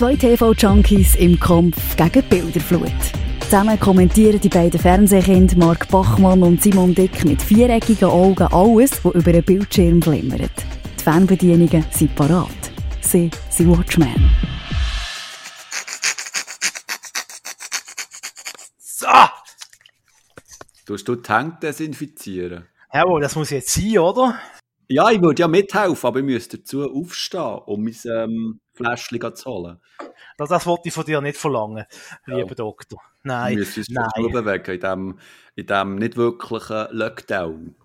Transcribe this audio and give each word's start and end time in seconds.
Zwei 0.00 0.16
TV-Junkies 0.16 1.16
im 1.16 1.38
Kampf 1.38 1.94
gegen 1.94 2.22
Bilderflut. 2.30 2.90
Zusammen 3.40 3.78
kommentieren 3.78 4.40
die 4.40 4.48
beiden 4.48 4.80
Fernsehkinder 4.80 5.58
Mark 5.58 5.88
Bachmann 5.88 6.42
und 6.42 6.62
Simon 6.62 6.94
Dick 6.94 7.22
mit 7.26 7.42
viereckigen 7.42 8.08
Augen 8.08 8.48
alles, 8.50 9.04
was 9.04 9.14
über 9.14 9.30
den 9.30 9.44
Bildschirm 9.44 10.00
flimmert. 10.00 10.52
Die 10.98 11.02
Fernbedienungen 11.02 11.84
sind 11.90 12.16
parat. 12.16 12.48
Sie 13.02 13.30
sind 13.50 13.76
Watchmen. 13.76 14.30
So! 18.78 19.06
Tust 20.86 21.06
du 21.06 21.16
die 21.16 21.30
Hände 21.30 21.58
desinfizieren? 21.60 22.64
Jawohl, 22.90 23.20
das 23.20 23.36
muss 23.36 23.50
jetzt 23.50 23.74
sein, 23.74 23.98
oder? 23.98 24.40
Ja, 24.88 25.10
ich 25.10 25.20
würde 25.20 25.42
ja 25.42 25.46
mithelfen, 25.46 26.08
aber 26.08 26.20
ich 26.20 26.24
müsste 26.24 26.56
dazu 26.56 26.90
aufstehen, 26.90 27.58
um 27.66 27.84
mein 27.84 27.94
ähm, 28.06 28.60
Fläschchen 28.84 29.36
zu 29.36 29.50
holen. 29.50 29.80
Das, 30.36 30.48
das 30.48 30.66
wollte 30.66 30.88
ich 30.88 30.94
von 30.94 31.04
dir 31.04 31.20
nicht 31.20 31.36
verlangen, 31.36 31.84
lieber 32.26 32.54
Doktor. 32.54 33.00
Nein, 33.22 33.58
Wir 33.58 33.58
müssen 33.58 33.98
uns 33.98 34.32
bewegen 34.32 34.74
in 34.74 34.80
dem, 34.80 35.18
in 35.54 35.66
dem 35.66 35.94
nicht 35.96 36.16
wirklichen 36.16 36.86
Lockdown. 36.90 37.76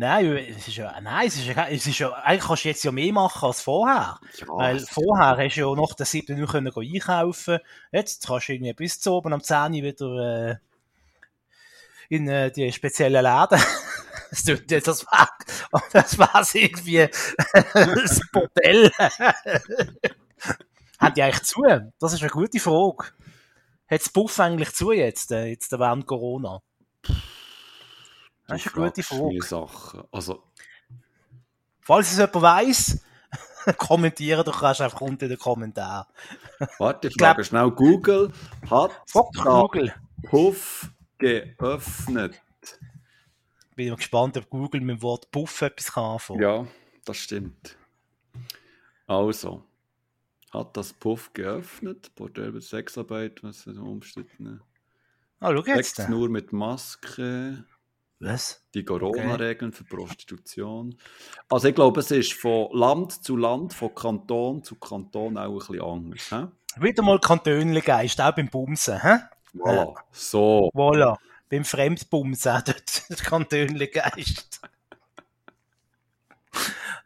Nein, 0.00 0.26
es 0.56 0.68
ist 0.68 0.76
ja, 0.76 0.94
nein, 1.00 1.26
es 1.26 1.36
ist 1.36 1.46
ja, 1.46 1.66
es 1.66 1.84
ist 1.84 1.98
ja, 1.98 2.12
eigentlich 2.12 2.46
kannst 2.46 2.64
du 2.64 2.68
jetzt 2.68 2.84
ja 2.84 2.92
mehr 2.92 3.12
machen 3.12 3.44
als 3.44 3.62
vorher. 3.62 4.20
Ja, 4.38 4.46
Weil 4.46 4.78
vorher 4.78 5.44
hast 5.44 5.56
du 5.56 5.60
ja 5.60 5.74
nach 5.74 5.92
der 5.94 6.06
7 6.06 6.40
Uhr 6.40 6.46
können 6.46 6.72
einkaufen. 6.72 7.58
Jetzt 7.90 8.24
kannst 8.24 8.48
du 8.48 8.52
irgendwie 8.52 8.74
bis 8.74 9.00
zu 9.00 9.12
oben 9.12 9.32
am 9.32 9.42
10 9.42 9.56
Uhr 9.56 9.72
wieder 9.72 10.50
äh, 10.50 10.56
in 12.08 12.28
äh, 12.28 12.52
die 12.52 12.70
speziellen 12.72 13.24
Läden. 13.24 13.60
Das 14.30 14.44
tut 14.44 14.70
jetzt 14.70 14.86
das 14.86 15.06
war, 15.06 15.30
das 15.90 16.18
war's 16.18 16.54
irgendwie 16.54 17.08
das 17.72 18.20
Bordell. 18.30 18.92
Haben 20.98 21.14
die 21.14 21.22
eigentlich 21.22 21.42
zu? 21.44 21.62
Das 21.98 22.12
ist 22.12 22.22
eine 22.22 22.30
gute 22.30 22.58
Frage. 22.58 23.12
Hat 23.88 24.00
das 24.00 24.08
Buff 24.08 24.38
eigentlich 24.40 24.72
zu 24.72 24.92
jetzt, 24.92 25.32
äh, 25.32 25.46
jetzt 25.46 25.70
während 25.72 26.06
Corona? 26.06 26.60
Das 28.46 28.64
ist 28.64 28.74
eine 28.74 28.86
gute 28.86 29.02
Frage. 29.02 29.42
Sachen. 29.42 30.02
Also, 30.10 30.42
Falls 31.88 32.12
es 32.12 32.18
jemand 32.18 32.42
weiss, 32.42 33.00
kommentieren 33.78 34.44
doch 34.44 34.60
kannst 34.60 34.82
einfach 34.82 35.00
unten 35.00 35.24
in 35.24 35.30
den 35.30 35.38
Kommentaren. 35.38 36.06
warte, 36.78 37.08
ich 37.08 37.14
frage 37.18 37.44
schnell 37.44 37.70
Google. 37.70 38.30
Hat 38.68 38.90
Google. 39.34 39.94
Puff 40.24 40.90
geöffnet? 41.16 42.40
Bin 43.74 43.88
mal 43.88 43.96
gespannt, 43.96 44.36
ob 44.36 44.50
Google 44.50 44.82
mit 44.82 44.98
dem 44.98 45.02
Wort 45.02 45.30
Puff 45.30 45.62
etwas 45.62 45.92
kann 45.92 46.04
anfangen. 46.04 46.42
Ja, 46.42 46.66
das 47.06 47.16
stimmt. 47.16 47.78
Also, 49.06 49.64
hat 50.52 50.76
das 50.76 50.92
Puff 50.92 51.32
geöffnet? 51.32 52.14
Bordell 52.14 52.52
mit 52.52 52.62
Sexarbeit, 52.62 53.42
was 53.42 53.66
ist 53.66 53.78
umstritten? 53.78 54.60
Ah, 55.40 55.52
schau 55.52 55.64
jetzt. 55.64 55.96
Sex 55.96 56.08
nur 56.08 56.28
mit 56.28 56.52
Maske. 56.52 57.64
Was? 58.20 58.64
Die 58.74 58.84
Corona-Regeln 58.84 59.72
für 59.72 59.84
Prostitution. 59.84 60.96
Also 61.48 61.68
ich 61.68 61.74
glaube, 61.74 62.00
es 62.00 62.10
ist 62.10 62.32
von 62.32 62.68
Land 62.72 63.22
zu 63.22 63.36
Land, 63.36 63.74
von 63.74 63.94
Kanton 63.94 64.64
zu 64.64 64.74
Kanton 64.74 65.38
auch 65.38 65.52
ein 65.52 65.58
bisschen 65.58 65.80
anders. 65.80 66.28
He? 66.30 66.82
Wieder 66.82 67.02
mal 67.04 67.20
Kantönli-Geist, 67.20 68.20
auch 68.20 68.34
beim 68.34 68.48
Bumsen. 68.48 69.00
Hä? 69.00 69.18
Voilà. 69.54 69.94
So. 70.10 70.70
Voilà. 70.74 71.16
Beim 71.48 71.64
Fremdbumsen 71.64 72.62
dort 72.66 73.08
der 73.08 73.16
Kantönli-Geist. 73.16 74.60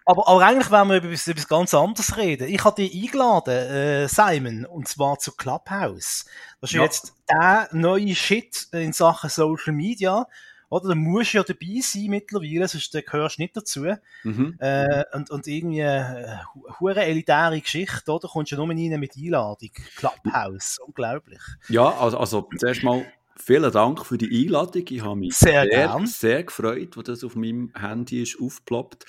Aber, 0.04 0.26
aber 0.28 0.44
eigentlich 0.44 0.70
wollen 0.70 0.88
wir 0.88 0.96
über 0.96 1.12
etwas, 1.12 1.48
ganz 1.48 1.74
anderes 1.74 2.16
reden. 2.16 2.48
Ich 2.48 2.64
habe 2.64 2.82
dich 2.82 2.92
eingeladen, 2.94 3.50
äh, 3.54 4.08
Simon, 4.08 4.66
und 4.66 4.88
zwar 4.88 5.18
zu 5.18 5.32
Clubhouse. 5.32 6.26
Das 6.60 6.70
ist 6.70 6.74
Ja. 6.74 6.82
jetzt 6.82 7.14
der 7.30 7.68
neue 7.72 8.14
Shit 8.14 8.68
in 8.72 8.92
Sachen 8.92 9.30
Social 9.30 9.72
Media. 9.72 10.26
Oder? 10.70 10.88
Da 10.88 10.94
musst 10.94 11.34
du 11.34 11.36
ja 11.38 11.44
dabei 11.44 11.80
sein 11.82 12.06
mittlerweile, 12.06 12.66
sonst 12.66 12.94
äh, 12.94 13.02
gehörst 13.02 13.36
du 13.36 13.42
nicht 13.42 13.54
dazu. 13.54 13.86
Mhm. 14.24 14.56
Äh, 14.58 15.04
und, 15.12 15.30
und 15.30 15.46
irgendwie 15.46 15.80
äh, 15.80 16.38
hu- 16.54 16.64
hure 16.80 17.04
elitäre 17.04 17.60
Geschichte, 17.60 18.10
oder? 18.10 18.26
Kommst 18.26 18.52
du 18.52 18.56
nur 18.56 18.68
rein 18.70 18.98
mit 18.98 19.14
Einladung. 19.16 19.70
Clubhouse, 19.96 20.78
unglaublich. 20.84 21.42
Ja, 21.68 21.90
also, 21.98 22.16
also 22.18 22.48
zuerst 22.58 22.82
mal 22.82 23.04
vielen 23.36 23.72
Dank 23.72 24.04
für 24.04 24.18
die 24.18 24.44
Einladung. 24.44 24.84
Ich 24.88 25.02
habe 25.02 25.16
mich 25.16 25.34
Sehr 25.34 25.66
sehr, 25.70 26.00
sehr 26.06 26.44
gefreut, 26.44 26.96
wo 26.96 27.02
das 27.02 27.24
auf 27.24 27.36
meinem 27.36 27.72
Handy 27.78 28.22
ist 28.22 28.38
aufgeploppt. 28.40 29.04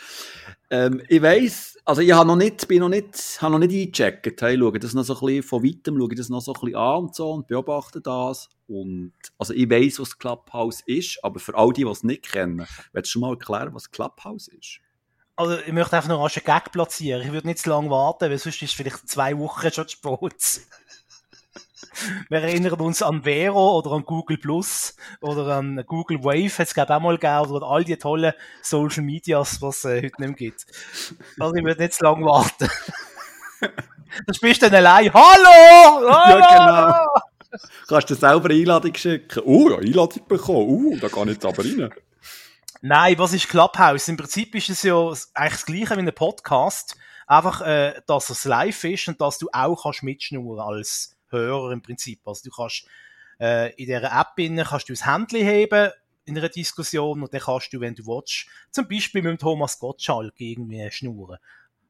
Ähm, 0.69 1.01
ich 1.07 1.21
weiss, 1.21 1.77
also 1.85 2.01
ich 2.01 2.11
habe 2.11 2.27
noch 2.27 2.35
nicht, 2.35 2.67
bin 2.67 2.79
noch 2.79 2.89
nicht, 2.89 3.41
habe 3.41 3.53
noch 3.53 3.59
nicht 3.59 3.73
eingecheckt. 3.73 4.41
Hey, 4.41 4.57
schaue 4.57 4.79
das 4.79 4.93
noch 4.93 5.03
so 5.03 5.15
ein 5.15 5.19
bisschen 5.25 5.43
von 5.43 5.63
weitem, 5.63 5.97
schaue 5.97 6.15
das 6.15 6.29
noch 6.29 6.41
so 6.41 6.53
ein 6.53 6.59
bisschen 6.61 6.75
an 6.75 6.97
und 6.97 7.15
so 7.15 7.31
und 7.31 7.47
beobachte 7.47 8.01
das. 8.01 8.49
Und, 8.67 9.13
also 9.37 9.53
ich 9.53 9.69
weiss, 9.69 9.99
was 9.99 10.17
Clubhouse 10.17 10.81
ist, 10.85 11.19
aber 11.23 11.39
für 11.39 11.55
all 11.55 11.73
die, 11.73 11.83
die 11.83 11.89
es 11.89 12.03
nicht 12.03 12.31
kennen, 12.31 12.65
willst 12.91 13.09
du 13.09 13.11
schon 13.11 13.21
mal 13.21 13.31
erklären, 13.31 13.73
was 13.73 13.91
Clubhouse 13.91 14.47
ist? 14.47 14.79
Also, 15.35 15.57
ich 15.57 15.73
möchte 15.73 15.95
einfach 15.95 16.09
noch 16.09 16.21
einen 16.21 16.45
Gag 16.45 16.71
platzieren. 16.71 17.23
Ich 17.23 17.31
würde 17.31 17.47
nicht 17.47 17.59
zu 17.59 17.69
lange 17.69 17.89
warten, 17.89 18.29
weil 18.29 18.37
sonst 18.37 18.61
ist 18.61 18.69
es 18.69 18.73
vielleicht 18.73 19.09
zwei 19.09 19.37
Wochen 19.39 19.71
schon 19.71 19.87
zu 19.87 19.97
spät. 19.97 20.61
Wir 22.29 22.41
erinnern 22.41 22.79
uns 22.79 23.01
an 23.01 23.23
Vero 23.23 23.77
oder 23.77 23.91
an 23.91 24.03
Google 24.03 24.37
Plus 24.37 24.95
oder 25.21 25.47
an 25.57 25.83
Google 25.85 26.23
Wave, 26.23 26.57
hat 26.57 26.67
es 26.67 26.73
glaube 26.73 26.95
auch 26.95 26.99
mal 26.99 27.17
gegeben, 27.17 27.51
oder 27.51 27.65
all 27.67 27.83
die 27.83 27.97
tollen 27.97 28.33
Social 28.61 29.03
Medias, 29.03 29.61
was 29.61 29.79
es 29.79 29.85
äh, 29.85 29.95
heute 29.97 30.03
nicht 30.03 30.19
mehr 30.19 30.33
gibt. 30.33 30.65
Also 31.39 31.55
ich 31.55 31.63
würde 31.63 31.81
nicht 31.81 31.93
zu 31.93 32.03
lange 32.03 32.25
warten. 32.25 32.69
Dann 34.27 34.35
bist 34.41 34.61
du 34.61 34.69
dann 34.69 34.75
allein. 34.75 35.11
Hallo! 35.11 36.07
Hallo! 36.07 36.39
Ja, 36.39 36.97
genau. 36.99 37.57
Kannst 37.87 38.09
du 38.09 38.15
selber 38.15 38.49
eine 38.49 38.59
Einladung 38.59 38.93
schicken? 38.95 39.41
Oh, 39.45 39.69
ja, 39.69 39.77
Einladung 39.77 40.27
bekommen. 40.27 40.67
Uh, 40.69 40.97
da 40.99 41.09
kann 41.09 41.27
ich 41.27 41.35
jetzt 41.35 41.45
aber 41.45 41.63
rein. 41.63 41.89
Nein, 42.81 43.17
was 43.17 43.33
ist 43.33 43.47
Clubhouse? 43.47 44.07
Im 44.09 44.17
Prinzip 44.17 44.53
ist 44.55 44.69
es 44.69 44.83
ja 44.83 44.95
eigentlich 45.33 45.53
das 45.53 45.65
Gleiche 45.65 45.95
wie 45.95 45.99
ein 46.01 46.13
Podcast. 46.13 46.95
Einfach, 47.27 47.61
äh, 47.61 48.01
dass 48.07 48.29
es 48.29 48.43
live 48.45 48.83
ist 48.83 49.07
und 49.07 49.21
dass 49.21 49.37
du 49.37 49.47
auch 49.53 49.81
kannst 49.81 50.03
mitschnurren 50.03 50.59
als 50.59 51.12
Hörer 51.37 51.71
im 51.71 51.81
Prinzip. 51.81 52.19
Also 52.25 52.49
du 52.49 52.55
kannst 52.55 52.87
äh, 53.39 53.73
in 53.75 53.85
dieser 53.85 54.03
App 54.03 54.37
innen 54.37 54.65
kannst 54.65 54.89
du 54.89 54.93
das 54.93 55.05
Handy 55.05 55.41
heben 55.41 55.91
in 56.25 56.37
einer 56.37 56.49
Diskussion 56.49 57.21
und 57.21 57.33
dann 57.33 57.41
kannst 57.41 57.73
du, 57.73 57.79
wenn 57.79 57.95
du 57.95 58.05
willst, 58.05 58.47
zum 58.71 58.87
Beispiel 58.87 59.21
mit 59.21 59.41
Thomas 59.41 59.77
Gottschalk 59.79 60.33
irgendwie 60.37 60.89
schnurren. 60.91 61.37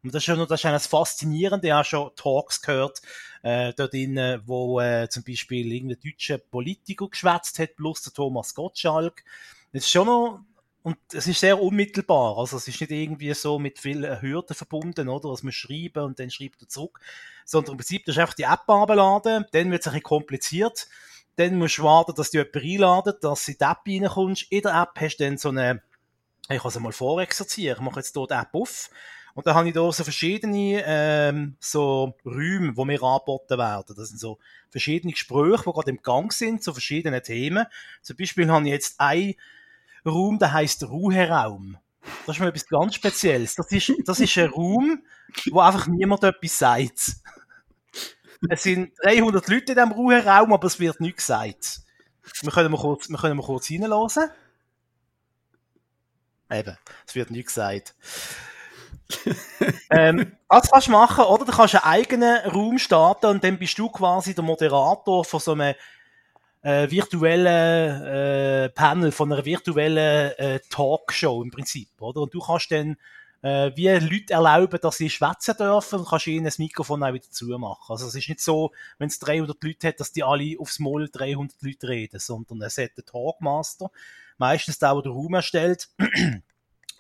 Und 0.04 0.14
das 0.14 0.24
ist 0.24 0.28
ja 0.28 0.46
das 0.46 0.62
das 0.62 0.88
Faszinierende. 0.88 1.68
Ich 1.68 1.74
habe 1.74 1.86
schon 1.86 2.12
Talks 2.16 2.62
gehört, 2.62 3.02
äh, 3.42 3.74
dort 3.74 3.94
drinnen, 3.94 4.42
wo 4.46 4.80
äh, 4.82 5.08
zum 5.10 5.24
Beispiel 5.24 5.72
irgendein 5.72 6.00
deutscher 6.04 6.40
Politiker 6.40 7.08
geschwätzt 7.08 7.58
hat, 7.60 7.76
plus 7.78 8.02
der 8.02 8.12
Thomas 8.12 8.54
Gottschalk. 8.54 9.24
Das 9.72 9.84
ist 9.84 9.92
schon 9.92 10.08
noch 10.08 10.42
und 10.84 10.98
es 11.14 11.28
ist 11.28 11.40
sehr 11.40 11.62
unmittelbar. 11.62 12.38
Also 12.38 12.58
es 12.58 12.68
ist 12.68 12.82
nicht 12.82 12.92
irgendwie 12.92 13.34
so 13.34 13.58
mit 13.58 13.80
vielen 13.80 14.22
Hürden 14.22 14.54
verbunden, 14.54 15.08
oder? 15.08 15.30
Dass 15.30 15.42
man 15.42 15.54
schreiben 15.54 16.04
und 16.04 16.20
dann 16.20 16.30
schreibt 16.30 16.62
er 16.62 16.68
zurück. 16.68 17.00
Sondern 17.46 17.72
im 17.72 17.78
Prinzip, 17.78 18.04
du 18.04 18.12
hast 18.12 18.20
einfach 18.20 18.34
die 18.34 18.44
App 18.44 18.68
abladen, 18.68 19.46
dann 19.52 19.72
wird 19.72 19.82
es 19.82 19.88
ein 19.88 19.94
bisschen 19.94 20.04
kompliziert. 20.04 20.88
Dann 21.38 21.58
musst 21.58 21.78
du 21.78 21.84
warten, 21.84 22.14
dass 22.16 22.32
du 22.32 22.40
jemanden 22.40 22.60
einladet, 22.60 23.24
dass 23.24 23.46
du 23.46 23.52
in 23.54 23.58
die 23.58 23.64
App 23.64 23.78
reinkommst. 23.88 24.52
In 24.52 24.62
der 24.62 24.82
App 24.82 25.00
hast 25.00 25.18
du 25.18 25.24
dann 25.24 25.38
so 25.38 25.50
eine, 25.50 25.82
ich 26.50 26.62
kann 26.62 26.70
es 26.70 26.80
mal 26.80 26.92
vorexerzieren. 26.92 27.78
Ich 27.78 27.84
mache 27.84 28.02
jetzt 28.02 28.14
hier 28.14 28.28
die 28.28 28.34
App 28.34 28.54
auf. 28.54 28.90
Und 29.36 29.48
dann 29.48 29.56
habe 29.56 29.70
ich 29.70 29.74
da 29.74 29.90
so 29.92 30.04
verschiedene 30.04 30.84
ähm, 30.86 31.56
so 31.60 32.14
Räume, 32.26 32.74
die 32.74 32.86
mir 32.86 33.02
angeboten 33.02 33.58
werden. 33.58 33.96
Das 33.96 34.10
sind 34.10 34.20
so 34.20 34.38
verschiedene 34.70 35.14
Gespräche, 35.14 35.64
die 35.66 35.72
gerade 35.72 35.90
im 35.90 36.02
Gang 36.02 36.32
sind, 36.32 36.62
zu 36.62 36.74
verschiedenen 36.74 37.24
Themen. 37.24 37.66
Zum 38.02 38.18
Beispiel 38.18 38.52
habe 38.52 38.66
ich 38.66 38.72
jetzt 38.74 39.00
ein 39.00 39.36
Raum, 40.06 40.40
der 40.40 40.54
heißt 40.54 40.84
Ruheraum. 40.84 41.78
Das 42.26 42.36
ist 42.36 42.40
mal 42.40 42.50
etwas 42.50 42.68
ganz 42.68 42.96
Spezielles. 42.96 43.56
Das 43.56 43.72
ist, 43.72 43.94
das 44.06 44.20
ist 44.20 44.38
ein 44.38 44.50
Raum, 44.50 45.04
wo 45.52 45.60
einfach 45.60 45.88
niemand 45.88 46.24
etwas 46.24 46.58
sagt. 46.58 47.16
Es 48.50 48.64
sind 48.64 48.92
300 49.04 49.48
Leute 49.48 49.72
in 49.72 49.78
diesem 49.78 49.92
Ruheraum, 49.92 50.54
aber 50.54 50.68
es 50.68 50.80
wird 50.80 51.00
nichts 51.00 51.28
gesagt. 51.28 51.82
Wir 52.42 52.52
können 52.52 52.72
mal 52.72 52.80
kurz, 52.80 53.10
wir 53.10 53.18
können 53.18 53.38
mal 53.38 53.46
kurz 53.46 53.70
reinlassen. 53.72 54.30
Eben, 56.52 56.78
es 57.08 57.16
wird 57.16 57.32
nichts 57.32 57.54
gesagt. 57.54 57.96
ähm, 59.90 60.34
was 60.48 60.70
kannst 60.70 60.88
du 60.88 60.92
machen, 60.92 61.26
oder? 61.26 61.46
Du 61.46 61.52
kannst 61.52 61.76
einen 61.76 61.84
eigenen 61.84 62.38
Raum 62.46 62.78
starten 62.80 63.28
und 63.28 63.44
dann 63.44 63.58
bist 63.58 63.78
du 63.78 63.90
quasi 63.90 64.34
der 64.34 64.44
Moderator 64.44 65.24
von 65.24 65.40
so 65.40 65.54
einem 65.54 65.76
äh, 66.64 66.90
virtuellen 66.90 68.04
äh, 68.04 68.70
Panel, 68.70 69.12
von 69.12 69.32
einer 69.32 69.46
virtuellen 69.46 70.32
äh, 70.38 70.60
Talkshow 70.70 71.44
im 71.44 71.52
Prinzip, 71.52 71.90
oder? 72.02 72.22
Und 72.22 72.34
du 72.34 72.40
kannst 72.40 72.72
dann 72.72 72.98
äh, 73.44 73.72
wie 73.76 73.90
Leute 73.90 74.34
erlauben, 74.34 74.80
dass 74.82 74.98
sie 74.98 75.10
schwätzen 75.10 75.56
dürfen 75.58 76.00
und 76.00 76.08
kannst 76.08 76.28
ihnen 76.28 76.46
das 76.46 76.60
Mikrofon 76.60 77.04
auch 77.04 77.14
wieder 77.14 77.30
zumachen. 77.30 77.92
Also 77.92 78.08
es 78.08 78.16
ist 78.16 78.30
nicht 78.30 78.40
so, 78.40 78.72
wenn 78.98 79.10
es 79.10 79.20
300 79.20 79.62
Leute 79.62 79.90
hat, 79.90 80.00
dass 80.00 80.14
die 80.14 80.24
alle 80.24 80.58
aufs 80.58 80.80
Moll 80.80 81.10
300 81.12 81.62
Leute 81.62 81.90
reden, 81.90 82.20
sondern 82.20 82.62
es 82.62 82.78
hat 82.78 82.92
einen 82.98 83.06
Talkmaster, 83.06 83.92
meistens 84.38 84.80
der, 84.80 84.94
der 84.94 85.02
den 85.04 85.12
Raum 85.12 85.34
erstellt 85.34 85.90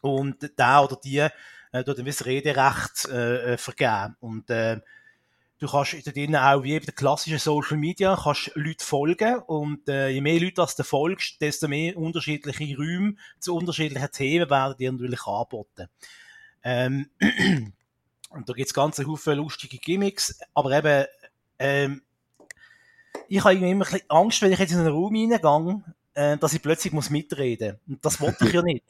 und 0.01 0.59
der 0.59 0.83
oder 0.83 0.97
die 1.01 1.19
äh, 1.19 1.83
dort 1.85 1.99
ein 1.99 2.07
Rederecht 2.07 3.05
äh, 3.05 3.53
äh, 3.53 3.57
vergeben. 3.57 4.17
Und 4.19 4.49
äh, 4.49 4.81
du 5.63 5.71
kannst 5.71 6.05
da 6.05 6.11
drinnen 6.11 6.35
auch 6.35 6.63
wie 6.63 6.77
bei 6.77 6.85
den 6.85 6.95
klassischen 6.95 7.39
Social 7.39 7.77
Media 7.77 8.19
kannst 8.21 8.51
Leute 8.55 8.85
folgen 8.85 9.39
und 9.47 9.87
äh, 9.87 10.09
je 10.09 10.21
mehr 10.21 10.39
Leute 10.39 10.61
als 10.61 10.75
du 10.75 10.83
folgst, 10.83 11.39
desto 11.41 11.67
mehr 11.67 11.97
unterschiedliche 11.97 12.77
Räume 12.77 13.15
zu 13.39 13.55
unterschiedlichen 13.55 14.11
Themen 14.11 14.49
werden 14.49 14.77
dir 14.77 14.91
natürlich 14.91 15.25
angeboten. 15.25 15.87
Ähm, 16.63 17.09
und 18.29 18.49
da 18.49 18.53
gibt's 18.53 18.73
ganz 18.73 18.99
Haufen 18.99 19.37
lustige 19.37 19.77
Gimmicks, 19.77 20.37
aber 20.53 20.71
eben 20.71 21.05
ähm, 21.59 22.01
ich 23.29 23.43
habe 23.43 23.55
immer 23.55 23.87
Angst, 24.09 24.41
wenn 24.41 24.51
ich 24.51 24.59
jetzt 24.59 24.73
in 24.73 24.79
einen 24.79 24.89
Raum 24.93 25.15
reingehe, 25.15 25.83
äh, 26.13 26.37
dass 26.37 26.53
ich 26.53 26.61
plötzlich 26.61 26.91
muss 26.91 27.09
mitreden 27.09 27.79
muss. 27.85 27.95
Und 27.95 28.05
das 28.05 28.19
wollte 28.19 28.45
ich 28.47 28.53
ja 28.53 28.61
nicht. 28.61 28.83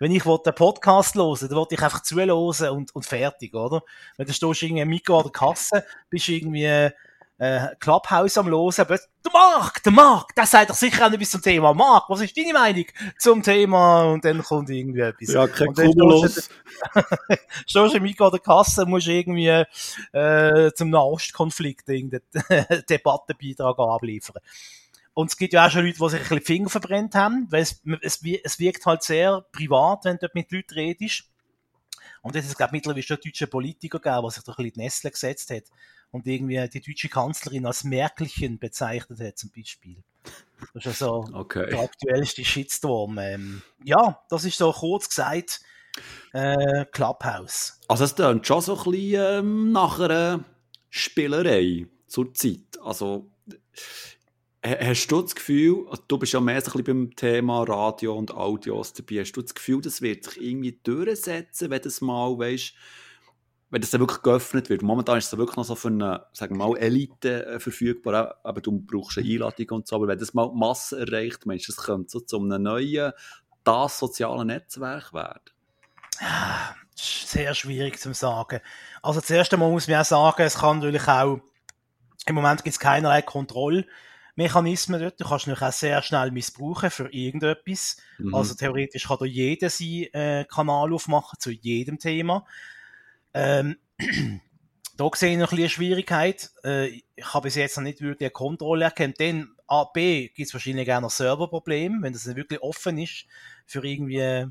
Wenn 0.00 0.12
ich 0.12 0.22
den 0.22 0.54
Podcast 0.54 1.14
hören 1.14 1.36
dann 1.40 1.50
wollte 1.50 1.74
ich 1.74 1.82
einfach 1.82 2.02
zuhören 2.02 2.30
und, 2.70 2.94
und 2.94 3.06
fertig, 3.06 3.54
oder? 3.54 3.82
Wenn 4.16 4.26
du 4.26 4.32
stehst 4.32 4.62
irgendwie 4.62 4.82
im 4.82 4.88
Mikro 4.88 5.18
an 5.18 5.24
der 5.24 5.32
Kasse, 5.32 5.84
bist 6.10 6.28
du 6.28 6.32
irgendwie 6.32 6.92
äh, 7.38 7.68
Clubhouse 7.80 8.38
am 8.38 8.48
Losen, 8.48 8.86
der 8.88 9.30
Marc, 9.32 9.82
der 9.82 9.92
Marc, 9.92 10.34
der 10.34 10.46
sagt 10.46 10.70
doch 10.70 10.74
sicher 10.74 11.06
auch 11.06 11.12
etwas 11.12 11.30
zum 11.30 11.42
Thema. 11.42 11.74
Marc, 11.74 12.08
was 12.08 12.20
ist 12.22 12.36
deine 12.36 12.52
Meinung 12.52 12.86
zum 13.18 13.42
Thema? 13.42 14.04
Und 14.04 14.24
dann 14.24 14.42
kommt 14.42 14.70
irgendwie 14.70 15.00
etwas. 15.00 15.32
Ja, 15.32 15.46
kein 15.46 15.74
Kumulus. 15.74 16.48
Stehst 17.66 17.94
du 17.94 17.96
im 17.96 18.02
Mikro 18.02 18.26
an 18.26 18.30
der 18.30 18.40
Kasse, 18.40 18.86
musst 18.86 19.08
irgendwie 19.08 19.64
äh, 20.12 20.72
zum 20.74 20.90
Nahostkonflikt 20.90 21.88
irgendeinen 21.88 22.22
Debattenbeitrag 22.88 23.78
abliefern. 23.78 24.40
Und 25.16 25.30
es 25.30 25.38
gibt 25.38 25.54
ja 25.54 25.66
auch 25.66 25.70
schon 25.70 25.86
Leute, 25.86 25.98
die 25.98 26.10
sich 26.10 26.14
ein 26.14 26.18
bisschen 26.20 26.38
die 26.38 26.44
Finger 26.44 26.68
verbrennt 26.68 27.14
haben, 27.14 27.46
weil 27.48 27.62
es, 27.62 27.80
es, 28.02 28.20
es 28.22 28.58
wirkt 28.58 28.84
halt 28.84 29.02
sehr 29.02 29.40
privat, 29.50 30.04
wenn 30.04 30.16
du 30.16 30.26
dort 30.26 30.34
mit 30.34 30.52
Leuten 30.52 30.74
redest. 30.74 31.24
Und 32.20 32.34
jetzt 32.34 32.44
ist 32.44 32.50
es, 32.50 32.56
glaube 32.58 32.68
ich, 32.68 32.72
mittlerweile 32.72 33.02
schon 33.02 33.16
deutsche 33.24 33.46
Politiker 33.46 33.98
gegeben, 33.98 34.22
der 34.22 34.30
sich 34.30 34.42
da 34.42 34.52
ein 34.52 34.56
bisschen 34.56 34.72
die 34.74 34.80
Nestle 34.80 35.10
gesetzt 35.10 35.50
hat 35.50 35.62
und 36.10 36.26
irgendwie 36.26 36.68
die 36.68 36.82
deutsche 36.82 37.08
Kanzlerin 37.08 37.64
als 37.64 37.82
Merkelchen 37.84 38.58
bezeichnet 38.58 39.18
hat, 39.18 39.38
zum 39.38 39.50
Beispiel. 39.56 39.96
Das 40.74 40.84
ist 40.84 41.02
also 41.02 41.24
okay. 41.32 41.70
der 41.70 41.80
aktuellste 41.80 42.44
Shitstorm. 42.44 43.16
Ähm, 43.16 43.62
ja, 43.84 44.22
das 44.28 44.44
ist 44.44 44.58
so 44.58 44.70
kurz 44.70 45.08
gesagt 45.08 45.62
äh, 46.34 46.84
Clubhouse. 46.92 47.80
Also 47.88 48.04
es 48.04 48.14
klingt 48.14 48.46
schon 48.46 48.60
so 48.60 48.76
ein 48.76 48.90
bisschen 48.90 49.14
ähm, 49.18 49.72
nach 49.72 49.98
einer 49.98 50.44
Spielerei 50.90 51.86
zur 52.06 52.34
Zeit. 52.34 52.78
Also 52.82 53.30
Hast 54.66 55.06
du 55.06 55.22
das 55.22 55.36
Gefühl, 55.36 55.86
also 55.88 56.02
du 56.08 56.18
bist 56.18 56.32
ja 56.32 56.40
mehr 56.40 56.60
so 56.60 56.72
ein 56.72 56.82
bisschen 56.82 57.08
beim 57.08 57.14
Thema 57.14 57.62
Radio 57.62 58.16
und 58.16 58.34
Audios 58.34 58.92
dabei, 58.92 59.20
hast 59.20 59.32
du 59.32 59.42
das 59.42 59.54
Gefühl, 59.54 59.80
das 59.80 60.02
wird 60.02 60.24
sich 60.24 60.42
irgendwie 60.42 60.80
durchsetzen, 60.82 61.70
wenn 61.70 61.80
das 61.80 62.00
mal, 62.00 62.36
weißt, 62.36 62.74
wenn 63.70 63.80
das 63.80 63.90
dann 63.90 64.00
wirklich 64.00 64.22
geöffnet 64.22 64.68
wird? 64.68 64.82
Momentan 64.82 65.18
ist 65.18 65.32
es 65.32 65.38
wirklich 65.38 65.56
noch 65.56 65.64
so 65.64 65.76
für 65.76 65.86
eine, 65.86 66.26
sagen 66.32 66.58
wir 66.58 66.66
mal, 66.66 66.76
Elite 66.78 67.46
äh, 67.46 67.60
verfügbar, 67.60 68.40
aber 68.42 68.60
du 68.60 68.72
brauchst 68.80 69.18
eine 69.18 69.28
Einladung 69.28 69.66
und 69.70 69.86
so, 69.86 69.96
aber 69.96 70.08
wenn 70.08 70.18
das 70.18 70.34
mal 70.34 70.50
Masse 70.52 70.98
erreicht, 70.98 71.46
meinst 71.46 71.68
du, 71.68 71.72
das 71.72 71.84
könnte 71.84 72.10
so 72.10 72.18
zu 72.18 72.40
einem 72.40 72.60
neuen, 72.60 73.12
das 73.62 73.98
soziale 74.00 74.44
Netzwerk 74.44 75.14
werden? 75.14 75.42
Sehr 76.96 77.54
schwierig 77.54 78.00
zu 78.00 78.12
sagen. 78.14 78.60
Also 79.00 79.20
zuerst 79.20 79.52
einmal 79.52 79.70
muss 79.70 79.86
man 79.86 80.00
auch 80.00 80.04
sagen, 80.04 80.42
es 80.42 80.58
kann 80.58 80.78
natürlich 80.80 81.06
auch, 81.06 81.38
im 82.26 82.34
Moment 82.34 82.64
gibt 82.64 82.74
es 82.74 82.80
keinerlei 82.80 83.22
Kontrolle 83.22 83.86
Mechanismen 84.36 85.00
dort. 85.00 85.20
Du 85.20 85.24
kannst 85.24 85.46
natürlich 85.46 85.68
auch 85.68 85.76
sehr 85.76 86.02
schnell 86.02 86.30
missbrauchen 86.30 86.90
für 86.90 87.12
irgendetwas. 87.12 87.96
Mhm. 88.18 88.34
Also 88.34 88.54
theoretisch 88.54 89.08
kann 89.08 89.16
da 89.18 89.24
jeder 89.24 89.70
seinen 89.70 90.12
äh, 90.12 90.46
Kanal 90.48 90.92
aufmachen 90.92 91.40
zu 91.40 91.50
jedem 91.50 91.98
Thema. 91.98 92.46
Ähm, 93.34 93.76
da 94.96 95.10
sehe 95.14 95.32
ich 95.32 95.38
noch 95.38 95.52
ein 95.52 95.56
bisschen 95.56 95.58
eine 95.58 95.68
Schwierigkeit. 95.68 96.50
Äh, 96.64 96.86
ich 96.88 97.04
habe 97.34 97.44
bis 97.44 97.56
jetzt 97.56 97.76
noch 97.76 97.84
nicht 97.84 98.00
wirklich 98.00 98.26
eine 98.26 98.30
Kontrolle 98.30 98.84
erkannt. 98.84 99.16
Dann 99.18 99.48
A, 99.66 99.84
B 99.84 100.28
gibt 100.28 100.48
es 100.48 100.54
wahrscheinlich 100.54 100.84
gerne 100.84 101.10
Serverprobleme, 101.10 102.02
wenn 102.02 102.12
das 102.12 102.26
nicht 102.26 102.36
wirklich 102.36 102.60
offen 102.60 102.98
ist 102.98 103.26
für 103.64 103.84
irgendwie 103.84 104.46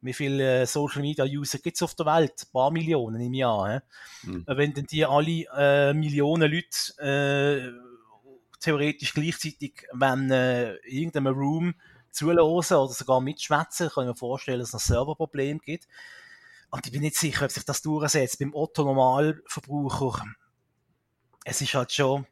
wie 0.00 0.12
viele 0.12 0.62
äh, 0.62 0.66
Social 0.66 1.02
Media 1.02 1.24
User 1.24 1.58
gibt 1.58 1.76
es 1.76 1.82
auf 1.82 1.94
der 1.94 2.06
Welt? 2.06 2.32
Ein 2.40 2.52
paar 2.52 2.70
Millionen 2.70 3.20
im 3.20 3.34
Jahr. 3.34 3.82
Mhm. 4.22 4.44
Wenn 4.46 4.72
dann 4.72 4.86
die 4.86 5.04
alle 5.04 5.44
äh, 5.56 5.92
Millionen 5.92 6.50
Leute 6.50 7.72
äh, 7.74 7.87
theoretisch 8.60 9.14
gleichzeitig, 9.14 9.86
wenn 9.92 10.30
äh, 10.30 10.74
irgendeinem 10.86 11.34
Room 11.34 11.74
zuhören 12.10 12.40
oder 12.40 12.88
sogar 12.88 13.20
mitschwätzen, 13.20 13.90
kann 13.90 14.04
ich 14.04 14.08
mir 14.08 14.16
vorstellen, 14.16 14.60
dass 14.60 14.68
es 14.68 14.74
ein 14.74 14.94
Serverproblem 14.94 15.60
gibt. 15.60 15.86
Und 16.70 16.86
ich 16.86 16.92
bin 16.92 17.02
nicht 17.02 17.16
sicher, 17.16 17.46
ob 17.46 17.50
sich 17.50 17.64
das 17.64 17.82
durchsetzt. 17.82 18.38
Beim 18.38 18.54
Otto-Normalverbraucher, 18.54 20.24
es 21.44 21.60
ist 21.60 21.74
halt 21.74 21.92
schon, 21.92 22.26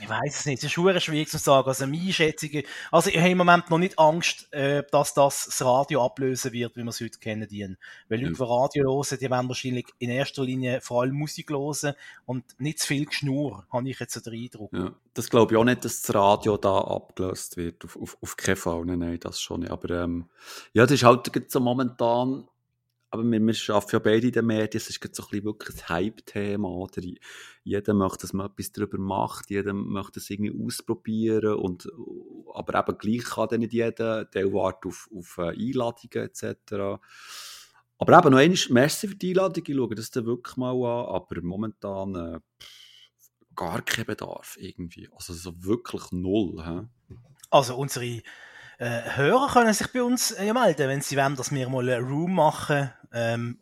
ich 0.00 0.08
weiß 0.08 0.40
es 0.40 0.46
nicht, 0.46 0.58
es 0.58 0.64
ist 0.64 0.72
schwer 0.72 0.98
schwierig 1.00 1.28
zu 1.28 1.38
sagen. 1.38 1.68
Also 1.68 1.86
meine 1.86 2.12
Schätzung, 2.12 2.50
also 2.90 3.10
ich 3.10 3.18
habe 3.18 3.30
im 3.30 3.38
Moment 3.38 3.70
noch 3.70 3.78
nicht 3.78 3.98
Angst, 3.98 4.52
äh, 4.52 4.82
dass 4.90 5.14
das 5.14 5.46
das 5.46 5.64
Radio 5.64 6.04
ablösen 6.04 6.52
wird, 6.52 6.76
wie 6.76 6.82
wir 6.82 6.90
es 6.90 7.00
heute 7.00 7.18
kennen. 7.18 7.48
Die. 7.48 7.76
Weil 8.08 8.20
Leute, 8.20 8.34
die 8.34 8.42
Radio 8.42 8.84
hören, 8.84 9.18
die 9.20 9.30
werden 9.30 9.48
wahrscheinlich 9.48 9.86
in 9.98 10.10
erster 10.10 10.44
Linie 10.44 10.80
vor 10.80 11.02
allem 11.02 11.14
Musik 11.14 11.50
hören 11.50 11.94
und 12.26 12.44
nicht 12.58 12.80
zu 12.80 12.88
viel 12.88 13.06
Geschnur, 13.06 13.66
habe 13.72 13.88
ich 13.88 13.98
jetzt 13.98 14.14
so 14.14 14.20
den 14.20 14.40
Eindruck. 14.40 14.72
Ja, 14.72 14.92
das 15.14 15.30
glaube 15.30 15.52
ich 15.52 15.58
auch 15.58 15.64
nicht, 15.64 15.84
dass 15.84 16.02
das 16.02 16.14
Radio 16.14 16.56
da 16.56 16.78
abgelöst 16.78 17.56
wird, 17.56 17.84
auf, 17.84 17.96
auf, 18.00 18.16
auf 18.20 18.36
keinen 18.36 18.56
Fall, 18.56 18.84
nein, 18.84 18.98
nein, 19.00 19.20
das 19.20 19.40
schon 19.40 19.60
nicht. 19.60 19.70
Aber 19.70 19.90
ähm, 19.90 20.28
ja, 20.72 20.84
das 20.84 20.92
ist 20.92 21.04
halt 21.04 21.50
so 21.50 21.60
momentan 21.60 22.46
aber 23.10 23.24
wir, 23.24 23.40
wir 23.40 23.74
arbeiten 23.74 23.90
ja 23.92 23.98
beide 23.98 24.26
in 24.26 24.32
den 24.32 24.46
Medien, 24.46 24.76
es 24.76 24.90
ist 24.90 25.16
so 25.16 25.24
ein 25.32 25.44
wirklich 25.44 25.76
ein 25.76 25.88
Hype-Thema? 25.88 26.86
Jeder 27.64 27.94
möchte, 27.94 28.18
dass 28.22 28.32
man 28.32 28.50
etwas 28.50 28.72
darüber 28.72 28.98
macht, 28.98 29.50
jeder 29.50 29.72
möchte 29.72 30.20
es 30.20 30.28
irgendwie 30.28 30.64
ausprobieren 30.64 31.54
und, 31.54 31.88
aber 32.54 32.78
eben 32.78 32.98
gleich 32.98 33.24
kann 33.24 33.48
dann 33.48 33.60
nicht 33.60 33.72
jeder, 33.72 34.26
der 34.26 34.52
wartet 34.52 34.86
auf, 34.86 35.08
auf 35.14 35.38
äh, 35.38 35.50
Einladungen 35.50 36.28
etc. 36.28 37.00
Aber 38.00 38.18
eben 38.18 38.30
noch 38.30 38.38
einmal, 38.38 38.58
merci 38.70 39.08
für 39.08 39.16
die 39.16 39.30
Einladung, 39.30 39.64
ich 39.66 39.76
schaue 39.76 39.94
das 39.94 40.10
dann 40.10 40.26
wirklich 40.26 40.56
mal 40.56 40.72
an, 40.72 41.14
aber 41.14 41.40
momentan 41.42 42.14
äh, 42.14 42.40
gar 43.56 43.82
kein 43.82 44.06
Bedarf 44.06 44.56
irgendwie, 44.60 45.08
also 45.12 45.32
so 45.32 45.64
wirklich 45.64 46.12
null. 46.12 46.62
He? 46.64 47.14
Also 47.50 47.76
unsere 47.76 48.22
äh, 48.78 49.16
Hörer 49.16 49.48
können 49.52 49.74
sich 49.74 49.92
bei 49.92 50.02
uns 50.02 50.30
äh, 50.30 50.52
melden, 50.52 50.88
wenn 50.88 51.00
sie 51.00 51.16
wollen, 51.16 51.34
dass 51.34 51.50
wir 51.50 51.68
mal 51.68 51.88
einen 51.88 52.06
Room 52.06 52.34
machen 52.34 52.92
ähm, 53.12 53.60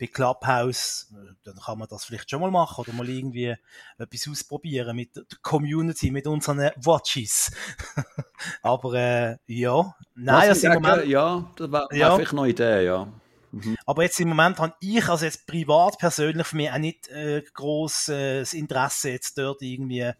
bei 0.00 0.06
Clubhouse, 0.06 1.12
dann 1.44 1.56
kann 1.56 1.78
man 1.78 1.86
das 1.88 2.04
vielleicht 2.04 2.30
schon 2.30 2.40
mal 2.40 2.50
machen 2.50 2.80
oder 2.80 2.92
mal 2.94 3.08
irgendwie 3.08 3.54
etwas 3.98 4.28
ausprobieren 4.28 4.96
mit 4.96 5.14
der 5.14 5.24
Community, 5.42 6.10
mit 6.10 6.26
unseren 6.26 6.70
Watches. 6.76 7.52
Aber 8.62 8.94
äh, 8.94 9.36
ja, 9.46 9.94
nein, 10.14 10.48
also 10.48 10.66
im 10.66 10.74
Moment, 10.74 11.06
ja, 11.06 11.52
das 11.54 11.70
wäre 11.70 11.88
ja. 11.92 12.14
vielleicht 12.14 12.32
noch 12.32 12.42
eine 12.44 12.50
Idee, 12.50 12.84
ja. 12.86 13.12
Mhm. 13.52 13.76
Aber 13.84 14.02
jetzt 14.02 14.18
im 14.20 14.28
Moment 14.28 14.58
habe 14.58 14.74
ich, 14.80 15.06
also 15.06 15.24
jetzt 15.24 15.46
privat 15.46 15.98
persönlich 15.98 16.46
für 16.46 16.56
mich 16.56 16.70
auch 16.70 16.78
nicht 16.78 17.08
äh, 17.08 17.42
groß 17.52 18.08
äh, 18.08 18.40
das 18.40 18.54
Interesse, 18.54 19.10
jetzt 19.10 19.36
dort 19.36 19.60
irgendwie 19.60 20.12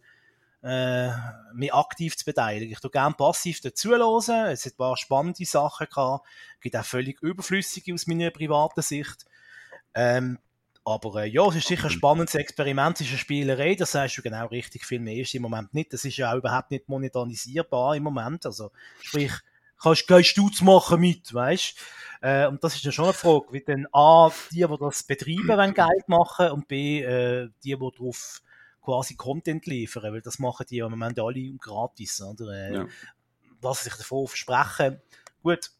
äh, 0.63 1.09
mich 1.53 1.73
aktiv 1.73 2.15
zu 2.15 2.25
beteiligen. 2.25 2.73
Ich 2.73 2.79
tue 2.79 2.91
gerne 2.91 3.15
passiv 3.15 3.61
dazuhören. 3.61 4.47
Es 4.47 4.65
hat 4.65 4.73
ein 4.73 4.77
paar 4.77 4.97
spannende 4.97 5.45
Sachen 5.45 5.87
gehabt. 5.87 6.27
Gibt 6.59 6.75
auch 6.75 6.85
völlig 6.85 7.21
überflüssige 7.21 7.93
aus 7.93 8.07
meiner 8.07 8.29
privaten 8.29 8.81
Sicht. 8.81 9.25
Ähm, 9.93 10.37
aber 10.83 11.23
äh, 11.23 11.29
ja, 11.29 11.47
es 11.47 11.57
ist 11.57 11.67
sicher 11.67 11.85
ein 11.85 11.91
spannendes 11.91 12.33
Experiment, 12.33 12.95
es 12.95 13.05
ist 13.05 13.11
eine 13.11 13.19
Spielerei, 13.19 13.75
das 13.75 13.91
sagst 13.91 14.17
du 14.17 14.23
genau 14.23 14.47
richtig, 14.47 14.83
viel 14.85 14.99
mehr 14.99 15.17
ist 15.17 15.35
im 15.35 15.43
Moment 15.43 15.73
nicht. 15.73 15.93
Das 15.93 16.05
ist 16.05 16.17
ja 16.17 16.31
auch 16.31 16.37
überhaupt 16.37 16.71
nicht 16.71 16.89
monetarisierbar 16.89 17.95
im 17.95 18.03
Moment. 18.03 18.45
Also, 18.45 18.71
sprich, 18.99 19.31
kannst 19.81 20.07
keinen 20.07 20.23
Stutz 20.23 20.61
machen 20.61 20.99
mit, 20.99 21.33
weißt 21.33 21.75
äh, 22.21 22.47
Und 22.47 22.63
das 22.63 22.75
ist 22.75 22.83
ja 22.83 22.91
schon 22.91 23.05
eine 23.05 23.13
Frage, 23.13 23.45
wie 23.51 23.61
denn 23.61 23.87
A, 23.91 24.31
die, 24.51 24.65
die 24.67 24.77
das 24.79 25.03
betreiben, 25.03 25.47
wenn 25.49 25.73
Geld 25.73 26.07
machen 26.07 26.49
und 26.49 26.67
B, 26.67 27.01
äh, 27.01 27.49
die, 27.63 27.75
die 27.75 27.77
darauf 27.77 28.41
quasi 28.81 29.15
Content 29.15 29.65
liefern, 29.65 30.13
weil 30.13 30.21
das 30.21 30.39
machen 30.39 30.65
die 30.69 30.77
ja 30.77 30.85
im 30.85 30.91
Moment 30.91 31.19
alle 31.19 31.53
gratis, 31.57 32.21
oder? 32.21 32.51
Äh, 32.51 32.73
ja. 32.73 32.87
Was 33.61 33.83
sie 33.83 33.89
sich 33.89 33.97
davon 33.97 34.27
versprechen. 34.27 35.01
Gut, 35.43 35.71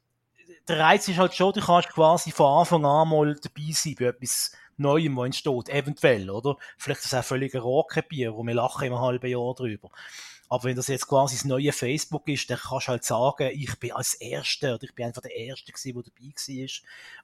der 0.67 0.79
Reiz 0.79 1.07
ist 1.07 1.17
halt 1.17 1.33
schon, 1.33 1.53
du 1.53 1.61
kannst 1.61 1.89
quasi 1.89 2.31
von 2.31 2.59
Anfang 2.59 2.85
an 2.85 3.09
mal 3.09 3.35
dabei 3.35 3.71
sein 3.71 3.95
bei 3.97 4.05
etwas 4.05 4.51
Neuem, 4.77 5.15
was 5.17 5.25
entsteht, 5.25 5.69
eventuell, 5.69 6.29
oder? 6.29 6.57
Vielleicht 6.77 7.01
ist 7.01 7.07
es 7.07 7.13
auch 7.13 7.23
völlig 7.23 7.53
ein 7.53 7.61
Rohrkrepierer, 7.61 8.35
wo 8.35 8.43
wir 8.43 8.53
lachen 8.53 8.87
im 8.87 8.99
halben 8.99 9.29
Jahr 9.29 9.53
drüber. 9.53 9.89
Aber 10.51 10.65
wenn 10.65 10.75
das 10.75 10.89
jetzt 10.89 11.07
quasi 11.07 11.37
das 11.37 11.45
neue 11.45 11.71
Facebook 11.71 12.27
ist, 12.27 12.49
dann 12.49 12.57
kannst 12.57 12.87
du 12.87 12.91
halt 12.91 13.05
sagen, 13.05 13.51
ich 13.53 13.79
bin 13.79 13.93
als 13.93 14.15
Erster 14.15 14.75
oder 14.75 14.83
ich 14.83 14.93
bin 14.93 15.05
einfach 15.05 15.21
der 15.21 15.33
Erste 15.33 15.71
gewesen, 15.71 15.93
der 15.93 16.03
dabei 16.03 16.27
war. 16.27 16.69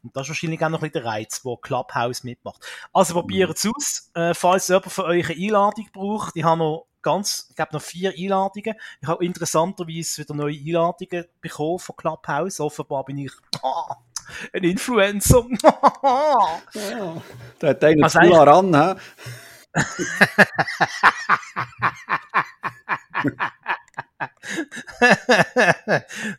Und 0.02 0.16
das 0.16 0.24
ist 0.24 0.30
wahrscheinlich 0.30 0.64
auch 0.64 0.70
noch 0.70 0.82
ein 0.82 0.90
bisschen 0.90 1.04
der 1.04 1.12
Reiz, 1.12 1.42
wo 1.44 1.58
Clubhouse 1.58 2.24
mitmacht. 2.24 2.66
Also 2.94 3.16
probiert 3.16 3.58
es 3.58 3.66
aus. 3.66 4.12
Äh, 4.14 4.34
falls 4.34 4.70
jemand 4.70 4.94
von 4.94 5.06
euch 5.08 5.30
eine 5.30 5.44
Einladung 5.44 5.90
braucht, 5.92 6.38
ich 6.38 6.44
habe 6.46 6.58
noch 6.58 6.88
ganz, 7.02 7.50
ich 7.52 7.60
habe 7.60 7.76
noch 7.76 7.82
vier 7.82 8.14
Einladungen. 8.18 8.76
Ich 9.02 9.08
habe 9.10 9.26
interessanterweise 9.26 10.22
wieder 10.22 10.34
neue 10.34 10.58
Einladungen 10.58 11.26
bekommen 11.42 11.80
von 11.80 11.98
Clubhouse. 11.98 12.62
Offenbar 12.62 13.04
bin 13.04 13.18
ich, 13.18 13.34
oh, 13.62 13.94
ein 14.54 14.64
Influencer. 14.64 15.46
ja, 15.62 17.22
da 17.60 17.68
hat 17.68 17.84
einer 17.84 18.04
Was 18.04 18.14
zu 18.14 18.20
ran, 18.20 18.74
hä? 18.74 18.96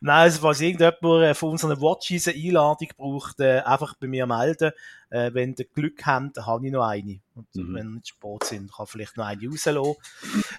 Nein, 0.01 0.23
also 0.23 0.41
falls 0.41 0.61
irgendjemand 0.61 1.03
äh, 1.23 1.35
von 1.35 1.51
unseren 1.51 1.81
Watches 1.81 2.29
eine 2.29 2.37
Einladung 2.37 2.89
braucht, 2.97 3.41
äh, 3.41 3.61
einfach 3.61 3.95
bei 4.01 4.07
mir 4.07 4.27
melden. 4.27 4.73
Äh, 5.11 5.33
wenn 5.35 5.55
ihr 5.59 5.65
Glück 5.67 6.05
habt, 6.07 6.39
habe 6.39 6.67
ich 6.67 6.73
noch 6.73 6.87
eine. 6.87 7.21
Und 7.35 7.47
Mhm. 7.55 7.75
wenn 7.75 7.87
ihr 7.87 7.95
nicht 7.95 8.09
Sport 8.09 8.45
sind, 8.45 8.73
kann 8.73 8.87
vielleicht 8.87 9.17
noch 9.17 9.27
eine 9.27 9.49
rauslassen. 9.49 9.95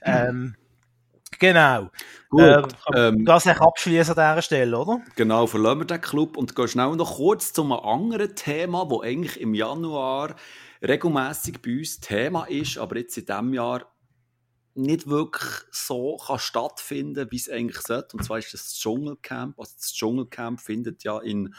ähm, 0.02 0.56
genau. 1.38 1.90
Gut, 2.30 2.42
äh, 2.42 2.64
ähm, 2.96 3.26
das 3.26 3.46
ich 3.46 3.60
abschließen 3.60 4.18
an 4.18 4.34
dieser 4.36 4.42
Stelle, 4.42 4.78
oder? 4.78 5.02
Genau, 5.16 5.48
verlassen 5.48 5.80
wir 5.80 5.86
den 5.86 6.02
Club 6.02 6.38
und 6.38 6.56
gehen 6.56 6.68
schnell 6.68 6.96
noch 6.96 7.18
kurz 7.18 7.54
zu 7.54 7.64
einem 7.64 7.74
anderen 7.74 8.36
Thema, 8.36 8.86
das 8.86 9.02
eigentlich 9.04 9.40
im 9.40 9.54
Januar 9.54 10.36
regelmäßig 10.82 11.62
bei 11.62 11.78
uns 11.78 12.00
Thema 12.00 12.46
ist, 12.46 12.78
aber 12.78 12.98
jetzt 12.98 13.18
in 13.18 13.26
diesem 13.26 13.54
Jahr 13.54 13.92
nicht 14.76 15.08
wirklich 15.08 15.52
so 15.72 16.18
kann 16.18 16.40
stattfinden 16.40 17.28
wie 17.32 17.36
es 17.36 17.50
eigentlich 17.50 17.82
sollte. 17.82 18.16
Und 18.16 18.24
zwar 18.24 18.40
ist 18.40 18.54
das 18.54 18.74
Dschungelcamp. 18.76 19.60
Also 19.60 19.74
das 19.76 19.94
Dschungelcamp 19.94 20.62
findet 20.62 21.04
ja 21.04 21.20
in 21.20 21.54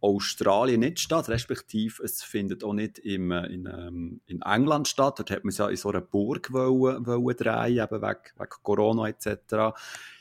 Australien 0.00 0.80
nicht 0.80 1.00
statt, 1.00 1.28
respektive 1.28 2.02
es 2.02 2.22
findet 2.22 2.62
auch 2.62 2.74
nicht 2.74 2.98
im, 2.98 3.30
äh, 3.30 3.46
in, 3.46 3.66
ähm, 3.66 4.20
in 4.26 4.42
England 4.42 4.88
statt. 4.88 5.18
Dort 5.18 5.30
hat 5.30 5.44
man 5.44 5.50
es 5.50 5.58
ja 5.58 5.68
in 5.68 5.76
so 5.76 5.88
einer 5.88 6.02
Burg 6.02 6.52
wollen, 6.52 7.06
wollen 7.06 7.36
drehen, 7.36 7.78
eben 7.78 8.02
wegen, 8.02 8.20
wegen 8.36 8.50
Corona 8.62 9.08
etc. 9.08 9.74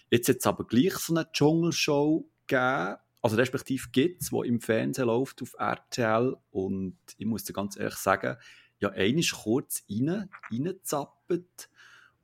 Jetzt 0.10 0.30
hat 0.30 0.38
es 0.38 0.48
aber 0.48 0.66
gleich 0.66 0.94
so 0.96 1.14
eine 1.14 1.30
Dschungelshow 1.32 2.26
gegeben, 2.48 2.96
also 3.26 3.38
respektive 3.38 3.90
gibt 3.92 4.22
es, 4.22 4.30
die 4.30 4.48
im 4.48 4.62
Fernsehen 4.62 5.08
läuft 5.08 5.42
auf 5.42 5.56
RTL 5.58 6.38
und 6.52 6.96
ich 7.18 7.26
muss 7.26 7.44
dir 7.44 7.54
ganz 7.54 7.76
ehrlich 7.76 7.96
sagen, 7.96 8.38
ja, 8.80 8.90
ist 8.90 9.32
kurz 9.34 9.84
rein, 9.90 10.30
reingezappet 10.52 11.70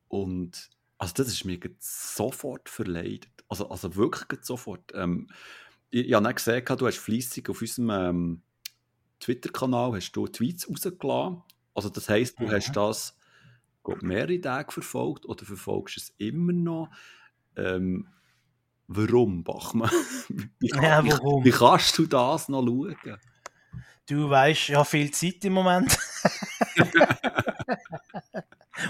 und 0.08 0.70
also 1.00 1.14
das 1.16 1.30
ist 1.30 1.44
mir 1.46 1.60
sofort 1.80 2.70
verleidet. 2.70 3.32
Also, 3.50 3.68
also 3.70 3.96
wirklich 3.96 4.44
sofort. 4.46 4.92
Ähm, 4.94 5.28
ich, 5.90 6.08
ich 6.08 6.14
habe 6.14 6.28
nicht 6.28 6.38
gesehen, 6.38 6.64
du 6.66 6.86
hast 6.86 7.00
fleissig 7.00 7.50
auf 7.50 7.62
unserem 7.62 7.90
ähm, 7.90 8.42
Twitter-Kanal 9.20 9.94
hast 9.96 10.12
du 10.14 10.28
Tweets 10.28 10.70
rausgelassen. 10.70 11.42
Also 11.74 11.90
das 11.90 12.10
heisst, 12.10 12.40
du 12.40 12.46
Mhm. 12.46 12.52
hast 12.52 12.74
das 12.74 13.18
glaub, 13.84 14.04
mehrere 14.04 14.40
Tage 14.40 14.72
verfolgt 14.72 15.26
oder 15.26 15.46
verfolgst 15.46 15.98
es 15.98 16.14
immer 16.20 16.54
noch. 16.54 16.90
Ähm, 17.56 18.08
warum, 18.96 19.44
Bachmann? 19.44 19.90
Wie, 20.60 20.70
Ja, 20.70 21.04
wie- 21.04 21.12
warum? 21.12 21.44
Wie 21.44 21.52
kannst 21.52 21.98
du 21.98 22.06
das 22.06 22.50
noch 22.50 22.64
schauen? 22.66 22.96
Du 24.08 24.30
weißt, 24.30 24.70
ich 24.70 24.76
habe 24.76 24.86
viel 24.86 25.12
Zeit 25.12 25.44
im 25.46 25.54
Moment. 25.54 25.98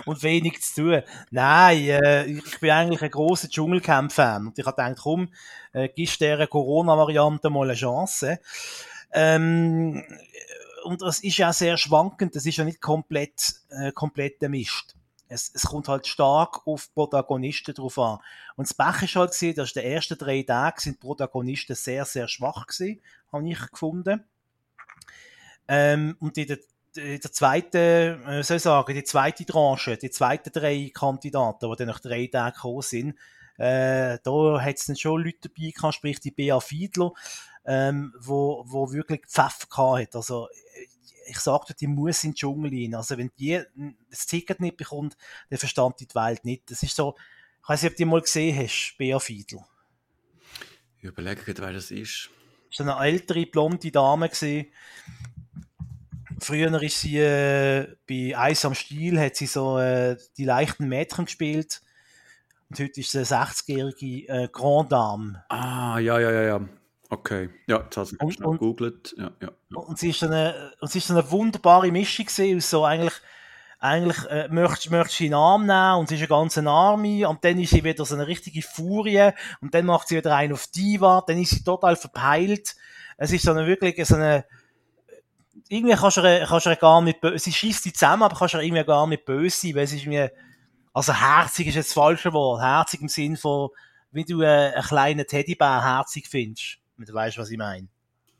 und 0.05 0.24
wenig 0.24 0.62
zu 0.62 0.81
tun. 0.81 1.01
Nein, 1.31 1.77
äh, 1.89 2.25
ich 2.25 2.60
bin 2.60 2.72
eigentlich 2.72 3.01
ein 3.01 3.12
großer 3.12 3.50
Dschungelcamp-Fan. 3.50 4.48
Und 4.48 4.58
ich 4.58 4.65
habe 4.65 4.75
gedacht, 4.75 5.01
komm, 5.03 5.29
äh, 5.74 5.89
gibst 5.89 6.22
dieser 6.22 6.48
Corona-Variante 6.48 7.50
mal 7.50 7.70
eine 7.70 7.77
Chance. 7.77 8.39
Ähm, 9.13 10.03
und 10.86 11.01
das 11.01 11.20
ist 11.20 11.38
ja 11.38 11.53
sehr 11.53 11.77
schwankend. 11.77 12.36
Das 12.36 12.46
ist 12.46 12.58
ja 12.58 12.63
nicht 12.63 12.81
komplett, 12.81 13.53
äh, 13.70 13.91
komplett 13.91 14.41
der 14.41 14.50
Mist. 14.50 14.96
Es, 15.32 15.52
es 15.54 15.64
kommt 15.64 15.88
halt 15.88 16.06
stark 16.08 16.66
auf 16.68 16.94
Protagonisten 16.94 17.74
drauf 17.74 17.98
an. 17.98 18.20
Und 18.56 18.68
das 18.68 18.74
Pech 18.74 19.04
ist 19.04 19.16
halt 19.16 19.32
gewesen, 19.32 19.56
dass 19.56 19.74
die 19.74 19.80
ersten 19.80 20.18
drei 20.18 20.44
Tage 20.44 20.82
sind 20.82 21.00
Protagonisten 21.00 21.76
sehr, 21.76 22.06
sehr 22.06 22.28
schwach 22.28 22.68
gewesen, 22.68 23.02
habe 23.32 23.50
ich 23.50 23.72
gefunden. 23.72 24.24
Ähm, 25.68 26.18
und 26.20 26.38
in 26.38 26.48
der, 26.48 26.60
in 26.96 27.20
der 27.20 27.32
zweiten, 27.32 27.78
äh, 27.78 28.44
soll 28.44 28.58
ich 28.58 28.64
sagen, 28.64 28.94
die 28.94 29.04
zweite 29.04 29.46
Tranche, 29.46 29.98
die 29.98 30.12
zweiten 30.12 30.52
drei 30.52 30.92
Kandidaten, 30.94 31.70
die 31.70 31.76
dann 31.78 31.88
nach 31.88 32.00
drei 32.00 32.28
Tagen 32.28 32.56
gekommen 32.56 32.82
sind, 32.82 33.16
äh, 33.58 34.18
da 34.24 34.62
hat 34.62 34.76
es 34.76 34.86
dann 34.86 34.96
schon 34.96 35.24
Leute 35.24 35.50
dabei 35.50 35.72
gehabt, 35.72 35.96
sprich 35.96 36.20
die 36.20 36.32
Bea 36.32 36.60
Fiedler, 36.60 37.14
ähm, 37.66 38.14
wo, 38.20 38.64
wo 38.68 38.92
wirklich 38.92 39.22
Pfeffer 39.28 39.68
gehabt 39.70 40.02
hat. 40.02 40.16
Also, 40.16 40.50
ich 41.25 41.40
sagte, 41.40 41.74
die 41.74 41.88
muss 41.88 42.24
in 42.24 42.32
den 42.32 42.36
Dschungel 42.36 42.72
rein. 42.72 42.96
Also, 42.96 43.18
wenn 43.18 43.32
die 43.38 43.62
das 44.10 44.25
Ticket 44.25 44.60
nicht 44.60 44.78
bekommt, 44.78 45.18
dann 45.50 45.60
verstand 45.60 46.00
die 46.00 46.08
die 46.08 46.16
Welt 46.16 46.46
nicht. 46.46 46.70
Das 46.70 46.84
ist 46.84 46.96
so, 46.96 47.16
ich 47.62 47.70
weiß 47.70 47.84
nicht, 47.84 47.92
ob 47.92 47.98
du 47.98 48.04
die 48.04 48.10
mal 48.10 48.22
gesehen 48.22 48.58
hast, 48.58 48.96
Bea 48.98 49.20
Fiedler. 49.20 49.68
Ich 50.98 51.04
überlege 51.04 51.44
gerade, 51.44 51.62
wer 51.62 51.74
das 51.74 51.92
ist. 51.92 52.30
Das 52.70 52.86
war 52.86 53.00
eine 53.00 53.12
ältere, 53.12 53.46
blonde 53.46 53.92
Dame. 53.92 54.30
Gewesen. 54.30 54.68
Früher 56.40 56.82
ist 56.82 57.01
sie 57.01 57.18
äh, 57.18 57.96
bei 58.08 58.36
Eis 58.36 58.66
am 58.66 58.74
Stiel, 58.74 59.20
hat 59.20 59.36
sie 59.36 59.46
so 59.46 59.78
äh, 59.78 60.18
die 60.38 60.46
leichten 60.46 60.88
Mädchen 60.88 61.25
gespielt. 61.25 61.82
Und 62.70 62.80
heute 62.80 63.00
ist 63.00 63.12
sie 63.12 63.20
eine 63.20 63.28
60-jährige 63.28 64.28
äh, 64.28 64.48
Grand 64.51 64.92
Dame. 64.92 65.44
Ah, 65.50 66.00
ja, 66.00 66.20
ja, 66.20 66.32
ja, 66.32 66.42
ja. 66.44 66.70
Okay. 67.12 67.50
Ja, 67.68 67.82
jetzt 67.84 67.98
hast 67.98 68.13
du 68.13 68.32
schnell 68.32 68.51
gegoogelt. 68.51 69.13
Ja, 69.18 69.32
ja. 69.41 69.51
ja. 69.70 69.77
Und 69.77 70.00
sie 70.00 70.12
ist 70.12 70.24
eine, 70.24 70.72
und 70.80 70.89
sie 70.89 71.00
ist 71.00 71.12
eine 71.12 71.30
wunderbare 71.30 71.91
Mischung 71.91 72.25
gewesen, 72.25 72.58
aus 72.58 72.70
so 72.70 72.86
eigentlich, 72.86 73.13
eigentlich, 73.80 74.25
äh, 74.30 74.48
möchtest, 74.48 74.91
möchtest 74.91 75.20
du 75.20 75.25
in 75.25 75.32
den 75.32 75.36
Arm 75.36 75.65
nehmen 75.65 76.00
und 76.00 76.08
sie 76.08 76.15
ist 76.15 76.22
eine 76.22 76.30
ganze 76.30 76.65
Army 76.65 77.25
und 77.25 77.44
dann 77.44 77.60
ist 77.60 77.72
sie 77.72 77.84
wieder 77.84 78.06
so 78.06 78.15
eine 78.15 78.27
richtige 78.27 78.62
Furie 78.62 79.32
und 79.60 79.74
dann 79.74 79.88
macht 79.88 80.08
sie 80.08 80.15
wieder 80.15 80.34
einen 80.34 80.53
auf 80.53 80.68
Diva, 80.68 81.22
dann 81.27 81.38
ist 81.38 81.50
sie 81.50 81.65
total 81.65 81.98
verpeilt. 81.98 82.77
Es 83.18 83.34
ist 83.34 83.44
so 83.44 83.51
eine 83.51 83.68
wirklich 83.68 84.08
so 84.08 84.15
eine, 84.15 84.46
irgendwie 85.68 85.96
kannst 85.96 86.15
du 86.15 86.22
ihr, 86.22 86.46
kannst 86.48 86.65
du 86.65 86.75
gar 86.77 87.01
nicht 87.01 87.20
böse, 87.20 87.39
sie 87.39 87.51
schießt 87.51 87.84
die 87.84 87.91
zusammen, 87.91 88.24
aber 88.24 88.38
kannst 88.38 88.53
du 88.53 88.60
irgendwie 88.60 88.86
gar 88.86 89.06
nicht 89.06 89.25
böse 89.25 89.68
sein, 89.68 89.75
weil 89.75 89.84
es 89.84 89.91
ist 89.91 90.06
mir, 90.06 90.32
also 90.94 91.13
herzig 91.13 91.68
ist 91.68 91.75
jetzt 91.75 91.89
das 91.89 91.94
falsche 91.94 92.32
Wort, 92.32 92.62
herzig 92.62 93.01
im 93.01 93.10
Sinn 93.10 93.36
von, 93.36 93.68
wie 94.12 94.24
du 94.24 94.44
äh, 94.44 94.72
einen 94.75 94.84
kleinen 94.84 95.27
Teddybär 95.27 95.84
herzig 95.84 96.30
findest. 96.30 96.81
Wenn 97.01 97.08
Du 97.08 97.13
weißt, 97.15 97.39
was 97.39 97.50
ich 97.50 97.58
meine. 97.58 97.88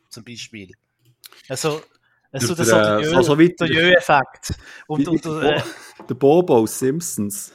Zum 0.10 0.24
Beispiel. 0.24 0.70
Also, 1.50 1.82
es 2.32 2.46
tut 2.46 2.58
so 2.58 2.64
der, 2.64 3.00
der 3.00 3.12
äh, 3.12 3.24
so 3.24 3.36
der 3.36 3.68
Jö-Effekt. 3.68 4.54
Und, 4.86 5.08
und, 5.08 5.26
wie 5.26 5.30
äh, 5.30 5.42
der 5.42 5.64
Bo- 5.64 6.04
der 6.06 6.14
Bobo 6.14 6.58
aus 6.58 6.78
Simpsons. 6.78 7.52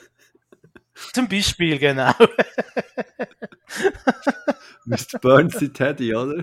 zum 1.14 1.28
Beispiel, 1.28 1.78
genau. 1.78 2.10
Mr. 4.84 5.20
Burns 5.20 5.62
in 5.62 5.72
Teddy, 5.72 6.12
oder? 6.12 6.42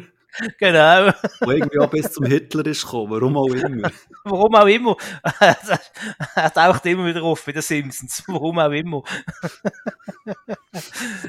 genau. 0.57 1.11
Wo 1.41 1.51
irgendwie 1.51 1.79
auch 1.79 1.89
bis 1.89 2.13
zum 2.13 2.25
Hitler 2.25 2.65
ist 2.67 2.85
gekommen, 2.85 3.11
warum 3.11 3.35
auch 3.35 3.53
immer. 3.53 3.91
Warum 4.23 4.55
auch 4.55 4.67
immer. 4.67 4.95
er 6.35 6.53
taucht 6.53 6.85
immer 6.85 7.05
wieder 7.05 7.21
auf 7.23 7.45
bei 7.45 7.51
den 7.51 7.61
Simpsons. 7.61 8.23
Warum 8.27 8.59
auch 8.59 8.71
immer. 8.71 9.03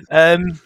ähm, 0.09 0.61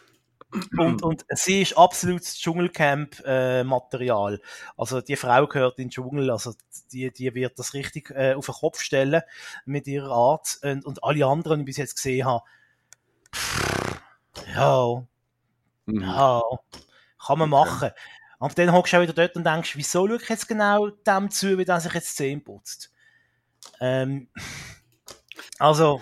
und, 0.79 1.03
und 1.03 1.25
sie 1.31 1.63
ist 1.63 1.77
absolutes 1.77 2.39
Dschungelcamp-Material. 2.39 4.41
also 4.77 5.01
die 5.01 5.17
Frau 5.17 5.47
gehört 5.47 5.79
in 5.79 5.87
den 5.87 5.91
Dschungel, 5.91 6.31
also 6.31 6.55
die, 6.93 7.11
die 7.13 7.35
wird 7.35 7.59
das 7.59 7.75
richtig 7.75 8.11
äh, 8.11 8.35
auf 8.35 8.47
den 8.47 8.55
Kopf 8.55 8.81
stellen 8.81 9.23
mit 9.67 9.87
ihrer 9.87 10.11
Art. 10.11 10.59
Und, 10.63 10.87
und 10.87 11.05
alle 11.05 11.27
anderen, 11.27 11.61
die 11.61 11.63
ich 11.63 11.67
bis 11.67 11.77
jetzt 11.77 11.97
gesehen 11.97 12.27
habe, 12.27 12.45
pff, 13.35 14.01
ja, 14.55 15.05
Mhm. 15.89 16.03
ja, 16.03 16.43
kann 17.25 17.39
man 17.39 17.51
machen. 17.51 17.91
Aber 18.39 18.55
dann 18.55 18.73
hockst 18.73 18.93
du 18.93 18.99
auch 18.99 19.03
wieder 19.03 19.13
dort 19.15 19.37
und 19.37 19.45
denkst, 19.45 19.77
wieso 19.77 20.07
schaue 20.07 20.17
ich 20.17 20.29
jetzt 20.29 20.49
genau 20.49 20.91
dem 20.91 21.31
zu, 21.31 21.59
wie 21.59 21.65
der 21.65 21.81
sich 21.81 21.93
jetzt 21.95 22.17
Zähne 22.17 22.41
putzt? 22.41 22.93
Ähm, 23.81 24.29
also, 25.59 26.01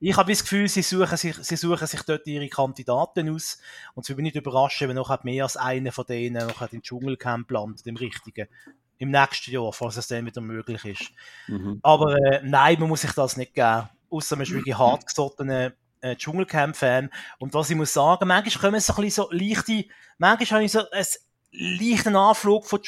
ich 0.00 0.16
habe 0.16 0.32
das 0.32 0.42
Gefühl, 0.42 0.66
sie 0.66 0.82
suchen, 0.82 1.16
sich, 1.16 1.36
sie 1.36 1.56
suchen 1.56 1.86
sich 1.86 2.02
dort 2.02 2.26
ihre 2.26 2.48
Kandidaten 2.48 3.28
aus. 3.34 3.58
Und 3.94 4.04
es 4.04 4.08
würde 4.08 4.22
mich 4.22 4.34
nicht 4.34 4.46
überraschen, 4.46 4.88
wenn 4.88 4.96
noch 4.96 5.22
mehr 5.24 5.44
als 5.44 5.58
einer 5.58 5.92
von 5.92 6.06
denen 6.06 6.46
noch 6.46 6.62
in 6.62 6.68
den 6.68 6.82
Dschungelcamp 6.82 7.50
landet, 7.50 7.84
dem 7.84 7.96
richtigen. 7.96 8.48
Im 8.96 9.10
nächsten 9.10 9.50
Jahr, 9.50 9.72
falls 9.72 9.96
es 9.96 10.08
dann 10.08 10.26
wieder 10.26 10.40
möglich 10.40 10.84
ist. 10.84 11.10
Mhm. 11.48 11.80
Aber 11.82 12.16
äh, 12.16 12.40
nein, 12.42 12.80
man 12.80 12.88
muss 12.88 13.02
sich 13.02 13.12
das 13.12 13.36
nicht 13.36 13.54
geben. 13.54 13.88
Außer 14.10 14.36
man 14.36 14.42
ist 14.42 14.52
wirklich 14.52 14.76
hartgesottener 14.76 15.72
äh, 16.00 16.16
Dschungelcamp-Fan. 16.16 17.10
Und 17.38 17.52
was 17.54 17.70
ich 17.70 17.76
muss 17.76 17.92
sagen, 17.92 18.28
manchmal 18.28 18.70
kommen 18.70 18.80
so 18.80 18.94
ein 18.94 19.02
bisschen 19.02 19.24
so 19.24 19.30
leichte, 19.30 19.84
manchmal 20.18 20.60
habe 20.60 20.64
ich 20.64 20.72
so 20.72 20.90
einen 20.90 21.06
leichten 21.52 22.16
Anflug 22.16 22.66
von 22.66 22.80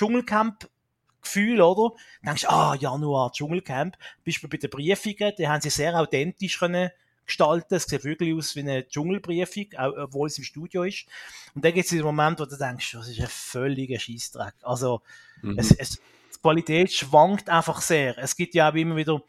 Dschungelcamp-Gefühl, 1.22 1.60
oder? 1.60 1.94
Du 1.94 2.26
denkst, 2.26 2.44
ah, 2.48 2.74
Januar, 2.74 3.32
Dschungelcamp. 3.32 3.96
Beispiel 4.24 4.48
bei 4.48 4.56
den 4.56 4.70
Briefungen, 4.70 5.32
die 5.38 5.48
haben 5.48 5.60
sie 5.60 5.70
sehr 5.70 5.98
authentisch 5.98 6.58
können 6.58 6.90
gestalten. 7.24 7.74
Es 7.74 7.84
sieht 7.84 8.04
wirklich 8.04 8.34
aus 8.34 8.56
wie 8.56 8.60
eine 8.60 8.86
Dschungelbriefung, 8.86 9.66
auch, 9.78 9.92
obwohl 9.96 10.26
es 10.26 10.38
im 10.38 10.44
Studio 10.44 10.82
ist. 10.82 11.06
Und 11.54 11.64
dann 11.64 11.72
gibt 11.72 11.84
es 11.84 11.90
den 11.90 12.02
Moment, 12.02 12.40
wo 12.40 12.44
du 12.44 12.56
denkst, 12.56 12.92
das 12.92 13.08
ist 13.08 13.20
ein 13.20 13.28
völliger 13.28 13.98
Scheissdreck. 13.98 14.54
Also, 14.62 15.02
Mhm. 15.42 15.58
es, 15.58 15.72
es, 15.72 15.90
die 15.96 16.40
Qualität 16.40 16.92
schwankt 16.92 17.48
einfach 17.48 17.80
sehr. 17.80 18.16
Es 18.18 18.36
gibt 18.36 18.54
ja 18.54 18.70
auch 18.70 18.74
immer 18.74 18.94
wieder 18.94 19.22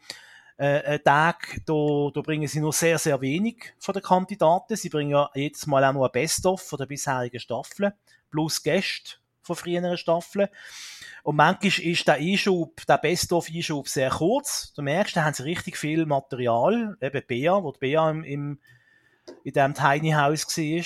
äh, 0.56 0.80
einen 0.82 1.02
Tag, 1.02 1.60
da, 1.66 2.10
da 2.14 2.20
bringen 2.20 2.46
sie 2.46 2.60
nur 2.60 2.72
sehr, 2.72 2.98
sehr 2.98 3.20
wenig 3.20 3.72
von 3.78 3.94
den 3.94 4.02
Kandidaten. 4.02 4.76
Sie 4.76 4.90
bringen 4.90 5.10
ja 5.10 5.28
jedes 5.34 5.66
Mal 5.66 5.84
auch 5.84 5.92
nur 5.92 6.06
ein 6.06 6.12
Best-of 6.12 6.62
von 6.62 6.78
der 6.78 6.86
bisherigen 6.86 7.40
Staffel, 7.40 7.94
plus 8.30 8.62
Gäste 8.62 9.16
von 9.42 9.56
früheren 9.56 9.96
Staffeln. 9.98 10.48
Und 11.24 11.36
manchmal 11.36 11.86
ist 11.86 12.06
der 12.06 12.16
Einschub, 12.16 12.84
der 12.86 12.98
Best-of-Einschub 12.98 13.88
sehr 13.88 14.10
kurz. 14.10 14.74
Du 14.74 14.82
merkst, 14.82 15.16
da 15.16 15.24
haben 15.24 15.32
sie 15.32 15.44
richtig 15.44 15.78
viel 15.78 16.04
Material. 16.04 16.98
Eben 17.00 17.22
Bea, 17.26 17.62
wo 17.62 17.72
die 17.72 17.78
Bea 17.78 18.10
im, 18.10 18.24
im, 18.24 18.58
in 19.42 19.52
diesem 19.54 19.72
Tiny 19.72 20.10
House 20.10 20.46
war. 20.46 20.84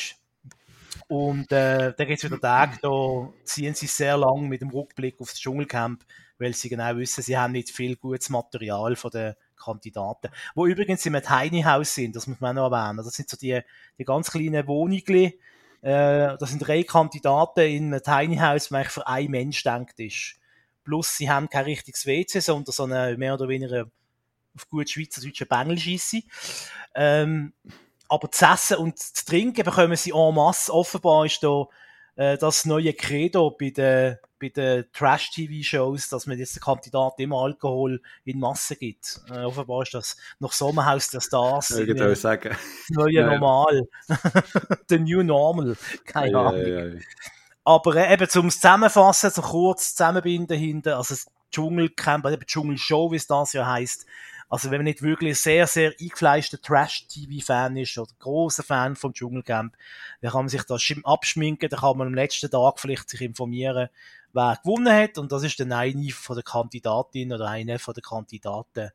Und 1.09 1.51
äh, 1.51 1.93
dann 1.93 2.07
gibt 2.07 2.23
es 2.23 2.25
wieder 2.25 2.41
Tage, 2.41 2.79
da 2.81 3.33
ziehen 3.43 3.75
sie 3.75 3.89
sehr 3.89 4.17
lang 4.17 4.47
mit 4.47 4.61
dem 4.61 4.71
Rückblick 4.71 5.21
aufs 5.21 5.41
Dschungelcamp, 5.41 6.05
weil 6.39 6.55
sie 6.55 6.69
genau 6.69 6.97
wissen, 6.97 7.23
sie 7.23 7.37
haben 7.37 7.53
nicht 7.53 7.71
viel 7.71 7.97
gutes 7.97 8.31
Material 8.31 8.95
von 8.95 9.11
den 9.11 9.35
Kandidaten. 9.57 10.29
Wo 10.55 10.67
übrigens 10.67 11.05
im 11.05 11.21
Tiny 11.21 11.63
House 11.63 11.95
sind, 11.95 12.15
das 12.15 12.29
muss 12.29 12.41
man 12.41 12.55
noch 12.55 12.71
erwähnen. 12.71 12.99
Das 12.99 13.15
sind 13.15 13.29
so 13.29 13.37
die, 13.37 13.61
die 13.99 14.05
ganz 14.05 14.31
kleinen 14.31 14.69
Wohnungen. 14.69 15.33
Äh, 15.81 16.37
das 16.39 16.51
sind 16.51 16.67
drei 16.67 16.83
Kandidaten 16.83 17.61
in 17.61 17.95
einem 17.95 18.03
Tiny 18.03 18.37
House, 18.37 18.73
was 18.73 18.93
für 18.93 19.07
einen 19.07 19.31
Mensch 19.31 19.63
denkt 19.63 19.99
ist. 20.01 20.35
Plus, 20.85 21.17
sie 21.17 21.31
haben 21.31 21.49
kein 21.49 21.65
richtiges 21.65 22.07
WC, 22.07 22.41
sondern 22.41 22.73
so 22.73 22.85
eine 22.85 23.17
mehr 23.17 23.35
oder 23.35 23.49
weniger 23.49 23.87
auf 24.55 24.69
gut 24.69 24.91
Schweizerdeutsche 24.91 25.47
Bengelscheisse. 25.47 26.23
Ähm, 26.95 27.53
aber 28.09 28.31
zu 28.31 28.47
essen 28.47 28.79
und 28.79 28.99
zu 28.99 29.25
trinken 29.25 29.65
bekommen 29.65 29.97
sie 29.97 30.13
en 30.13 30.35
masse. 30.35 30.73
Offenbar 30.73 31.27
ist 31.27 31.43
da 31.43 31.67
äh, 32.19 32.37
das 32.37 32.65
neue 32.65 32.93
Credo 32.95 33.51
bei 33.53 33.71
den, 33.71 34.19
bei 34.41 34.49
den 34.49 34.85
Trash-TV-Shows, 34.93 36.09
dass 36.09 36.27
man 36.27 36.37
jetzt 36.39 36.57
den 36.57 36.61
Kandidaten 36.61 37.23
immer 37.23 37.41
Alkohol 37.43 38.03
in 38.25 38.41
Masse 38.41 38.77
gibt. 38.77 39.21
Äh, 39.31 39.45
offenbar 39.45 39.83
ist 39.83 39.95
das 39.95 40.17
nach 40.41 40.53
Sommerhaus 40.53 41.11
der 41.11 41.21
Stars. 41.21 41.71
Ich 41.71 41.87
würde 41.87 42.17
sagen. 42.17 42.51
Das 42.51 42.59
neue 42.91 43.25
Normal. 43.25 43.83
The 44.89 44.99
New 44.99 45.23
Normal. 45.23 45.77
Keine 46.05 46.33
Ja, 46.33 46.41
Ahnung. 46.49 46.61
ja, 46.67 46.87
ja. 46.87 47.01
Aber 47.65 47.95
äh, 47.97 48.13
eben 48.13 48.29
zum 48.29 48.51
Zusammenfassen, 48.51 49.31
so 49.31 49.43
kurz 49.43 49.95
zusammenbinden 49.95 50.59
hinten, 50.59 50.89
also 50.95 51.15
das 51.15 51.27
Dschungelcamp, 51.53 52.27
eben 52.27 52.45
Dschungelshow, 52.47 53.13
wie 53.13 53.17
es 53.17 53.27
das 53.27 53.53
ja 53.53 53.67
heisst. 53.67 54.07
Also 54.49 54.71
wenn 54.71 54.79
man 54.79 54.85
nicht 54.85 55.03
wirklich 55.03 55.39
sehr, 55.39 55.67
sehr 55.67 55.93
eingefleischter 56.01 56.61
Trash-TV-Fan 56.61 57.77
ist 57.77 57.99
oder 57.99 58.11
großer 58.19 58.63
Fan 58.63 58.97
vom 58.97 59.13
Dschungelcamp, 59.13 59.75
dann 60.21 60.31
kann 60.31 60.41
man 60.43 60.49
sich 60.49 60.63
da 60.63 60.79
schim- 60.79 61.05
abschminken, 61.05 61.69
dann 61.69 61.81
kann 61.81 61.99
man 61.99 62.07
am 62.07 62.15
letzten 62.15 62.51
Tag 62.51 62.81
vielleicht 62.81 63.11
sich 63.11 63.21
informieren, 63.21 63.89
wer 64.33 64.59
gewonnen 64.63 64.93
hat. 64.93 65.19
Und 65.19 65.33
das 65.33 65.43
ist 65.43 65.61
dann 65.61 65.73
eine 65.73 66.11
von 66.11 66.37
der 66.37 66.45
Kandidatin 66.45 67.33
oder 67.33 67.49
eine 67.49 67.79
von 67.79 67.95
der 67.95 68.03
Kandidaten 68.03 68.91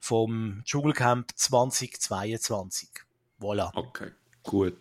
vom 0.00 0.62
Dschungelcamp 0.64 1.32
2022. 1.34 2.88
Voilà. 3.40 3.70
Okay, 3.74 4.12
gut. 4.42 4.76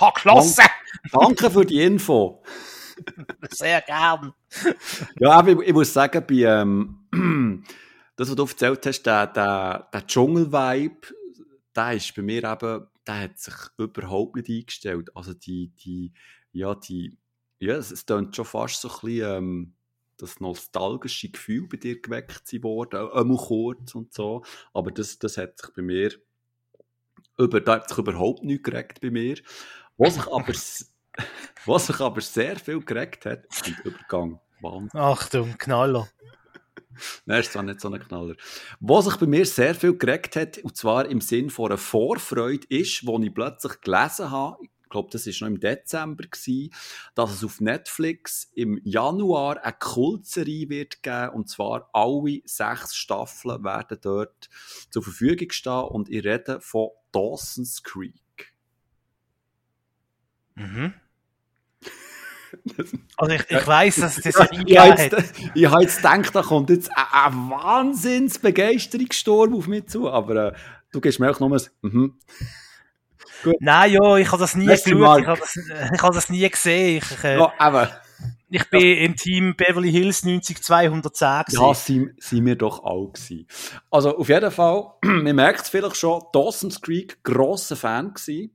Ha, 0.00 0.10
klasse! 0.12 0.62
Danke 1.10 1.50
für 1.50 1.64
die 1.64 1.82
Info. 1.82 2.42
Sehr 3.50 3.80
gern. 3.80 4.34
Ja, 5.18 5.32
aber 5.32 5.48
ich, 5.50 5.58
ich 5.68 5.72
muss 5.72 5.92
sagen, 5.92 6.24
bei, 6.26 6.34
ähm, 6.34 7.64
das, 8.16 8.28
was 8.28 8.36
du 8.36 8.44
erzählt 8.44 8.86
hast, 8.86 9.02
der, 9.02 9.26
der, 9.26 9.88
der 9.92 10.06
Dschungel-Vibe, 10.06 11.08
der 11.74 11.92
ist 11.94 12.14
bei 12.14 12.22
mir 12.22 12.44
eben, 12.44 12.86
der 13.06 13.20
hat 13.20 13.38
sich 13.38 13.54
überhaupt 13.78 14.36
nicht 14.36 14.48
eingestellt. 14.48 15.10
Also 15.16 15.34
die, 15.34 15.68
die, 15.84 16.12
ja, 16.52 16.74
die, 16.74 17.18
ja, 17.58 17.76
es, 17.76 17.90
es 17.90 18.06
klingt 18.06 18.36
schon 18.36 18.44
fast 18.44 18.80
so 18.80 18.88
ein 18.88 18.94
bisschen, 19.00 19.36
ähm, 19.36 19.74
das 20.18 20.40
nostalgische 20.40 21.30
Gefühl 21.30 21.66
bei 21.68 21.76
dir 21.76 22.00
geweckt 22.00 22.52
worden, 22.62 23.10
einmal 23.10 23.36
kurz 23.38 23.94
und 23.94 24.14
so. 24.14 24.44
Aber 24.72 24.90
das, 24.92 25.18
das 25.18 25.36
hat 25.36 25.58
sich 25.58 25.70
bei 25.74 25.82
mir, 25.82 26.12
über, 27.38 27.60
da 27.60 27.74
hat 27.74 27.88
sich 27.88 27.98
überhaupt 27.98 28.44
nichts 28.44 28.62
geregt 28.62 29.00
bei 29.00 29.10
mir. 29.10 29.36
Was 29.96 30.14
sich 30.14 30.26
aber, 30.26 30.52
was 31.66 31.86
sich 31.86 32.00
aber 32.00 32.20
sehr 32.20 32.56
viel 32.58 32.80
geregt 32.80 33.26
hat, 33.26 33.46
ist 33.46 33.66
der 33.66 33.84
Übergang. 33.84 34.40
Wahnsinn. 34.60 35.00
Achtung, 35.00 35.58
Knaller. 35.58 36.08
Nein, 37.26 37.40
ist 37.40 37.52
zwar 37.52 37.62
nicht 37.62 37.80
so 37.80 37.90
ein 37.90 38.00
Knaller. 38.00 38.34
Was 38.80 39.06
sich 39.06 39.16
bei 39.16 39.26
mir 39.26 39.44
sehr 39.46 39.74
viel 39.74 39.96
geregt 39.96 40.36
hat, 40.36 40.58
und 40.58 40.76
zwar 40.76 41.06
im 41.06 41.20
Sinn 41.20 41.50
von 41.50 41.66
einer 41.66 41.78
Vorfreude, 41.78 42.66
ist, 42.68 43.06
wo 43.06 43.18
ich 43.18 43.34
plötzlich 43.34 43.80
gelesen 43.80 44.30
habe, 44.30 44.58
ich 44.62 44.70
glaube, 44.88 45.08
das 45.10 45.26
war 45.26 45.32
noch 45.40 45.54
im 45.54 45.60
Dezember, 45.60 46.24
gewesen, 46.24 46.70
dass 47.14 47.32
es 47.32 47.44
auf 47.44 47.60
Netflix 47.60 48.50
im 48.54 48.78
Januar 48.84 49.64
eine 49.64 49.72
Kultserie 49.78 50.68
wird 50.68 51.02
geben, 51.02 51.30
und 51.30 51.48
zwar 51.48 51.88
alle 51.92 52.40
sechs 52.44 52.94
Staffeln 52.94 53.64
werden 53.64 53.98
dort 54.02 54.50
zur 54.90 55.02
Verfügung 55.02 55.50
stehen, 55.50 55.84
und 55.84 56.10
ich 56.10 56.24
rede 56.24 56.60
von 56.60 56.90
Dawson's 57.10 57.82
Creek. 57.82 58.52
Mhm. 60.54 60.94
Also 63.16 63.34
ich, 63.34 63.50
ich 63.50 63.66
weiss, 63.66 63.96
dass 63.96 64.18
es 64.18 64.24
das 64.24 64.34
Ja, 64.34 64.46
Serie 64.46 64.64
ich 64.66 64.78
habe 64.78 64.90
gegeben 64.94 65.10
jetzt, 65.12 65.12
hat. 65.12 65.24
ich 65.54 65.66
habe 65.66 65.82
jetzt 65.82 65.96
gedacht, 65.98 66.34
da 66.34 66.42
kommt 66.42 66.70
jetzt 66.70 66.90
ein, 66.96 67.04
ein 67.12 67.50
Wahnsinnsbegeisterungssturm 67.50 69.54
auf 69.54 69.66
mich 69.66 69.86
zu, 69.86 70.10
aber 70.10 70.48
äh, 70.48 70.52
du 70.92 71.00
gibst 71.00 71.20
mir 71.20 71.30
auch 71.30 71.40
nur 71.40 71.52
ein 71.56 71.62
mhm. 71.82 72.18
Nein, 73.60 73.92
ja, 73.92 74.16
ich 74.16 74.28
habe 74.30 74.40
das 74.40 74.54
nie 74.54 74.66
Merci, 74.66 74.90
geschaut. 74.92 75.20
Ich 75.20 75.26
habe 75.26 75.40
das, 75.40 75.56
ich 75.56 76.02
habe 76.02 76.14
das 76.14 76.30
nie 76.30 76.48
gesehen. 76.48 76.98
Ich, 77.02 77.24
äh, 77.24 77.38
Ja, 77.38 77.52
aber 77.58 77.90
ich 78.50 78.68
bin 78.70 78.98
im 78.98 79.16
Team 79.16 79.54
Beverly 79.56 79.90
Hills 79.90 80.24
90210 80.24 81.44
gewesen. 81.46 81.60
ja, 81.60 81.74
sind, 81.74 82.22
sind 82.22 82.46
wir 82.46 82.54
doch 82.56 82.84
auch 82.84 83.12
gewesen. 83.12 83.46
Also 83.90 84.16
auf 84.16 84.28
jeden 84.28 84.50
Fall, 84.50 84.92
man 85.02 85.34
merkt 85.34 85.62
es 85.62 85.68
vielleicht 85.70 85.96
schon, 85.96 86.22
Dawson's 86.32 86.80
Creek, 86.80 87.22
grosser 87.24 87.76
Fan 87.76 88.14
gewesen. 88.14 88.54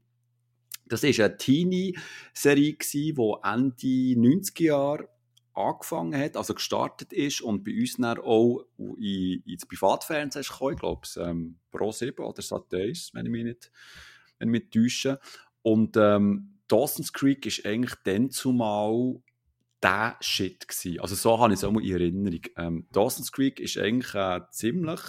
Das 0.89 1.03
war 1.03 1.25
eine 1.25 1.37
Teenie-Serie, 1.37 2.77
die 2.93 3.09
Ende 3.43 3.75
90er 3.85 4.63
Jahre 4.63 5.09
angefangen 5.57 6.19
hat, 6.19 6.37
also 6.37 6.53
gestartet 6.53 7.11
ist 7.13 7.41
und 7.41 7.63
bei 7.63 7.73
uns 7.79 7.97
dann 7.97 8.19
auch 8.19 8.63
in, 8.77 9.41
ins 9.45 9.65
Privatfernsehen 9.65 10.41
ist 10.41 10.51
gekommen, 10.51 10.73
ich 10.73 10.79
glaube 10.79 11.07
ähm, 11.17 11.57
Pro 11.71 11.91
7 11.91 12.23
oder 12.23 12.41
Sat 12.41 12.73
1, 12.73 13.11
wenn 13.13 13.25
ich 13.25 13.31
mich 13.31 13.43
nicht, 13.43 13.71
wenn 14.37 14.53
ich 14.53 14.61
mich 14.61 14.69
täusche. 14.69 15.19
Und 15.63 15.97
ähm, 15.97 16.59
Dawson's 16.67 17.11
Creek 17.11 17.45
ist 17.45 17.65
eigentlich 17.65 17.95
dann 18.03 18.29
zumal 18.29 19.19
der 19.81 20.17
Shit 20.21 20.67
gewesen. 20.67 20.99
Also 20.99 21.15
so 21.15 21.39
habe 21.39 21.53
ich 21.53 21.59
es 21.59 21.63
auch 21.63 21.71
mal 21.71 21.83
in 21.83 21.91
Erinnerung. 21.91 22.41
Ähm, 22.55 22.87
Dawson's 22.91 23.31
Creek 23.31 23.59
ist 23.59 23.77
eigentlich 23.77 24.13
eine 24.15 24.47
ziemlich 24.51 25.01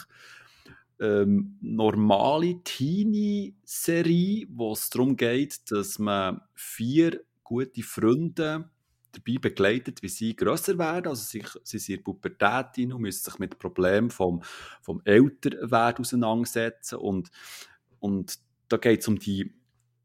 ähm, 1.00 1.56
normale 1.60 2.62
Teenie-Serie, 2.62 4.46
wo 4.50 4.72
es 4.72 4.90
darum 4.90 5.16
geht, 5.16 5.70
dass 5.70 5.98
man 5.98 6.40
vier 6.54 7.22
gute 7.44 7.82
Freunde 7.82 8.70
dabei 9.12 9.38
begleitet, 9.40 10.02
wie 10.02 10.08
sie 10.08 10.36
grösser 10.36 10.78
werden. 10.78 11.08
Also 11.08 11.22
sie, 11.22 11.44
sie 11.62 11.78
sind 11.78 11.94
in 11.94 12.00
die 12.00 12.02
Pubertät 12.04 12.92
und 12.92 13.00
müssen 13.00 13.24
sich 13.24 13.38
mit 13.38 13.58
Problemen 13.58 14.10
vom, 14.10 14.42
vom 14.82 15.00
Älterwerden 15.04 16.04
auseinandersetzen. 16.04 16.96
Und, 16.98 17.30
und 18.00 18.38
da 18.68 18.76
geht 18.76 19.00
es 19.00 19.08
um 19.08 19.18
die, 19.18 19.54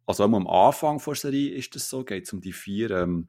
also 0.05 0.23
am 0.23 0.47
Anfang 0.47 1.01
der 1.05 1.15
Serie 1.15 1.51
ist 1.51 1.75
das 1.75 1.89
so, 1.89 2.03
geht 2.03 2.25
es 2.25 2.33
um 2.33 2.41
die 2.41 2.53
vier 2.53 2.91
ähm, 2.91 3.27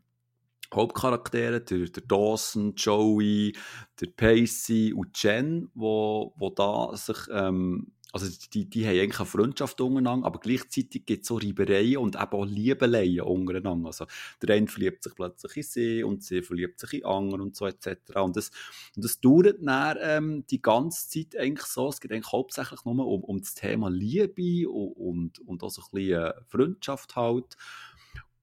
Hauptcharaktere, 0.74 1.60
der, 1.60 1.86
der 1.86 2.02
Dawson, 2.02 2.74
Joey, 2.76 3.56
der 4.00 4.06
Pacey 4.08 4.92
und 4.92 5.22
Jen, 5.22 5.70
wo, 5.74 6.32
wo 6.36 6.50
da 6.50 6.96
sich, 6.96 7.18
ähm, 7.30 7.92
also 8.14 8.28
die, 8.52 8.70
die 8.70 8.86
haben 8.86 8.96
eigentlich 8.96 9.18
eine 9.18 9.26
Freundschaft 9.26 9.80
untereinander, 9.80 10.26
aber 10.26 10.38
gleichzeitig 10.38 11.04
gibt 11.04 11.22
es 11.22 11.28
so 11.28 11.36
Reibereien 11.36 11.96
und 11.96 12.14
eben 12.14 12.32
auch 12.32 12.44
Liebeleien 12.44 13.22
untereinander. 13.22 13.88
Also 13.88 14.06
der 14.40 14.54
eine 14.54 14.68
verliebt 14.68 15.02
sich 15.02 15.16
plötzlich 15.16 15.56
in 15.56 15.62
sie 15.64 16.04
und 16.04 16.22
sie 16.22 16.42
verliebt 16.42 16.78
sich 16.78 16.94
in 16.94 17.06
anderen 17.06 17.40
und 17.40 17.56
so 17.56 17.66
etc. 17.66 18.14
Und 18.16 18.36
das, 18.36 18.52
und 18.94 19.04
das 19.04 19.20
dauert 19.20 19.56
dann 19.60 19.98
ähm, 20.00 20.44
die 20.48 20.62
ganze 20.62 21.08
Zeit 21.08 21.36
eigentlich 21.36 21.66
so, 21.66 21.88
es 21.88 22.00
geht 22.00 22.12
eigentlich 22.12 22.30
hauptsächlich 22.30 22.84
nur 22.84 23.04
um, 23.04 23.24
um 23.24 23.40
das 23.40 23.54
Thema 23.54 23.90
Liebe 23.90 24.70
und, 24.70 24.92
und, 24.92 25.38
und 25.40 25.62
auch 25.64 25.70
so 25.70 25.82
ein 25.82 25.88
bisschen 25.92 26.22
äh, 26.22 26.32
Freundschaft 26.46 27.16
halt. 27.16 27.56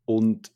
Und 0.04 0.52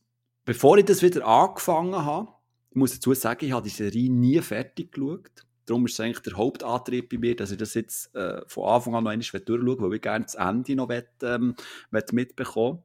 bevor 0.45 0.77
ich 0.77 0.86
das 0.86 1.01
wieder 1.01 1.25
angefangen 1.27 2.05
habe, 2.05 2.29
ich 2.69 2.75
muss 2.77 2.93
dazu 2.93 3.13
sagen, 3.13 3.45
ich 3.45 3.51
habe 3.51 3.63
die 3.63 3.69
Serie 3.69 4.12
nie 4.12 4.39
fertig 4.41 4.91
geschaut. 4.91 5.45
Darum 5.65 5.86
ist 5.86 5.93
es 5.93 5.99
eigentlich 5.99 6.19
der 6.19 6.38
Hauptantrieb 6.38 7.10
bei 7.10 7.17
mir, 7.17 7.36
dass 7.36 7.51
ich 7.51 7.58
das 7.58 7.73
jetzt 7.73 8.13
äh, 8.15 8.41
von 8.47 8.69
Anfang 8.69 8.95
an 8.95 9.03
noch 9.03 9.12
einmal 9.12 9.41
durchschaue, 9.41 9.81
weil 9.81 9.95
ich 9.95 10.01
gerne 10.01 10.25
das 10.25 10.36
Ende 10.36 10.75
noch 10.75 10.89
will, 10.89 11.08
ähm, 11.23 11.55
will 11.89 12.03
mitbekommen 12.12 12.84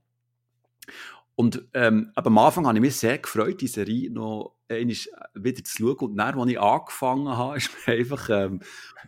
Und 1.36 1.66
ähm, 1.74 2.12
aber 2.14 2.28
am 2.28 2.38
Anfang 2.38 2.66
habe 2.66 2.78
ich 2.78 2.82
mich 2.82 2.96
sehr 2.96 3.18
gefreut, 3.18 3.60
die 3.60 3.66
Serie 3.66 4.10
noch 4.10 4.54
einmal 4.68 4.96
wieder 5.34 5.64
zu 5.64 5.76
schauen. 5.76 6.10
Und 6.10 6.16
dann, 6.16 6.38
als 6.38 6.50
ich 6.50 6.60
angefangen 6.60 7.36
habe, 7.36 7.56
ist 7.58 7.70
mir 7.86 7.94
einfach 7.94 8.30
ähm, 8.30 8.60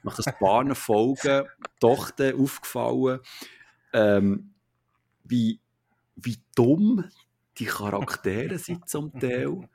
nach 0.02 0.18
ein 0.18 0.34
paar 0.38 0.74
Folgen 0.74 1.46
doch 1.80 2.10
aufgefallen, 2.18 3.20
ähm, 3.94 4.52
wie, 5.24 5.60
wie 6.16 6.38
dumm 6.54 7.04
die 7.58 7.66
Charaktere 7.66 8.58
sind 8.58 8.88
zum 8.88 9.12
Teil. 9.18 9.68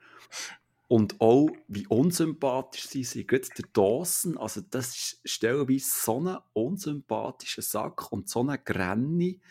Und 0.87 1.19
auch, 1.19 1.49
wie 1.67 1.85
unsympathisch 1.87 2.87
sie 2.87 3.03
sind. 3.03 3.27
Gerade 3.27 3.47
der 3.57 3.65
Dawson, 3.73 4.37
also 4.37 4.61
das 4.69 4.95
ist 4.95 5.21
stellenweise 5.25 5.85
so 5.85 6.21
ein 6.21 6.37
unsympathischer 6.53 7.61
Sack 7.61 8.11
und 8.11 8.29
so 8.29 8.41
eine 8.41 8.57
Granny. 8.57 9.41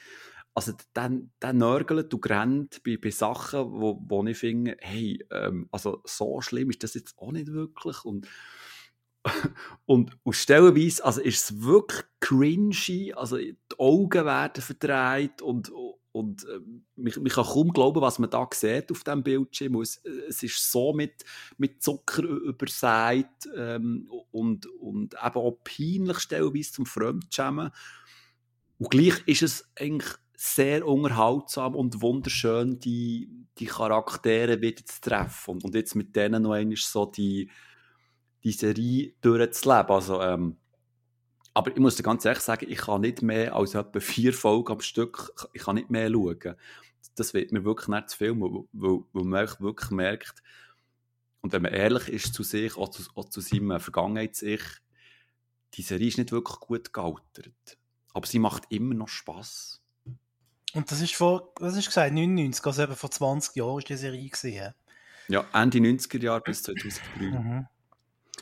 also 0.54 0.72
dann, 0.94 1.30
dann 1.38 1.58
nörgelt 1.58 2.14
und 2.14 2.30
rennt 2.30 2.82
bei, 2.82 2.96
bei 2.96 3.10
Sachen, 3.10 3.70
wo, 3.72 4.02
wo 4.08 4.24
ich 4.24 4.38
finde, 4.38 4.78
hey, 4.80 5.22
ähm, 5.30 5.68
also 5.70 6.00
so 6.06 6.40
schlimm 6.40 6.70
ist 6.70 6.82
das 6.82 6.94
jetzt 6.94 7.18
auch 7.18 7.32
nicht 7.32 7.52
wirklich 7.52 8.02
und 8.06 8.26
und, 9.86 10.16
und 10.22 10.32
stellenweise, 10.32 11.04
also 11.04 11.20
ist 11.20 11.50
es 11.50 11.62
wirklich 11.62 12.04
cringy, 12.20 13.12
also 13.12 13.36
die 13.36 13.56
Augen 13.76 14.24
werden 14.24 14.62
verdreht 14.62 15.42
und, 15.42 15.70
und 16.16 16.44
äh, 16.44 16.60
man 16.96 17.12
kann 17.12 17.44
kaum 17.44 17.72
glauben, 17.74 18.00
was 18.00 18.18
man 18.18 18.30
da 18.30 18.48
sieht 18.50 18.90
auf 18.90 19.04
dem 19.04 19.22
Bildschirm. 19.22 19.78
Es, 19.82 20.02
es 20.28 20.42
ist 20.42 20.72
so 20.72 20.94
mit, 20.94 21.26
mit 21.58 21.82
Zucker 21.82 22.22
übersät 22.22 23.28
ähm, 23.54 24.10
und, 24.30 24.64
und 24.64 25.12
eben 25.12 25.36
auch 25.36 25.58
peinlich 25.62 26.18
stellenweise 26.20 26.72
zum 26.72 26.86
Fremdschämen. 26.86 27.70
Und 28.78 28.90
gleich 28.90 29.22
ist 29.26 29.42
es 29.42 29.70
eigentlich 29.78 30.10
sehr 30.34 30.86
unterhaltsam 30.86 31.74
und 31.74 32.00
wunderschön, 32.00 32.78
die, 32.78 33.30
die 33.58 33.66
Charaktere 33.66 34.62
wieder 34.62 34.86
zu 34.86 35.02
treffen. 35.02 35.50
Und, 35.50 35.64
und 35.64 35.74
jetzt 35.74 35.96
mit 35.96 36.16
denen 36.16 36.44
noch 36.44 36.52
einmal 36.52 36.76
so 36.76 37.04
die, 37.04 37.50
die 38.42 38.52
Serie 38.52 39.12
durchzuleben. 39.20 39.90
Also, 39.90 40.22
ähm, 40.22 40.56
aber 41.56 41.70
ich 41.70 41.78
muss 41.78 41.96
dir 41.96 42.02
ganz 42.02 42.22
ehrlich 42.26 42.42
sagen, 42.42 42.66
ich 42.68 42.76
kann 42.76 43.00
nicht 43.00 43.22
mehr 43.22 43.56
als 43.56 43.74
etwa 43.74 43.98
vier 43.98 44.34
Folgen 44.34 44.72
am 44.72 44.82
Stück, 44.82 45.32
ich 45.54 45.62
kann 45.62 45.76
nicht 45.76 45.88
mehr 45.88 46.10
schauen. 46.10 46.54
Das 47.14 47.32
wird 47.32 47.50
mir 47.50 47.64
wirklich 47.64 47.88
nicht 47.88 48.10
zu 48.10 48.18
viel, 48.18 48.38
weil, 48.38 49.04
weil, 49.14 49.24
man 49.24 49.48
wirklich 49.60 49.90
merkt, 49.90 50.42
und 51.40 51.54
wenn 51.54 51.62
man 51.62 51.72
ehrlich 51.72 52.10
ist 52.10 52.34
zu 52.34 52.42
sich, 52.42 52.76
auch 52.76 52.90
zu, 52.90 53.04
auch 53.14 53.30
zu 53.30 53.40
seinem 53.40 53.80
Vergangenheits-Ich, 53.80 54.60
die 55.72 55.80
Serie 55.80 56.08
ist 56.08 56.18
nicht 56.18 56.30
wirklich 56.30 56.60
gut 56.60 56.92
gealtert. 56.92 57.78
Aber 58.12 58.26
sie 58.26 58.38
macht 58.38 58.64
immer 58.68 58.92
noch 58.92 59.08
Spass. 59.08 59.80
Und 60.74 60.90
das 60.90 61.00
ist 61.00 61.14
vor, 61.14 61.54
was 61.58 61.74
hast 61.74 61.86
du 61.86 61.88
gesagt, 61.88 62.12
99, 62.12 62.66
also 62.66 62.82
eben 62.82 62.96
vor 62.96 63.10
20 63.10 63.56
Jahren 63.56 63.78
ist 63.78 63.88
die 63.88 63.96
Serie 63.96 64.28
gesehen. 64.28 64.74
Ja, 65.28 65.46
Ende 65.54 65.78
90er 65.78 66.22
Jahre 66.22 66.42
bis 66.42 66.64
2003. 66.64 67.24
Mhm. 67.30 67.66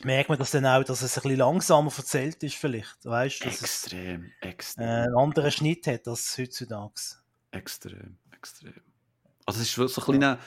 Merkt 0.05 0.29
man 0.29 0.39
das 0.39 0.51
dann 0.51 0.67
auch, 0.67 0.85
dass 0.85 1.03
es 1.03 1.17
ein 1.17 1.23
bisschen 1.23 1.39
langsamer 1.39 1.91
erzählt 1.97 2.43
ist 2.43 2.57
vielleicht? 2.57 3.05
Weißt, 3.05 3.45
dass 3.45 3.63
extrem, 3.63 4.31
es, 4.41 4.49
extrem. 4.49 4.85
Äh, 4.85 4.91
einen 4.91 5.17
anderen 5.17 5.51
Schnitt 5.51 5.87
hat 5.87 6.07
als 6.07 6.37
heutzutage. 6.39 6.93
Extrem, 7.51 8.19
extrem. 8.33 8.75
Also 9.47 9.61
es 9.61 9.77
ist 9.77 9.95
so 9.95 10.01
ein 10.01 10.05
kleiner, 10.05 10.39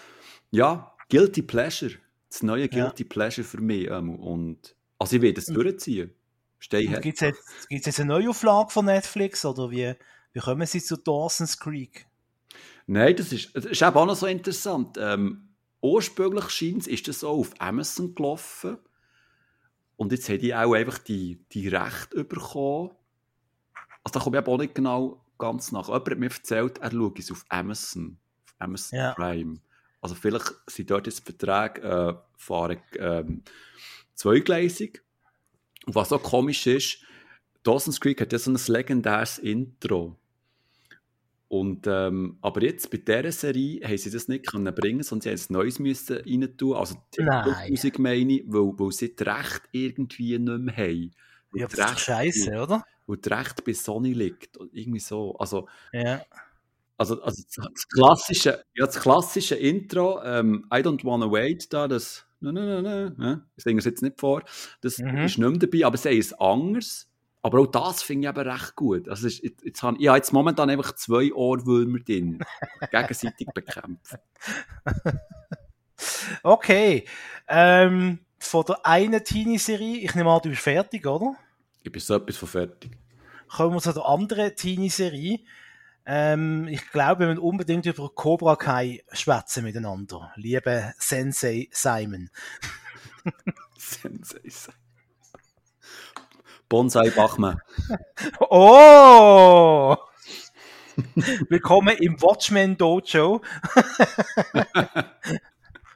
ja, 0.51 0.95
Guilty 1.09 1.41
Pleasure. 1.41 1.95
Das 2.29 2.43
neue 2.43 2.67
Guilty 2.69 3.03
ja. 3.03 3.09
Pleasure 3.09 3.47
für 3.47 3.61
mich. 3.61 3.89
Ähm, 3.89 4.19
und, 4.19 4.75
also 4.99 5.15
ich 5.15 5.21
werde 5.21 5.39
es 5.39 5.47
durchziehen. 5.47 6.13
Gibt 6.59 7.05
es 7.05 7.19
jetzt, 7.21 7.43
jetzt 7.69 7.99
eine 7.99 8.07
Neuauflage 8.09 8.71
von 8.71 8.85
Netflix 8.85 9.45
oder 9.45 9.69
wie, 9.71 9.93
wie 10.33 10.39
kommen 10.39 10.65
sie 10.65 10.81
zu 10.81 10.97
Dawson's 10.97 11.57
Creek? 11.57 12.07
Nein, 12.87 13.15
das 13.15 13.31
ist, 13.31 13.55
das 13.55 13.65
ist 13.65 13.83
auch 13.83 14.05
noch 14.05 14.15
so 14.15 14.25
interessant. 14.27 14.97
Ähm, 14.99 15.49
ursprünglich 15.81 16.49
scheint 16.49 16.87
ist 16.87 17.07
das 17.07 17.23
auch 17.23 17.39
auf 17.39 17.51
Amazon 17.59 18.15
gelaufen. 18.15 18.77
Und 19.97 20.11
jetzt 20.11 20.29
haben 20.29 20.39
die 20.39 20.55
auch 20.55 20.73
einfach 20.73 20.99
die, 20.99 21.43
die 21.51 21.67
Rechte 21.67 22.23
bekommen. 22.23 22.91
Also 24.03 24.19
da 24.19 24.19
komme 24.19 24.39
ich 24.39 24.47
auch 24.47 24.57
nicht 24.57 24.75
genau 24.75 25.21
ganz 25.37 25.71
nach. 25.71 25.87
Jemand 25.87 26.09
hat 26.09 26.17
mir 26.17 26.31
erzählt, 26.31 26.77
er 26.77 26.91
schaut 26.91 27.19
es 27.19 27.31
auf 27.31 27.45
Amazon, 27.49 28.17
auf 28.45 28.55
Amazon 28.59 28.99
ja. 28.99 29.13
Prime. 29.13 29.59
Also 30.01 30.15
vielleicht 30.15 30.53
sind 30.67 30.91
dort 30.91 31.07
jetzt 31.07 31.25
Verträge 31.25 31.81
äh, 31.81 32.13
fahren 32.37 32.77
ähm, 32.97 33.43
zweigleisig. 34.13 35.01
Und 35.85 35.95
was 35.95 36.13
auch 36.13 36.21
komisch 36.21 36.67
ist, 36.67 36.99
Dawson's 37.63 37.99
Creek 37.99 38.21
hat 38.21 38.31
ja 38.31 38.39
so 38.39 38.51
ein 38.51 38.59
legendäres 38.67 39.39
Intro. 39.39 40.15
Und, 41.49 41.87
ähm, 41.87 42.37
aber 42.41 42.61
jetzt 42.63 42.91
bei 42.91 42.97
dieser 42.97 43.31
Serie 43.31 43.79
haben 43.87 43.97
sie 43.97 44.11
das 44.11 44.27
nicht 44.27 44.47
können 44.47 44.73
bringen, 44.75 45.03
sondern 45.03 45.37
sie 45.37 45.49
ein 45.49 45.53
neues 45.53 45.79
müssen 45.79 46.17
rein 46.17 46.57
tun. 46.57 46.75
Also 46.75 46.95
die 47.17 47.69
Musik 47.69 47.99
meine 47.99 48.33
ich, 48.33 48.43
weil, 48.47 48.73
weil 48.77 48.91
sie 48.91 49.15
das 49.15 49.27
Recht 49.27 49.61
irgendwie 49.71 50.37
nicht 50.37 50.59
mehr 50.59 50.75
haben. 50.75 51.11
Ja, 51.53 51.67
das 51.67 51.93
ist 51.93 51.99
scheiße, 52.01 52.51
oder? 52.51 52.83
Weil 53.05 53.17
das 53.17 53.39
Recht 53.39 53.63
bei 53.63 53.73
Sony 53.73 54.11
liegt. 54.11 54.57
Irgendwie 54.73 54.99
so. 54.99 55.37
Also, 55.37 55.69
ja. 55.93 56.21
Also, 56.97 57.21
also 57.21 57.43
das, 57.55 57.87
klassische, 57.87 58.63
ja, 58.73 58.85
das 58.85 58.99
klassische 58.99 59.55
Intro, 59.55 60.19
ähm, 60.23 60.65
I 60.73 60.77
don't 60.77 61.05
wanna 61.05 61.31
wait, 61.31 61.71
da, 61.71 61.87
das, 61.87 62.25
ne, 62.39 62.51
ne, 62.51 62.81
ne, 62.81 63.15
ne, 63.15 63.45
ich 63.55 63.63
singe 63.63 63.77
es 63.77 63.85
jetzt 63.85 64.01
nicht 64.01 64.19
vor, 64.19 64.43
das 64.81 64.97
mhm. 64.97 65.09
ist 65.09 65.13
nicht 65.13 65.37
mehr 65.37 65.51
dabei, 65.51 65.85
aber 65.85 65.97
sie 65.97 66.09
haben 66.09 66.17
es 66.17 66.33
anders. 66.33 67.07
Aber 67.47 67.61
auch 67.61 67.67
das 67.67 68.03
finde 68.03 68.27
ich 68.27 68.35
eben 68.35 68.49
recht 68.49 68.75
gut. 68.75 69.09
Also 69.09 69.27
ist, 69.27 69.43
jetzt, 69.43 69.63
jetzt 69.63 69.83
habe, 69.83 69.97
ich 69.99 70.07
habe 70.07 70.17
jetzt 70.17 70.33
momentan 70.33 70.69
einfach 70.69 70.93
zwei 70.95 71.33
Ohrwürmer 71.33 71.99
drin, 71.99 72.39
gegenseitig 72.91 73.47
bekämpfen. 73.53 74.19
Okay. 76.43 77.05
Ähm, 77.47 78.19
von 78.37 78.65
der 78.67 78.85
einen 78.85 79.23
Teenie-Serie, 79.23 79.97
ich 79.97 80.13
nehme 80.15 80.31
an, 80.31 80.41
du 80.43 80.49
bist 80.49 80.61
fertig, 80.61 81.05
oder? 81.07 81.35
Ich 81.81 81.91
bin 81.91 82.01
so 82.01 82.15
etwas 82.15 82.37
von 82.37 82.49
fertig. 82.49 82.91
Kommen 83.47 83.73
wir 83.73 83.81
zu 83.81 83.93
der 83.93 84.05
anderen 84.05 84.55
Teenie-Serie. 84.55 85.39
Ähm, 86.05 86.67
ich 86.67 86.89
glaube, 86.91 87.21
wir 87.21 87.27
müssen 87.27 87.39
unbedingt 87.39 87.85
über 87.85 88.09
Cobra 88.13 88.55
Kai 88.55 89.03
schwätzen 89.11 89.63
miteinander. 89.63 90.31
Liebe 90.35 90.93
Sensei 90.97 91.67
Simon. 91.71 92.29
Sensei 93.77 94.41
Simon. 94.45 94.86
Bonsai 96.69 97.09
Bachmann. 97.11 97.61
Oh! 98.49 99.95
Willkommen 101.49 101.95
im 101.97 102.21
Watchmen 102.21 102.75
Dojo. 102.75 103.41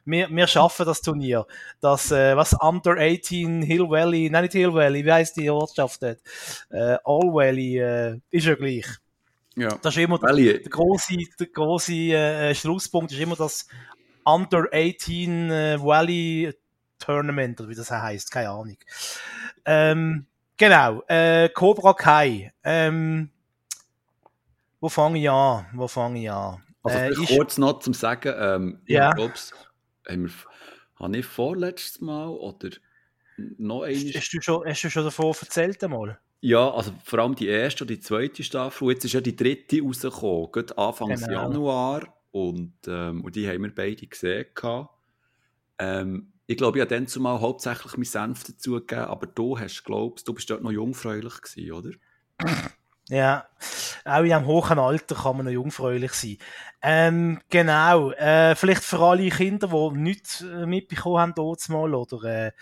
wir, 0.04 0.30
wir 0.30 0.46
schaffen 0.46 0.86
das 0.86 1.02
Turnier. 1.02 1.46
Das, 1.80 2.12
äh, 2.12 2.36
was 2.36 2.54
Under 2.54 2.96
18 2.98 3.62
Hill 3.62 3.90
Valley, 3.90 4.30
nein 4.30 4.44
nicht 4.44 4.52
Hill 4.52 4.72
Valley, 4.72 5.04
wie 5.04 5.12
heißt 5.12 5.36
die 5.36 5.50
Ortschaft 5.50 6.02
dort? 6.02 6.20
Äh, 6.70 6.96
All 7.04 7.32
Valley, 7.32 7.78
äh, 7.78 8.20
ist 8.30 8.46
ja 8.46 8.54
gleich. 8.54 8.86
Ja. 9.56 9.76
Das 9.82 9.96
ist 9.96 10.02
immer 10.02 10.22
Valley. 10.22 10.44
der, 10.44 10.58
der 10.60 10.70
große, 10.70 11.16
der 11.38 11.46
große 11.48 11.92
äh, 11.92 12.54
Schlusspunkt, 12.54 13.12
ist 13.12 13.20
immer 13.20 13.36
das 13.36 13.66
Under 14.24 14.68
18 14.72 15.50
äh, 15.50 15.82
Valley 15.82 16.54
Tournament, 16.98 17.60
oder 17.60 17.68
wie 17.68 17.74
das 17.74 17.90
heißt, 17.90 18.30
keine 18.30 18.50
Ahnung. 18.50 18.78
Ähm, 19.64 20.26
Genau, 20.62 21.02
äh, 21.08 21.48
Cobra 21.48 21.92
Kai. 21.92 22.52
Ähm, 22.62 23.30
wo 24.78 24.88
fange 24.88 25.18
ich 25.18 25.28
an? 25.28 25.66
Wo 25.72 25.88
fange 25.88 26.22
ich 26.22 26.30
an? 26.30 26.62
Also 26.84 26.98
äh, 26.98 27.10
ich, 27.10 27.36
kurz 27.36 27.58
noch 27.58 27.80
zum 27.80 27.94
Sagen, 27.94 28.32
ähm, 28.38 28.80
ja. 28.86 29.10
glaube, 29.10 29.34
haben 30.08 30.26
wir, 30.26 30.32
habe 31.00 31.16
ich 31.16 31.26
vorletztes 31.26 32.00
Mal 32.00 32.28
oder 32.28 32.70
noch 33.58 33.82
einmal... 33.82 34.12
Hast 34.14 34.32
du 34.32 34.40
schon, 34.40 34.64
hast 34.64 34.84
du 34.84 34.88
schon 34.88 35.02
davon 35.02 35.34
erzählt 35.40 35.82
einmal? 35.82 36.20
Ja, 36.42 36.70
also 36.70 36.92
vor 37.02 37.18
allem 37.18 37.34
die 37.34 37.48
erste 37.48 37.82
und 37.82 37.90
die 37.90 37.98
zweite 37.98 38.44
Staffel. 38.44 38.92
Jetzt 38.92 39.04
ist 39.04 39.14
ja 39.14 39.20
die 39.20 39.34
dritte 39.34 39.82
rausgekommen, 39.82 40.52
gerade 40.52 40.78
Anfang 40.78 41.08
genau. 41.08 41.28
Januar. 41.28 42.02
Und, 42.30 42.74
ähm, 42.86 43.24
und 43.24 43.34
die 43.34 43.48
haben 43.48 43.64
wir 43.64 43.74
beide 43.74 44.06
gesehen. 44.06 44.46
Ähm, 45.80 46.32
ich 46.52 46.58
glaube, 46.58 46.78
ich 46.78 46.82
habe 46.82 46.94
dann 46.94 47.08
zumal 47.08 47.40
hauptsächlich 47.40 47.96
meinen 47.96 48.04
Senf 48.04 48.44
dazugegeben, 48.44 49.04
aber 49.04 49.26
du 49.26 49.58
hast, 49.58 49.84
glaubst 49.84 50.28
du, 50.28 50.34
bist 50.34 50.50
dort 50.50 50.62
noch 50.62 50.70
jungfräulich 50.70 51.40
gewesen, 51.40 51.72
oder? 51.72 51.90
Ja, 53.08 53.46
auch 54.04 54.22
in 54.22 54.32
einem 54.32 54.46
hohen 54.46 54.78
Alter 54.78 55.16
kann 55.16 55.36
man 55.36 55.44
noch 55.44 55.52
jungfräulich 55.52 56.12
sein. 56.12 56.38
Ähm, 56.80 57.40
genau, 57.50 58.12
äh, 58.12 58.54
vielleicht 58.54 58.84
für 58.84 59.00
alle 59.00 59.28
Kinder, 59.28 59.66
die 59.66 59.98
nichts 59.98 60.40
äh, 60.40 60.66
mitbekommen 60.66 61.18
haben 61.18 61.34
dort 61.34 61.68
mal 61.68 61.94
oder 61.94 62.22
äh, 62.22 62.52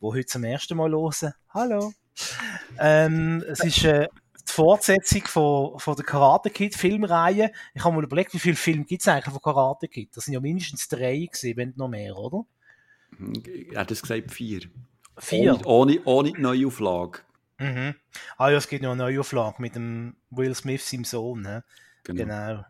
die 0.00 0.06
heute 0.06 0.26
zum 0.26 0.44
ersten 0.44 0.76
Mal 0.76 0.90
hören. 0.90 1.32
Hallo! 1.54 1.92
Ähm, 2.78 3.42
es 3.48 3.64
ist 3.64 3.82
äh, 3.84 4.08
die 4.46 4.52
Fortsetzung 4.52 5.22
von, 5.22 5.78
von 5.78 5.96
der 5.96 6.04
Karate 6.04 6.50
Kid 6.50 6.76
Filmreihe. 6.76 7.50
Ich 7.74 7.82
habe 7.82 7.96
mal 7.96 8.04
überlegt, 8.04 8.34
wie 8.34 8.38
viele 8.38 8.56
Filme 8.56 8.84
gibt 8.84 9.00
es 9.00 9.08
eigentlich 9.08 9.32
von 9.32 9.42
Karate 9.42 9.88
Kid? 9.88 10.14
Das 10.14 10.26
sind 10.26 10.34
ja 10.34 10.40
mindestens 10.40 10.86
drei 10.86 11.26
gewesen, 11.26 11.56
wenn 11.56 11.72
noch 11.76 11.88
mehr, 11.88 12.14
oder? 12.16 12.44
Er 13.72 13.80
hat 13.80 13.90
es 13.90 14.02
gesagt, 14.02 14.32
vier. 14.32 14.62
Vier? 15.18 15.54
Ohne, 15.66 16.00
ohne, 16.02 16.02
ohne 16.04 16.32
Neuauflage. 16.40 17.20
Mhm. 17.58 17.94
Ah 18.36 18.50
ja, 18.50 18.58
es 18.58 18.68
gibt 18.68 18.82
noch 18.82 18.92
eine 18.92 19.02
Neuauflage 19.02 19.60
mit 19.60 19.74
dem 19.74 20.16
Will 20.30 20.54
Smith, 20.54 20.88
seinem 20.88 21.04
Sohn. 21.04 21.42
Ne? 21.42 21.64
Genau. 22.04 22.22
Genau. 22.24 22.64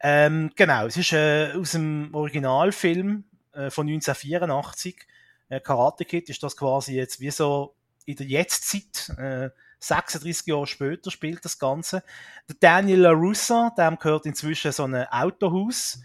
Ähm, 0.00 0.50
genau, 0.56 0.86
es 0.86 0.96
ist 0.96 1.12
äh, 1.12 1.52
aus 1.52 1.72
dem 1.72 2.10
Originalfilm 2.12 3.24
äh, 3.52 3.70
von 3.70 3.86
1984. 3.86 5.06
Äh, 5.48 5.60
Karate 5.60 6.04
Kid 6.04 6.28
ist 6.28 6.42
das 6.42 6.56
quasi 6.56 6.96
jetzt 6.96 7.20
wie 7.20 7.30
so 7.30 7.76
in 8.04 8.16
der 8.16 8.26
Jetztzeit. 8.26 9.10
Äh, 9.18 9.50
36 9.78 10.46
Jahre 10.46 10.66
später 10.66 11.10
spielt 11.10 11.44
das 11.44 11.58
Ganze. 11.58 12.02
Der 12.48 12.56
Daniel 12.60 13.00
LaRussa, 13.00 13.74
dem 13.76 13.98
gehört 13.98 14.26
inzwischen 14.26 14.72
so 14.72 14.84
ein 14.84 14.94
Autohaus. 14.94 16.00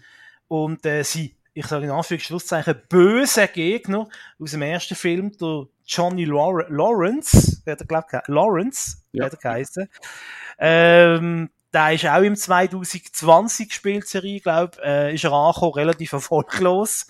Und 0.48 0.84
äh, 0.84 1.02
sie 1.04 1.36
ich 1.58 1.66
sage 1.66 1.86
in 1.86 1.90
Anführungszeichen, 1.90 2.82
böse 2.88 3.48
Gegner 3.48 4.08
aus 4.38 4.52
dem 4.52 4.62
ersten 4.62 4.94
Film, 4.94 5.36
der 5.38 5.66
Johnny 5.84 6.24
Lawrence, 6.24 7.62
wer 7.64 7.74
der 7.74 7.86
glaubt, 7.86 8.12
Lawrence, 8.28 8.98
ja. 9.10 9.24
wer 9.24 9.30
der 9.30 9.38
geheißen. 9.40 9.88
Ähm, 10.60 11.50
der 11.72 11.92
ist 11.94 12.06
auch 12.06 12.22
im 12.22 12.36
2020 12.36 13.70
gespielt, 13.70 14.06
Serie, 14.06 14.40
glaub, 14.40 14.78
äh, 14.78 15.12
ist 15.12 15.24
er 15.24 15.32
angekommen, 15.32 15.74
relativ 15.74 16.12
erfolglos. 16.12 17.08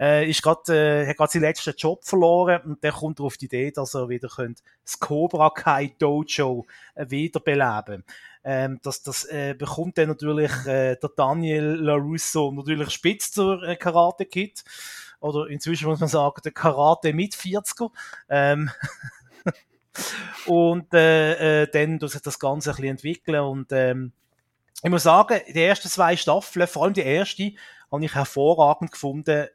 Äh, 0.00 0.28
ist 0.28 0.42
grad, 0.42 0.68
äh, 0.70 1.06
hat 1.06 1.18
gerade 1.18 1.32
seinen 1.32 1.42
letzten 1.42 1.74
Job 1.76 2.02
verloren 2.04 2.62
und 2.62 2.82
der 2.82 2.92
kommt 2.92 3.20
auf 3.20 3.36
die 3.36 3.44
Idee, 3.44 3.72
dass 3.72 3.94
er 3.94 4.08
wieder 4.08 4.28
könnte 4.28 4.62
das 4.84 4.98
Cobra 4.98 5.50
Kai 5.50 5.94
Dojo 5.98 6.66
äh, 6.94 7.04
wiederbeleben 7.10 8.04
ähm, 8.44 8.80
das, 8.82 9.02
das 9.02 9.24
äh, 9.24 9.54
bekommt 9.56 9.98
dann 9.98 10.08
natürlich 10.08 10.50
äh, 10.66 10.96
der 10.96 11.10
Daniel 11.16 11.64
LaRusso 11.80 12.50
natürlich 12.52 12.90
spitz 12.90 13.30
zur 13.30 13.62
äh, 13.62 13.76
Karate 13.76 14.26
Kid. 14.26 14.64
Oder 15.20 15.46
inzwischen 15.46 15.88
muss 15.88 16.00
man 16.00 16.08
sagen, 16.08 16.40
der 16.44 16.52
Karate 16.52 17.12
mit 17.12 17.34
40er. 17.34 17.90
Ähm, 18.28 18.70
und 20.46 20.92
äh, 20.92 21.62
äh, 21.62 21.70
dann 21.70 22.00
tut 22.00 22.26
das 22.26 22.38
Ganze 22.38 22.70
ein 22.70 22.76
bisschen 22.76 22.90
entwickeln 22.90 23.40
und 23.40 23.72
ähm, 23.72 24.12
ich 24.82 24.90
muss 24.90 25.04
sagen, 25.04 25.40
die 25.46 25.62
ersten 25.62 25.88
zwei 25.88 26.16
Staffeln, 26.16 26.66
vor 26.66 26.84
allem 26.84 26.94
die 26.94 27.02
erste, 27.02 27.52
habe 27.92 28.04
ich 28.04 28.14
hervorragend 28.14 28.90
gefunden, 28.90 29.46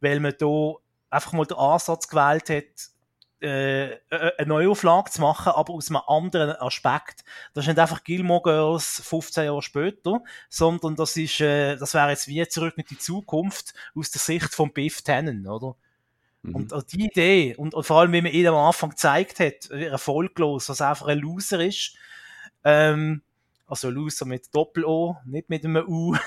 weil 0.00 0.20
man 0.20 0.34
da 0.38 0.72
einfach 1.10 1.32
mal 1.32 1.44
den 1.44 1.58
Ansatz 1.58 2.08
gewählt 2.08 2.48
hat, 2.48 2.90
äh, 3.42 3.92
äh, 3.92 3.98
eine 4.38 4.48
Neuauflage 4.48 5.10
zu 5.10 5.20
machen, 5.20 5.52
aber 5.54 5.74
aus 5.74 5.90
einem 5.90 6.00
anderen 6.06 6.56
Aspekt. 6.56 7.24
Das 7.52 7.64
ist 7.64 7.68
nicht 7.68 7.78
einfach 7.78 8.02
Gilmore 8.02 8.42
Girls 8.42 9.02
15 9.04 9.44
Jahre 9.44 9.62
später, 9.62 10.22
sondern 10.48 10.96
das 10.96 11.16
ist, 11.16 11.40
äh, 11.40 11.76
das 11.76 11.92
wäre 11.92 12.08
jetzt 12.10 12.28
wie 12.28 12.46
zurück 12.48 12.74
in 12.78 12.84
die 12.88 12.98
Zukunft 12.98 13.74
aus 13.94 14.10
der 14.10 14.20
Sicht 14.20 14.54
von 14.54 14.72
Biff 14.72 15.02
Tannen, 15.02 15.46
oder? 15.46 15.76
Mhm. 16.42 16.54
Und 16.54 16.92
die 16.92 17.04
Idee, 17.04 17.54
und, 17.56 17.74
und, 17.74 17.84
vor 17.84 18.00
allem, 18.00 18.12
wie 18.12 18.22
man 18.22 18.32
ihn 18.32 18.46
am 18.46 18.54
Anfang 18.54 18.90
gezeigt 18.90 19.40
hat, 19.40 19.68
wie 19.70 19.84
erfolglos, 19.84 20.68
was 20.68 20.80
einfach 20.80 21.08
ein 21.08 21.18
Loser 21.18 21.60
ist, 21.60 21.94
ähm, 22.64 23.22
also 23.66 23.90
Loser 23.90 24.24
mit 24.24 24.54
Doppel-O, 24.54 25.16
nicht 25.26 25.50
mit 25.50 25.64
einem 25.64 25.86
U. 25.86 26.16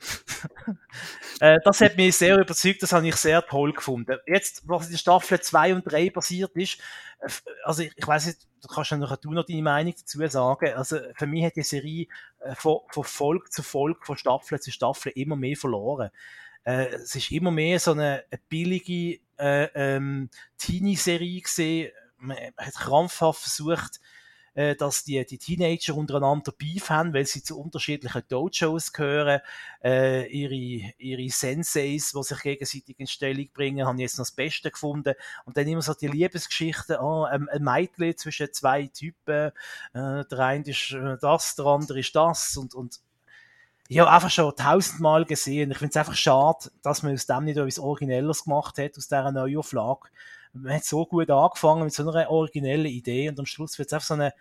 äh, 1.40 1.58
das 1.64 1.80
hat 1.80 1.96
mich 1.96 2.16
sehr 2.16 2.38
überzeugt, 2.38 2.82
das 2.82 2.92
habe 2.92 3.08
ich 3.08 3.16
sehr 3.16 3.44
toll 3.46 3.72
gefunden. 3.72 4.16
Jetzt, 4.26 4.62
was 4.66 4.90
in 4.90 4.98
Staffel 4.98 5.40
2 5.40 5.74
und 5.74 5.82
3 5.84 6.10
passiert 6.10 6.52
ist, 6.56 6.78
äh, 7.20 7.28
also 7.64 7.82
ich, 7.82 7.92
ich 7.96 8.06
weiß 8.06 8.26
nicht, 8.26 8.46
du 8.62 8.68
kannst 8.68 8.90
ja 8.90 8.96
noch, 8.96 9.16
du 9.16 9.32
noch 9.32 9.44
deine 9.44 9.62
Meinung 9.62 9.94
dazu 9.98 10.26
sagen. 10.26 10.74
Also 10.74 10.98
für 11.16 11.26
mich 11.26 11.44
hat 11.44 11.56
die 11.56 11.62
Serie 11.62 12.06
äh, 12.40 12.54
von, 12.54 12.80
von 12.90 13.04
Folge 13.04 13.50
zu 13.50 13.62
Folge, 13.62 14.00
von 14.02 14.16
Staffel 14.16 14.60
zu 14.60 14.70
Staffel 14.70 15.12
immer 15.14 15.36
mehr 15.36 15.56
verloren 15.56 16.10
es 16.62 17.14
ist 17.16 17.32
immer 17.32 17.50
mehr 17.50 17.80
so 17.80 17.92
eine, 17.92 18.22
eine 18.30 18.40
billige 18.50 19.18
äh, 19.38 19.64
ähm, 19.74 20.28
Teenie-Serie 20.58 21.40
gesehen. 21.40 21.90
Man 22.18 22.36
hat 22.36 22.74
krampfhaft 22.74 23.40
versucht, 23.40 23.98
äh, 24.54 24.74
dass 24.74 25.04
die, 25.04 25.24
die 25.24 25.38
Teenager 25.38 25.94
untereinander 25.94 26.52
Beef 26.52 26.90
haben, 26.90 27.14
weil 27.14 27.26
sie 27.26 27.42
zu 27.42 27.58
unterschiedlichen 27.58 28.22
Dojos 28.28 28.92
gehören. 28.92 29.40
Äh, 29.82 30.26
ihre, 30.28 30.92
ihre 30.98 31.28
Senseis, 31.30 32.12
die 32.12 32.22
sich 32.22 32.40
gegenseitig 32.40 32.98
in 32.98 33.06
Stellung 33.06 33.48
bringen, 33.52 33.86
haben 33.86 33.98
jetzt 33.98 34.18
noch 34.18 34.24
das 34.24 34.32
Beste 34.32 34.70
gefunden. 34.70 35.14
Und 35.44 35.56
dann 35.56 35.68
immer 35.68 35.82
so 35.82 35.94
die 35.94 36.08
Liebesgeschichten, 36.08 36.96
oh, 36.96 37.24
ein, 37.24 37.48
ein 37.48 37.62
Mädchen 37.62 38.16
zwischen 38.16 38.52
zwei 38.52 38.86
Typen, 38.86 39.52
äh, 39.92 40.24
der 40.24 40.38
eine 40.38 40.64
ist 40.66 40.92
äh, 40.92 41.16
das, 41.20 41.54
der 41.56 41.66
andere 41.66 42.00
ist 42.00 42.14
das 42.14 42.56
und, 42.56 42.74
und 42.74 43.00
ich 43.88 43.98
habe 43.98 44.12
einfach 44.12 44.30
schon 44.30 44.54
tausendmal 44.54 45.24
gesehen. 45.24 45.72
Ich 45.72 45.78
finde 45.78 45.90
es 45.90 45.96
einfach 45.96 46.14
schade, 46.14 46.70
dass 46.80 47.02
man 47.02 47.12
aus 47.12 47.26
dem 47.26 47.44
nicht 47.44 47.56
etwas 47.56 47.80
Originelles 47.80 48.44
gemacht 48.44 48.78
hat, 48.78 48.96
aus 48.96 49.08
dieser 49.08 49.32
Neuauflage. 49.32 50.08
Man 50.52 50.74
hat 50.74 50.84
so 50.84 51.06
gut 51.06 51.30
angefangen 51.30 51.84
mit 51.84 51.92
so 51.92 52.08
einer 52.08 52.30
originellen 52.30 52.86
Idee 52.86 53.28
und 53.28 53.38
am 53.38 53.46
Schluss 53.46 53.78
wird 53.78 53.88
es 53.88 53.92
einfach 53.92 54.06
so 54.06 54.14
eine, 54.14 54.34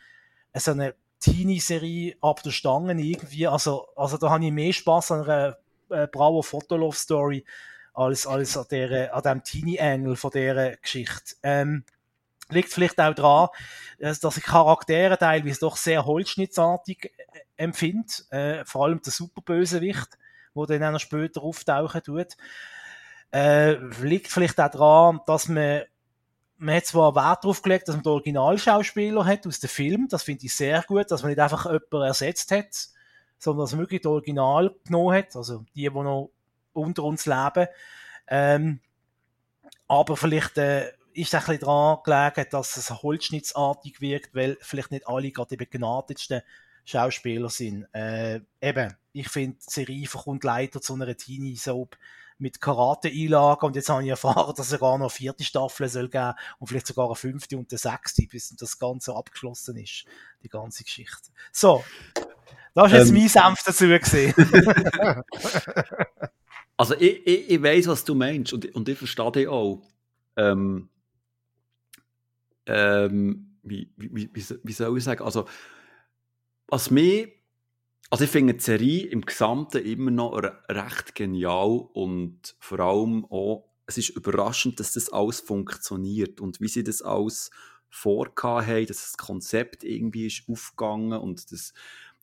so 0.55 0.71
eine 0.71 0.95
Teenie-Serie 1.19 2.15
ab 2.21 2.41
der 2.43 2.51
Stange 2.51 2.93
irgendwie. 2.93 3.47
Also, 3.47 3.87
also 3.95 4.17
da 4.17 4.29
habe 4.29 4.45
ich 4.45 4.51
mehr 4.51 4.73
Spaß 4.73 5.11
an 5.11 5.23
einer 5.23 5.57
äh, 5.89 6.07
Bravo 6.07 6.41
Fotolove-Story 6.41 7.45
als, 7.93 8.25
als 8.25 8.57
an, 8.57 8.65
der, 8.71 9.13
an 9.13 9.23
dem 9.23 9.43
Teenie-Engel 9.43 10.15
von 10.15 10.31
dieser 10.31 10.77
Geschichte. 10.77 11.35
Ähm, 11.43 11.83
liegt 12.49 12.71
vielleicht 12.73 12.99
auch 12.99 13.13
daran, 13.13 13.49
dass 13.99 14.37
ich 14.37 14.43
Charaktere 14.43 15.17
teilweise 15.17 15.59
doch 15.59 15.77
sehr 15.77 16.05
holzschnittsartig 16.05 17.11
empfinde, 17.57 18.11
äh, 18.31 18.65
vor 18.65 18.85
allem 18.85 19.01
der 19.01 19.11
Superbösewicht, 19.11 20.17
wo 20.53 20.65
dann 20.65 20.83
auch 20.83 20.91
noch 20.91 20.99
später 20.99 21.43
auftauchen 21.43 22.01
tut, 22.01 22.37
äh, 23.31 23.73
liegt 24.01 24.27
vielleicht 24.27 24.59
auch 24.59 24.71
daran, 24.71 25.19
dass 25.27 25.47
man 25.47 25.83
man 26.59 26.75
hat 26.75 26.85
zwar 26.85 27.15
Wert 27.15 27.43
darauf 27.43 27.61
gelegt, 27.61 27.87
dass 27.87 27.95
man 27.95 28.03
den 28.03 28.11
Originalschauspieler 28.11 29.25
hat 29.25 29.47
aus 29.47 29.59
dem 29.59 29.69
Film, 29.69 30.07
das 30.09 30.23
finde 30.23 30.45
ich 30.45 30.53
sehr 30.53 30.83
gut, 30.83 31.09
dass 31.09 31.23
man 31.23 31.31
nicht 31.31 31.39
einfach 31.39 31.65
jemanden 31.65 32.01
ersetzt 32.01 32.51
hat, 32.51 32.89
sondern 33.37 33.63
dass 33.63 33.71
man 33.71 33.79
wirklich 33.81 34.01
das 34.01 34.11
Original 34.11 34.75
genommen 34.85 35.15
hat, 35.15 35.35
also 35.35 35.65
die, 35.73 35.83
die 35.83 35.89
noch 35.89 36.31
unter 36.73 37.03
uns 37.03 37.25
leben. 37.25 37.67
Ähm, 38.27 38.81
aber 39.87 40.17
vielleicht 40.17 40.57
äh, 40.57 40.89
ist 41.13 41.33
es 41.33 41.33
ein 41.33 41.39
bisschen 41.39 41.59
daran 41.61 41.99
gelegen, 42.03 42.49
dass 42.51 42.77
es 42.77 42.89
holzschnittsartig 42.89 44.01
wirkt, 44.01 44.35
weil 44.35 44.57
vielleicht 44.61 44.91
nicht 44.91 45.07
alle 45.07 45.31
gerade 45.31 45.49
die 45.49 45.57
begnadetsten 45.57 46.41
Schauspieler 46.83 47.49
sind. 47.49 47.87
Äh, 47.93 48.41
eben, 48.61 48.95
ich 49.13 49.29
finde, 49.29 49.57
die 49.57 49.71
Serie 49.71 50.07
verkommt 50.07 50.43
leider 50.43 50.81
zu 50.81 50.93
einer 50.93 51.15
Teenie-Soap 51.15 51.97
mit 52.39 52.61
Karate-Einlagen 52.61 53.65
und 53.67 53.75
jetzt 53.75 53.89
habe 53.89 54.03
ich 54.03 54.09
erfahren, 54.09 54.53
dass 54.57 54.67
es 54.67 54.71
sogar 54.71 54.97
noch 54.97 55.05
eine 55.05 55.09
vierte 55.09 55.43
Staffel 55.43 55.87
soll 55.87 56.09
geben 56.09 56.33
und 56.57 56.67
vielleicht 56.67 56.87
sogar 56.87 57.05
eine 57.05 57.15
fünfte 57.15 57.57
und 57.57 57.71
eine 57.71 57.77
sechste, 57.77 58.25
bis 58.27 58.55
das 58.55 58.79
Ganze 58.79 59.15
abgeschlossen 59.15 59.77
ist, 59.77 60.05
die 60.43 60.49
ganze 60.49 60.83
Geschichte. 60.83 61.29
So, 61.51 61.83
da 62.73 62.85
ist 62.85 62.93
jetzt 62.93 63.09
ähm, 63.09 63.15
mein 63.15 63.27
Senf 63.27 63.63
dazu 63.63 63.87
gesehen. 63.87 64.33
also 66.77 66.95
ich, 66.95 67.27
ich, 67.27 67.49
ich 67.49 67.61
weiß, 67.61 67.87
was 67.87 68.05
du 68.05 68.15
meinst 68.15 68.53
und, 68.53 68.73
und 68.73 68.87
ich 68.87 68.97
verstehe 68.97 69.31
dich 69.31 69.47
auch. 69.47 69.81
Ähm, 70.37 70.89
ähm, 72.65 73.57
wie, 73.63 73.91
wie, 73.97 74.29
wie, 74.33 74.45
wie 74.63 74.71
soll 74.71 74.97
ich 74.97 75.03
sagen, 75.03 75.23
also 75.23 75.45
was 76.67 76.91
mir, 76.91 77.29
also 78.09 78.23
ich 78.23 78.29
finde 78.31 78.55
die 78.55 78.63
Serie 78.63 79.05
im 79.07 79.21
Gesamten 79.21 79.85
immer 79.85 80.11
noch 80.11 80.41
recht 80.67 81.13
genial 81.13 81.87
und 81.93 82.55
vor 82.59 82.79
allem 82.79 83.25
auch, 83.25 83.69
es 83.85 83.97
ist 83.97 84.09
überraschend, 84.09 84.79
dass 84.79 84.93
das 84.93 85.09
alles 85.09 85.39
funktioniert 85.39 86.41
und 86.41 86.59
wie 86.59 86.67
sie 86.67 86.83
das 86.83 87.01
alles 87.01 87.51
vorgehabt 87.89 88.67
haben, 88.67 88.85
dass 88.85 88.97
das 88.97 89.17
Konzept 89.17 89.83
irgendwie 89.83 90.27
ist 90.27 90.43
aufgegangen 90.47 91.19
und 91.19 91.51
dass, 91.51 91.73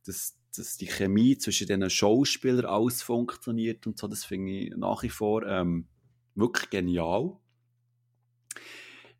dass, 0.04 0.36
dass 0.56 0.76
die 0.76 0.86
Chemie 0.86 1.38
zwischen 1.38 1.66
den 1.66 1.88
Schauspielern 1.88 2.66
alles 2.66 3.02
funktioniert 3.02 3.86
und 3.86 3.98
so, 3.98 4.08
das 4.08 4.24
finde 4.24 4.52
ich 4.52 4.76
nach 4.76 5.02
wie 5.02 5.10
vor 5.10 5.44
ähm, 5.46 5.86
wirklich 6.34 6.70
genial. 6.70 7.36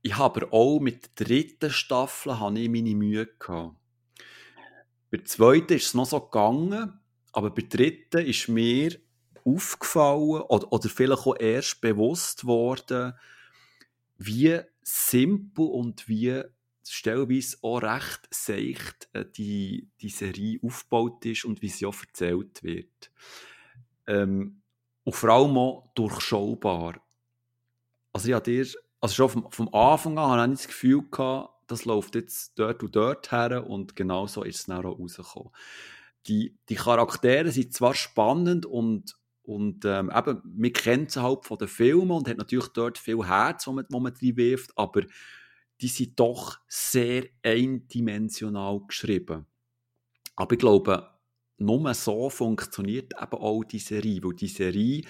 Ich 0.02 0.16
habe 0.16 0.52
auch 0.52 0.78
mit 0.78 1.18
der 1.18 1.26
dritten 1.26 1.70
Staffel 1.70 2.38
habe 2.38 2.60
ich 2.60 2.68
meine 2.68 2.94
Mühe 2.94 3.26
gehabt. 3.26 3.76
Bei 5.16 5.22
der 5.22 5.24
zweiten 5.24 5.72
ist 5.72 5.86
es 5.86 5.94
noch 5.94 6.04
so 6.04 6.20
gegangen, 6.20 7.00
aber 7.32 7.48
bei 7.48 7.62
der 7.62 7.78
dritten 7.78 8.26
ist 8.26 8.48
mir 8.48 8.98
aufgefallen 9.46 10.42
oder, 10.42 10.70
oder 10.70 10.90
vielleicht 10.90 11.26
auch 11.26 11.40
erst 11.40 11.80
bewusst 11.80 12.44
worden, 12.44 13.14
wie 14.18 14.60
simpel 14.82 15.64
und 15.64 16.06
wie 16.06 16.42
stellweise 16.86 17.56
auch 17.62 17.78
recht 17.78 18.28
seicht 18.30 19.08
äh, 19.14 19.24
die, 19.24 19.88
die 20.02 20.10
Serie 20.10 20.58
aufgebaut 20.62 21.24
ist 21.24 21.46
und 21.46 21.62
wie 21.62 21.70
sie 21.70 21.86
auch 21.86 21.96
erzählt 21.98 22.62
wird. 22.62 23.10
Ähm, 24.06 24.60
und 25.02 25.16
vor 25.16 25.30
allem 25.30 25.56
auch 25.56 25.92
durchschaubar. 25.94 27.00
Also 28.12 28.34
ich 28.34 28.38
dir, 28.40 28.66
also 29.00 29.14
schon 29.14 29.30
vom, 29.30 29.50
vom 29.50 29.74
Anfang 29.74 30.18
an 30.18 30.40
hatte 30.40 30.52
ich 30.52 30.58
das 30.58 30.68
Gefühl 30.68 31.08
gehabt, 31.10 31.55
das 31.66 31.84
läuft 31.84 32.14
jetzt 32.14 32.58
dort 32.58 32.82
und 32.82 32.94
dort 32.94 33.32
her 33.32 33.68
und 33.68 33.96
genau 33.96 34.26
so 34.26 34.42
ist 34.42 34.60
es 34.60 34.66
dann 34.66 34.84
auch 34.84 34.98
rausgekommen. 34.98 35.50
Die, 36.26 36.56
die 36.68 36.74
Charaktere 36.74 37.50
sind 37.50 37.72
zwar 37.72 37.94
spannend 37.94 38.66
und, 38.66 39.16
und 39.42 39.84
ähm, 39.84 40.10
eben, 40.14 40.42
man 40.44 40.72
kennt 40.72 41.12
sie 41.12 41.22
halt 41.22 41.44
von 41.44 41.58
den 41.58 41.68
Filmen 41.68 42.10
und 42.10 42.28
hat 42.28 42.38
natürlich 42.38 42.68
dort 42.68 42.98
viel 42.98 43.24
Herz, 43.24 43.66
wo 43.66 43.72
man, 43.72 43.86
man 43.90 44.12
wirft, 44.20 44.76
aber 44.76 45.02
die 45.80 45.88
sind 45.88 46.18
doch 46.18 46.58
sehr 46.68 47.24
eindimensional 47.42 48.80
geschrieben. 48.86 49.46
Aber 50.34 50.52
ich 50.52 50.58
glaube, 50.58 51.10
nur 51.58 51.94
so 51.94 52.28
funktioniert 52.28 53.12
eben 53.20 53.40
auch 53.40 53.64
die 53.64 53.78
Serie, 53.78 54.22
weil 54.22 54.34
die 54.34 54.48
Serie 54.48 55.02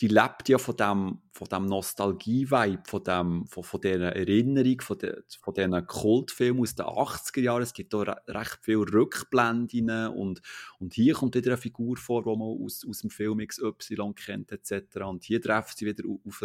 die 0.00 0.08
lebt 0.08 0.48
ja 0.48 0.58
von 0.58 0.76
dem, 0.76 1.18
von 1.32 1.48
dem 1.48 1.66
Nostalgie-Vibe, 1.66 2.82
von, 2.86 3.02
dem, 3.02 3.46
von, 3.46 3.64
von 3.64 3.80
dieser 3.80 4.14
Erinnerung, 4.14 4.80
von, 4.80 4.98
de, 4.98 5.22
von 5.40 5.54
diesen 5.54 5.86
Kultfilmen 5.86 6.62
aus 6.62 6.76
den 6.76 6.86
80er 6.86 7.40
Jahren. 7.40 7.62
Es 7.62 7.72
gibt 7.72 7.92
da 7.92 8.02
recht 8.28 8.58
viele 8.62 8.92
Rückblenden 8.92 10.08
und, 10.08 10.40
und 10.78 10.94
hier 10.94 11.14
kommt 11.14 11.34
wieder 11.34 11.50
eine 11.50 11.56
Figur 11.56 11.96
vor, 11.96 12.22
die 12.22 12.28
man 12.28 12.64
aus, 12.64 12.86
aus 12.88 13.00
dem 13.00 13.10
Film 13.10 13.44
XY 13.44 14.12
kennt, 14.14 14.52
etc. 14.52 14.98
Und 15.02 15.24
hier 15.24 15.42
treffen 15.42 15.74
sie 15.76 15.86
wieder 15.86 16.04
auf, 16.08 16.44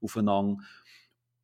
aufeinander. 0.00 0.56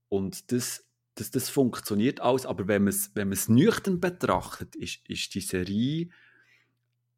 Und 0.09 0.51
das, 0.51 0.87
das, 1.15 1.31
das 1.31 1.51
funktioniert 1.51 2.21
alles, 2.21 2.47
aber 2.47 2.69
wenn 2.69 2.85
man 2.85 2.93
es 2.93 3.11
wenn 3.15 3.35
nüchtern 3.49 4.01
betrachtet, 4.01 4.77
ist, 4.77 5.01
ist 5.09 5.35
die 5.35 5.41
Serie, 5.41 6.09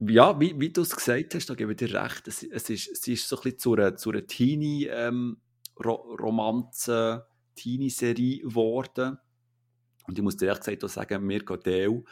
ja, 0.08 0.38
wie, 0.40 0.58
wie 0.58 0.70
du 0.70 0.80
es 0.82 0.94
gesagt 0.94 1.34
hast, 1.34 1.50
da 1.50 1.54
gebe 1.54 1.72
ich 1.72 1.78
dir 1.78 1.92
recht, 1.94 2.28
es, 2.28 2.42
es 2.42 2.70
ist, 2.70 3.02
sie 3.02 3.14
ist 3.14 3.28
so 3.28 3.36
ein 3.36 3.42
bisschen 3.42 3.58
zu 3.58 3.74
einer, 3.74 3.96
zu 3.96 4.10
einer 4.10 4.26
Teenie-Romanze, 4.26 7.26
ähm, 7.26 7.30
Teenie-Serie 7.54 8.40
geworden. 8.40 9.18
Und 10.06 10.18
ich 10.18 10.24
muss 10.24 10.36
dir 10.36 10.46
ehrlich 10.46 10.60
gesagt 10.60 10.84
auch 10.84 10.88
sagen, 10.88 11.24
mir 11.24 11.44
geht 11.44 11.66
Dale 11.66 12.04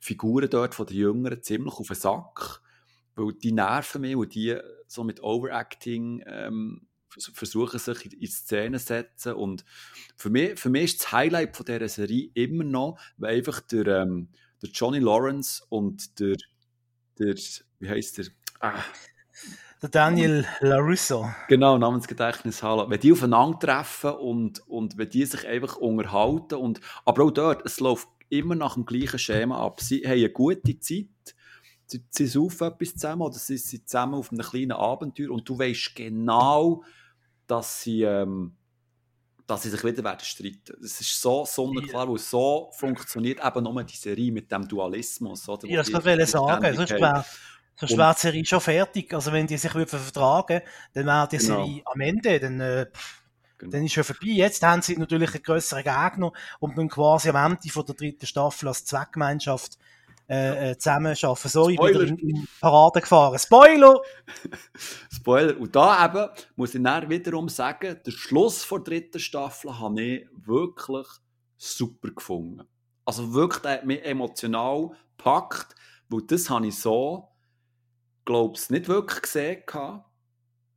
Figuren 0.00 0.48
dort 0.48 0.74
von 0.74 0.86
den 0.86 0.96
Jüngeren 0.96 1.42
ziemlich 1.42 1.74
auf 1.74 1.86
den 1.86 1.96
Sack, 1.96 2.62
weil 3.14 3.32
die 3.34 3.52
nerven 3.52 4.00
mich 4.00 4.16
und 4.16 4.34
die 4.34 4.58
so 4.86 5.04
mit 5.04 5.22
Overacting 5.22 6.24
ähm, 6.26 6.86
versuchen 7.08 7.78
sich 7.78 8.20
in, 8.20 8.28
Szene 8.28 8.78
zu 8.78 8.86
setzen 8.86 9.34
und 9.34 9.64
für 10.16 10.30
mich, 10.30 10.58
für 10.58 10.70
mich 10.70 10.84
ist 10.84 11.00
das 11.00 11.12
Highlight 11.12 11.56
von 11.56 11.66
dieser 11.66 11.88
Serie 11.88 12.30
immer 12.34 12.64
noch, 12.64 12.98
weil 13.16 13.36
einfach 13.36 13.60
der, 13.60 13.86
ähm, 13.86 14.28
der 14.62 14.70
Johnny 14.70 15.00
Lawrence 15.00 15.62
und 15.68 16.18
der, 16.20 16.36
der 17.20 17.36
wie 17.78 17.88
heißt 17.88 18.18
der? 18.18 18.26
Ah. 18.60 18.82
Der 19.82 19.88
Daniel 19.88 20.44
LaRusso. 20.60 21.30
Genau, 21.48 21.78
Namensgedächtnis 21.78 22.62
haben. 22.62 22.90
Wenn 22.90 23.00
die 23.00 23.12
aufeinandertreffen 23.12 24.12
und, 24.12 24.68
und 24.68 24.98
wenn 24.98 25.08
die 25.08 25.24
sich 25.24 25.46
einfach 25.46 25.76
unterhalten 25.76 26.56
und, 26.56 26.80
aber 27.06 27.24
auch 27.24 27.30
dort, 27.30 27.64
es 27.64 27.80
läuft 27.80 28.08
immer 28.28 28.54
nach 28.54 28.74
dem 28.74 28.84
gleichen 28.84 29.18
Schema 29.18 29.58
ab. 29.58 29.80
Sie 29.80 30.02
haben 30.04 30.12
eine 30.12 30.28
gute 30.28 30.78
Zeit, 30.80 31.08
sie, 31.86 32.04
sie 32.10 32.26
saufen 32.26 32.68
etwas 32.68 32.92
zusammen 32.92 33.22
oder 33.22 33.38
sie 33.38 33.56
sind 33.56 33.88
zusammen 33.88 34.14
auf 34.14 34.30
einem 34.30 34.42
kleinen 34.42 34.72
Abenteuer 34.72 35.30
und 35.30 35.48
du 35.48 35.58
weißt 35.58 35.96
genau, 35.96 36.84
dass 37.46 37.82
sie, 37.82 38.02
ähm, 38.02 38.56
dass 39.50 39.62
sie 39.62 39.70
sich 39.70 39.82
wieder 39.82 40.04
werden 40.04 40.20
streiten. 40.20 40.76
Das 40.80 41.00
ist 41.00 41.20
so 41.20 41.44
sonnenklar, 41.44 42.08
weil 42.08 42.18
so 42.18 42.70
funktioniert 42.72 43.44
eben 43.44 43.64
nur 43.64 43.82
die 43.82 43.96
Serie 43.96 44.30
mit 44.30 44.50
dem 44.50 44.66
Dualismus. 44.68 45.48
Oder, 45.48 45.66
ja, 45.66 45.78
das 45.78 45.92
wollte 45.92 46.22
ich 46.22 46.28
sagen. 46.28 46.76
Sonst 46.76 46.90
wäre 46.92 47.24
sonst 47.76 47.96
wär 47.96 48.14
die 48.14 48.20
Serie 48.20 48.44
schon 48.44 48.60
fertig. 48.60 49.12
Also 49.12 49.32
wenn 49.32 49.46
die 49.46 49.56
sich 49.56 49.70
vertragen 49.70 50.60
dann 50.92 51.06
wäre 51.06 51.28
die 51.28 51.38
genau. 51.38 51.64
Serie 51.64 51.82
am 51.84 52.00
Ende. 52.00 52.40
Dann, 52.40 52.60
äh, 52.60 52.86
Genau. 53.58 53.72
Dann 53.72 53.84
ist 53.84 53.92
schon 53.92 54.04
vorbei. 54.04 54.28
Jetzt 54.28 54.62
haben 54.62 54.80
sie 54.80 54.96
natürlich 54.96 55.34
einen 55.34 55.42
grösseren 55.42 55.84
Gegner 55.84 56.32
und 56.60 56.78
dann 56.78 56.88
quasi 56.88 57.28
am 57.28 57.52
Ende 57.52 57.68
von 57.68 57.84
der 57.84 57.94
dritten 57.94 58.24
Staffel 58.24 58.68
als 58.68 58.86
Zweckgemeinschaft 58.86 59.76
äh, 60.30 60.70
äh, 60.70 60.78
zusammen 60.78 61.16
arbeiten. 61.20 61.48
So, 61.48 61.68
ich 61.68 61.80
bin 61.80 62.18
in, 62.18 62.48
Parade 62.60 63.00
gefahren. 63.00 63.36
Spoiler! 63.36 64.00
Spoiler. 65.12 65.58
Und 65.58 65.74
da 65.74 66.06
eben 66.06 66.28
muss 66.54 66.72
ich 66.72 66.82
dann 66.82 67.10
wiederum 67.10 67.48
sagen, 67.48 67.98
der 68.06 68.10
Schluss 68.12 68.64
der 68.68 68.78
dritten 68.78 69.18
Staffel 69.18 69.76
habe 69.76 70.00
ich 70.00 70.28
wirklich 70.46 71.08
super 71.56 72.10
gefunden. 72.10 72.62
Also 73.04 73.34
wirklich, 73.34 73.62
der 73.62 73.72
hat 73.72 73.86
mich 73.86 74.04
emotional 74.04 74.90
gepackt, 75.16 75.74
weil 76.08 76.22
das 76.28 76.48
habe 76.48 76.68
ich 76.68 76.78
so, 76.78 77.28
glaube 78.24 78.56
ich, 78.56 78.70
nicht 78.70 78.86
wirklich 78.86 79.22
gesehen 79.22 79.64
gehabt 79.66 80.04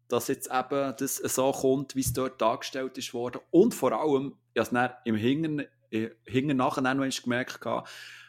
dass 0.09 0.27
jetzt 0.27 0.51
eben 0.51 0.93
das 0.97 1.15
so 1.15 1.51
kommt, 1.51 1.95
wie 1.95 2.01
es 2.01 2.13
dort 2.13 2.39
dargestellt 2.39 2.97
ist 2.99 3.15
worden. 3.15 3.41
Und 3.49 3.73
vor 3.73 3.93
allem, 3.93 4.35
ich 4.53 4.61
habe 4.61 4.77
es 4.77 4.91
im 5.05 5.15
Hingen, 5.15 5.65
Hingen 6.25 6.57
nachher 6.57 6.81
noch 6.93 7.21
gemerkt, 7.23 7.59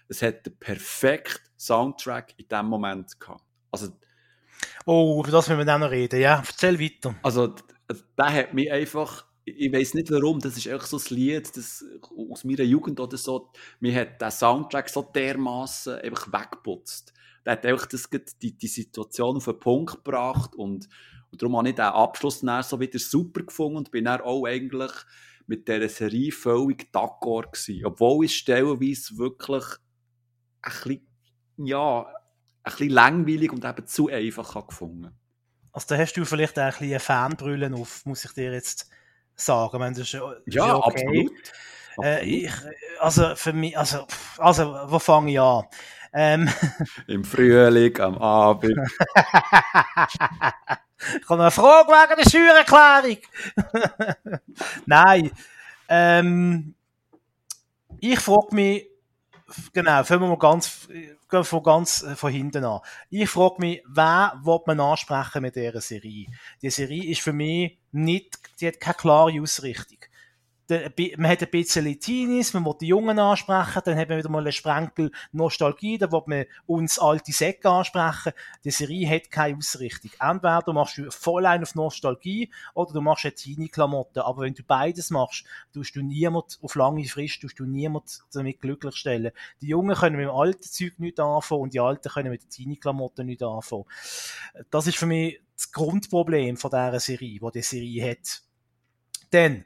es 0.08 0.22
hat 0.22 0.46
den 0.46 0.56
perfekten 0.58 1.50
Soundtrack 1.58 2.34
in 2.36 2.48
dem 2.48 2.66
Moment 2.66 3.18
gehabt. 3.18 3.44
Also, 3.70 3.88
oh, 4.86 5.20
über 5.22 5.30
das 5.30 5.48
müssen 5.48 5.58
wir 5.58 5.64
dann 5.64 5.80
noch 5.80 5.90
reden, 5.90 6.20
ja. 6.20 6.42
Erzähl 6.46 6.78
weiter. 6.80 7.14
Also, 7.22 7.54
der 8.16 8.32
hat 8.32 8.54
mich 8.54 8.70
einfach, 8.70 9.26
ich 9.44 9.72
weiß 9.72 9.94
nicht 9.94 10.10
warum, 10.10 10.38
das 10.38 10.56
ist 10.56 10.68
einfach 10.68 10.86
so 10.86 10.98
ein 10.98 11.16
Lied 11.16 11.56
das, 11.56 11.84
aus 12.30 12.44
meiner 12.44 12.62
Jugend 12.62 13.00
oder 13.00 13.16
so, 13.16 13.50
mir 13.80 13.94
hat 13.94 14.20
der 14.20 14.30
Soundtrack 14.30 14.88
so 14.88 15.02
dermaßen 15.02 15.98
einfach 16.00 16.32
weggeputzt. 16.32 17.12
Der 17.44 17.54
hat 17.54 17.66
einfach 17.66 17.86
das, 17.86 18.08
die, 18.40 18.56
die 18.56 18.66
Situation 18.66 19.36
auf 19.36 19.44
den 19.44 19.58
Punkt 19.58 20.04
gebracht 20.04 20.54
und 20.54 20.88
und 21.34 21.42
darum 21.42 21.56
habe 21.56 21.68
ich 21.68 21.74
den 21.74 21.86
Abschluss 21.86 22.42
dann 22.42 22.62
so 22.62 22.78
wieder 22.78 22.96
super 23.00 23.42
gefunden 23.42 23.78
und 23.78 23.90
bin 23.90 24.04
dann 24.04 24.20
auch 24.20 24.46
eigentlich 24.46 24.92
mit 25.48 25.66
dieser 25.66 25.88
Serie 25.88 26.30
völlig 26.30 26.92
d'accord 26.92 27.50
gewesen. 27.50 27.84
Obwohl 27.84 28.26
ich 28.26 28.36
stellenweise 28.36 29.18
wirklich 29.18 29.64
ein 30.64 30.72
bisschen, 30.72 31.06
ja, 31.56 32.00
ein 32.00 32.12
bisschen 32.64 32.90
langweilig 32.90 33.52
und 33.52 33.64
eben 33.64 33.86
zu 33.86 34.08
einfach 34.08 34.66
gefunden 34.66 35.16
Also 35.72 35.86
da 35.88 35.98
hast 35.98 36.14
du 36.14 36.24
vielleicht 36.24 36.58
auch 36.58 36.62
ein 36.62 36.70
bisschen 36.78 37.00
Fanbrüllen 37.00 37.74
auf, 37.74 38.04
muss 38.06 38.24
ich 38.24 38.32
dir 38.32 38.52
jetzt 38.52 38.88
sagen. 39.36 39.78
Meine, 39.78 39.96
das 39.96 40.12
ist, 40.12 40.14
das 40.14 40.22
ja, 40.46 40.66
ist 40.66 40.74
okay. 40.74 41.06
absolut. 41.06 41.32
Äh, 42.02 42.24
ich, 42.24 42.52
also 42.98 43.34
für 43.36 43.52
mich, 43.52 43.78
also, 43.78 44.06
also 44.38 44.76
wo 44.86 44.98
fange 44.98 45.32
ich 45.32 45.40
an? 45.40 45.64
Ähm. 46.12 46.48
Im 47.06 47.24
Frühling, 47.24 47.98
am 48.00 48.18
Abend. 48.18 48.74
Ich 51.20 51.28
habe 51.28 51.42
eine 51.42 51.50
Frage 51.50 51.88
wegen 51.88 52.22
der 52.22 52.30
Steuererklärung. 52.30 53.18
Nein. 54.86 55.30
Ähm, 55.88 56.74
ich 58.00 58.20
frage 58.20 58.54
mich, 58.54 58.88
genau, 59.72 60.04
fangen 60.04 60.22
wir 60.22 60.28
mal 60.28 60.38
ganz, 60.38 60.88
von 61.28 61.62
ganz 61.62 62.02
äh, 62.02 62.16
von 62.16 62.32
hinten 62.32 62.64
an. 62.64 62.80
Ich 63.10 63.28
frage 63.28 63.56
mich, 63.58 63.82
wer 63.86 64.34
will 64.42 64.60
man 64.66 64.80
ansprechen 64.80 65.42
mit 65.42 65.56
dieser 65.56 65.80
Serie? 65.80 66.26
Die 66.62 66.70
Serie 66.70 67.10
ist 67.10 67.20
für 67.20 67.32
mich 67.32 67.78
nicht, 67.92 68.38
die 68.60 68.68
hat 68.68 68.80
keine 68.80 68.94
klare 68.94 69.40
Ausrichtung 69.40 69.98
man 70.68 71.28
hat 71.28 71.42
ein 71.42 71.50
bisschen 71.50 72.00
Teenies, 72.00 72.54
man 72.54 72.64
will 72.64 72.74
die 72.80 72.86
Jungen 72.86 73.18
ansprechen, 73.18 73.82
dann 73.84 73.96
hat 73.96 74.08
man 74.08 74.18
wieder 74.18 74.30
mal 74.30 74.38
einen 74.38 74.52
Sprenkel 74.52 75.10
Nostalgie, 75.32 75.98
dann 75.98 76.12
will 76.12 76.22
man 76.26 76.44
uns 76.66 76.98
alte 76.98 77.32
Säcke 77.32 77.68
ansprechen. 77.68 78.32
Die 78.64 78.70
Serie 78.70 79.08
hat 79.08 79.30
keine 79.30 79.58
Ausrichtung. 79.58 80.10
Entweder 80.18 80.72
machst 80.72 80.98
du 80.98 81.10
voll 81.10 81.46
ein 81.46 81.62
auf 81.62 81.74
Nostalgie 81.74 82.50
oder 82.74 82.92
du 82.92 83.00
machst 83.00 83.24
eine 83.24 83.34
Teenie-Klamotte. 83.34 84.24
Aber 84.24 84.42
wenn 84.42 84.54
du 84.54 84.62
beides 84.62 85.10
machst, 85.10 85.44
tust 85.72 85.96
du 85.96 86.02
niemand 86.02 86.58
auf 86.62 86.74
lange 86.74 87.04
Frist, 87.04 87.42
tust 87.42 87.58
du 87.58 87.66
niemand 87.66 88.22
damit 88.32 88.60
glücklich 88.60 88.96
stellen. 88.96 89.32
Die 89.60 89.68
Jungen 89.68 89.94
können 89.94 90.16
mit 90.16 90.26
dem 90.26 90.34
alten 90.34 90.62
Zeug 90.62 90.98
nicht 90.98 91.20
anfangen 91.20 91.62
und 91.62 91.74
die 91.74 91.80
Alten 91.80 92.08
können 92.08 92.30
mit 92.30 92.42
den 92.42 92.50
Teenie-Klamotten 92.50 93.26
nicht 93.26 93.42
anfangen. 93.42 93.84
Das 94.70 94.86
ist 94.86 94.96
für 94.96 95.06
mich 95.06 95.40
das 95.56 95.70
Grundproblem 95.72 96.56
von 96.56 96.70
dieser 96.70 97.00
Serie, 97.00 97.38
die 97.38 97.50
die 97.54 97.62
Serie 97.62 98.10
hat. 98.10 98.42
Denn, 99.32 99.64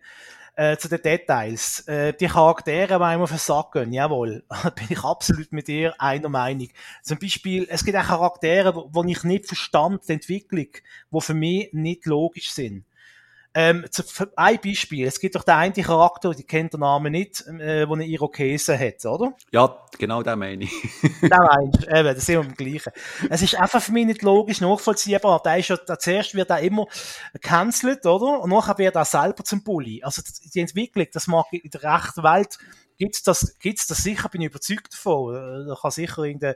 äh, 0.58 0.76
zu 0.76 0.88
den 0.88 1.00
Details. 1.00 1.86
Äh, 1.86 2.12
die 2.14 2.26
Charaktere, 2.26 2.98
die 2.98 3.04
einem 3.04 3.22
auf 3.22 3.30
den 3.30 3.38
Sack 3.38 3.72
gehen, 3.72 3.92
jawohl, 3.92 4.42
bin 4.74 4.86
ich 4.90 5.04
absolut 5.04 5.52
mit 5.52 5.68
dir 5.68 5.94
einer 6.00 6.28
Meinung. 6.28 6.68
Zum 7.04 7.18
Beispiel, 7.18 7.66
es 7.70 7.84
gibt 7.84 7.96
auch 7.96 8.04
Charaktere, 8.04 8.74
wo, 8.74 8.88
wo 8.92 9.04
ich 9.04 9.22
nicht 9.22 9.46
verstand, 9.46 10.08
die 10.08 10.14
Entwicklung, 10.14 10.66
die 11.12 11.20
für 11.20 11.34
mich 11.34 11.72
nicht 11.72 12.06
logisch 12.06 12.50
sind. 12.50 12.84
Ähm, 13.60 13.84
zu, 13.90 14.04
ein 14.36 14.60
Beispiel. 14.60 15.04
Es 15.04 15.18
gibt 15.18 15.34
doch 15.34 15.42
den 15.42 15.56
einen 15.56 15.74
Charakter, 15.74 16.30
die 16.30 16.44
kennt 16.44 16.74
der 16.74 16.78
Name 16.78 17.10
nicht, 17.10 17.44
äh, 17.48 17.86
der 17.86 17.90
eine 17.90 18.06
Irokese 18.06 18.78
hat, 18.78 19.04
oder? 19.04 19.32
Ja, 19.50 19.84
genau 19.98 20.22
den 20.22 20.38
meine 20.38 20.62
ich. 20.62 20.70
den 21.02 21.28
meinst 21.28 21.82
du, 21.82 21.88
eben, 21.88 22.14
das 22.14 22.24
sind 22.24 22.36
wir 22.36 22.44
im 22.44 22.54
Gleichen. 22.54 22.92
Es 23.28 23.42
ist 23.42 23.56
einfach 23.56 23.82
für 23.82 23.90
mich 23.90 24.06
nicht 24.06 24.22
logisch 24.22 24.60
nachvollziehbar. 24.60 25.42
Der 25.42 25.58
ist 25.58 25.70
ja, 25.70 25.76
der 25.76 25.98
zuerst 25.98 26.36
wird 26.36 26.50
er 26.50 26.60
immer 26.60 26.86
gecancelt, 27.32 28.06
oder? 28.06 28.42
Und 28.42 28.50
nachher 28.50 28.78
wird 28.78 28.94
er 28.94 29.04
selber 29.04 29.42
zum 29.42 29.64
Bully. 29.64 30.04
Also 30.04 30.22
die 30.54 30.60
Entwicklung, 30.60 31.08
das 31.12 31.26
mag 31.26 31.46
in 31.50 31.68
der 31.68 31.82
rechten 31.82 32.22
Welt 32.22 32.58
gibt's 32.96 33.22
das, 33.24 33.58
gibt's 33.58 33.86
das 33.86 33.98
sicher, 33.98 34.28
bin 34.28 34.40
ich 34.40 34.48
überzeugt 34.48 34.92
davon. 34.92 35.66
Da 35.66 35.74
kann 35.74 35.90
sicher 35.90 36.22
irgendein 36.22 36.54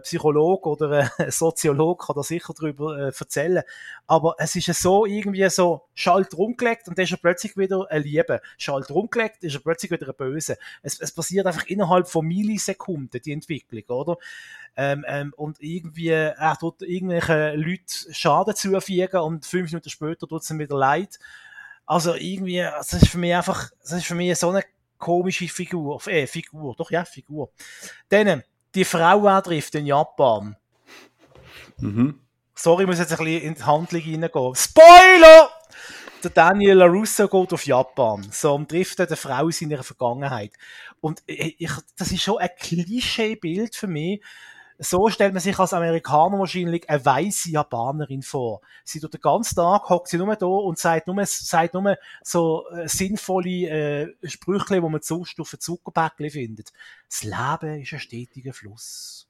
Psychologe 0.00 0.68
oder 0.68 1.10
ein 1.18 1.30
Soziologe 1.30 2.06
kann 2.06 2.16
da 2.16 2.22
sicher 2.22 2.54
darüber 2.58 2.98
äh, 2.98 3.12
erzählen. 3.18 3.62
Aber 4.06 4.34
es 4.38 4.56
ist 4.56 4.66
so 4.80 5.06
irgendwie 5.06 5.48
so, 5.50 5.82
Schalt 5.94 6.36
rumgelegt 6.36 6.88
und 6.88 6.98
dann 6.98 7.04
ist 7.04 7.12
er 7.12 7.18
plötzlich 7.18 7.56
wieder 7.56 7.86
ein 7.90 8.02
Liebe. 8.02 8.40
Schalt 8.58 8.90
rumgelegt, 8.90 9.44
ist 9.44 9.54
er 9.54 9.60
plötzlich 9.60 9.90
wieder 9.90 10.08
ein 10.08 10.14
Böse. 10.16 10.56
Es, 10.82 11.00
es 11.00 11.12
passiert 11.12 11.46
einfach 11.46 11.66
innerhalb 11.66 12.08
von 12.08 12.26
Millisekunden, 12.26 13.20
die 13.20 13.32
Entwicklung, 13.32 13.84
oder? 13.88 14.16
Ähm, 14.74 15.04
ähm, 15.06 15.34
und 15.36 15.60
irgendwie, 15.60 16.08
er 16.08 16.56
tut 16.58 16.82
irgendwelche 16.82 17.54
Leute 17.54 18.12
Schaden 18.12 18.56
zufügen 18.56 19.20
und 19.20 19.44
fünf 19.44 19.70
Minuten 19.70 19.90
später 19.90 20.26
tut 20.26 20.42
es 20.42 20.50
ihm 20.50 20.58
wieder 20.58 20.78
leid. 20.78 21.18
Also 21.84 22.14
irgendwie, 22.14 22.60
das 22.60 22.92
ist 22.94 23.08
für 23.08 23.18
mich 23.18 23.34
einfach, 23.34 23.70
das 23.82 23.92
ist 23.92 24.06
für 24.06 24.14
mich 24.14 24.38
so 24.38 24.48
eine 24.48 24.64
komische 24.98 25.48
Figur, 25.48 26.00
äh, 26.06 26.26
Figur, 26.26 26.74
doch 26.76 26.90
ja, 26.90 27.04
Figur. 27.04 27.50
Dann, 28.08 28.42
die 28.74 28.84
Frau 28.84 29.26
antrifft 29.26 29.74
in 29.74 29.86
Japan. 29.86 30.56
Mhm. 31.78 32.20
Sorry, 32.54 32.82
ich 32.82 32.88
muss 32.88 32.98
jetzt 32.98 33.12
ein 33.12 33.18
bisschen 33.18 33.42
in 33.42 33.54
die 33.54 33.62
Handlung 33.62 34.02
reingehen. 34.02 34.54
Spoiler! 34.54 35.50
Der 36.22 36.30
Daniel 36.30 36.76
LaRusso 36.76 37.26
geht 37.26 37.52
auf 37.52 37.66
Japan. 37.66 38.28
So, 38.30 38.54
und 38.54 38.68
trifft 38.68 39.00
eine 39.00 39.16
Frau 39.16 39.46
in 39.46 39.52
seiner 39.52 39.82
Vergangenheit. 39.82 40.52
Und 41.00 41.22
ich, 41.26 41.70
das 41.96 42.12
ist 42.12 42.22
schon 42.22 42.38
ein 42.38 42.50
Klischeebild 42.56 43.74
für 43.74 43.88
mich, 43.88 44.22
so 44.78 45.08
stellt 45.08 45.32
man 45.32 45.42
sich 45.42 45.58
als 45.58 45.72
Amerikaner 45.72 46.38
wahrscheinlich 46.38 46.88
eine 46.88 47.04
weiße 47.04 47.50
Japanerin 47.50 48.22
vor. 48.22 48.60
Sie 48.84 49.00
tut 49.00 49.14
den 49.14 49.20
ganzen 49.20 49.56
Tag, 49.56 49.88
hockt 49.88 50.08
sie 50.08 50.18
nur 50.18 50.34
da 50.34 50.46
und 50.46 50.78
sagt 50.78 51.06
nur, 51.06 51.24
sagt 51.24 51.74
nur 51.74 51.96
so 52.22 52.68
äh, 52.70 52.88
sinnvolle 52.88 54.14
äh, 54.22 54.28
Sprüche, 54.28 54.74
die 54.74 54.80
man 54.80 55.02
sonst 55.02 55.38
auf 55.40 55.52
einem 55.52 55.60
Zuckerpäckchen 55.60 56.30
findet. 56.30 56.72
Das 57.08 57.22
Leben 57.22 57.82
ist 57.82 57.92
ein 57.92 58.00
stetiger 58.00 58.52
Fluss. 58.52 59.28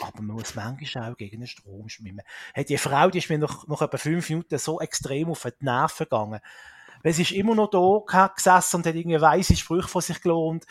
Aber 0.00 0.22
man 0.22 0.36
muss 0.36 0.54
manchmal 0.54 1.12
auch 1.12 1.16
gegen 1.16 1.40
den 1.40 1.46
Strom 1.46 1.88
schwimmen. 1.88 2.22
Hey, 2.54 2.64
die 2.64 2.78
Frau, 2.78 3.08
die 3.08 3.18
ist 3.18 3.30
mir 3.30 3.38
noch, 3.38 3.66
noch 3.68 3.82
etwa 3.82 3.98
fünf 3.98 4.28
Minuten 4.28 4.58
so 4.58 4.80
extrem 4.80 5.30
auf 5.30 5.42
die 5.42 5.64
Nerven 5.64 6.04
gegangen. 6.04 6.40
Weil 7.02 7.12
sie 7.12 7.22
ist 7.22 7.32
immer 7.32 7.54
noch 7.54 7.70
da 7.70 8.28
gesessen 8.34 8.76
und 8.76 8.86
hat 8.86 8.94
irgendwie 8.94 9.20
weise 9.20 9.54
Sprüche 9.54 9.88
von 9.88 10.02
sich 10.02 10.20
gelohnt 10.20 10.66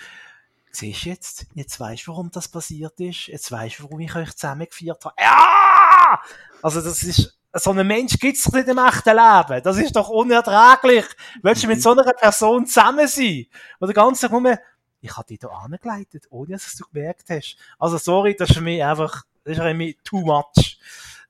siehst 0.76 1.06
jetzt, 1.06 1.46
jetzt 1.54 1.80
weißt 1.80 2.08
du, 2.08 2.12
warum 2.12 2.32
das 2.32 2.48
passiert 2.48 3.00
ist, 3.00 3.28
jetzt 3.28 3.52
weißt 3.52 3.80
du, 3.80 3.84
warum 3.84 4.00
ich 4.00 4.16
euch 4.16 4.36
zusammengeführt 4.36 5.04
habe. 5.06 5.16
Ja! 5.20 6.22
Also 6.62 6.82
das 6.82 7.04
ist, 7.04 7.38
so 7.58 7.72
einen 7.72 7.88
Mensch 7.88 8.20
gibt's 8.20 8.44
doch 8.44 8.54
nicht 8.54 8.68
im 8.68 8.78
echten 8.78 9.16
Leben. 9.16 9.64
Das 9.64 9.78
ist 9.78 9.96
doch 9.96 10.10
unerträglich. 10.10 11.06
Willst 11.42 11.64
du 11.64 11.68
mit 11.68 11.82
so 11.82 11.92
einer 11.92 12.04
Person 12.14 12.66
zusammen 12.66 13.08
sein? 13.08 13.46
Oder 13.80 13.94
ganz 13.94 14.22
nur, 14.22 14.60
ich 15.02 15.16
habe 15.16 15.28
dich 15.28 15.40
da 15.40 15.48
angeleitet, 15.48 16.26
ohne 16.30 16.54
dass 16.54 16.76
du 16.76 16.86
gemerkt 16.92 17.30
hast. 17.30 17.58
Also 17.80 17.98
sorry, 17.98 18.36
das 18.36 18.50
ist 18.50 18.56
für 18.56 18.62
mich 18.62 18.84
einfach, 18.84 19.24
das 19.44 19.54
ist 19.54 19.62
für 19.62 19.74
mich 19.74 19.98
too 20.04 20.22
much. 20.22 20.80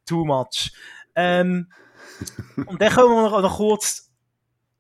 Too 0.06 0.26
much. 0.26 0.72
Ähm, 1.16 1.72
und 2.66 2.82
dann 2.82 2.94
kommen 2.94 3.32
wir 3.32 3.42
noch 3.42 3.58
kurz 3.58 4.05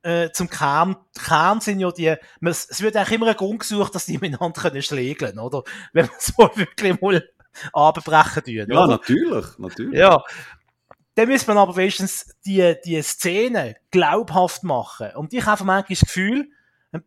äh, 0.05 0.31
zum 0.31 0.49
Kern, 0.49 0.95
Kern 1.17 1.61
sind 1.61 1.79
ja 1.79 1.91
die, 1.91 2.15
man, 2.39 2.51
es 2.51 2.81
wird 2.81 2.95
eigentlich 2.95 3.13
immer 3.13 3.27
ein 3.27 3.35
Grund 3.35 3.59
gesucht, 3.59 3.95
dass 3.95 4.05
die 4.05 4.19
miteinander 4.19 4.61
können 4.61 4.81
schlägeln, 4.81 5.39
oder? 5.39 5.63
Wenn 5.93 6.05
man 6.05 6.15
so 6.19 6.49
wirklich 6.55 7.01
mal 7.01 7.27
abbrechen 7.73 8.43
tun. 8.43 8.53
Ja, 8.53 8.63
oder? 8.83 8.87
natürlich, 8.87 9.45
natürlich. 9.57 9.99
Ja. 9.99 10.23
Dann 11.15 11.29
muss 11.29 11.47
man 11.47 11.57
aber 11.57 11.75
wenigstens 11.75 12.35
die, 12.45 12.75
die 12.85 13.01
Szene 13.01 13.77
glaubhaft 13.89 14.63
machen. 14.63 15.11
Und 15.15 15.33
ich 15.33 15.45
habe 15.45 15.63
manchmal 15.63 15.85
das 15.89 16.01
Gefühl, 16.01 16.49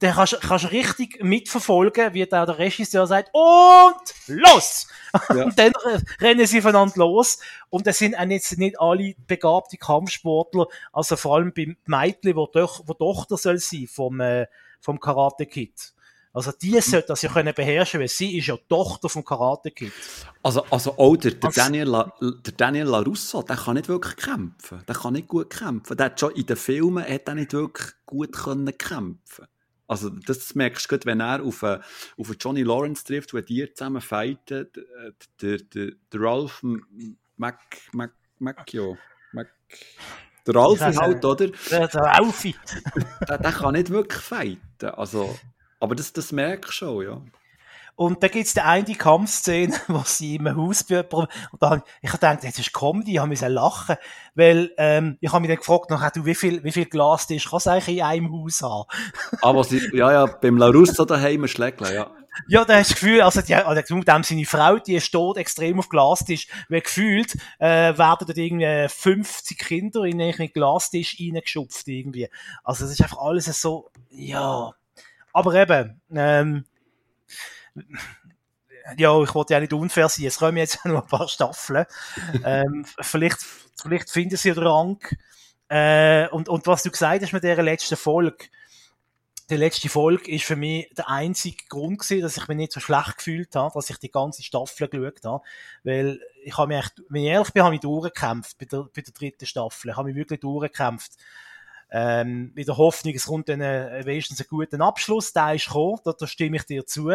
dann 0.01 0.15
kannst, 0.15 0.41
kannst 0.41 0.65
du 0.65 0.69
richtig 0.69 1.23
mitverfolgen, 1.23 2.13
wie 2.13 2.27
da 2.27 2.45
der 2.45 2.59
Regisseur 2.59 3.07
sagt, 3.07 3.31
und 3.33 3.95
los! 4.27 4.89
Ja. 5.31 5.45
Und 5.45 5.59
dann 5.59 5.73
rennen 6.21 6.47
sie 6.47 6.61
voneinander 6.61 6.97
los. 6.97 7.39
Und 7.71 7.87
es 7.87 7.99
sind 7.99 8.15
auch 8.15 8.27
jetzt 8.27 8.59
nicht 8.59 8.79
alle 8.79 9.15
begabte 9.27 9.77
Kampfsportler, 9.77 10.67
also 10.93 11.17
vor 11.17 11.37
allem 11.37 11.53
beim 11.55 11.77
Mädchen, 11.87 12.37
wo, 12.37 12.47
doch, 12.47 12.83
wo 12.87 12.95
Tochter 12.95 13.37
soll 13.37 13.59
sein 13.59 13.87
vom, 13.87 14.21
äh, 14.21 14.47
vom 14.81 15.01
Karate 15.01 15.47
Kid. 15.47 15.95
Also 16.33 16.53
die 16.53 16.79
sollte 16.81 17.09
das 17.09 17.23
ja 17.23 17.31
können 17.33 17.55
beherrschen, 17.55 18.01
weil 18.01 18.09
sie 18.09 18.39
ist 18.39 18.47
ja 18.47 18.57
Tochter 18.69 19.09
vom 19.09 19.25
Karate 19.25 19.71
Kid. 19.71 19.93
Also, 20.43 20.65
also 20.71 20.99
auch 20.99 21.17
der, 21.17 21.33
der, 21.33 21.51
Daniel, 21.51 21.89
La, 21.89 22.13
der 22.21 22.53
Daniel 22.53 22.87
LaRusso, 22.87 23.43
der 23.43 23.57
kann 23.57 23.75
nicht 23.75 23.89
wirklich 23.89 24.17
kämpfen. 24.17 24.83
Der 24.87 24.95
kann 24.95 25.15
nicht 25.15 25.29
gut 25.29 25.51
kämpfen. 25.51 25.97
Der 25.97 26.07
hat 26.07 26.21
schon 26.21 26.33
in 26.33 26.47
den 26.47 26.57
Filmen 26.57 27.03
hat 27.03 27.27
er 27.27 27.35
nicht 27.35 27.53
wirklich 27.53 27.89
gut 28.05 28.33
können 28.33 28.77
kämpfen 28.77 29.47
also 29.89 30.11
das 30.11 30.55
merkst 30.55 30.85
du 30.85 30.95
gut, 30.95 31.07
wenn 31.07 31.21
er 31.21 31.43
auf, 31.43 31.63
äh, 31.63 31.81
auf 32.19 32.37
Johnny 32.39 32.63
Lawrence 32.63 33.05
trifft, 33.05 33.33
wo 33.33 33.41
die 33.41 33.73
zusammen 33.73 34.03
fighten, 34.03 34.69
der, 35.41 35.59
der, 35.59 35.93
der 36.13 36.21
Ralph 36.21 36.63
Mac, 37.37 37.59
Mac, 37.93 38.13
Macchio, 38.39 38.99
Mac, 39.33 39.49
der 40.47 40.55
Ralph 40.55 40.81
halt, 40.81 41.25
oder? 41.25 41.49
Der, 41.71 41.89
der 41.89 42.01
Ralphie. 42.03 42.55
der, 43.29 43.39
der 43.39 43.53
kann 43.53 43.73
nicht 43.73 43.91
wirklich 43.91 44.23
fighten, 44.23 44.91
also, 44.91 45.39
aber 45.81 45.95
das, 45.95 46.13
das 46.13 46.33
merkst 46.33 46.69
du 46.69 46.73
schon, 46.73 47.05
ja. 47.05 47.23
Und 47.99 48.23
da 48.23 48.29
gibt's 48.29 48.55
die 48.55 48.61
eine 48.61 48.95
Kampfszene, 48.95 49.75
wo 49.89 50.03
sie 50.05 50.37
im 50.37 50.57
Haus 50.57 50.85
und 50.89 51.29
da, 51.59 51.83
ich 52.01 52.13
gedacht, 52.13 52.45
das 52.45 52.57
ist 52.57 52.73
Comedy, 52.73 53.17
ich 53.17 53.27
musste 53.27 53.49
lachen, 53.49 53.97
weil, 54.37 54.71
ähm, 54.79 55.19
ich 55.21 55.33
habe 55.33 55.41
mich 55.41 55.49
dann 55.49 55.59
gefragt, 55.59 55.91
nachher, 55.91 56.13
du, 56.13 56.25
wie 56.25 56.37
viel, 56.37 56.63
wie 56.63 56.71
viel 56.71 56.85
Glas 56.85 57.27
das 57.27 57.51
kann 57.51 57.57
es 57.57 57.67
eigentlich 57.67 57.97
in 57.97 58.05
einem 58.05 58.33
Haus 58.33 58.63
haben? 58.63 58.85
Aber 59.43 59.65
sie, 59.65 59.81
ja, 59.93 60.13
ja, 60.13 60.27
beim 60.27 60.59
Larusso 60.59 61.05
daheim 61.07 61.43
ein 61.43 61.49
Schlägler, 61.49 61.93
ja. 61.93 62.11
Ja, 62.47 62.65
da 62.65 62.77
hast 62.77 62.91
du 62.91 62.95
das 62.95 63.01
Gefühl, 63.01 63.21
also, 63.21 63.43
die, 63.43 63.55
also 63.57 63.83
dem 64.05 64.23
seine 64.23 64.47
Frau, 64.47 64.79
die 64.79 64.95
ist 64.95 65.11
tot 65.11 65.37
extrem 65.37 65.81
auf 65.81 65.89
Glastisch, 65.89 66.47
weil 66.69 66.83
gefühlt, 66.83 67.35
äh, 67.59 67.99
werden 67.99 68.27
dort 68.29 68.39
irgendwie 68.39 68.87
50 68.89 69.59
Kinder 69.59 70.05
in 70.05 70.23
einen 70.23 70.53
Glastisch 70.53 71.17
reingeschupft, 71.19 71.89
irgendwie. 71.89 72.29
Also, 72.63 72.85
das 72.85 72.93
ist 72.93 73.03
einfach 73.03 73.19
alles 73.19 73.47
so, 73.61 73.91
ja. 74.11 74.71
Aber 75.33 75.55
eben, 75.55 76.01
ähm, 76.15 76.65
ja, 78.97 79.23
ich 79.23 79.35
wollte 79.35 79.55
ja 79.55 79.61
nicht 79.61 79.73
unfair 79.73 80.09
sein, 80.09 80.27
es 80.27 80.39
kommen 80.39 80.57
jetzt 80.57 80.85
noch 80.85 81.03
ein 81.03 81.09
paar 81.09 81.29
Staffeln. 81.29 81.87
ähm, 82.45 82.85
vielleicht, 83.01 83.39
vielleicht 83.81 84.11
finden 84.11 84.37
sie 84.37 84.53
den 84.53 84.63
Rang. 84.63 84.99
Äh, 85.69 86.29
und, 86.29 86.49
und 86.49 86.67
was 86.67 86.83
du 86.83 86.91
gesagt 86.91 87.23
hast 87.23 87.33
mit 87.33 87.45
dieser 87.45 87.63
letzten 87.63 87.97
Folge, 87.97 88.47
die 89.51 89.57
letzte 89.57 89.89
Folge 89.89 90.31
ist 90.31 90.45
für 90.45 90.57
mich 90.57 90.91
der 90.95 91.09
einzige 91.09 91.65
Grund 91.69 92.01
gewesen, 92.01 92.23
dass 92.23 92.37
ich 92.37 92.49
mich 92.49 92.57
nicht 92.57 92.73
so 92.73 92.81
schlecht 92.81 93.17
gefühlt 93.17 93.57
habe, 93.57 93.73
dass 93.75 93.89
ich 93.89 93.97
die 93.97 94.11
ganze 94.11 94.43
Staffel 94.43 94.89
geschaut 94.89 95.25
habe. 95.25 95.45
Weil 95.85 96.21
ich 96.45 96.57
habe 96.59 96.69
mich 96.69 96.85
echt, 96.85 97.03
wenn 97.09 97.23
ich 97.23 97.29
ehrlich 97.29 97.53
bin, 97.53 97.63
habe 97.63 97.75
ich 97.75 97.81
durchgekämpft 97.81 98.59
bei 98.59 98.67
der, 98.67 98.89
bei 98.95 99.01
der 99.01 99.13
dritten 99.15 99.47
Staffel. 99.47 99.91
Ich 99.91 99.97
habe 99.97 100.09
mich 100.09 100.17
wirklich 100.17 100.41
durchgekämpft. 100.41 101.13
Ähm, 101.91 102.53
mit 102.55 102.69
der 102.69 102.77
Hoffnung, 102.77 103.15
es 103.15 103.27
kommt 103.27 103.49
dann 103.49 103.63
äh, 103.63 104.03
wenigstens 104.05 104.41
einen 104.41 104.49
guten 104.49 104.83
Abschluss, 104.83 105.33
der 105.33 105.55
ist 105.55 105.67
gekommen, 105.67 105.99
da, 106.05 106.13
da 106.13 106.27
stimme 106.27 106.57
ich 106.57 106.65
dir 106.65 106.85
zu. 106.85 107.09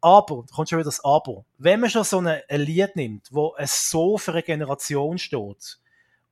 Aber, 0.00 0.44
da 0.48 0.54
kommt 0.54 0.68
schon 0.68 0.78
wieder 0.78 0.84
das 0.84 1.04
Aber. 1.04 1.44
Wenn 1.58 1.80
man 1.80 1.90
schon 1.90 2.04
so 2.04 2.18
ein 2.18 2.40
Lied 2.50 2.96
nimmt, 2.96 3.28
wo 3.30 3.54
es 3.56 3.88
so 3.88 4.18
für 4.18 4.32
eine 4.32 4.42
Generation 4.42 5.18
steht 5.18 5.78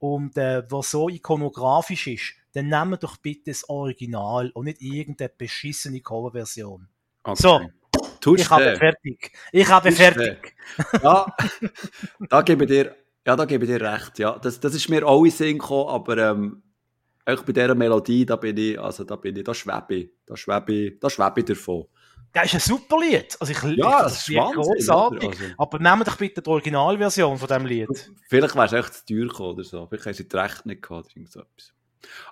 und 0.00 0.36
äh, 0.36 0.68
wo 0.68 0.82
so 0.82 1.08
ikonografisch 1.08 2.08
ist, 2.08 2.34
dann 2.52 2.68
nehmen 2.68 2.92
wir 2.92 2.96
doch 2.96 3.16
bitte 3.18 3.50
das 3.50 3.68
Original 3.68 4.50
und 4.50 4.64
nicht 4.64 4.80
irgendeine 4.80 5.30
beschissene 5.36 6.00
Coverversion. 6.00 6.88
Okay. 7.22 7.40
So, 7.40 7.60
Tust 8.20 8.42
ich 8.42 8.50
habe 8.50 8.76
fertig. 8.76 9.32
Ich 9.52 9.68
habe 9.68 9.88
Tust 9.88 10.00
fertig. 10.00 10.56
Ja, 11.02 11.32
da 12.28 12.42
gebe 12.42 12.64
ich 12.64 12.70
dir, 12.70 12.96
ja, 13.26 13.36
da 13.36 13.44
gebe 13.44 13.64
ich 13.64 13.70
dir 13.70 13.80
recht. 13.80 14.18
Ja, 14.18 14.38
das, 14.38 14.58
das 14.58 14.74
ist 14.74 14.88
mir 14.88 15.06
auch 15.06 15.24
in 15.24 15.30
Sinn 15.30 15.58
gekommen, 15.58 15.88
aber 15.88 16.18
ähm, 16.18 16.62
auch 17.28 17.42
bei 17.42 17.52
dieser 17.52 17.74
Melodie, 17.74 18.24
da 18.24 18.36
bin 18.36 18.56
ich, 18.56 18.80
also 18.80 19.04
da 19.04 19.16
bin 19.16 19.36
ich, 19.36 19.44
da 19.44 19.54
schwebe 19.54 19.94
ich, 19.94 20.10
da 20.26 20.36
schwebe 20.36 20.72
ich, 20.72 20.98
da 20.98 21.10
schwebe 21.10 21.40
ich 21.40 21.46
davon. 21.46 21.86
Das 22.32 22.46
ist 22.46 22.54
ein 22.54 22.60
super 22.60 22.98
Lied. 23.00 23.36
Also 23.40 23.52
ich 23.52 23.76
ja, 23.76 24.02
das, 24.02 24.26
das 24.26 24.28
ist 24.28 24.36
großartig. 24.36 25.28
Also. 25.28 25.44
Aber 25.56 25.78
nehmen 25.78 26.04
doch 26.04 26.16
bitte 26.16 26.42
die 26.42 26.50
Originalversion 26.50 27.38
von 27.38 27.48
diesem 27.48 27.66
Lied. 27.66 28.10
Vielleicht 28.28 28.54
wäre 28.54 28.66
es 28.66 28.72
echt 28.72 28.94
zu 28.94 29.06
teuer 29.06 29.28
gekommen 29.28 29.50
oder 29.54 29.64
so. 29.64 29.86
Vielleicht 29.86 30.06
haben 30.06 30.14
sie 30.14 30.28
die 30.28 30.68
nicht 30.68 30.82
gehabt 30.82 31.16
oder 31.16 31.26
so 31.26 31.40
etwas. 31.40 31.72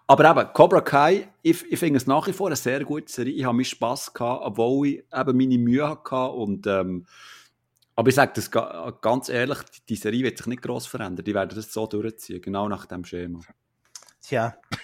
Aber 0.07 0.30
eben, 0.30 0.53
Cobra 0.53 0.80
Kai, 0.80 1.28
ich, 1.42 1.64
ich 1.70 1.78
finde 1.78 1.97
es 1.97 2.07
nach 2.07 2.26
wie 2.26 2.32
vor 2.32 2.47
eine 2.47 2.57
sehr 2.57 2.84
gute 2.84 3.11
Serie. 3.11 3.34
Ich 3.34 3.44
habe 3.44 3.57
mir 3.57 3.64
Spass 3.64 4.12
gehabt, 4.12 4.42
obwohl 4.44 4.86
ich 4.86 5.05
eben 5.12 5.36
meine 5.36 5.59
Mühe 5.59 5.88
hatte. 5.88 6.16
Und, 6.16 6.66
ähm, 6.66 7.07
aber 7.94 8.09
ich 8.09 8.14
sage 8.14 8.32
das 8.34 8.51
ganz 9.01 9.28
ehrlich, 9.28 9.59
die 9.88 9.97
Serie 9.97 10.24
wird 10.24 10.38
sich 10.38 10.47
nicht 10.47 10.62
gross 10.62 10.86
verändern. 10.86 11.24
Die 11.24 11.34
werden 11.34 11.55
das 11.55 11.72
so 11.72 11.86
durchziehen, 11.86 12.42
genau 12.42 12.68
nach 12.68 12.86
dem 12.86 13.05
Schema. 13.05 13.40
Tja. 14.21 14.57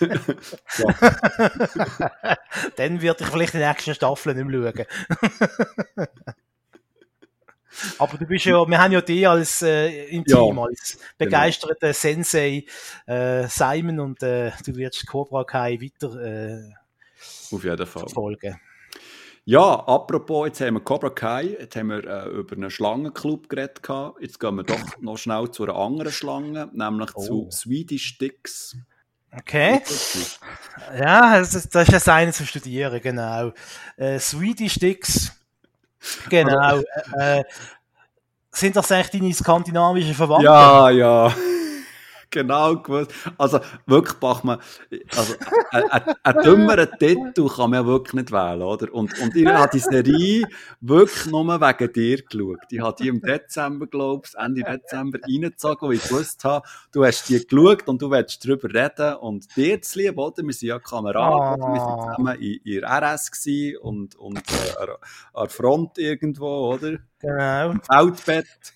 Dann 2.76 3.02
würde 3.02 3.24
ich 3.24 3.30
vielleicht 3.30 3.54
die 3.54 3.58
nächste 3.58 3.94
Staffel 3.94 4.34
nicht 4.34 4.46
mehr 4.46 4.72
schauen. 4.76 4.86
Aber 7.98 8.18
du 8.18 8.26
bist 8.26 8.44
ja, 8.44 8.66
wir 8.66 8.78
haben 8.78 8.92
ja 8.92 9.00
dich 9.00 9.28
als 9.28 9.62
äh, 9.62 10.06
im 10.06 10.24
Team, 10.24 10.56
ja, 10.56 10.62
als 10.62 10.92
genau. 10.92 11.04
begeisterter 11.18 11.74
genau. 11.80 11.92
Sensei 11.92 12.64
äh, 13.06 13.46
Simon 13.48 14.00
und 14.00 14.22
äh, 14.22 14.52
du 14.64 14.76
wirst 14.76 15.06
Cobra 15.06 15.44
Kai 15.44 15.78
weiter 15.80 16.14
äh, 16.20 16.72
Auf 17.52 17.64
jeden 17.64 17.86
Fall. 17.86 18.08
folgen. 18.08 18.60
Ja, 19.46 19.74
apropos, 19.86 20.46
jetzt 20.46 20.60
haben 20.62 20.74
wir 20.74 20.80
Cobra 20.80 21.10
Kai, 21.10 21.56
jetzt 21.60 21.76
haben 21.76 21.88
wir 21.88 22.02
äh, 22.04 22.28
über 22.30 22.56
einen 22.56 22.70
Schlangenclub 22.70 23.50
geredet. 23.50 23.82
Jetzt 24.20 24.40
gehen 24.40 24.54
wir 24.54 24.62
doch 24.62 24.80
noch 25.00 25.18
schnell 25.18 25.50
zu 25.50 25.64
einer 25.64 25.76
anderen 25.76 26.12
Schlange, 26.12 26.70
nämlich 26.72 27.10
oh. 27.14 27.22
zu 27.22 27.48
Swedish 27.50 28.06
Sticks. 28.06 28.74
Okay. 29.36 29.82
Ja, 30.98 31.38
das 31.38 31.54
ist, 31.54 31.74
das 31.74 31.88
ist 31.88 31.92
das 31.92 32.08
eine 32.08 32.32
zu 32.32 32.46
studieren, 32.46 33.00
genau. 33.02 33.52
Äh, 33.96 34.18
Swedish 34.18 34.74
Sticks, 34.74 35.32
genau. 36.30 36.80
äh, 37.18 37.44
sind 38.50 38.76
das 38.76 38.90
eigentlich 38.92 39.20
deine 39.20 39.34
skandinavischen 39.34 40.14
Verwandten? 40.14 40.44
Ja, 40.44 40.88
ja. 40.88 41.34
Genau 42.34 42.76
gewusst. 42.76 43.12
Also 43.38 43.60
wirklich, 43.86 44.18
Bachmann, 44.18 44.58
also 45.16 45.34
ein 46.22 46.42
dümmeren 46.44 46.88
Titel 46.98 47.48
kann 47.48 47.70
man 47.70 47.80
ja 47.80 47.86
wirklich 47.86 48.14
nicht 48.14 48.32
wählen, 48.32 48.62
oder? 48.62 48.92
Und, 48.92 49.18
und 49.20 49.34
ich 49.34 49.46
habe 49.46 49.70
die 49.72 49.78
Serie 49.78 50.46
wirklich 50.80 51.26
nur 51.26 51.46
wegen 51.46 51.92
dir 51.92 52.22
geschaut. 52.22 52.58
Ich 52.70 52.80
habe 52.80 52.96
die 53.00 53.08
im 53.08 53.20
Dezember, 53.20 53.86
glaube 53.86 54.26
ich, 54.26 54.38
Ende 54.38 54.62
Dezember 54.62 55.18
reingezogen, 55.22 55.88
weil 55.88 55.96
ich 55.96 56.02
gewusst 56.02 56.44
habe, 56.44 56.66
du 56.92 57.04
hast 57.04 57.28
die 57.28 57.46
geschaut 57.46 57.88
und 57.88 58.02
du 58.02 58.10
willst 58.10 58.44
darüber 58.44 58.68
reden 58.68 59.16
und 59.16 59.56
dir 59.56 59.80
zu 59.80 60.00
lieb, 60.00 60.18
oder? 60.18 60.42
Wir 60.42 60.52
sind 60.52 60.68
ja 60.68 60.78
Kameraden, 60.78 61.62
oh. 61.62 61.72
wir 61.72 61.80
sind 61.80 61.88
ah. 61.88 62.14
zusammen 62.16 62.40
in, 62.40 62.60
in 62.64 62.84
RS 62.84 63.30
und, 63.80 64.16
und 64.16 64.38
äh, 64.38 64.82
an 64.82 64.96
der 65.36 65.48
Front 65.48 65.98
irgendwo, 65.98 66.74
oder? 66.74 66.98
Genau. 67.20 67.70
Im 67.70 67.80
Feldbett. 67.80 68.74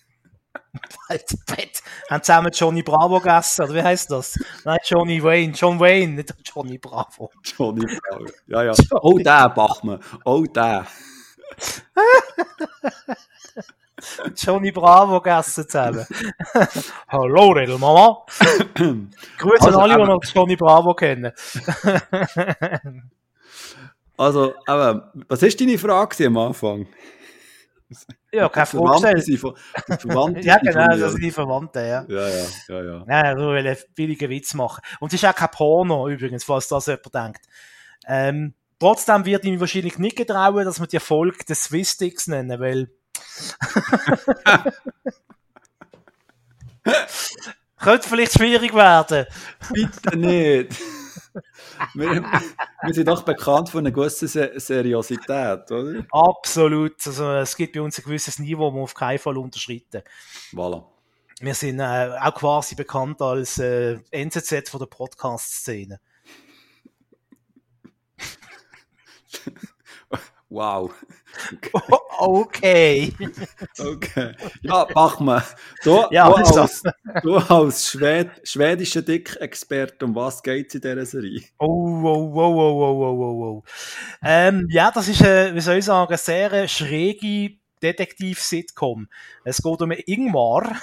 Feldbett. 1.07 1.81
Haben 2.09 2.23
zusammen 2.23 2.51
Johnny 2.53 2.83
Bravo 2.83 3.19
gegessen, 3.19 3.65
oder 3.65 3.75
wie 3.75 3.83
heißt 3.83 4.11
das? 4.11 4.37
Nein, 4.65 4.79
Johnny 4.83 5.23
Wayne. 5.23 5.53
John 5.53 5.79
Wayne, 5.79 6.13
nicht 6.13 6.33
Johnny 6.43 6.77
Bravo. 6.77 7.31
Johnny 7.43 7.85
Bravo. 7.85 8.25
Ja, 8.47 8.63
ja. 8.63 8.73
Oh, 9.01 9.17
der, 9.17 9.49
Bachmann. 9.49 10.01
Oh, 10.25 10.43
der. 10.43 10.85
Johnny 14.35 14.71
Bravo 14.71 15.21
gegessen 15.21 15.67
zusammen. 15.67 16.05
Hallo, 17.07 17.53
Mama. 17.77 18.25
Grüße 19.37 19.65
also, 19.65 19.79
an 19.79 19.91
alle, 19.91 19.97
die 19.97 20.09
noch 20.09 20.23
Johnny 20.23 20.55
Bravo 20.55 20.93
kennen. 20.93 21.33
also, 24.17 24.53
aber, 24.65 25.11
was 25.27 25.43
ist 25.43 25.59
deine 25.59 25.77
Frage 25.77 26.27
am 26.27 26.37
Anfang? 26.37 26.87
Ja, 28.31 28.49
keine 28.49 28.65
Frage 28.65 29.13
gestellt. 29.15 29.39
Verwandte 30.01 30.41
ja, 30.41 30.57
genau, 30.57 30.87
das 30.95 31.11
sind 31.13 31.23
die 31.23 31.31
Verwandten, 31.31 31.85
ja. 31.85 32.05
Ja, 32.07 32.27
ja, 32.27 32.45
ja. 32.67 32.83
ja. 32.83 33.05
ja 33.07 33.35
nur 33.35 33.53
weil 33.53 33.67
einen 33.67 33.77
billigen 33.95 34.29
Witz 34.29 34.53
machen. 34.53 34.81
Und 34.99 35.13
es 35.13 35.21
ist 35.21 35.29
auch 35.29 35.35
kein 35.35 35.49
Porno, 35.51 36.07
übrigens, 36.07 36.43
falls 36.43 36.67
das 36.67 36.85
jemand 36.85 37.13
denkt. 37.13 37.45
Ähm, 38.07 38.53
trotzdem 38.79 39.25
wird 39.25 39.45
ich 39.45 39.51
mir 39.51 39.59
wahrscheinlich 39.59 39.97
nicht 39.97 40.17
getrauen, 40.17 40.65
dass 40.65 40.79
wir 40.79 40.87
die 40.87 40.99
Folge 40.99 41.43
des 41.45 41.63
Swiss-Sticks 41.63 42.27
nennen, 42.27 42.59
weil 42.59 42.91
Könnte 47.79 48.09
vielleicht 48.09 48.33
schwierig 48.33 48.73
werden. 48.73 49.25
Bitte 49.71 50.17
nicht. 50.17 50.75
wir, 51.93 52.23
wir, 52.83 52.93
sind 52.93 53.07
doch 53.07 53.23
bekannt 53.23 53.69
für 53.69 53.79
einer 53.79 53.91
gewissen 53.91 54.27
Seriosität, 54.27 55.71
oder? 55.71 56.05
Absolut. 56.11 56.95
Also, 57.05 57.31
es 57.33 57.55
gibt 57.55 57.75
bei 57.75 57.81
uns 57.81 57.97
ein 57.97 58.03
gewisses 58.03 58.39
Niveau, 58.39 58.69
das 58.69 58.75
wir 58.75 58.81
auf 58.81 58.93
keinen 58.93 59.19
Fall 59.19 59.37
unterschreiten. 59.37 60.03
Voilà. 60.51 60.83
Wir 61.41 61.53
sind 61.53 61.79
äh, 61.79 62.09
auch 62.21 62.35
quasi 62.35 62.75
bekannt 62.75 63.21
als 63.21 63.59
äh, 63.59 63.99
NZZ 64.11 64.69
von 64.69 64.79
der 64.79 64.87
Podcast-Szene. 64.87 65.99
Wow. 70.49 70.91
Okay. 72.17 73.13
okay. 73.79 74.35
Ja, 74.63 74.87
mach 74.95 75.19
mal. 75.19 75.43
Du, 75.83 76.03
ja, 76.09 76.27
du, 76.27 76.35
als, 76.35 76.83
du 77.21 77.37
als 77.49 77.91
Schwed 77.91 78.29
schwedischer 78.43 79.03
Dick-Experte, 79.03 80.05
um 80.05 80.15
was 80.15 80.41
geht 80.41 80.69
es 80.69 80.75
in 80.75 80.81
dieser 80.81 81.05
Serie? 81.05 81.43
Oh, 81.59 82.01
oh, 82.03 82.31
oh, 82.33 82.39
oh, 82.39 82.81
oh, 82.81 83.03
oh, 83.03 83.21
oh, 83.21 83.43
oh. 83.43 83.63
Ähm, 84.23 84.67
ja, 84.71 84.89
das 84.91 85.07
ist, 85.07 85.21
wie 85.21 85.61
soll 85.61 85.77
ich 85.77 85.85
sagen, 85.85 86.09
eine 86.09 86.17
sehr 86.17 86.67
schräge 86.67 87.58
Detektiv-Sitcom. 87.81 89.07
Es 89.43 89.61
geht 89.61 89.81
um 89.81 89.91
Ingmar. 89.91 90.79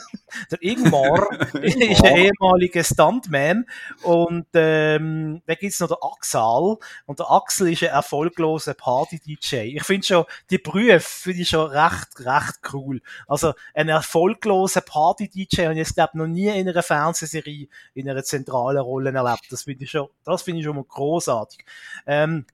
der 0.50 0.62
Ingmar 0.62 1.30
ist 1.62 2.04
ein 2.04 2.16
ehemaliger 2.16 2.84
Stuntman 2.84 3.66
und 4.02 4.46
ähm, 4.54 5.42
dann 5.46 5.56
gibt 5.56 5.72
es 5.72 5.80
noch 5.80 5.88
den 5.88 5.96
Axel 6.00 6.76
und 7.06 7.18
der 7.18 7.30
Axel 7.30 7.72
ist 7.72 7.82
ein 7.82 7.88
erfolgloser 7.90 8.74
Party-DJ. 8.74 9.76
Ich 9.76 9.84
finde 9.84 10.06
schon, 10.06 10.24
die 10.50 10.58
Berufe 10.58 11.00
finde 11.00 11.42
ich 11.42 11.48
schon 11.48 11.70
recht, 11.70 12.20
recht 12.20 12.60
cool. 12.72 13.00
Also 13.26 13.54
ein 13.74 13.88
erfolgloser 13.88 14.82
Party-DJ 14.82 15.62
habe 15.62 15.72
ich 15.72 15.78
jetzt 15.78 15.94
glaube 15.94 16.18
noch 16.18 16.26
nie 16.26 16.48
in 16.48 16.68
einer 16.68 16.82
Fernsehserie 16.82 17.68
in 17.94 18.08
einer 18.08 18.24
zentralen 18.24 18.78
Rolle 18.78 19.12
erlebt. 19.12 19.46
Das 19.50 19.64
finde 19.64 19.84
ich 19.84 19.90
schon, 19.90 20.08
das 20.24 20.42
finde 20.42 20.60
ich 20.60 20.66
schon 20.66 20.76
mal 20.76 20.84
großartig. 20.84 21.64
Ähm, 22.06 22.46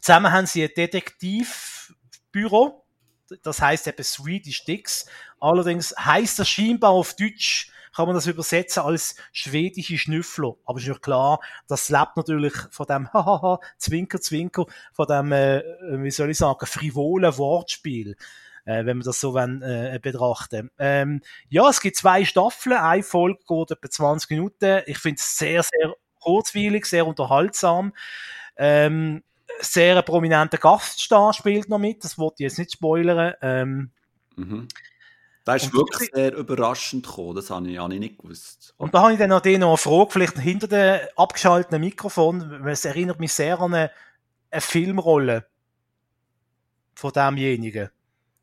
zusammen 0.00 0.32
haben 0.32 0.46
sie 0.46 0.64
ein 0.64 0.70
Detektivbüro 0.76 2.85
das 3.42 3.60
heißt 3.60 3.86
eben 3.86 4.04
Swedish 4.04 4.64
Dicks. 4.64 5.06
Allerdings 5.40 5.94
heißt 5.98 6.38
das 6.38 6.48
scheinbar 6.48 6.90
auf 6.90 7.14
Deutsch, 7.14 7.70
kann 7.94 8.06
man 8.06 8.14
das 8.14 8.26
übersetzen 8.26 8.82
als 8.82 9.16
schwedische 9.32 9.96
Schnüffler. 9.96 10.54
Aber 10.66 10.78
ist 10.78 10.86
ja 10.86 10.94
klar, 10.94 11.40
das 11.66 11.88
lebt 11.88 12.16
natürlich 12.16 12.52
von 12.70 12.86
dem 12.86 13.10
Hahaha, 13.12 13.58
Zwinker, 13.78 14.20
Zwinker, 14.20 14.66
von 14.92 15.06
dem, 15.06 15.32
äh, 15.32 15.62
wie 16.02 16.10
soll 16.10 16.30
ich 16.30 16.36
sagen, 16.36 16.66
frivolen 16.66 17.36
Wortspiel. 17.38 18.16
Äh, 18.66 18.84
wenn 18.84 18.98
man 18.98 19.04
das 19.04 19.20
so 19.20 19.32
wenn, 19.32 19.62
äh, 19.62 19.98
betrachten. 20.02 20.70
Ähm, 20.78 21.22
ja, 21.48 21.68
es 21.68 21.80
gibt 21.80 21.96
zwei 21.96 22.24
Staffeln, 22.24 22.76
eine 22.76 23.02
Folge 23.02 23.38
geht 23.46 23.70
etwa 23.70 23.88
20 23.88 24.30
Minuten. 24.30 24.82
Ich 24.86 24.98
finde 24.98 25.16
es 25.20 25.38
sehr, 25.38 25.62
sehr 25.62 25.94
kurzweilig, 26.20 26.84
sehr 26.86 27.06
unterhaltsam. 27.06 27.94
Ähm, 28.56 29.22
sehr 29.60 30.00
prominenter 30.02 30.58
Gaststar 30.58 31.32
spielt 31.32 31.68
noch 31.68 31.78
mit, 31.78 32.04
das 32.04 32.18
wollte 32.18 32.36
ich 32.38 32.50
jetzt 32.50 32.58
nicht 32.58 32.72
spoilern. 32.72 33.34
Ähm, 33.42 33.90
mhm. 34.36 34.68
Das 35.44 35.62
ist 35.62 35.74
wirklich 35.74 36.10
sehr 36.12 36.34
überraschend 36.34 37.06
gekommen, 37.06 37.36
das 37.36 37.50
habe 37.50 37.68
ich, 37.68 37.78
habe 37.78 37.94
ich 37.94 38.00
nicht 38.00 38.18
gewusst. 38.18 38.74
Und 38.78 38.94
da 38.94 39.02
habe 39.02 39.12
ich 39.12 39.18
dann 39.18 39.30
noch, 39.30 39.44
eine 39.44 39.76
Frage, 39.76 40.10
vielleicht 40.10 40.38
hinter 40.40 40.66
dem 40.66 41.06
abgeschalteten 41.14 41.80
Mikrofon, 41.80 42.64
weil 42.64 42.72
es 42.72 42.84
erinnert 42.84 43.20
mich 43.20 43.32
sehr 43.32 43.60
an 43.60 43.72
eine, 43.72 43.92
eine 44.50 44.60
Filmrolle 44.60 45.46
von 46.96 47.12
demjenigen. 47.12 47.90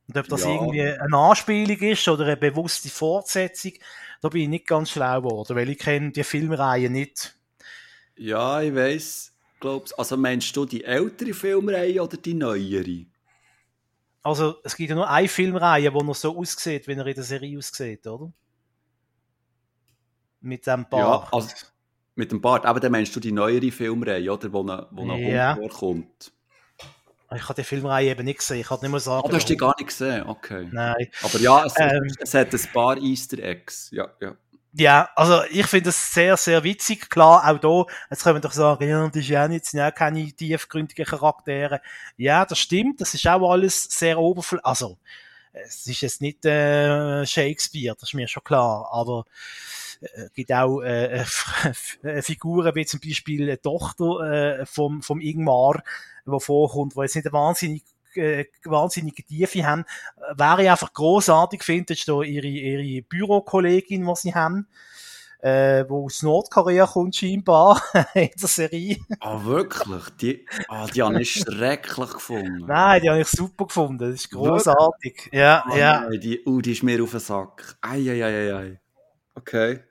Und 0.08 0.18
ob 0.18 0.28
das 0.30 0.44
ja. 0.44 0.52
irgendwie 0.52 0.82
eine 0.82 1.18
Anspielung 1.18 1.78
ist 1.78 2.08
oder 2.08 2.26
eine 2.26 2.38
bewusste 2.38 2.90
Fortsetzung, 2.90 3.74
da 4.22 4.30
bin 4.30 4.44
ich 4.44 4.48
nicht 4.48 4.68
ganz 4.68 4.92
schlau 4.92 5.22
geworden, 5.22 5.58
weil 5.58 5.70
ich 5.70 5.80
kenne 5.80 6.12
die 6.12 6.24
Filmreihe 6.24 6.90
nicht. 6.90 7.36
Ja, 8.16 8.62
ich 8.62 8.74
weiß 8.74 9.33
glaubst 9.64 9.98
Also 9.98 10.18
meinst 10.18 10.56
du 10.56 10.66
die 10.66 10.84
ältere 10.84 11.34
Filmreihe 11.34 12.04
oder 12.04 12.18
die 12.18 12.34
neuere? 12.34 13.06
Also 14.22 14.56
es 14.64 14.76
gibt 14.76 14.90
ja 14.90 14.96
nur 14.96 15.10
eine 15.10 15.28
Filmreihe, 15.28 15.94
wo 15.94 16.02
noch 16.02 16.16
so 16.16 16.38
aussieht, 16.38 16.88
wie 16.88 16.94
er 16.94 17.08
in 17.08 17.16
der 17.16 17.24
Serie 17.24 17.58
aussieht, 17.58 18.06
oder? 18.08 18.32
Mit 20.42 20.68
dem 20.68 20.86
Bart. 20.90 21.32
Ja, 21.32 21.38
also 21.38 21.50
mit 22.16 22.32
dem 22.32 22.42
Bart. 22.42 22.66
Aber 22.66 22.80
dann 22.80 22.92
meinst 22.92 23.16
du 23.16 23.20
die 23.20 23.32
neuere 23.32 23.72
Filmreihe, 23.72 24.32
oder? 24.32 24.52
Wo 24.52 24.62
eine, 24.62 24.88
wo 24.92 25.06
ja. 25.06 25.56
vorkommt. 25.56 26.32
Ich 27.36 27.44
habe 27.44 27.56
die 27.56 27.64
Filmreihe 27.64 28.12
eben 28.12 28.26
nicht 28.26 28.40
gesehen. 28.40 28.60
Ich 28.60 28.68
kann 28.68 28.80
nicht 28.82 28.92
mehr 28.92 29.00
sagen. 29.00 29.24
Oh, 29.26 29.30
du 29.30 29.36
hast 29.36 29.50
die 29.50 29.58
gar 29.58 29.74
nicht 29.78 29.88
gesehen? 29.88 30.24
Okay. 30.28 30.70
Nein. 30.72 31.08
Aber 31.24 31.40
ja, 31.40 31.66
es, 31.66 31.74
ähm, 31.80 32.14
es 32.20 32.34
hat 32.34 32.54
ein 32.54 32.70
paar 32.72 32.98
Easter 32.98 33.40
Eggs. 33.40 33.90
Ja, 33.92 34.14
ja. 34.22 34.36
Ja, 34.76 35.10
also 35.16 35.44
ich 35.52 35.68
finde 35.68 35.90
es 35.90 36.14
sehr, 36.14 36.36
sehr 36.36 36.64
witzig. 36.64 37.10
Klar, 37.10 37.48
auch 37.48 37.60
da, 37.60 37.94
jetzt 38.10 38.24
können 38.24 38.38
wir 38.38 38.42
doch 38.42 38.54
sagen, 38.54 38.90
ja, 38.90 39.08
das 39.08 39.16
ist 39.18 39.30
ja 39.30 39.48
nicht, 39.48 39.66
sind 39.66 39.80
ja 39.80 39.92
keine 39.92 40.32
tiefgründigen 40.32 41.06
Charaktere. 41.06 41.80
Ja, 42.18 42.44
das 42.44 42.58
stimmt, 42.58 43.00
das 43.00 43.14
ist 43.14 43.28
auch 43.28 43.52
alles 43.52 43.84
sehr 43.84 44.18
oberflächlich. 44.18 44.66
Also, 44.66 44.98
es 45.54 45.86
ist 45.86 46.02
jetzt 46.02 46.22
nicht 46.22 46.44
äh, 46.46 47.24
Shakespeare, 47.26 47.96
das 48.00 48.10
ist 48.10 48.16
mir 48.16 48.28
schon 48.28 48.44
klar, 48.44 48.90
aber 48.92 49.26
äh, 50.02 50.30
gibt 50.34 50.52
auch 50.52 50.82
äh, 50.82 51.24
Figuren 52.24 52.74
wie 52.74 52.86
zum 52.86 53.00
Beispiel 53.00 53.44
eine 53.44 53.62
Tochter 53.62 54.62
äh, 54.62 54.66
vom, 54.66 55.04
vom 55.04 55.22
Ingmar, 55.22 55.84
die 56.26 56.40
vorkommt, 56.40 56.96
wo 56.96 57.04
jetzt 57.04 57.16
nicht 57.16 57.28
eine 57.28 57.34
wahnsinnig 57.34 57.84
äh, 58.16 58.46
wahnsinnige 58.64 59.24
Tiefe 59.24 59.66
haben. 59.66 59.86
Wäre 60.36 60.64
ich 60.64 60.70
einfach 60.70 60.94
großartig 60.94 61.64
finde, 61.64 61.94
ist 61.94 62.08
da 62.08 62.22
ihre, 62.22 62.48
ihre 62.48 63.02
Bürokollegin, 63.04 64.06
die 64.06 64.16
sie 64.16 64.34
haben, 64.34 64.68
äh, 65.42 65.84
wo 65.90 66.06
aus 66.06 66.24
Nordkorea 66.24 66.86
kommt 66.86 67.16
scheinbar 67.16 67.82
in 68.14 68.30
der 68.40 68.48
Serie. 68.48 68.98
Ah, 69.20 69.44
wirklich? 69.44 70.04
Die, 70.22 70.46
ah, 70.70 70.88
die 70.88 71.04
habe 71.04 71.22
ich 71.22 71.32
schrecklich 71.32 72.14
gefunden. 72.14 72.66
Nein, 72.66 73.02
die 73.02 73.10
habe 73.10 73.22
ich 73.22 73.28
super 73.28 73.66
gefunden. 73.66 73.98
Das 74.00 74.16
ist 74.16 74.32
großartig. 74.32 75.30
Ja, 75.34 75.66
oh, 75.70 75.76
ja. 75.76 76.02
Nein, 76.02 76.20
die, 76.20 76.42
uh, 76.46 76.62
die 76.62 76.72
ist 76.72 76.84
mir 76.84 77.04
auf 77.04 77.12
den 77.12 77.20
Sack. 77.20 77.78
Eieieiei. 77.82 78.80
Okay. 79.36 79.82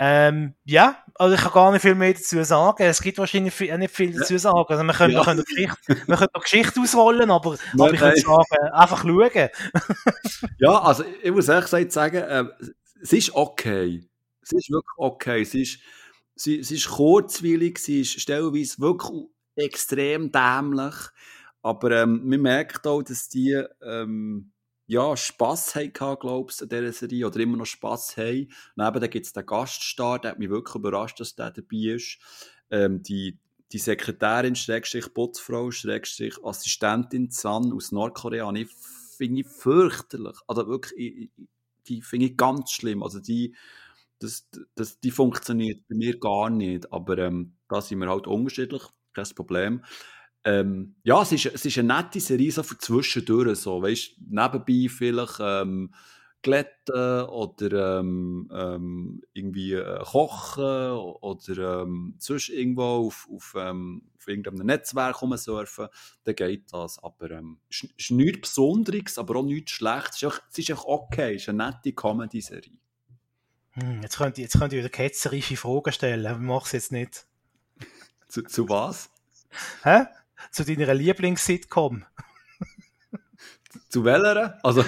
Ähm, 0.00 0.54
ja, 0.64 1.02
also 1.16 1.34
ich 1.34 1.40
kann 1.40 1.52
gar 1.52 1.72
nicht 1.72 1.82
viel 1.82 1.96
mehr 1.96 2.14
dazu 2.14 2.42
sagen. 2.44 2.84
Es 2.84 3.02
gibt 3.02 3.18
wahrscheinlich 3.18 3.52
viel, 3.52 3.76
nicht 3.78 3.94
viel 3.94 4.12
dazu 4.16 4.38
sagen. 4.38 4.66
Also 4.68 4.84
wir 4.84 4.92
können, 4.92 5.14
ja. 5.14 5.24
können, 5.24 5.44
Geschichte, 5.44 5.76
wir 6.06 6.16
können 6.16 6.30
noch 6.32 6.42
Geschichte 6.42 6.80
ausrollen, 6.80 7.30
aber, 7.30 7.56
Nein, 7.74 7.88
aber 7.88 7.94
ich 7.94 8.00
würde 8.00 8.20
sagen, 8.20 8.72
einfach 8.72 9.02
schauen. 9.02 9.48
ja, 10.58 10.80
also 10.80 11.04
ich 11.22 11.32
muss 11.32 11.48
ehrlich 11.48 11.64
gesagt 11.64 11.92
sagen, 11.92 12.16
äh, 12.16 12.44
es 13.02 13.12
ist 13.12 13.34
okay. 13.34 14.08
Es 14.40 14.52
ist 14.52 14.70
wirklich 14.70 14.98
okay. 14.98 15.42
Es 15.42 15.54
ist, 15.54 15.80
sie, 16.36 16.62
sie 16.62 16.76
ist 16.76 16.88
kurzweilig, 16.88 17.78
sie 17.78 18.02
ist 18.02 18.20
stellenweise 18.20 18.78
wirklich 18.78 19.24
extrem 19.56 20.30
dämlich. 20.30 20.94
Aber 21.60 21.90
ähm, 21.90 22.22
man 22.24 22.40
merkt 22.40 22.86
auch, 22.86 23.02
dass 23.02 23.28
die 23.28 23.60
ähm, 23.82 24.52
ja, 24.88 25.16
Spass 25.18 25.74
haben 25.74 25.92
glaubst 25.92 26.60
du, 26.60 26.64
an 26.64 26.70
dieser 26.70 26.92
Serie, 26.92 27.26
oder 27.26 27.40
immer 27.40 27.58
noch 27.58 27.66
Spass 27.66 28.16
haben. 28.16 28.48
Und 28.74 28.86
eben, 28.86 29.00
dann 29.00 29.10
gibt 29.10 29.26
es 29.26 29.34
den 29.34 29.44
Gaststar, 29.44 30.18
der 30.18 30.30
hat 30.32 30.38
mich 30.38 30.48
wirklich 30.48 30.74
überrascht, 30.74 31.20
dass 31.20 31.36
der 31.36 31.50
dabei 31.50 31.94
ist. 31.94 32.18
Ähm, 32.70 33.02
die, 33.02 33.38
die 33.70 33.78
Sekretärin, 33.78 34.56
Schrägstrich 34.56 35.12
Putzfrau, 35.12 35.70
Schrägstrich 35.70 36.42
Assistentin 36.42 37.30
San 37.30 37.70
aus 37.70 37.92
Nordkorea, 37.92 38.50
ich 38.54 38.70
finde 39.18 39.42
ich 39.42 39.46
fürchterlich. 39.46 40.38
Also 40.46 40.66
wirklich, 40.66 40.98
ich, 40.98 41.30
die 41.86 42.00
finde 42.00 42.26
ich 42.26 42.36
ganz 42.38 42.72
schlimm. 42.72 43.02
Also 43.02 43.20
die, 43.20 43.54
das, 44.20 44.48
das, 44.74 45.00
die 45.00 45.10
funktioniert 45.10 45.86
bei 45.86 45.96
mir 45.96 46.18
gar 46.18 46.48
nicht. 46.48 46.90
Aber 46.90 47.18
ähm, 47.18 47.52
da 47.68 47.82
sind 47.82 47.98
wir 47.98 48.08
halt 48.08 48.26
unterschiedlich, 48.26 48.84
kein 49.12 49.26
Problem. 49.34 49.82
Ähm, 50.48 50.94
ja, 51.02 51.20
es 51.20 51.32
ist, 51.32 51.44
es 51.44 51.64
ist 51.66 51.78
eine 51.78 51.94
nette 51.94 52.20
Serie 52.20 52.50
so 52.50 52.62
für 52.62 52.78
zwischendurch, 52.78 53.58
so, 53.58 53.82
weißt, 53.82 54.12
nebenbei 54.30 54.88
vielleicht 54.88 55.36
ähm, 55.40 55.92
glätten 56.40 57.24
oder 57.24 57.98
ähm, 57.98 58.48
ähm, 58.50 59.22
irgendwie 59.34 59.74
äh, 59.74 60.02
kochen 60.04 60.92
oder 61.20 61.82
ähm, 61.82 62.14
sonst 62.18 62.48
irgendwo 62.48 62.82
auf, 62.82 63.28
auf, 63.30 63.54
ähm, 63.58 64.08
auf 64.16 64.26
irgendeinem 64.26 64.64
Netzwerk 64.64 65.20
rumsurfen, 65.20 65.88
dann 66.24 66.34
geht 66.34 66.72
das. 66.72 66.98
Aber 67.02 67.30
es 67.68 67.84
ist 67.98 68.10
nichts 68.10 68.40
Besonderes, 68.40 69.18
aber 69.18 69.36
auch 69.36 69.44
nichts 69.44 69.72
Schlechtes. 69.72 70.14
Es 70.14 70.22
ist, 70.22 70.24
auch, 70.24 70.40
es 70.50 70.58
ist 70.58 70.72
auch 70.72 70.84
okay, 70.86 71.34
es 71.34 71.42
ist 71.42 71.48
eine 71.50 71.66
nette 71.66 71.92
Comedy-Serie. 71.92 72.78
Hm, 73.72 74.00
jetzt 74.00 74.16
könnt 74.16 74.38
ihr, 74.38 74.44
jetzt 74.44 74.58
könnt 74.58 74.72
ihr 74.72 74.78
wieder 74.78 74.88
ketzerische 74.88 75.58
Fragen 75.58 75.92
stellen, 75.92 76.42
mach 76.42 76.64
es 76.64 76.72
jetzt 76.72 76.92
nicht. 76.92 77.26
Zu, 78.28 78.42
zu 78.42 78.68
was? 78.68 79.10
Hä? 79.82 80.06
Zu 80.50 80.64
deiner 80.64 80.94
Lieblings-Sitcom? 80.94 82.04
Zu 83.88 84.04
welcher? 84.04 84.58
Also, 84.64 84.84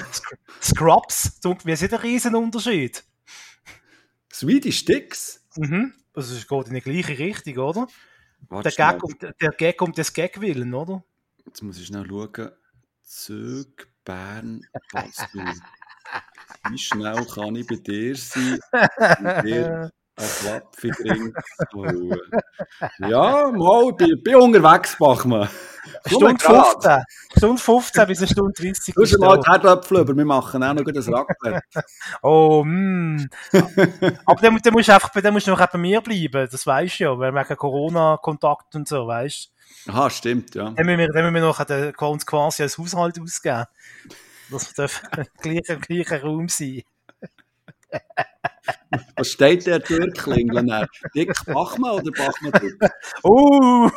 Scrubs, 0.62 1.38
wie 1.64 1.72
ist 1.72 1.82
ein 1.82 1.94
Riesenunterschied? 1.94 3.04
Swedish 4.32 4.78
Sticks? 4.78 5.44
Mhm. 5.56 5.94
Also 6.14 6.34
es 6.34 6.46
geht 6.46 6.66
in 6.68 6.74
die 6.74 6.80
gleiche 6.80 7.18
Richtung, 7.18 7.58
oder? 7.58 7.88
Warte 8.48 8.70
Der 8.70 8.92
Gag, 8.92 9.02
um, 9.02 9.14
der 9.18 9.50
Gag 9.52 9.82
um 9.82 9.92
des 9.92 10.12
Gag 10.12 10.40
willen, 10.40 10.74
oder? 10.74 11.04
Jetzt 11.46 11.62
muss 11.62 11.78
ich 11.78 11.86
schnell 11.86 12.06
schauen. 12.06 12.50
Zug, 13.02 13.88
Bern, 14.04 14.66
Basel. 14.92 15.54
Wie 16.68 16.78
schnell 16.78 17.26
kann 17.26 17.56
ich 17.56 17.66
bei 17.66 17.76
dir 17.76 18.16
sein? 18.16 18.58
Bei 18.70 19.42
dir 19.42 19.90
ein 20.20 20.28
Klapfi 20.40 20.90
trinken. 20.90 21.34
Ja, 22.98 23.50
mal, 23.50 23.92
bin, 23.92 24.22
bin 24.22 24.34
unterwegs, 24.36 24.96
Bachmann. 24.98 25.48
Stunde 26.06 26.38
15. 26.38 27.02
Stunde 27.36 27.60
15 27.60 28.06
bis 28.06 28.18
eine 28.18 28.28
Stunde 28.28 28.52
30. 28.52 28.94
Du 28.94 29.02
hast 29.02 29.18
mal 29.18 29.38
die 29.38 29.50
Herdöpfel 29.50 30.00
über, 30.00 30.16
wir 30.16 30.24
machen 30.24 30.62
auch 30.62 30.74
noch 30.74 30.86
ein 30.86 31.14
Raclette. 31.14 31.62
Oh, 32.22 32.64
mm. 32.64 33.28
Aber 34.26 34.40
dann, 34.40 34.58
dann 34.58 34.72
musst 34.72 34.88
du 34.88 34.94
einfach 34.94 35.10
dann 35.10 35.32
musst 35.32 35.46
du 35.46 35.50
noch 35.50 35.66
bei 35.66 35.78
mir 35.78 36.00
bleiben, 36.00 36.48
das 36.50 36.66
weißt 36.66 37.00
du 37.00 37.04
ja, 37.04 37.18
weil 37.18 37.34
wegen 37.34 37.56
Corona-Kontakt 37.56 38.74
und 38.74 38.88
so, 38.88 39.06
weißt 39.06 39.52
du. 39.86 39.92
Aha, 39.92 40.10
stimmt, 40.10 40.54
ja. 40.54 40.70
Dann 40.70 40.86
müssen 40.86 40.98
wir, 40.98 41.08
dann 41.08 41.22
müssen 41.24 41.34
wir 41.34 41.42
noch 41.42 41.64
den, 41.64 41.94
uns 41.94 42.26
quasi 42.26 42.62
als 42.62 42.76
Haushalt 42.78 43.20
ausgeben. 43.20 43.64
Dass 44.50 44.76
wir 44.76 44.90
im 45.68 45.80
gleichen 45.80 46.20
Raum 46.22 46.48
sein. 46.48 46.82
Was 49.16 49.28
steht 49.28 49.66
der 49.66 49.82
Türklingeln? 49.82 50.86
Dick 51.14 51.32
Bachmann 51.46 51.92
oder 51.92 52.10
Bachmann 52.10 52.52
Dick? 52.60 52.74
Uh, 53.22 53.90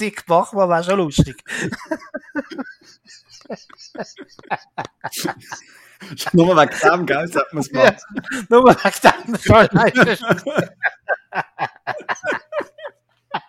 Dick 0.00 0.26
Bachmann 0.26 0.68
wäre 0.68 0.82
schon 0.84 0.98
lustig. 0.98 1.36
Nur 6.32 6.56
wegen 6.56 6.90
dem, 6.90 7.06
gell, 7.06 7.28
sollte 7.28 7.54
man 7.54 7.62
es 7.62 7.72
machen. 7.72 7.96
Ja, 8.32 8.42
nur 8.48 8.64
wegen 8.64 9.26
dem, 9.26 9.36
schon 9.38 9.68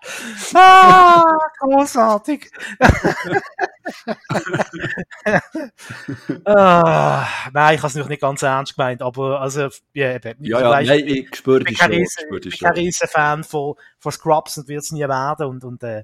ah, 0.56 1.38
großartig. 1.60 2.52
ah, 6.46 7.28
nein, 7.54 7.76
ich 7.76 7.82
habe 7.82 7.88
es 7.88 7.96
noch 7.96 8.10
nicht 8.10 8.22
ganz 8.22 8.42
ernst 8.42 8.76
gemeint, 8.76 9.02
aber 9.02 9.42
also, 9.42 9.70
ja, 9.94 10.12
ja, 10.12 10.20
ja 10.40 10.70
weißt, 10.70 10.90
nein, 10.90 11.08
ich 11.08 11.36
spüre 11.36 11.64
dich 11.64 11.78
schon. 11.78 11.92
Ich 11.92 12.10
bin 12.30 12.52
kein 12.52 12.74
riesen 12.74 13.08
Fan 13.08 13.44
von, 13.44 13.76
von 14.00 14.12
Scrubs 14.12 14.58
und 14.58 14.68
wird 14.68 14.84
es 14.84 14.92
nie 14.92 15.08
werden 15.08 15.48
und, 15.48 15.64
und 15.64 15.84
äh, 15.84 16.04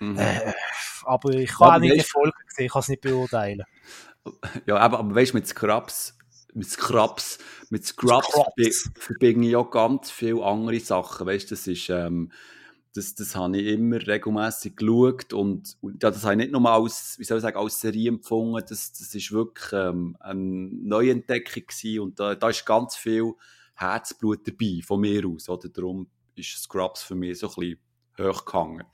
mhm. 0.00 0.18
äh, 0.18 0.52
aber 1.04 1.30
ich 1.30 1.50
kann 1.50 1.68
ja, 1.68 1.74
auch 1.74 1.80
nicht 1.80 1.96
die 1.96 2.00
Folge 2.00 2.36
sehen, 2.48 2.66
ich 2.66 2.72
kann 2.72 2.80
es 2.80 2.88
nicht 2.88 3.02
beurteilen. 3.02 3.62
Ja, 4.66 4.76
aber, 4.76 5.00
aber 5.00 5.14
weißt 5.14 5.32
du, 5.32 5.36
mit 5.36 5.48
Scrubs 5.48 6.16
mit 6.54 6.68
Scrubs, 6.68 7.38
mit 7.70 7.86
Scrubs, 7.86 8.28
Scrubs. 8.28 8.90
verbinde 8.98 9.48
ich 9.48 9.56
auch 9.56 9.70
ganz 9.70 10.10
viele 10.10 10.44
andere 10.44 10.80
Sachen. 10.80 11.26
Weißt 11.26 11.50
das 11.50 11.66
ist, 11.66 11.88
ähm, 11.88 12.30
das, 12.94 13.14
das 13.14 13.34
habe 13.34 13.58
ich 13.58 13.66
immer 13.68 14.06
regelmäßig 14.06 14.76
geschaut 14.76 15.32
und, 15.32 15.76
und 15.80 16.02
das 16.02 16.22
habe 16.24 16.34
ich 16.34 16.38
nicht 16.38 16.52
nur 16.52 16.70
als, 16.70 17.18
wie 17.18 17.24
soll 17.24 17.38
ich 17.38 17.42
sagen, 17.42 17.56
als 17.56 17.80
Serie 17.80 18.08
empfunden, 18.08 18.62
das, 18.68 18.92
das 18.92 19.14
ist 19.14 19.32
wirklich 19.32 19.72
ähm, 19.72 20.16
eine 20.20 20.38
Neuentdeckung 20.38 21.66
gewesen 21.66 22.00
und 22.00 22.20
da, 22.20 22.34
da 22.34 22.48
ist 22.50 22.66
ganz 22.66 22.96
viel 22.96 23.32
Herzblut 23.74 24.46
dabei, 24.46 24.80
von 24.84 25.00
mir 25.00 25.26
aus, 25.26 25.48
oder? 25.48 25.68
Darum 25.68 26.08
ist 26.34 26.62
Scrubs 26.62 27.02
für 27.02 27.14
mich 27.14 27.38
so 27.38 27.48
ein 27.48 27.54
bisschen 27.54 27.78
hochgehangen. 28.18 28.86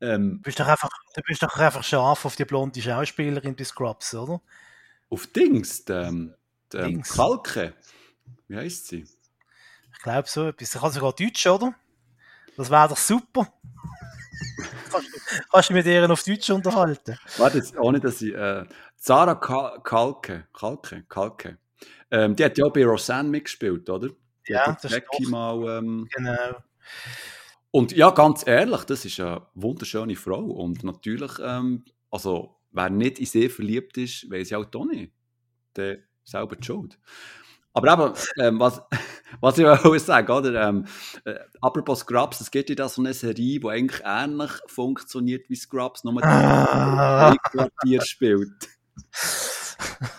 Ähm, 0.00 0.36
du, 0.36 0.42
bist 0.42 0.60
doch 0.60 0.68
einfach, 0.68 0.88
du 1.14 1.22
bist 1.22 1.42
doch 1.42 1.56
einfach 1.56 1.82
scharf 1.82 2.24
auf 2.24 2.36
die 2.36 2.44
blonde 2.44 2.80
Schauspielerin 2.80 3.56
bei 3.56 3.64
Scrubs, 3.64 4.14
oder? 4.14 4.40
Auf 5.10 5.26
Dings, 5.26 5.84
dem 5.84 6.34
Dings. 6.72 7.10
Kalke. 7.10 7.74
Wie 8.48 8.56
heißt 8.56 8.86
sie? 8.86 9.04
Ich 9.92 9.98
glaube 10.02 10.28
so 10.28 10.46
etwas. 10.48 10.70
Sie 10.70 10.78
kann 10.78 10.92
sogar 10.92 11.12
Deutsch, 11.12 11.46
oder? 11.46 11.74
Das 12.56 12.70
wäre 12.70 12.88
doch 12.88 12.96
super. 12.96 13.52
kannst, 14.90 15.08
kannst 15.50 15.70
du 15.70 15.74
mit 15.74 15.86
ihr 15.86 16.10
auf 16.10 16.22
Deutsch 16.22 16.50
unterhalten? 16.50 17.18
Warte, 17.38 17.62
ohne 17.78 18.00
dass 18.00 18.22
ich. 18.22 18.34
Äh, 18.34 18.64
Sarah 18.96 19.34
Kalke. 19.34 20.46
Kalke. 20.52 21.04
Kalke. 21.08 21.58
Ähm, 22.10 22.36
die 22.36 22.44
hat 22.44 22.58
ja 22.58 22.66
auch 22.66 22.72
bei 22.72 22.84
Roseanne 22.84 23.28
mitgespielt, 23.28 23.88
oder? 23.88 24.08
Die 24.46 24.52
ja, 24.52 24.76
das 24.80 24.92
ist 24.92 25.28
mal, 25.28 25.78
ähm, 25.78 26.08
Genau. 26.14 26.62
Und 27.70 27.92
ja, 27.92 28.10
ganz 28.10 28.46
ehrlich, 28.46 28.84
das 28.84 29.04
ist 29.06 29.18
eine 29.18 29.46
wunderschöne 29.54 30.14
Frau. 30.14 30.44
Und 30.44 30.84
natürlich, 30.84 31.32
ähm, 31.42 31.84
also, 32.10 32.58
wer 32.70 32.90
nicht 32.90 33.18
in 33.18 33.26
sie 33.26 33.48
verliebt 33.48 33.96
ist, 33.96 34.30
weiß 34.30 34.50
ja 34.50 34.58
auch 34.58 34.66
Toni. 34.66 35.10
Der 35.74 35.98
selber 36.22 36.56
die 36.56 36.64
Schuld. 36.66 36.98
Aber 37.74 37.92
eben, 37.92 38.14
ähm, 38.38 38.60
was, 38.60 38.82
was 39.40 39.58
ich 39.58 39.66
auch 39.66 39.98
sagen, 39.98 40.30
oder? 40.30 40.68
Ähm, 40.68 40.86
äh, 41.24 41.34
apropos 41.60 42.00
Scrubs, 42.00 42.40
es 42.40 42.50
gibt 42.50 42.68
ja 42.68 42.74
da 42.74 42.88
so 42.88 43.02
eine 43.02 43.14
Serie, 43.14 43.60
die 43.60 43.68
eigentlich 43.68 44.02
ähnlich 44.04 44.50
funktioniert 44.66 45.48
wie 45.48 45.56
Scrubs, 45.56 46.04
nur 46.04 46.22
ah. 46.24 47.32
die 47.32 47.38
Quartier 47.38 48.02
spielt. 48.02 48.52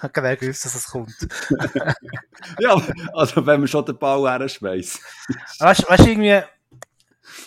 Ich 0.01 0.18
habe 0.18 0.38
gewusst, 0.38 0.66
dass 0.66 0.76
es 0.76 0.88
kommt. 0.88 1.16
ja, 2.60 2.82
also 3.14 3.45
wenn 3.45 3.62
man 3.62 3.68
schon 3.68 3.86
den 3.86 3.97
Ball 3.97 4.30
herschmeißt. 4.30 4.99
Weißt 5.60 5.84
du, 5.84 6.10
irgendwie, 6.10 6.41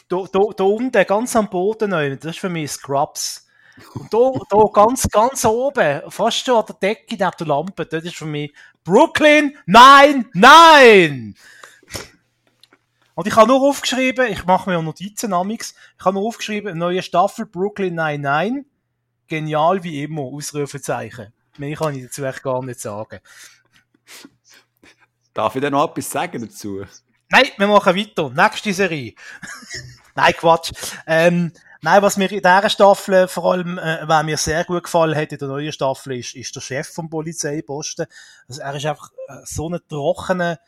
da, 0.08 0.24
da, 0.32 0.40
da 0.56 0.64
unten, 0.64 1.06
ganz 1.06 1.36
am 1.36 1.50
Boden, 1.50 1.90
das 1.90 2.24
ist 2.24 2.38
für 2.38 2.48
mich 2.48 2.72
Scrubs. 2.72 3.46
Und 3.94 4.12
da, 4.12 4.32
da 4.48 4.62
ganz, 4.72 5.06
ganz 5.08 5.44
oben, 5.44 6.02
fast 6.10 6.44
schon 6.44 6.56
an 6.56 6.64
der 6.66 6.76
Decke 6.76 7.16
neben 7.16 7.30
der 7.38 7.46
Lampe, 7.46 7.84
das 7.84 8.04
ist 8.04 8.16
für 8.16 8.26
mich 8.26 8.52
Brooklyn, 8.86 9.58
nein, 9.66 10.30
nein! 10.32 11.34
Und 13.16 13.26
ich 13.26 13.34
habe 13.34 13.48
nur 13.48 13.60
aufgeschrieben, 13.62 14.30
ich 14.30 14.44
mache 14.44 14.70
mir 14.70 14.80
Notizen 14.80 15.32
amix, 15.32 15.74
ich 15.98 16.04
habe 16.04 16.14
nur 16.14 16.28
aufgeschrieben, 16.28 16.78
neue 16.78 17.02
Staffel 17.02 17.46
Brooklyn 17.46 17.96
nein, 17.96 18.20
nein, 18.20 18.64
genial 19.26 19.82
wie 19.82 20.04
immer, 20.04 20.22
Ausrufezeichen. 20.22 21.32
Mehr 21.58 21.76
kann 21.76 21.96
ich 21.96 22.04
dazu 22.04 22.24
echt 22.24 22.44
gar 22.44 22.62
nicht 22.62 22.78
sagen. 22.78 23.18
Darf 25.34 25.56
ich 25.56 25.60
denn 25.60 25.72
noch 25.72 25.90
etwas 25.90 26.08
sagen 26.08 26.40
dazu? 26.40 26.84
Nein, 27.28 27.46
wir 27.56 27.66
machen 27.66 27.96
weiter. 27.96 28.30
Nächste 28.30 28.72
Serie. 28.72 29.14
Nein, 30.14 30.32
Quatsch. 30.34 30.72
Ähm, 31.08 31.52
Nein, 31.82 32.02
was 32.02 32.16
mir 32.16 32.30
in 32.30 32.38
dieser 32.38 32.70
Staffel 32.70 33.28
vor 33.28 33.52
allem, 33.52 33.78
äh, 33.78 34.06
was 34.06 34.24
mir 34.24 34.36
sehr 34.36 34.64
gut 34.64 34.84
gefallen 34.84 35.16
hat 35.16 35.32
in 35.32 35.38
der 35.38 35.48
neuen 35.48 35.72
Staffel, 35.72 36.18
ist, 36.18 36.34
ist 36.34 36.54
der 36.54 36.60
Chef 36.60 36.88
vom 36.88 37.10
Polizeiposten. 37.10 38.06
Also 38.48 38.60
er 38.60 38.74
ist 38.74 38.86
einfach 38.86 39.10
äh, 39.28 39.34
so 39.44 39.66
eine 39.66 39.86
trockene, 39.86 40.58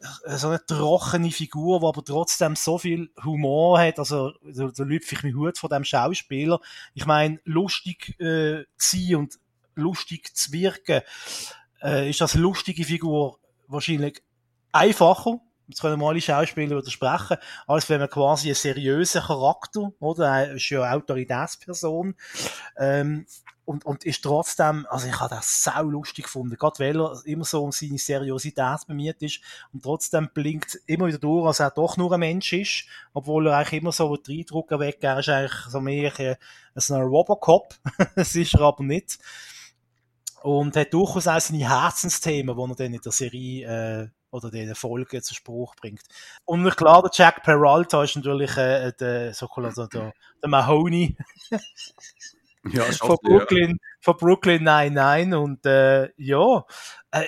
äh, 0.00 0.36
so 0.36 0.48
eine 0.48 0.64
trockene 0.64 1.30
Figur, 1.30 1.80
die 1.80 1.86
aber 1.86 2.04
trotzdem 2.04 2.56
so 2.56 2.78
viel 2.78 3.10
Humor 3.24 3.80
hat. 3.80 3.98
Also 3.98 4.32
da, 4.42 4.68
da 4.68 4.84
lüpfe 4.84 5.14
ich 5.14 5.22
mich 5.22 5.34
Hut 5.34 5.58
von 5.58 5.70
dem 5.70 5.84
Schauspieler. 5.84 6.60
Ich 6.94 7.06
meine, 7.06 7.40
lustig 7.44 8.18
äh, 8.20 8.64
sein 8.76 9.16
und 9.16 9.38
lustig 9.74 10.36
zu 10.36 10.52
wirken, 10.52 11.00
äh, 11.82 12.10
ist 12.10 12.20
das 12.20 12.34
lustige 12.34 12.84
Figur 12.84 13.38
wahrscheinlich 13.66 14.22
einfacher 14.72 15.40
jetzt 15.68 15.80
können 15.80 16.00
wir 16.00 16.08
alle 16.08 16.20
Schauspieler 16.20 16.76
widersprechen, 16.76 17.36
als 17.66 17.88
wenn 17.88 18.00
man 18.00 18.10
quasi 18.10 18.48
einen 18.48 18.54
seriösen 18.54 19.22
Charakter, 19.22 19.92
oder? 19.98 20.26
Er 20.26 20.54
ist 20.54 20.68
ja 20.70 20.82
eine 20.82 20.96
Autoritätsperson, 20.96 22.14
ähm, 22.78 23.26
und, 23.64 23.86
und 23.86 24.04
ist 24.04 24.22
trotzdem, 24.22 24.86
also 24.90 25.08
ich 25.08 25.18
habe 25.18 25.34
das 25.34 25.62
sau 25.62 25.82
lustig 25.84 26.24
gefunden, 26.24 26.56
gerade 26.56 26.78
weil 26.78 27.00
er 27.00 27.20
immer 27.24 27.44
so 27.44 27.64
um 27.64 27.72
seine 27.72 27.98
Seriosität 27.98 28.86
bemüht 28.86 29.22
ist 29.22 29.40
und 29.72 29.82
trotzdem 29.82 30.28
blinkt 30.32 30.80
immer 30.86 31.06
wieder 31.06 31.18
durch, 31.18 31.46
dass 31.46 31.60
er 31.60 31.70
doch 31.70 31.96
nur 31.96 32.12
ein 32.12 32.20
Mensch 32.20 32.52
ist, 32.52 32.84
obwohl 33.12 33.46
er 33.46 33.56
eigentlich 33.56 33.80
immer 33.80 33.92
so 33.92 34.16
den 34.16 34.40
Eindruck 34.40 34.70
erweckt, 34.70 35.02
er 35.04 35.18
ist 35.18 35.28
eigentlich 35.28 35.58
so 35.68 35.80
mehr 35.80 36.12
ein, 36.18 36.36
ein 36.74 37.02
Robocop, 37.02 37.74
das 38.16 38.34
ist 38.34 38.54
er 38.54 38.60
aber 38.62 38.84
nicht. 38.84 39.18
Und 40.42 40.76
hat 40.76 40.92
durchaus 40.92 41.26
auch 41.26 41.40
seine 41.40 41.66
Herzensthemen, 41.66 42.54
die 42.54 42.70
er 42.70 42.76
dann 42.76 42.94
in 42.94 43.00
der 43.00 43.12
Serie 43.12 44.02
äh, 44.02 44.08
oder 44.34 44.50
den 44.50 44.74
Folgen 44.74 45.22
zu 45.22 45.32
Spruch 45.32 45.76
bringt. 45.76 46.02
Und 46.44 46.68
klar, 46.76 47.02
der 47.02 47.10
Jack 47.14 47.44
Peralta 47.44 48.02
ist 48.02 48.16
natürlich 48.16 48.56
äh, 48.56 48.92
der, 48.98 49.32
so 49.32 49.48
der, 49.56 50.12
der 50.42 50.48
Mahoney 50.48 51.16
ja, 52.72 52.82
von 52.84 53.16
Brooklyn, 53.22 53.70
ja. 53.70 53.76
von 54.00 54.16
Brooklyn 54.16 54.64
99 54.64 55.34
und 55.34 55.64
äh, 55.66 56.10
ja, 56.16 56.64
äh, 57.12 57.24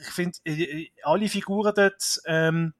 ich 0.00 0.10
finde 0.12 0.38
äh, 0.44 0.90
alle 1.02 1.28
Figuren 1.28 1.72
dort 1.74 2.20
ähm, 2.26 2.74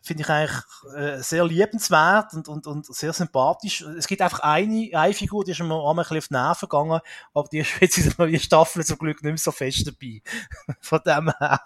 finde 0.00 0.22
ich 0.22 0.28
eigentlich 0.28 0.64
äh, 0.96 1.22
sehr 1.22 1.44
liebenswert 1.44 2.34
und, 2.34 2.48
und, 2.48 2.66
und 2.66 2.86
sehr 2.86 3.12
sympathisch. 3.12 3.82
Es 3.82 4.06
gibt 4.06 4.20
einfach 4.20 4.40
eine, 4.40 4.90
eine 4.92 5.14
Figur, 5.14 5.44
die 5.44 5.52
ist 5.52 5.60
mir 5.60 5.74
einmal 5.74 5.90
ein 5.90 5.96
bisschen 5.96 6.18
auf 6.18 6.28
die 6.28 6.34
Nerven 6.34 6.68
gegangen, 6.68 7.00
aber 7.34 7.48
die 7.50 7.58
ist 7.60 7.80
jetzt 7.80 7.98
in 7.98 8.04
der 8.04 8.14
neuen 8.18 8.40
Staffel 8.40 8.84
zum 8.84 8.98
Glück 8.98 9.22
nicht 9.22 9.30
mehr 9.30 9.38
so 9.38 9.52
fest 9.52 9.86
dabei. 9.86 10.22
Von 10.80 11.00
dem 11.06 11.32
her. 11.38 11.60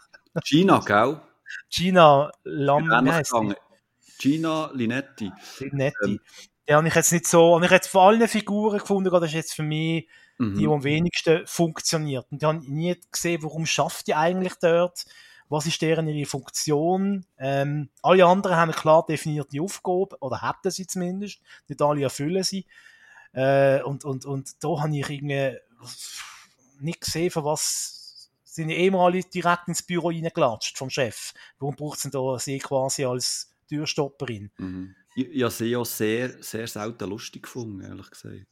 Gina, 0.45 0.81
gell? 0.85 1.21
Gina 1.71 2.31
Lam 2.45 2.89
Gina 4.19 4.71
Linetti. 4.73 5.33
Linetti. 5.61 5.95
Ähm, 6.05 6.21
die 6.69 6.75
habe 6.75 6.89
ich 6.89 6.95
jetzt 6.95 7.13
nicht 7.13 7.27
so, 7.27 7.55
habe 7.55 7.67
ich 7.67 7.71
jetzt 7.71 7.89
von 7.89 8.01
allen 8.03 8.29
Figuren 8.29 8.79
gefunden, 8.79 9.11
das 9.11 9.25
ist 9.25 9.35
jetzt 9.35 9.55
für 9.55 9.63
mich 9.63 10.09
mhm. 10.39 10.55
die, 10.55 10.61
die 10.61 10.67
am 10.67 10.83
wenigsten 10.83 11.47
funktioniert. 11.47 12.27
Und 12.31 12.43
die 12.43 12.47
habe 12.47 12.59
nie 12.59 12.97
gesehen, 13.11 13.43
warum 13.43 13.67
schafft 13.67 14.07
die 14.07 14.15
eigentlich 14.15 14.55
dort? 14.61 15.05
Was 15.49 15.67
ist 15.67 15.81
deren 15.81 16.09
ihre 16.09 16.29
Funktion? 16.29 17.25
Ähm, 17.39 17.91
alle 18.03 18.27
anderen 18.27 18.57
haben 18.57 18.71
eine 18.71 18.79
klar 18.79 19.07
definierte 19.07 19.61
Aufgabe, 19.63 20.17
oder 20.21 20.43
hätten 20.43 20.73
sie 20.73 20.89
zumindest. 20.89 21.41
Nicht 21.69 21.81
alle 21.81 22.03
erfüllen 22.03 22.43
sie. 22.43 22.67
Äh, 23.33 23.83
und, 23.83 24.05
und, 24.05 24.25
und 24.25 24.65
da 24.65 24.81
habe 24.81 24.97
ich 24.97 25.09
irgendwie 25.09 25.57
nicht 26.81 27.01
gesehen, 27.01 27.31
für 27.31 27.45
was 27.45 27.96
sind 28.57 28.71
eh 28.71 28.91
alle 28.91 29.21
direkt 29.21 29.69
ins 29.69 29.83
Büro 29.83 30.09
reingelatscht 30.09 30.79
vom 30.79 30.91
Chef. 30.91 31.33
Warum 31.59 31.77
braucht 31.77 31.99
es 31.99 32.03
denn 32.03 32.11
da 32.11 32.39
sie 32.39 32.59
quasi 32.59 33.05
als 33.05 33.55
Türstopperin? 33.69 34.51
Mhm. 34.57 34.95
Ich, 35.15 35.29
ich 35.29 35.43
habe 35.43 35.53
sie 35.53 35.77
auch 35.77 35.87
sehr, 35.87 36.43
sehr 36.43 36.67
selten 36.67 37.11
lustig 37.11 37.43
gefunden, 37.43 37.83
ehrlich 37.83 38.11
gesagt. 38.11 38.47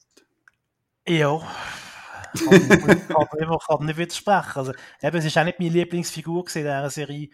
Ja. 1.07 1.41
aber 3.15 3.41
ich 3.41 3.67
kann 3.67 3.87
nicht 3.87 3.97
widersprechen. 3.97 4.59
Also, 4.59 4.73
eben, 5.03 5.17
es 5.17 5.25
ist 5.25 5.39
auch 5.39 5.45
nicht 5.45 5.59
meine 5.59 5.71
Lieblingsfigur 5.71 6.45
in 6.47 6.53
dieser 6.53 6.91
Serie. 6.91 7.29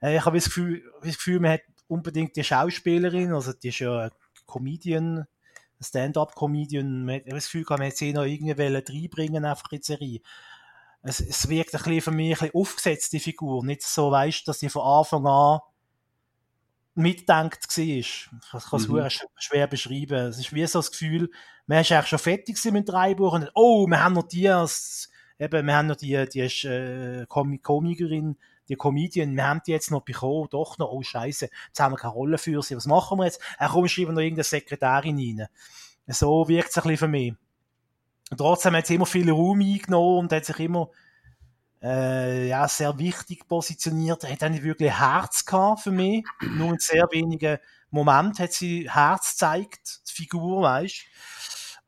Äh, 0.00 0.16
ich 0.16 0.24
habe 0.24 0.36
das 0.36 0.46
Gefühl, 0.46 0.82
das 1.02 1.16
Gefühl, 1.16 1.40
man 1.40 1.52
hat 1.52 1.62
unbedingt 1.88 2.36
die 2.36 2.44
Schauspielerin, 2.44 3.32
also 3.32 3.52
die 3.52 3.68
ist 3.68 3.80
ja 3.80 3.98
eine 3.98 4.10
Comedian, 4.46 5.26
Stand-up-Comedian, 5.80 7.04
man 7.04 7.16
hat 7.16 7.22
das 7.26 7.44
Gefühl, 7.44 7.64
man 7.68 7.82
hätte 7.82 7.96
sie 7.96 8.12
noch 8.12 8.24
irgendwie 8.24 8.52
reinbringen 8.52 9.44
einfach 9.44 9.72
in 9.72 9.80
die 9.80 9.86
Serie. 9.86 10.20
Es, 11.02 11.20
es 11.20 11.48
wirkt 11.48 11.74
ein 11.74 11.82
bisschen 11.82 12.00
für 12.00 12.10
mich 12.10 12.32
ein 12.32 12.38
bisschen 12.38 12.60
aufgesetzt, 12.60 13.12
die 13.12 13.20
Figur. 13.20 13.64
Nicht 13.64 13.82
so, 13.82 14.10
weißt 14.10 14.46
dass 14.46 14.60
sie 14.60 14.68
von 14.68 14.82
Anfang 14.82 15.26
an 15.26 15.60
mitdenkt 16.94 17.66
war. 17.76 17.84
Ich 17.84 18.28
kann 18.50 18.80
es 18.80 18.88
mhm. 18.88 19.08
schwer 19.36 19.66
beschreiben. 19.66 20.28
Es 20.28 20.38
ist 20.38 20.52
wie 20.52 20.66
so 20.66 20.78
das 20.78 20.90
Gefühl, 20.90 21.30
man 21.66 21.80
ist 21.80 21.92
eigentlich 21.92 22.08
schon 22.08 22.18
fertig 22.18 22.62
mit 22.72 22.88
drei 22.88 23.14
Buchen 23.14 23.48
oh, 23.54 23.86
wir 23.86 24.02
haben 24.02 24.14
noch 24.14 24.28
die 24.28 24.48
als, 24.48 25.10
eben, 25.38 25.66
wir 25.66 25.76
haben 25.76 25.86
noch 25.86 25.96
die, 25.96 26.28
die 26.28 26.40
ist, 26.40 26.64
äh, 26.64 27.26
Komikerin, 27.26 28.36
die 28.68 28.76
Comedian, 28.76 29.36
wir 29.36 29.46
haben 29.46 29.62
die 29.66 29.72
jetzt 29.72 29.90
noch 29.90 30.02
bekommen, 30.02 30.48
doch 30.50 30.78
noch, 30.78 30.90
oh 30.90 31.02
Scheiße, 31.02 31.48
jetzt 31.68 31.80
haben 31.80 31.92
wir 31.92 31.96
keine 31.96 32.12
Rolle 32.12 32.38
für 32.38 32.62
sie, 32.62 32.76
was 32.76 32.86
machen 32.86 33.18
wir 33.18 33.24
jetzt? 33.24 33.40
Ach 33.58 33.72
komm, 33.72 33.88
schreiben 33.88 34.14
noch 34.14 34.20
irgendeine 34.20 34.44
Sekretärin 34.44 35.16
rein. 35.16 35.46
So 36.08 36.48
wirkt 36.48 36.70
es 36.70 36.76
ein 36.76 36.82
bisschen 36.82 36.96
für 36.98 37.08
mich. 37.08 37.34
Und 38.30 38.38
trotzdem 38.38 38.76
hat 38.76 38.86
sie 38.86 38.94
immer 38.94 39.06
viel 39.06 39.30
Raum 39.30 39.60
eingenommen 39.60 40.18
und 40.18 40.32
hat 40.32 40.44
sich 40.44 40.58
immer 40.60 40.90
äh, 41.82 42.48
ja, 42.48 42.68
sehr 42.68 42.98
wichtig 42.98 43.48
positioniert. 43.48 44.24
Er 44.24 44.32
hat 44.32 44.50
nicht 44.50 44.62
wirklich 44.62 44.92
Herz 44.92 45.44
gehabt 45.44 45.80
für 45.80 45.90
mich. 45.90 46.24
Nur 46.40 46.70
in 46.70 46.78
sehr 46.78 47.08
wenigen 47.10 47.58
Momenten 47.90 48.44
hat 48.44 48.52
sie 48.52 48.88
Herz 48.90 49.32
gezeigt, 49.32 50.00
die 50.08 50.12
Figur, 50.12 50.62
weißt 50.62 51.06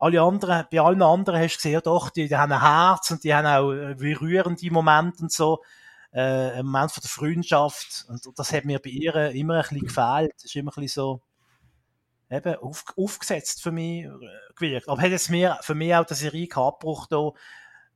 alle 0.03 0.21
anderen, 0.21 0.65
bei 0.69 0.81
allen 0.81 1.01
anderen 1.01 1.39
hast 1.39 1.53
du 1.53 1.57
gesehen, 1.57 1.81
doch, 1.81 2.09
die, 2.09 2.27
die 2.27 2.35
haben 2.35 2.51
ein 2.51 2.59
Herz 2.59 3.09
und 3.11 3.23
die 3.23 3.33
haben 3.33 3.47
auch 3.47 3.71
äh, 3.71 3.95
berührende 3.95 4.69
Momente 4.69 5.23
und 5.23 5.31
so. 5.31 5.63
Äh, 6.11 6.59
ein 6.59 6.65
Moment 6.65 6.91
von 6.91 7.01
der 7.01 7.09
Freundschaft. 7.09 8.05
Und 8.09 8.27
das 8.37 8.51
hat 8.51 8.65
mir 8.65 8.79
bei 8.79 8.89
ihr 8.89 9.31
immer 9.31 9.55
ein 9.55 9.61
bisschen 9.61 9.79
gefehlt. 9.79 10.33
Das 10.35 10.43
ist 10.43 10.55
immer 10.57 10.71
ein 10.71 10.81
bisschen 10.81 11.01
so, 11.01 11.21
eben, 12.33 12.55
auf, 12.55 12.85
aufgesetzt 12.97 13.61
für 13.61 13.71
mich 13.71 14.05
äh, 14.05 14.09
gewirkt. 14.55 14.89
Aber 14.89 15.01
hat 15.01 15.11
jetzt 15.11 15.29
mir, 15.29 15.57
für 15.61 15.75
mich 15.75 15.93
auch 15.95 16.05
der 16.05 16.17
Serie 16.17 16.47
Abbruch 16.55 17.07
da, 17.07 17.31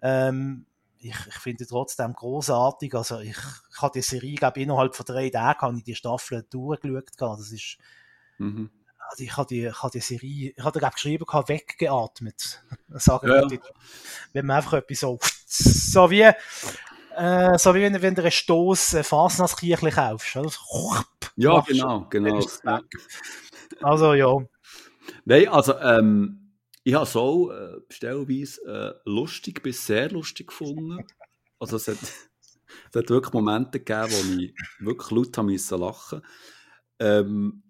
ähm, 0.01 0.65
ich, 0.99 1.15
ich 1.27 1.35
finde 1.35 1.65
trotzdem 1.65 2.13
großartig. 2.13 2.93
Also 2.95 3.19
ich, 3.19 3.37
ich 3.37 3.81
habe 3.81 3.93
die 3.93 4.01
Serie, 4.01 4.35
glaube 4.35 4.59
innerhalb 4.61 4.95
von 4.95 5.05
drei 5.05 5.29
Tagen 5.29 5.61
habe 5.61 5.77
ich 5.77 5.83
die 5.83 5.95
Staffel 5.95 6.45
durchgeschaut. 6.49 7.39
Das 7.39 7.51
ist, 7.51 7.77
mhm. 8.37 8.69
also 9.09 9.23
ich 9.23 9.37
habe 9.37 9.47
die, 9.47 9.65
ich 9.65 9.83
habe 9.83 9.91
die 9.91 9.99
Serie, 9.99 10.53
ich 10.55 10.63
habe 10.63 10.79
glaube 10.79 10.93
geschrieben, 10.93 11.25
weggeatmet. 11.25 12.63
Sagen 12.89 13.27
ja. 13.27 13.59
wenn 14.33 14.45
man 14.45 14.57
einfach 14.57 14.73
etwas 14.73 14.99
so, 14.99 15.19
so 15.45 16.09
wie, 16.09 16.31
äh, 17.17 17.57
so 17.57 17.73
wie 17.73 17.81
wenn, 17.81 18.01
wenn 18.01 18.15
du 18.15 18.21
einen 18.21 18.31
Stoß 18.31 18.93
äh, 18.93 19.03
Fasnachtskirchli 19.03 19.91
kaufst. 19.91 20.35
Oder? 20.35 21.05
Ja, 21.35 21.61
genau, 21.61 22.07
genau. 22.09 22.39
Also 23.81 24.13
ja. 24.13 24.33
Nein, 25.25 25.47
also 25.49 25.77
ähm, 25.79 26.53
ich 26.83 26.93
habe 26.93 27.03
es 27.03 27.15
auch 27.15 27.49
äh, 27.49 27.81
stellweise 27.89 28.61
äh, 28.65 29.09
lustig 29.09 29.61
bis 29.61 29.85
sehr 29.85 30.09
lustig 30.11 30.47
gefunden. 30.47 31.05
Also 31.59 31.75
es 31.77 31.87
hat, 31.87 31.97
es 32.01 32.95
hat 32.95 33.09
wirklich 33.09 33.33
Momente 33.33 33.79
gegeben, 33.79 34.11
wo 34.11 34.39
ich 34.39 34.53
wirklich 34.79 35.11
laut 35.11 35.37
haben 35.37 35.47
müssen 35.47 35.79
lachen 35.79 36.21
ähm, 36.99 37.63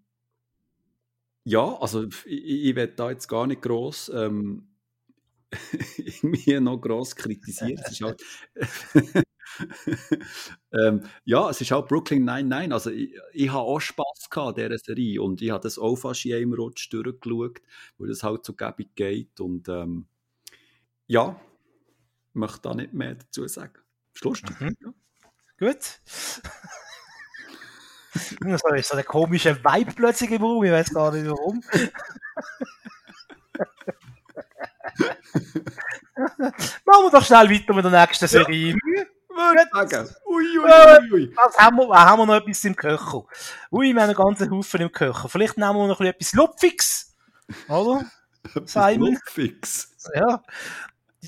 Ja, 1.43 1.77
also 1.79 2.03
ich, 2.03 2.25
ich 2.25 2.75
werde 2.75 2.93
da 2.93 3.09
jetzt 3.09 3.27
gar 3.27 3.47
nicht 3.47 3.61
gross 3.61 4.11
ähm, 4.13 4.69
irgendwie 5.97 6.59
noch 6.59 6.77
gross 6.77 7.15
kritisieren. 7.15 7.81
Es 7.83 7.91
ist 7.93 8.01
halt 8.01 8.21
ähm, 10.71 11.03
ja, 11.25 11.49
es 11.49 11.61
ist 11.61 11.71
auch 11.71 11.87
Brooklyn 11.87 12.25
99. 12.25 12.73
Also 12.73 12.91
ich, 12.91 13.13
ich 13.33 13.49
habe 13.49 13.61
auch 13.61 13.79
Spass 13.79 14.29
gehabt 14.29 14.59
an 14.59 14.69
dieser 14.69 14.77
Serie 14.77 15.21
und 15.21 15.41
ich 15.41 15.51
habe 15.51 15.63
das 15.63 15.77
auch 15.77 15.95
fast 15.95 16.25
einem 16.25 16.53
Rutsch 16.53 16.91
durchgeschaut, 16.91 17.61
weil 17.97 18.09
das 18.09 18.23
halt 18.23 18.45
so 18.45 18.53
gäbig 18.53 18.95
geht 18.95 19.39
und 19.39 19.67
ähm, 19.69 20.07
ja, 21.07 21.39
ich 22.29 22.35
möchte 22.35 22.61
da 22.61 22.73
nicht 22.73 22.93
mehr 22.93 23.15
dazu 23.15 23.47
sagen. 23.47 23.79
Ist 24.13 24.23
lustig. 24.23 24.59
Mhm. 24.59 24.75
Ja. 24.81 24.93
Gut. 25.59 25.83
so 28.13 28.73
ist 28.73 28.89
so 28.89 28.95
der 28.95 29.03
komische 29.03 29.55
Vibe 29.63 29.93
plötzlich 29.93 30.31
im 30.31 30.41
Raum, 30.41 30.63
ich 30.63 30.71
weiß 30.71 30.93
gar 30.93 31.11
nicht 31.11 31.27
warum. 31.27 31.61
Machen 36.85 36.85
wir 36.85 37.11
doch 37.11 37.25
schnell 37.25 37.49
weiter 37.49 37.73
mit 37.73 37.85
der 37.85 37.91
nächsten 37.91 38.27
Serie. 38.27 38.75
Ja 38.95 39.03
würde 39.49 39.89
sagen. 39.89 40.15
Ui, 40.25 40.57
ui, 40.57 40.65
ui, 40.65 41.13
ui. 41.13 41.33
Was 41.35 41.57
haben 41.57 41.77
wir, 41.77 41.89
haben 41.89 42.19
wir 42.19 42.25
noch 42.25 42.35
etwas 42.35 42.63
im 42.65 42.75
Köcher? 42.75 43.23
Ui, 43.71 43.93
wir 43.93 44.01
haben 44.01 44.09
einen 44.09 44.15
ganzen 44.15 44.51
Haufen 44.51 44.81
im 44.81 44.91
Köcher. 44.91 45.29
Vielleicht 45.29 45.57
nehmen 45.57 45.75
wir 45.75 45.87
noch 45.87 46.01
etwas 46.01 46.33
Lupfiges. 46.33 47.15
Oder? 47.67 48.05
Simon? 48.65 49.13
Lupfiges. 49.13 49.95
Ja. 50.13 50.43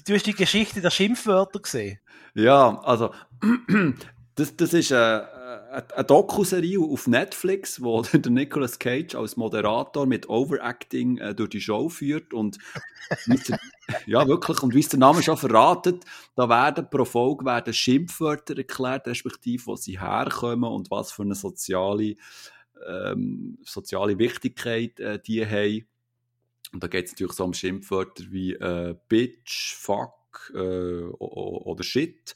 Du 0.05 0.13
hast 0.13 0.25
die 0.25 0.33
Geschichte 0.33 0.81
der 0.81 0.91
Schimpfwörter 0.91 1.59
gesehen. 1.59 1.99
Ja, 2.33 2.79
also, 2.81 3.13
das, 4.35 4.55
das 4.55 4.73
ist 4.73 4.91
eine, 4.91 5.27
eine 5.69 6.03
Dokuserie 6.05 6.79
auf 6.79 7.07
Netflix, 7.07 7.81
wo 7.81 8.01
der 8.13 8.31
Nicolas 8.31 8.79
Cage 8.79 9.15
als 9.15 9.37
Moderator 9.37 10.05
mit 10.05 10.29
Overacting 10.29 11.17
äh, 11.17 11.35
durch 11.35 11.51
die 11.51 11.61
Show 11.61 11.89
führt 11.89 12.33
und 12.33 12.57
ja 14.05 14.27
wirklich 14.27 14.61
und 14.61 14.73
wie 14.73 14.79
es 14.79 14.89
der 14.89 14.99
Name 14.99 15.23
schon 15.23 15.37
verratet, 15.37 16.03
da 16.35 16.49
werden 16.49 16.89
pro 16.89 17.05
Folge 17.05 17.45
werden 17.45 17.73
Schimpfwörter 17.73 18.57
erklärt, 18.57 19.07
respektive 19.07 19.67
wo 19.67 19.75
sie 19.75 19.99
herkommen 19.99 20.69
und 20.69 20.91
was 20.91 21.11
für 21.11 21.23
eine 21.23 21.35
soziale 21.35 22.15
ähm, 22.87 23.57
soziale 23.65 24.17
Wichtigkeit 24.17 24.99
äh, 24.99 25.19
die 25.19 25.45
haben. 25.45 25.85
Und 26.71 26.83
da 26.83 26.87
geht 26.87 27.05
es 27.05 27.11
natürlich 27.13 27.33
so 27.33 27.43
um 27.43 27.53
Schimpfwörter 27.53 28.25
wie 28.29 28.53
äh, 28.53 28.95
Bitch, 29.07 29.75
Fuck 29.75 30.51
äh, 30.53 30.57
oder 30.57 31.83
Shit. 31.83 32.35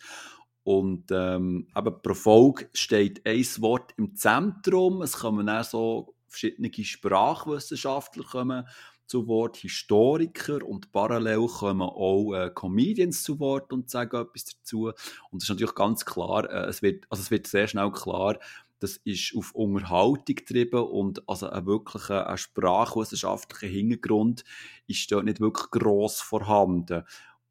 Und 0.63 1.11
ähm, 1.11 1.67
eben 1.75 2.01
pro 2.01 2.13
Folge 2.13 2.69
steht 2.73 3.25
ein 3.25 3.43
Wort 3.59 3.93
im 3.97 4.15
Zentrum. 4.15 5.01
Es 5.01 5.17
kommen 5.17 5.47
dann 5.47 5.63
so 5.63 6.15
verschiedene 6.27 6.71
Sprachwissenschaftler 6.73 8.23
kommen 8.23 8.65
zu 9.05 9.27
Wort, 9.27 9.57
Historiker 9.57 10.65
und 10.65 10.91
parallel 10.91 11.47
kommen 11.47 11.81
auch 11.81 12.33
äh, 12.33 12.49
Comedians 12.49 13.23
zu 13.23 13.39
Wort 13.39 13.73
und 13.73 13.89
sagen 13.89 14.21
etwas 14.21 14.45
dazu. 14.45 14.87
Und 15.29 15.37
es 15.37 15.43
ist 15.43 15.49
natürlich 15.49 15.75
ganz 15.75 16.05
klar, 16.05 16.49
äh, 16.49 16.65
es, 16.67 16.81
wird, 16.81 17.05
also 17.09 17.21
es 17.21 17.29
wird 17.29 17.45
sehr 17.47 17.67
schnell 17.67 17.91
klar, 17.91 18.39
das 18.79 18.97
ist 19.05 19.33
auf 19.37 19.53
Unterhaltung 19.55 20.35
getrieben 20.35 20.81
und 20.81 21.27
also 21.29 21.49
ein 21.49 21.65
wirklicher 21.65 22.27
ein 22.27 22.37
sprachwissenschaftlicher 22.37 23.67
Hintergrund 23.67 24.43
ist 24.87 25.09
dort 25.11 25.23
nicht 25.23 25.39
wirklich 25.39 25.69
gross 25.71 26.19
vorhanden. 26.19 27.03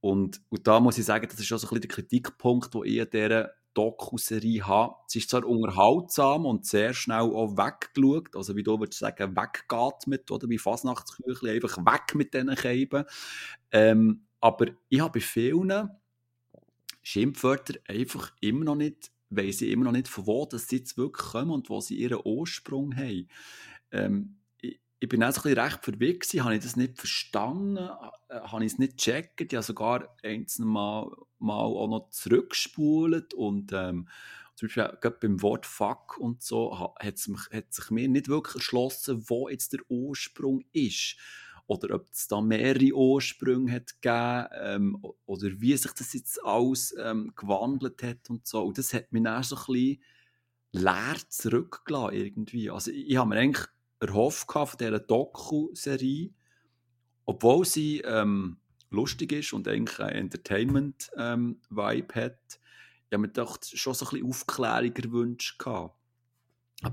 Und, 0.03 0.43
und 0.49 0.67
da 0.67 0.81
muss 0.81 0.99
ich 0.99 1.05
sagen, 1.05 1.27
das 1.31 1.39
ist 1.39 1.53
auch 1.53 1.59
so 1.59 1.69
ein 1.69 1.71
bisschen 1.71 1.81
der 1.83 1.91
Kritikpunkt, 1.91 2.75
den 2.75 2.85
ich 2.85 3.01
an 3.01 3.09
dieser 3.11 3.51
Doku-Serie 3.73 4.67
habe. 4.67 4.97
Sie 5.07 5.21
ist 5.21 5.31
zwar 5.31 5.47
unterhaltsam 5.47 6.45
und 6.45 6.67
sehr 6.67 6.93
schnell 6.93 7.21
auch 7.21 7.57
weggeschaut, 7.57 8.35
also 8.35 8.57
wie 8.57 8.65
du 8.65 8.79
würdest 8.81 8.99
sagen, 8.99 9.37
weggeatmet, 9.37 10.31
oder 10.31 10.49
wie 10.49 10.59
Fasnachtsküchli, 10.59 11.51
einfach 11.51 11.79
weg 11.79 12.15
mit 12.17 12.35
diesen 12.35 12.55
Scheiben. 12.57 13.05
Ähm, 13.71 14.27
aber 14.41 14.67
ich 14.89 15.01
habe 15.01 15.21
bei 15.21 15.21
vielen 15.21 15.89
Schimpfwörtern 17.03 17.79
einfach 17.87 18.33
immer 18.41 18.65
noch 18.65 18.75
nicht 18.75 19.13
weiss 19.35 19.63
ich 19.63 19.71
immer 19.71 19.85
noch 19.85 19.93
nicht, 19.93 20.09
von 20.09 20.27
wo 20.27 20.47
das 20.47 20.71
jetzt 20.71 20.97
wirklich 20.97 21.31
kommen 21.31 21.51
und 21.51 21.71
wo 21.71 21.81
sie 21.81 21.97
ihren 21.97 22.21
Ursprung 22.23 22.95
haben. 22.95 23.29
Ähm, 23.91 24.37
ich, 25.03 25.09
bin 25.09 25.25
auch 25.25 25.33
so 25.33 25.41
recht 25.41 25.85
verwirrt 25.85 26.25
habe 26.25 26.55
ich 26.55 26.63
das 26.63 26.77
nicht 26.77 26.97
verstanden, 26.97 27.77
äh, 28.29 28.41
habe 28.41 28.65
ich 28.65 28.73
es 28.73 28.79
nicht 28.79 28.99
gecheckt, 28.99 29.53
ich 29.53 29.61
sogar 29.63 30.17
einzelne 30.23 30.69
Mal, 30.69 31.11
mal 31.41 31.55
auch 31.55 31.89
noch 31.89 32.11
zurückgespult 32.11 33.35
und 33.35 33.73
ähm, 33.73 34.09
zum 34.55 34.69
Beispiel 34.69 34.97
gerade 35.01 35.19
beim 35.21 35.43
Wort 35.43 35.67
Fuck 35.67 36.19
und 36.19 36.43
so 36.43 36.95
hat, 37.01 37.15
es 37.15 37.29
hat 37.53 37.73
sich 37.73 37.91
mir 37.91 38.09
nicht 38.09 38.29
wirklich 38.29 38.55
erschlossen, 38.55 39.25
wo 39.29 39.49
jetzt 39.49 39.73
der 39.73 39.81
Ursprung 39.89 40.65
ist 40.73 41.17
oder 41.67 41.97
ob 41.97 42.09
es 42.13 42.29
da 42.29 42.41
mehrere 42.41 42.95
Ursprünge 42.95 43.73
hat 43.73 44.01
gegeben 44.01 44.47
ähm, 44.61 45.05
oder 45.27 45.49
wie 45.61 45.77
sich 45.77 45.93
das 45.93 46.13
jetzt 46.13 46.45
alles 46.45 46.95
ähm, 46.97 47.33
gewandelt 47.35 48.05
hat 48.05 48.31
und 48.31 48.47
so. 48.47 48.63
Und 48.65 48.79
das 48.79 48.95
hat 48.95 49.11
mich 49.11 49.25
dann 49.25 49.43
so 49.43 49.57
ein 49.57 49.65
bisschen 49.67 50.03
leer 50.73 51.17
zurückgelassen 51.29 52.15
irgendwie. 52.15 52.71
Also 52.71 52.93
ich, 52.93 53.11
ich 53.11 53.17
habe 53.17 53.31
mir 53.31 53.37
eigentlich 53.37 53.67
erhofft 54.03 54.51
von 54.53 54.69
dieser 54.79 55.01
Doku-Serie, 55.01 56.31
obwohl 57.25 57.65
sie 57.65 58.01
ähm, 58.01 58.59
lustig 58.91 59.33
ist 59.33 59.53
und 59.53 59.69
eigentlich 59.69 59.99
einen 60.01 60.17
Entertainment-Vibe 60.17 62.15
ähm, 62.15 62.23
hat, 62.23 62.61
habe 63.13 63.23
mir 63.23 63.29
doch 63.29 63.59
schon 63.63 63.95
so 63.95 64.07
ein 64.07 64.11
bisschen 64.11 64.29
Aufklärung 64.29 64.95
gewünscht. 64.95 65.63
Aber 65.65 65.95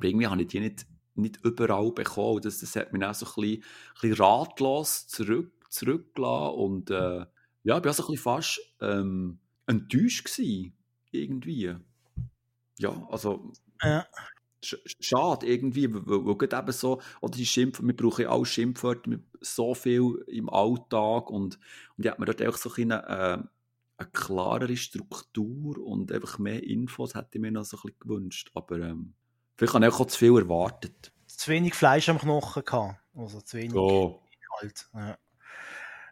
irgendwie 0.02 0.28
habe 0.28 0.42
ich 0.42 0.48
die 0.48 0.60
nicht 0.60 0.86
nicht 1.20 1.40
überall 1.44 1.92
bekommen. 1.92 2.42
Das, 2.42 2.60
das 2.60 2.76
hat 2.76 2.94
mich 2.94 3.04
auch 3.04 3.14
so 3.14 3.26
ein 3.26 3.34
bisschen, 3.36 3.64
ein 3.64 4.02
bisschen 4.02 4.24
ratlos 4.24 5.08
zurück, 5.08 5.52
zurückgelassen 5.70 6.56
und 6.56 6.90
äh, 6.90 7.26
ja, 7.64 7.78
ich 7.78 7.84
war 7.84 7.94
so 7.94 8.04
ein 8.04 8.12
bisschen 8.12 8.18
fast 8.18 8.62
ähm, 8.82 9.40
enttäuscht 9.68 10.26
gewesen, 10.26 10.74
irgendwie. 11.12 11.76
Ja, 12.80 13.08
also 13.10 13.52
ja. 13.84 14.08
Schade 14.62 15.46
irgendwie, 15.48 15.94
weil, 15.94 16.06
weil, 16.06 16.26
weil 16.26 16.60
eben 16.60 16.72
so, 16.72 17.02
oder 17.22 17.38
die 17.38 17.46
Schimpf, 17.46 17.82
wir 17.82 17.96
brauchen 17.96 18.24
ja 18.24 18.30
auch 18.30 18.46
Schimpfwörter 18.46 19.12
so 19.42 19.74
viel 19.74 20.24
im 20.28 20.50
Alltag 20.50 21.30
und, 21.30 21.60
und 21.98 22.08
habe 22.08 22.20
mir 22.20 22.26
dort 22.26 22.46
auch 22.46 22.58
so 22.58 22.72
ein 22.76 22.92
äh, 22.92 23.38
eine 23.98 24.10
klarere 24.14 24.78
Struktur 24.78 25.78
und 25.78 26.12
einfach 26.14 26.40
mehr 26.40 26.64
Infos 26.64 27.16
hätte 27.16 27.32
ich 27.34 27.42
mir 27.42 27.52
noch 27.52 27.66
so 27.66 27.76
ein 27.78 27.82
bisschen 27.82 28.00
gewünscht, 28.00 28.52
aber 28.54 28.80
ähm, 28.80 29.14
Vielleicht 29.60 29.74
habe 29.74 29.86
ich 29.86 29.94
auch 29.94 30.06
zu 30.06 30.18
viel 30.18 30.38
erwartet. 30.38 31.12
Zu 31.28 31.52
wenig 31.52 31.74
Fleisch 31.74 32.08
am 32.08 32.18
Knochen 32.18 32.64
gehabt. 32.64 32.96
Also 33.14 33.42
zu 33.42 33.58
wenig 33.58 33.76
oh. 33.76 34.24
Inhalt. 34.32 34.90
Ja. 34.94 35.18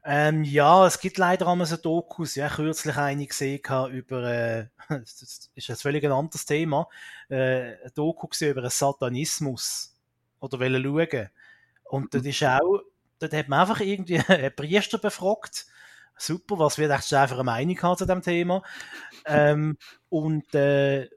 Ähm, 0.09 0.45
ja, 0.45 0.87
es 0.87 1.01
gibt 1.01 1.17
leider 1.17 1.47
einmal 1.47 1.67
so 1.67 1.75
Dokus. 1.75 2.35
Ja, 2.35 2.47
kürzlich 2.47 2.95
eine 2.95 3.27
gesehen 3.27 3.61
über, 3.91 4.23
äh, 4.23 4.67
das 4.89 5.49
ist 5.53 5.69
ein 5.69 5.75
völlig 5.75 6.05
anderes 6.05 6.45
Thema, 6.45 6.87
äh, 7.27 7.73
ein 7.73 7.91
Doku 7.93 8.29
über 8.39 8.69
Satanismus. 8.69 9.93
Oder 10.39 10.61
wollen 10.61 10.81
schauen. 10.81 11.29
Und 11.83 12.13
das 12.13 12.25
ist 12.25 12.41
auch, 12.41 12.83
dort 13.19 13.33
hat 13.33 13.49
man 13.49 13.59
einfach 13.59 13.81
irgendwie 13.81 14.19
einen 14.29 14.55
Priester 14.55 14.97
befragt. 14.97 15.65
Super, 16.15 16.57
was 16.57 16.77
wird 16.77 16.91
echt 16.91 17.13
einfach 17.13 17.35
eine 17.35 17.43
Meinung 17.43 17.81
haben 17.81 17.97
zu 17.97 18.05
dem 18.05 18.21
Thema. 18.21 18.63
Ähm, 19.25 19.77
und, 20.07 20.55
äh, 20.55 21.09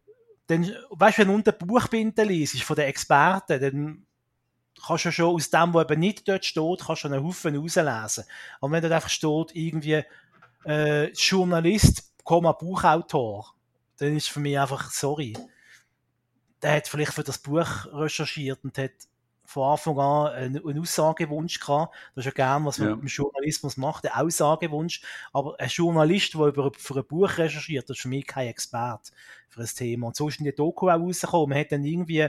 dann, 0.48 0.68
weißt 0.90 1.18
du, 1.18 1.22
wenn 1.22 1.28
du 1.28 1.34
unten 1.34 1.58
Buchbinden 1.58 2.26
liest 2.26 2.60
von 2.64 2.74
den 2.74 2.86
Experten, 2.86 3.60
dann 3.60 4.06
kannst 4.86 5.04
du 5.04 5.12
schon 5.12 5.34
aus 5.34 5.50
dem, 5.50 5.74
was 5.74 5.84
eben 5.84 6.00
nicht 6.00 6.28
dort 6.28 6.44
steht, 6.44 6.80
kannst 6.84 7.04
du 7.04 7.08
einen 7.08 7.24
Haufen 7.24 7.56
rauslesen. 7.56 8.24
Und 8.60 8.72
wenn 8.72 8.82
dort 8.82 8.92
einfach 8.92 9.10
steht, 9.10 9.54
irgendwie, 9.54 10.02
äh, 10.64 11.10
Journalist, 11.12 12.12
Buchautor, 12.24 13.54
dann 13.98 14.16
ist 14.16 14.28
für 14.28 14.40
mich 14.40 14.58
einfach, 14.58 14.90
sorry, 14.90 15.36
der 16.62 16.76
hat 16.76 16.88
vielleicht 16.88 17.12
für 17.12 17.24
das 17.24 17.38
Buch 17.38 17.86
recherchiert 17.92 18.62
und 18.64 18.76
hat 18.78 18.92
von 19.50 19.72
Anfang 19.72 19.98
an 19.98 20.32
einen, 20.32 20.80
Aussagewunsch 20.80 21.58
gehabt. 21.58 21.94
Das 22.14 22.24
ist 22.24 22.26
ja 22.26 22.30
gern, 22.30 22.64
was 22.64 22.78
man 22.78 22.88
ja. 22.88 22.94
mit 22.94 23.04
dem 23.04 23.08
Journalismus 23.08 23.76
macht, 23.76 24.06
einen 24.06 24.26
Aussagewunsch. 24.26 25.02
Aber 25.32 25.58
ein 25.58 25.68
Journalist, 25.68 26.34
der 26.34 26.46
über, 26.46 26.70
für 26.76 26.96
ein 26.96 27.06
Buch 27.06 27.36
recherchiert, 27.36 27.90
das 27.90 27.96
ist 27.96 28.02
für 28.02 28.08
mich 28.08 28.26
kein 28.26 28.46
Experte 28.46 29.10
für 29.48 29.60
ein 29.60 29.66
Thema. 29.66 30.06
Und 30.08 30.16
so 30.16 30.28
ist 30.28 30.38
in 30.38 30.44
der 30.44 30.54
Doku 30.54 30.88
auch 30.88 31.00
rausgekommen. 31.00 31.48
Man 31.48 31.58
hat 31.58 31.72
dann 31.72 31.84
irgendwie 31.84 32.28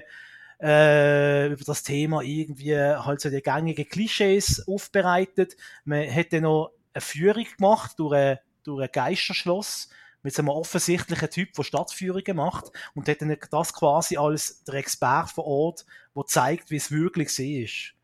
äh, 0.62 1.48
über 1.48 1.64
das 1.64 1.84
Thema 1.84 2.22
irgendwie 2.22 2.76
halt 2.78 3.22
so 3.22 3.30
die 3.30 3.42
gängigen 3.42 3.88
Klischees 3.88 4.68
aufbereitet. 4.68 5.58
Man 5.86 6.14
dann 6.34 6.44
noch 6.44 6.72
eine 6.94 7.02
Führung 7.02 7.46
gemacht 7.58 7.98
durch 7.98 8.14
ein, 8.16 8.40
durch 8.64 8.84
ein 8.84 8.92
Geisterschloss 8.92 9.90
mit 10.24 10.36
so 10.36 10.42
einem 10.42 10.50
offensichtlichen 10.50 11.30
Typ, 11.30 11.54
der 11.54 11.64
Stadtführungen 11.64 12.36
macht 12.36 12.72
und 12.94 13.08
hat 13.08 13.22
dann 13.22 13.36
das 13.50 13.74
quasi 13.74 14.18
als 14.18 14.64
der 14.64 14.76
Experte 14.76 15.34
vor 15.34 15.46
Ort, 15.46 15.86
der 16.16 16.26
zeigt, 16.28 16.70
wie 16.70 16.76
es 16.76 16.92
wirklich 16.92 17.40
ist. 17.40 17.96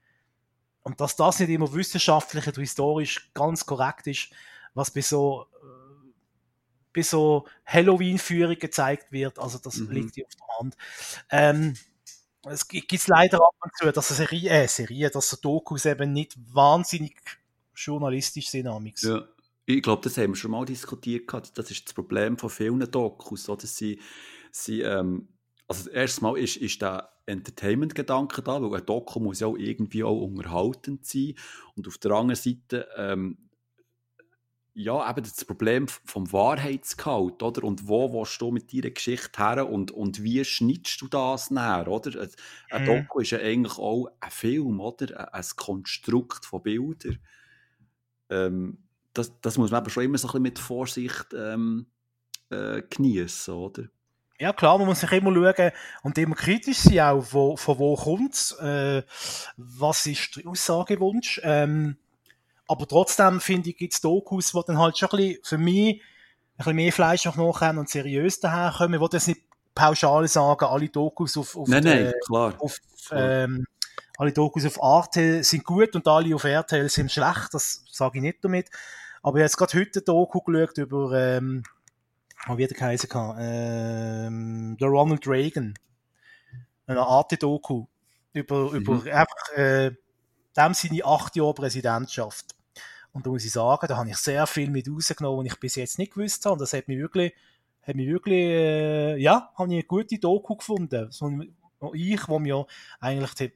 Und 0.81 0.99
dass 0.99 1.15
das 1.15 1.39
nicht 1.39 1.49
immer 1.49 1.71
wissenschaftlich 1.73 2.47
und 2.47 2.57
historisch 2.57 3.29
ganz 3.33 3.65
korrekt 3.65 4.07
ist, 4.07 4.29
was 4.73 4.89
bei 4.89 5.01
so, 5.01 5.45
äh, 5.61 6.11
bei 6.93 7.01
so 7.03 7.45
Halloween-Führungen 7.65 8.57
gezeigt 8.57 9.11
wird, 9.11 9.37
also 9.37 9.59
das 9.59 9.77
mhm. 9.77 9.91
liegt 9.91 10.15
hier 10.15 10.25
auf 10.25 10.35
der 10.35 10.59
Hand. 10.59 10.77
Ähm, 11.29 11.73
es 12.49 12.67
gibt 12.67 13.07
leider 13.07 13.37
ab 13.37 13.55
und 13.61 13.71
zu, 13.77 13.91
dass 13.91 14.07
Serie, 14.09 14.49
äh, 14.49 14.67
Serie, 14.67 15.09
dass 15.09 15.29
so 15.29 15.37
Dokus 15.37 15.85
eben 15.85 16.13
nicht 16.13 16.35
wahnsinnig 16.53 17.15
journalistisch 17.75 18.49
sind. 18.49 18.65
Ja. 19.01 19.27
Ich 19.65 19.81
glaube, 19.81 20.01
das 20.03 20.17
haben 20.17 20.31
wir 20.31 20.35
schon 20.35 20.51
mal 20.51 20.65
diskutiert. 20.65 21.31
Das 21.55 21.69
ist 21.71 21.85
das 21.85 21.93
Problem 21.93 22.37
von 22.37 22.49
vielen 22.49 22.79
Dokus. 22.89 23.49
Oder? 23.49 23.67
Sie, 23.67 23.99
sie, 24.51 24.81
ähm, 24.81 25.27
also 25.67 25.89
erstes 25.89 26.21
Mal 26.21 26.37
ist, 26.37 26.57
ist 26.57 26.81
der 26.81 27.09
Entertainment-Gedanke 27.25 28.41
da, 28.41 28.61
weil 28.61 28.79
ein 28.79 28.85
Doku 28.85 29.19
muss 29.19 29.41
ja 29.41 29.47
auch 29.47 29.57
irgendwie 29.57 30.03
auch 30.03 30.21
unterhaltend 30.21 31.05
sein. 31.05 31.35
Und 31.75 31.87
auf 31.87 31.97
der 31.97 32.11
anderen 32.11 32.41
Seite, 32.41 32.87
ähm, 32.95 33.46
ja, 34.79 35.09
eben 35.09 35.23
das 35.23 35.43
Problem 35.43 35.87
vom 35.87 36.31
Wahrheitsgehalt, 36.31 37.41
oder? 37.41 37.63
Und 37.63 37.87
wo 37.87 38.13
willst 38.13 38.39
du 38.39 38.51
mit 38.51 38.71
deiner 38.71 38.91
Geschichte 38.91 39.43
her 39.43 39.67
und, 39.67 39.89
und 39.89 40.21
wie 40.21 40.45
schneidest 40.45 41.01
du 41.01 41.07
das 41.07 41.49
näher, 41.49 41.87
oder? 41.87 42.21
Ein, 42.21 42.29
ein 42.69 42.81
mhm. 42.83 42.85
Doku 42.85 43.21
ist 43.21 43.31
ja 43.31 43.39
eigentlich 43.39 43.79
auch 43.79 44.11
ein 44.19 44.29
Film, 44.29 44.79
oder? 44.79 45.19
Ein, 45.19 45.41
ein 45.41 45.45
Konstrukt 45.55 46.45
von 46.45 46.61
Bildern. 46.61 47.17
Ähm, 48.29 48.77
das, 49.13 49.33
das 49.41 49.57
muss 49.57 49.71
man 49.71 49.81
aber 49.81 49.89
schon 49.89 50.03
immer 50.03 50.19
so 50.19 50.27
ein 50.27 50.29
bisschen 50.29 50.43
mit 50.43 50.59
Vorsicht 50.59 51.33
ähm, 51.33 51.87
äh, 52.51 52.83
genießen, 52.87 53.55
oder? 53.55 53.85
Ja, 54.39 54.53
klar, 54.53 54.77
man 54.77 54.85
muss 54.85 54.99
sich 54.99 55.11
immer 55.11 55.33
schauen 55.33 55.71
und 56.03 56.19
immer 56.19 56.35
kritisch 56.35 56.77
sein, 56.77 56.99
auch 56.99 57.25
wo, 57.31 57.57
von 57.57 57.79
wo 57.79 57.95
kommt 57.95 58.35
es, 58.35 58.51
äh, 58.59 59.01
was 59.57 60.05
ist 60.05 60.35
der 60.35 60.45
Aussagewunsch. 60.45 61.41
Ähm, 61.43 61.97
aber 62.67 62.87
trotzdem 62.87 63.39
finde 63.39 63.69
ich, 63.69 63.77
gibt 63.77 63.93
es 63.93 64.01
Dokus, 64.01 64.51
die 64.51 64.61
dann 64.67 64.77
halt 64.77 64.97
schon 64.97 65.09
ein 65.11 65.17
bisschen 65.17 65.43
für 65.43 65.57
mich 65.57 66.01
ein 66.01 66.01
bisschen 66.57 66.75
mehr 66.75 66.91
Fleisch 66.91 67.25
noch 67.25 67.35
nachkommen 67.35 67.79
und 67.79 67.89
seriös 67.89 68.39
daherkommen. 68.39 68.95
Ich 68.95 69.01
will 69.01 69.09
das 69.09 69.27
nicht 69.27 69.41
pauschal 69.75 70.27
sagen, 70.27 70.65
alle 70.65 70.89
Dokus 70.89 71.37
auf, 71.37 71.55
auf, 71.55 71.67
nein, 71.67 71.83
nein, 71.83 72.13
klar. 72.25 72.55
auf 72.59 72.79
ähm, 73.11 73.65
alle 74.17 74.33
Dokus 74.33 74.65
auf 74.65 74.81
Arte 74.81 75.43
sind 75.43 75.63
gut 75.63 75.95
und 75.95 76.07
alle 76.07 76.33
auf 76.33 76.43
RTL 76.43 76.89
sind 76.89 77.11
schlecht, 77.11 77.53
das 77.53 77.85
sage 77.91 78.17
ich 78.17 78.23
nicht 78.23 78.43
damit. 78.43 78.69
Aber 79.21 79.37
ich 79.37 79.41
habe 79.41 79.41
jetzt 79.41 79.57
gerade 79.57 79.79
heute 79.79 79.99
ein 79.99 80.05
Doku 80.05 80.41
geschaut 80.41 80.77
über, 80.79 81.11
ähm, 81.13 81.63
wie 82.55 82.65
der 82.65 82.77
geheißen 82.77 83.09
kann, 83.09 83.37
ähm, 83.39 84.77
der 84.79 84.87
Ronald 84.87 85.27
Reagan. 85.27 85.75
Eine 86.87 87.01
Art 87.01 87.31
Doku. 87.41 87.85
Über, 88.33 88.71
mhm. 88.71 88.75
über 88.75 89.03
einfach, 89.13 89.51
äh, 89.55 89.91
dem 90.57 90.73
seine 90.73 91.05
acht 91.05 91.35
Jahre 91.35 91.53
Präsidentschaft. 91.53 92.56
Und 93.17 93.25
da 93.25 93.31
muss 93.31 93.45
ich 93.45 93.51
sagen, 93.51 93.87
da 93.87 93.97
habe 93.97 94.11
ich 94.11 94.17
sehr 94.17 94.45
viel 94.45 94.69
mit 94.69 94.87
rausgenommen, 94.87 95.39
was 95.43 95.51
ich 95.51 95.59
bis 95.59 95.73
jetzt 95.73 95.97
nicht 95.97 96.13
gewusst 96.13 96.45
habe. 96.45 96.53
Und 96.53 96.61
das 96.61 96.71
hat 96.73 96.87
mich 96.87 96.99
wirklich, 96.99 97.33
hat 97.81 97.95
mich 97.95 98.07
wirklich, 98.07 98.35
äh, 98.35 99.17
ja, 99.17 99.49
habe 99.55 99.69
ich 99.69 99.73
eine 99.73 99.83
gute 99.85 100.19
Doku 100.19 100.55
gefunden. 100.55 101.07
So, 101.09 101.31
ich, 101.93 102.27
wo 102.27 102.37
mir 102.37 102.67
eigentlich 102.99 103.53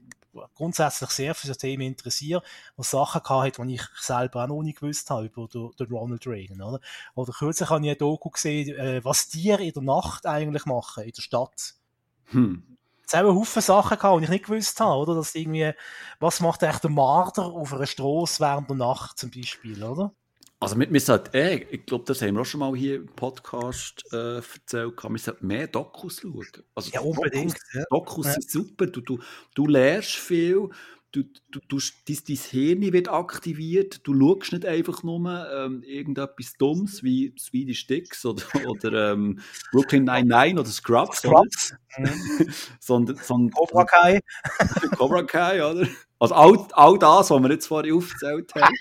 grundsätzlich 0.56 1.12
sehr 1.12 1.36
für 1.36 1.48
das 1.48 1.60
Thema 1.60 1.84
interessiert, 1.84 2.44
was 2.76 2.90
Sachen 2.90 3.22
gehabt 3.22 3.60
hat, 3.60 3.68
die 3.68 3.76
ich 3.76 3.84
selber 4.00 4.46
auch 4.46 4.48
noch 4.48 4.64
nicht 4.64 4.80
gewusst 4.80 5.12
habe 5.12 5.28
über 5.28 5.48
den, 5.48 5.70
den 5.80 5.88
Ronald 5.96 6.26
Reagan, 6.26 6.60
oder? 6.64 6.80
Oder 7.14 7.32
kürzlich 7.32 7.70
habe 7.70 7.82
ich 7.82 7.92
eine 7.92 7.98
Doku 7.98 8.32
gesehen, 8.32 8.76
äh, 8.80 9.06
was 9.06 9.30
Tiere 9.30 9.64
in 9.64 9.74
der 9.74 9.84
Nacht 9.84 10.26
eigentlich 10.26 10.66
machen, 10.66 11.04
in 11.04 11.12
der 11.12 11.22
Stadt. 11.22 11.76
Hm. 12.32 12.78
Haben 13.14 13.36
Haufen 13.36 13.62
Sachen 13.62 13.98
gehabt, 13.98 14.20
die 14.20 14.24
ich 14.26 14.30
nicht 14.30 14.46
gewusst 14.46 14.80
habe, 14.80 15.00
oder? 15.00 15.16
Dass 15.16 15.36
irgendwie, 15.36 15.72
was 16.20 16.40
macht 16.40 16.64
eigentlich 16.64 16.80
der 16.82 16.90
Marder 16.90 17.46
auf 17.46 17.74
einer 17.74 17.86
Straße 17.86 18.40
während 18.40 18.70
der 18.70 18.78
Nacht 18.78 19.18
zum 19.18 19.32
Beispiel, 19.32 19.84
oder? 19.84 20.14
Also 20.62 20.76
mit 20.76 20.92
mir 20.92 21.00
sagt, 21.00 21.34
ey, 21.34 21.66
ich 21.72 21.88
glaube, 21.88 22.04
das 22.06 22.22
haben 22.22 22.36
wir 22.36 22.42
auch 22.42 22.46
schon 22.46 22.60
mal 22.60 22.76
hier 22.76 22.98
im 22.98 23.08
Podcast 23.08 24.04
äh, 24.14 24.36
erzählt, 24.36 24.94
wir 25.04 25.18
sollten 25.18 25.48
mehr 25.48 25.66
Dokus 25.66 26.22
schauen. 26.22 26.46
Also 26.76 26.92
ja, 26.94 27.02
unbedingt. 27.02 27.56
Dokus, 27.56 27.74
ja. 27.74 27.84
Dokus 27.90 28.26
ja. 28.28 28.34
sind 28.34 28.52
super, 28.52 28.86
du, 28.86 29.02
du, 29.02 29.20
du 29.56 29.66
lernst 29.66 30.12
viel, 30.12 30.70
du, 31.12 31.24
du, 31.52 31.60
du, 31.68 31.80
dein, 32.08 32.18
dein 32.28 32.36
Hirn 32.38 32.94
wird 32.94 33.10
aktiviert, 33.10 34.08
du 34.08 34.18
schaust 34.18 34.54
nicht 34.54 34.66
einfach 34.66 35.04
nur 35.04 35.48
ähm, 35.52 35.84
irgendetwas 35.84 36.54
Dummes 36.58 37.04
wie 37.04 37.34
Swedish 37.38 37.80
Sticks 37.82 38.26
oder, 38.26 38.44
oder 38.68 39.14
ähm, 39.14 39.40
Brooklyn 39.72 40.06
Nine-Nine 40.06 40.60
oder 40.60 40.70
Scrubs, 40.70 41.20
Scrubs. 41.20 41.76
Sondern, 42.80 43.18
sondern 43.18 43.52
Cobra 43.52 43.84
Kai. 43.84 44.22
Cobra 44.98 45.24
Kai, 45.24 45.64
oder? 45.64 45.88
Also 46.20 46.36
all, 46.36 46.68
all 46.74 47.00
das, 47.00 47.32
was 47.32 47.42
wir 47.42 47.50
jetzt 47.52 47.68
vorhin 47.68 47.94
aufgezählt 47.94 48.54
haben. 48.56 48.76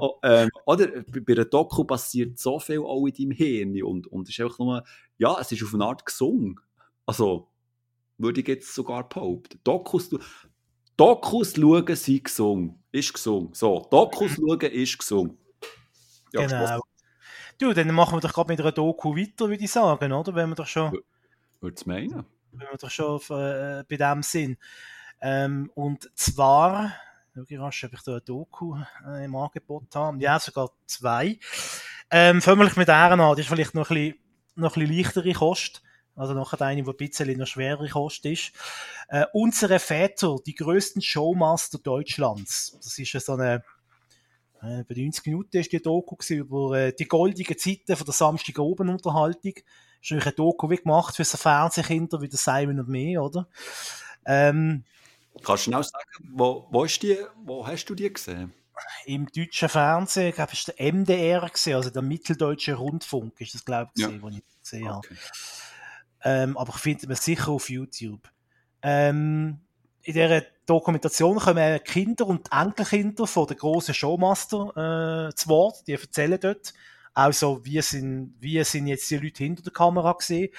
oh, 0.00 0.16
ähm, 0.22 0.50
Oder 0.66 0.88
bei 1.06 1.32
einer 1.32 1.44
Doku 1.44 1.84
passiert 1.84 2.38
so 2.38 2.58
viel 2.58 2.80
auch 2.80 3.06
in 3.06 3.14
deinem 3.14 3.30
Hirn 3.30 3.82
und, 3.82 4.06
und 4.08 4.28
es 4.28 4.36
ist 4.36 4.44
einfach 4.44 4.58
nur, 4.58 4.84
ja, 5.16 5.38
es 5.40 5.52
ist 5.52 5.62
auf 5.62 5.72
eine 5.72 5.84
Art 5.84 6.04
gesungen. 6.04 6.60
Also, 7.06 7.49
würde 8.20 8.40
ich 8.40 8.48
jetzt 8.48 8.74
sogar 8.74 9.08
behaupten. 9.08 9.60
Dokus, 9.64 10.10
Dokus 10.96 11.54
schauen 11.54 11.96
sind 11.96 12.24
gesungen. 12.24 12.82
Ist 12.92 13.12
gesungen. 13.12 13.54
So, 13.54 13.86
Dokus 13.90 14.32
schauen 14.32 14.60
ist 14.60 14.98
gesungen. 14.98 15.38
Ja, 16.32 16.46
genau. 16.46 16.80
Du, 17.58 17.72
dann 17.72 17.92
machen 17.94 18.16
wir 18.16 18.20
doch 18.20 18.32
gerade 18.32 18.52
mit 18.52 18.60
einer 18.60 18.72
Doku 18.72 19.16
weiter, 19.16 19.48
würde 19.48 19.64
ich 19.64 19.70
sagen, 19.70 20.12
oder? 20.12 20.34
Wenn 20.34 20.48
wir 20.48 20.54
doch 20.54 20.66
schon... 20.66 20.98
Würdest 21.60 21.84
du 21.84 21.90
meinen? 21.90 22.24
Wenn 22.52 22.68
wir 22.70 22.78
doch 22.78 22.90
schon 22.90 23.20
äh, 23.30 23.84
bei 23.88 23.96
dem 23.96 24.22
sind. 24.22 24.58
Ähm, 25.20 25.70
und 25.74 26.10
zwar... 26.14 26.92
Schau 27.34 27.62
rasch, 27.62 27.84
ob 27.84 27.92
ich 27.92 28.02
da 28.02 28.12
eine 28.12 28.20
Doku 28.22 28.76
äh, 29.06 29.24
im 29.24 29.36
Angebot 29.36 29.94
habe. 29.94 30.18
Ja, 30.20 30.40
sogar 30.40 30.70
zwei. 30.86 31.38
Ähm, 32.10 32.42
fangen 32.42 32.58
wir 32.58 32.72
mit 32.76 32.88
der 32.88 32.96
an. 32.96 33.18
Das 33.18 33.38
ist 33.38 33.48
vielleicht 33.48 33.74
noch 33.74 33.88
ein 33.90 33.94
bisschen, 33.94 34.18
noch 34.56 34.76
ein 34.76 34.80
bisschen 34.82 34.96
leichtere 34.98 35.32
Kost. 35.32 35.82
Also 36.20 36.34
noch 36.34 36.52
eine, 36.52 36.82
die 36.82 36.88
ein 36.88 36.96
bisschen 36.96 37.38
noch 37.38 37.46
schwerer 37.46 37.88
Kost 37.88 38.26
ist. 38.26 38.52
Äh, 39.08 39.24
unsere 39.32 39.78
Väter, 39.78 40.36
die 40.44 40.54
größten 40.54 41.00
Showmaster 41.00 41.78
Deutschlands. 41.78 42.76
Das 42.82 42.98
ist 42.98 43.12
ja 43.14 43.20
so 43.20 43.32
eine, 43.32 43.64
äh, 44.60 44.84
bei 44.84 44.94
90 44.96 45.24
Minuten 45.24 45.56
ist 45.56 45.72
die 45.72 45.80
Doku 45.80 46.16
über 46.28 46.78
äh, 46.78 46.92
die 46.92 47.08
goldigen 47.08 47.56
Zeiten 47.56 47.96
von 47.96 48.04
der 48.04 48.12
Samstag 48.12 48.58
oben 48.58 48.90
Unterhaltung. 48.90 49.54
Ist 50.02 50.10
natürlich 50.10 50.26
eine 50.26 50.34
Doku 50.34 50.68
wie 50.68 50.76
gemacht 50.76 51.16
für 51.16 51.24
so 51.24 51.38
Fernsehkinder 51.38 52.20
wie 52.20 52.28
der 52.28 52.38
Simon 52.38 52.80
und 52.80 52.88
mir, 52.88 53.22
oder? 53.22 53.48
Ähm, 54.26 54.84
Kannst 55.42 55.66
du 55.66 55.70
genau 55.70 55.82
sagen, 55.82 56.04
wo, 56.34 56.68
wo, 56.70 56.84
ist 56.84 57.02
die, 57.02 57.16
wo 57.44 57.66
hast 57.66 57.86
du 57.86 57.94
die 57.94 58.12
gesehen? 58.12 58.52
Im 59.06 59.26
deutschen 59.26 59.70
Fernsehen, 59.70 60.28
ich 60.28 60.34
glaube, 60.34 60.52
es 60.52 60.64
der 60.64 60.92
MDR 60.92 61.48
gesehen, 61.48 61.76
also 61.76 61.88
der 61.88 62.02
Mitteldeutsche 62.02 62.74
Rundfunk, 62.74 63.40
ist 63.40 63.54
das, 63.54 63.64
glaube 63.64 63.90
ich, 63.94 64.02
gesehen, 64.02 64.16
ja. 64.16 64.22
wo 64.22 64.28
ich 64.28 64.42
gesehen 64.62 64.88
okay. 64.88 65.14
habe. 65.14 65.20
Ähm, 66.22 66.56
aber 66.56 66.72
findet 66.72 67.08
man 67.08 67.16
sicher 67.16 67.48
auf 67.48 67.70
YouTube. 67.70 68.28
Ähm, 68.82 69.60
in 70.02 70.14
dieser 70.14 70.42
Dokumentation 70.66 71.38
kommen 71.38 71.82
Kinder 71.84 72.26
und 72.26 72.52
Enkelkinder 72.52 73.26
von 73.26 73.46
den 73.46 73.56
grossen 73.56 73.94
Showmaster 73.94 75.28
äh, 75.28 75.34
zu 75.34 75.48
Wort. 75.48 75.86
Die 75.86 75.92
erzählen 75.92 76.38
dort 76.40 76.72
auch 77.14 77.32
so, 77.32 77.64
wie 77.64 77.82
sind, 77.82 78.34
wie 78.38 78.62
sind 78.64 78.86
jetzt 78.86 79.10
die 79.10 79.18
Leute 79.18 79.44
hinter 79.44 79.62
der 79.62 79.72
Kamera 79.72 80.12
gesehen. 80.12 80.50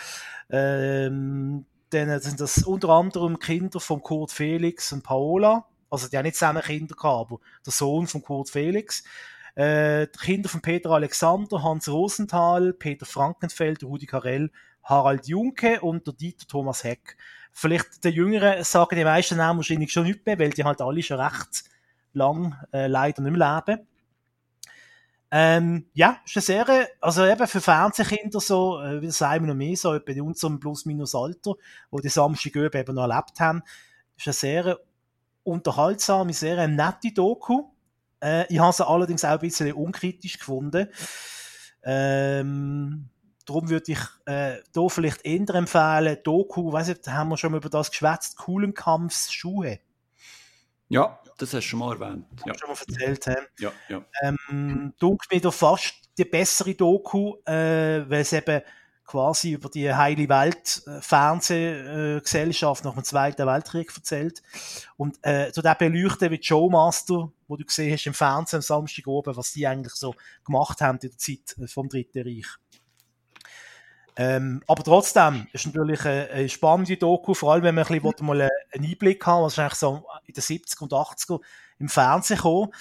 Ähm, 0.49 1.65
dann 1.89 2.19
sind 2.19 2.39
das 2.39 2.63
unter 2.63 2.89
anderem 2.89 3.39
Kinder 3.39 3.79
von 3.79 4.01
Kurt 4.01 4.31
Felix 4.31 4.91
und 4.93 5.03
Paola. 5.03 5.65
Also 5.89 6.07
die 6.07 6.17
haben 6.17 6.23
nicht 6.23 6.37
zusammen 6.37 6.61
Kinder 6.61 6.95
gehabt, 6.95 7.31
aber 7.31 7.39
der 7.65 7.73
Sohn 7.73 8.07
von 8.07 8.21
Kurt 8.21 8.49
Felix. 8.49 9.03
Äh, 9.55 10.07
die 10.07 10.19
Kinder 10.19 10.49
von 10.49 10.61
Peter 10.61 10.91
Alexander, 10.91 11.63
Hans 11.63 11.89
Rosenthal, 11.89 12.73
Peter 12.73 13.05
Frankenfeld, 13.05 13.83
Rudi 13.83 14.05
Carell 14.05 14.51
Harald 14.83 15.27
Junke 15.27 15.81
und 15.81 16.05
der 16.07 16.13
Dieter 16.13 16.47
Thomas 16.47 16.83
Heck. 16.83 17.17
Vielleicht 17.51 18.03
der 18.03 18.11
Jüngeren 18.11 18.63
sagen 18.63 18.95
die 18.95 19.03
meisten 19.03 19.37
Namen 19.37 19.59
wahrscheinlich 19.59 19.91
schon 19.91 20.05
nicht 20.05 20.25
mehr, 20.25 20.39
weil 20.39 20.51
die 20.51 20.63
halt 20.63 20.81
alle 20.81 21.03
schon 21.03 21.19
recht 21.19 21.65
lang 22.13 22.55
äh, 22.73 22.87
leider 22.87 23.21
nicht 23.21 23.37
mehr 23.37 23.63
leben. 23.65 23.87
Ähm, 25.33 25.85
ja, 25.93 26.17
ist 26.25 26.35
eine 26.35 26.41
Serie, 26.41 26.87
also 26.99 27.25
eben 27.25 27.47
für 27.47 27.61
Fernsehkinder 27.61 28.41
so, 28.41 28.81
äh, 28.81 29.01
wie 29.01 29.07
wir 29.07 29.39
noch 29.39 29.55
mehr, 29.55 29.77
so 29.77 29.93
etwa 29.93 30.11
in 30.11 30.21
unserem 30.21 30.59
Plus-Minus-Alter, 30.59 31.53
wo 31.89 31.99
die 31.99 32.09
Samstag 32.09 32.55
eben 32.57 32.95
noch 32.95 33.09
erlebt 33.09 33.39
haben, 33.39 33.63
ist 34.17 34.27
eine 34.27 34.33
sehr 34.33 34.79
unterhaltsame, 35.43 36.33
sehr 36.33 36.67
nette 36.67 37.13
Doku. 37.13 37.69
Äh, 38.21 38.45
ich 38.53 38.59
habe 38.59 38.73
sie 38.73 38.85
allerdings 38.85 39.23
auch 39.23 39.29
ein 39.31 39.39
bisschen 39.39 39.71
unkritisch 39.71 40.37
gefunden. 40.37 40.89
Ähm, 41.83 43.09
darum 43.45 43.69
würde 43.69 43.91
ich 43.91 43.99
äh, 44.25 44.57
da 44.73 44.87
vielleicht 44.87 45.25
eher 45.25 45.55
empfehlen, 45.55 46.17
Doku, 46.23 46.71
weiß 46.71 46.89
ich, 46.89 47.07
haben 47.07 47.29
wir 47.29 47.37
schon 47.37 47.51
mal 47.51 47.57
über 47.57 47.69
das 47.69 47.91
geschwätzt, 47.91 48.37
coolen 48.37 48.73
Kampfs 48.73 49.31
Schuhe. 49.31 49.79
Ja, 50.89 51.19
das 51.37 51.53
hast 51.53 51.53
du 51.53 51.61
schon 51.61 51.79
mal 51.79 51.93
erwähnt. 51.93 52.25
Ja. 52.45 52.53
schon 52.57 52.69
mal 52.69 52.77
erzählt. 52.77 53.25
He? 53.25 53.63
Ja, 53.63 53.71
ja. 53.87 54.03
Ähm, 54.21 54.93
dunkelt 54.99 55.31
mir 55.31 55.41
da 55.41 55.51
fast 55.51 55.93
die 56.17 56.25
bessere 56.25 56.75
Doku, 56.75 57.35
äh, 57.45 58.09
weil 58.09 58.21
es 58.21 58.33
eben 58.33 58.61
quasi 59.11 59.51
über 59.51 59.69
die 59.69 59.93
heile 59.93 60.29
Welt 60.29 60.83
äh, 60.87 61.01
Fernsehgesellschaft 61.01 62.85
nach 62.85 62.93
dem 62.93 63.03
Zweiten 63.03 63.45
Weltkrieg 63.45 63.91
erzählt. 63.93 64.41
Und 64.95 65.17
äh, 65.21 65.51
so 65.53 65.61
der 65.61 65.75
beleuchten 65.75 66.31
wie 66.31 66.35
Joe 66.35 66.69
Master, 66.69 67.31
wo 67.47 67.57
du 67.57 67.65
gesehen 67.65 67.93
hast 67.93 68.05
im 68.05 68.13
Fernsehen 68.13 68.57
am 68.57 68.61
Samstag 68.61 69.07
oben, 69.07 69.35
was 69.35 69.51
die 69.51 69.67
eigentlich 69.67 69.93
so 69.93 70.15
gemacht 70.45 70.79
haben 70.79 70.99
in 71.01 71.09
der 71.09 71.17
Zeit 71.17 71.57
äh, 71.57 71.67
vom 71.67 71.89
Dritten 71.89 72.23
Reich. 72.23 72.47
Ähm, 74.23 74.61
aber 74.67 74.83
trotzdem 74.83 75.47
ist 75.51 75.65
natürlich 75.65 76.05
eine, 76.05 76.29
eine, 76.29 76.47
spannende 76.47 76.95
Doku, 76.95 77.33
vor 77.33 77.53
allem 77.53 77.63
wenn 77.63 77.73
man 77.73 77.87
ein 77.87 78.01
bisschen 78.01 78.27
mal 78.27 78.41
einen 78.71 78.85
Einblick 78.85 79.25
haben, 79.25 79.45
was 79.45 79.57
eigentlich 79.57 79.73
so 79.73 80.05
in 80.27 80.35
den 80.35 80.43
70er 80.43 80.81
und 80.83 80.93
80er 80.93 81.39
im 81.79 81.89
Fernsehen 81.89 82.37
kam. 82.37 82.71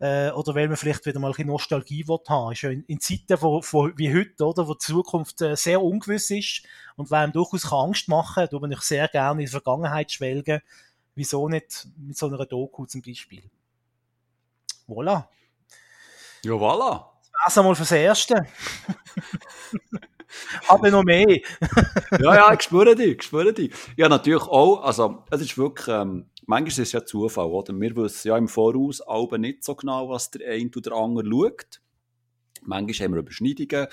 Äh, 0.00 0.30
oder 0.32 0.52
weil 0.56 0.66
man 0.66 0.76
vielleicht 0.76 1.06
wieder 1.06 1.20
mal 1.20 1.28
ein 1.28 1.32
bisschen 1.32 1.46
Nostalgie 1.46 2.08
will 2.08 2.18
haben. 2.26 2.50
Ist 2.50 2.62
ja 2.62 2.70
in, 2.70 2.82
in 2.86 2.98
Zeiten 2.98 3.40
wo, 3.40 3.62
wo, 3.70 3.90
wie 3.94 4.12
heute, 4.12 4.44
oder, 4.44 4.66
wo 4.66 4.72
die 4.74 4.78
Zukunft 4.78 5.40
äh, 5.42 5.54
sehr 5.54 5.80
ungewiss 5.80 6.28
ist 6.30 6.62
und 6.96 7.08
weil 7.12 7.22
einem 7.22 7.34
durchaus 7.34 7.72
Angst 7.72 8.08
machen 8.08 8.48
kann, 8.48 8.60
würde 8.60 8.74
ich 8.74 8.80
sehr 8.80 9.06
gerne 9.06 9.42
in 9.42 9.46
die 9.46 9.52
Vergangenheit 9.52 10.10
schwelgen. 10.10 10.60
Wieso 11.14 11.48
nicht 11.48 11.86
mit 11.98 12.18
so 12.18 12.26
einer 12.26 12.46
Doku 12.46 12.86
zum 12.86 13.00
Beispiel? 13.02 13.44
Voilà. 14.88 15.28
Ja, 16.42 16.52
voilà. 16.52 17.10
Das 17.20 17.30
war's 17.44 17.58
einmal 17.58 17.74
fürs 17.76 17.92
Erste. 17.92 18.44
Habe 20.68 20.90
noch 20.90 21.04
mehr. 21.04 21.26
ja, 22.20 22.34
ja, 22.34 22.52
ich 22.52 22.62
spüre 22.62 22.94
dich, 22.94 23.16
ich 23.16 23.22
spüre 23.22 23.52
dich. 23.52 23.72
Ja, 23.96 24.08
natürlich 24.08 24.42
auch, 24.42 24.82
also, 24.82 25.24
es 25.30 25.40
ist 25.40 25.58
wirklich, 25.58 25.88
ähm, 25.88 26.26
manchmal 26.46 26.68
ist 26.68 26.78
es 26.78 26.92
ja 26.92 27.04
Zufall, 27.04 27.46
oder? 27.46 27.72
Wir 27.78 27.96
wissen 27.96 28.28
ja 28.28 28.36
im 28.36 28.48
Voraus 28.48 29.00
aber 29.00 29.38
nicht 29.38 29.64
so 29.64 29.74
genau, 29.74 30.08
was 30.08 30.30
der 30.30 30.50
eine 30.50 30.68
oder 30.68 30.90
der 30.90 30.92
andere 30.94 31.26
schaut. 31.28 31.80
Manchmal 32.62 33.06
haben 33.06 33.14
wir 33.14 33.20
Überschneidungen 33.20 33.86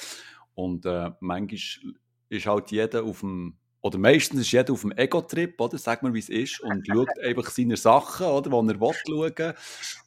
und 0.56 0.86
äh, 0.86 1.12
manchmal 1.20 1.94
ist 2.30 2.46
halt 2.46 2.72
jeder 2.72 3.04
auf 3.04 3.22
dem 3.22 3.58
oder 3.82 4.00
meistens 4.00 4.42
ist 4.42 4.52
jeder 4.52 4.74
auf 4.74 4.82
dem 4.82 4.92
Ego-Trip, 4.92 5.60
oder? 5.62 5.78
Sag 5.78 6.04
mal, 6.04 6.14
wie 6.14 6.20
es 6.20 6.30
ist, 6.30 6.60
und 6.62 6.86
schaut 6.86 7.08
einfach 7.24 7.50
seine 7.50 7.78
Sachen, 7.78 8.26
oder, 8.26 8.50
die 8.50 8.74
er 8.74 8.82
will 8.82 8.94
schauen 9.06 9.54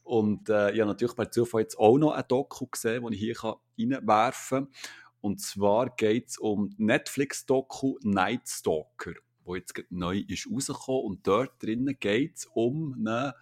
Und 0.03 0.49
äh, 0.51 0.72
ich 0.72 0.81
habe 0.81 0.91
natürlich 0.91 1.14
bei 1.14 1.26
Zufall 1.26 1.62
jetzt 1.62 1.78
auch 1.78 1.97
noch 1.97 2.12
ein 2.12 2.24
Doku 2.28 2.66
gesehen, 2.66 3.03
das 3.03 3.12
ich 3.12 3.20
hier 3.20 3.37
reinwerfen 3.78 4.66
kann. 4.66 4.74
Und 5.21 5.41
zwar 5.41 5.91
geht 5.97 6.31
es 6.31 6.39
um 6.39 6.75
Netflix-Doku 6.79 7.99
Night 8.03 8.49
Stalker, 8.49 9.14
wo 9.45 9.55
jetzt 9.55 9.75
neu 9.91 10.18
ist 10.27 10.49
rausgekommen. 10.51 11.05
Und 11.05 11.27
dort 11.27 11.62
drinnen 11.62 11.97
geht 11.99 12.39
es 12.39 12.47
um 12.47 12.95
einen 12.95 13.33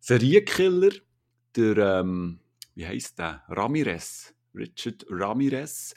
Serienkiller, 0.00 0.92
der, 1.56 2.00
ähm, 2.00 2.40
wie 2.74 2.86
heißt 2.86 3.18
der? 3.18 3.42
Ramirez. 3.48 4.34
Richard 4.54 5.06
Ramirez, 5.08 5.94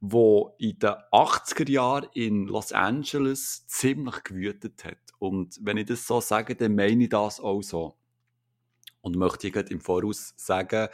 wo 0.00 0.54
in 0.58 0.78
den 0.78 0.94
80er 1.12 1.70
Jahren 1.70 2.08
in 2.14 2.46
Los 2.46 2.72
Angeles 2.72 3.66
ziemlich 3.66 4.24
gewütet 4.24 4.84
hat. 4.84 4.98
Und 5.18 5.58
wenn 5.62 5.76
ich 5.76 5.86
das 5.86 6.06
so 6.06 6.20
sage, 6.20 6.56
dann 6.56 6.74
meine 6.74 7.04
ich 7.04 7.10
das 7.10 7.40
auch 7.40 7.62
so. 7.62 7.96
Und 9.00 9.16
möchte 9.16 9.48
ich 9.48 9.54
im 9.70 9.80
Voraus 9.80 10.34
sagen, 10.36 10.88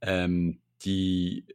ähm, 0.00 0.60
die 0.82 1.46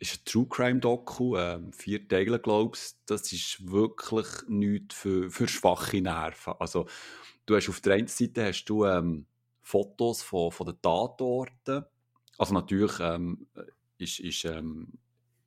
ist 0.00 0.14
ein 0.16 0.24
True 0.24 0.46
Crime 0.48 0.80
Doku, 0.80 1.36
ähm, 1.36 1.72
vier 1.72 2.08
Teile, 2.08 2.40
glaube 2.40 2.76
ich. 2.76 2.94
Das 3.06 3.32
ist 3.32 3.70
wirklich 3.70 4.26
nichts 4.48 4.94
für, 4.94 5.30
für 5.30 5.46
schwache 5.46 6.00
Nerven. 6.00 6.54
Also, 6.58 6.86
du 7.46 7.54
hast 7.54 7.68
auf 7.68 7.80
der 7.80 7.94
einen 7.94 8.08
Seite 8.08 8.46
hast 8.46 8.64
du 8.64 8.84
ähm, 8.86 9.26
Fotos 9.62 10.22
von, 10.22 10.50
von 10.50 10.66
den 10.66 10.80
Tatorten. 10.80 11.84
Also 12.38 12.54
natürlich 12.54 12.98
ähm, 13.00 13.46
ist, 13.98 14.18
ist 14.20 14.44
ähm, 14.46 14.92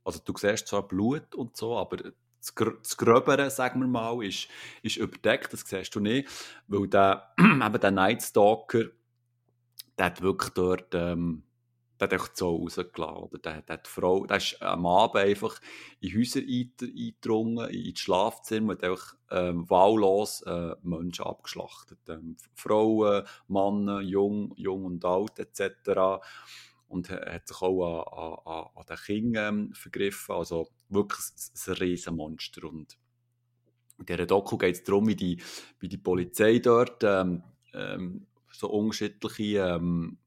also 0.04 0.20
du 0.24 0.34
siehst 0.38 0.68
zwar 0.68 0.88
Blut 0.88 1.34
und 1.36 1.58
so, 1.58 1.78
aber 1.78 1.97
das, 1.97 2.14
das 2.54 2.97
Gröbere, 2.97 3.49
sagen 3.49 3.80
wir 3.80 3.88
mal, 3.88 4.24
ist, 4.24 4.47
ist 4.82 4.97
überdeckt, 4.97 5.54
das 5.54 5.62
siehst 5.62 5.95
du 5.95 5.99
nicht, 5.99 6.30
weil 6.68 6.88
der, 6.88 7.34
eben 7.39 7.80
der 7.80 7.91
Night 7.91 8.22
Stalker, 8.22 8.86
der 9.97 10.06
hat 10.06 10.22
wirklich 10.22 10.51
dort 10.54 10.93
ähm, 10.93 11.43
der 12.08 12.20
hat 12.20 12.28
echt 12.28 12.38
so 12.38 12.56
rausgelassen. 12.56 13.16
Oder 13.16 13.38
der, 13.39 13.62
der, 13.62 13.78
die 13.78 13.89
Frau, 13.89 14.26
der 14.26 14.38
ist 14.38 14.62
am 14.62 14.86
Abend 14.86 15.16
einfach 15.24 15.60
in 15.99 16.18
Häuser 16.18 16.41
eingedrungen, 16.41 17.70
in 17.70 17.84
die 17.84 17.95
Schlafzimmer 17.95 18.74
und 18.74 18.84
einfach 18.84 19.16
ähm, 19.32 19.70
wahllos 19.70 20.41
äh, 20.43 20.76
Menschen 20.84 21.26
abgeschlachtet. 21.26 21.99
Ähm, 22.10 22.38
Frauen, 22.54 23.24
Männer, 23.47 24.01
jung, 24.01 24.54
jung 24.58 24.86
und 24.86 25.06
alt 25.06 25.39
etc. 25.39 26.24
Und 26.88 27.10
hat 27.10 27.47
sich 27.47 27.62
auch 27.62 28.43
an, 28.45 28.54
an, 28.54 28.70
an 28.76 28.86
den 28.88 28.97
Kindern 28.97 29.58
ähm, 29.58 29.74
vergriffen. 29.74 30.36
Also 30.36 30.70
wirklich 30.89 31.26
ein 31.68 31.74
Riesenmonster. 31.74 32.66
Und 32.66 32.97
in 33.99 34.06
dieser 34.06 34.26
Doku 34.26 34.58
geht 34.58 34.76
es 34.76 34.84
darum, 34.84 35.08
wie 35.08 35.16
die, 35.16 35.41
wie 35.80 35.88
die 35.88 35.97
Polizei 35.97 36.60
dort 36.60 37.04
ähm, 37.04 37.43
ähm, 37.74 38.28
so 38.51 38.70
unterschiedliche 38.70 39.60
ähm, 39.60 40.18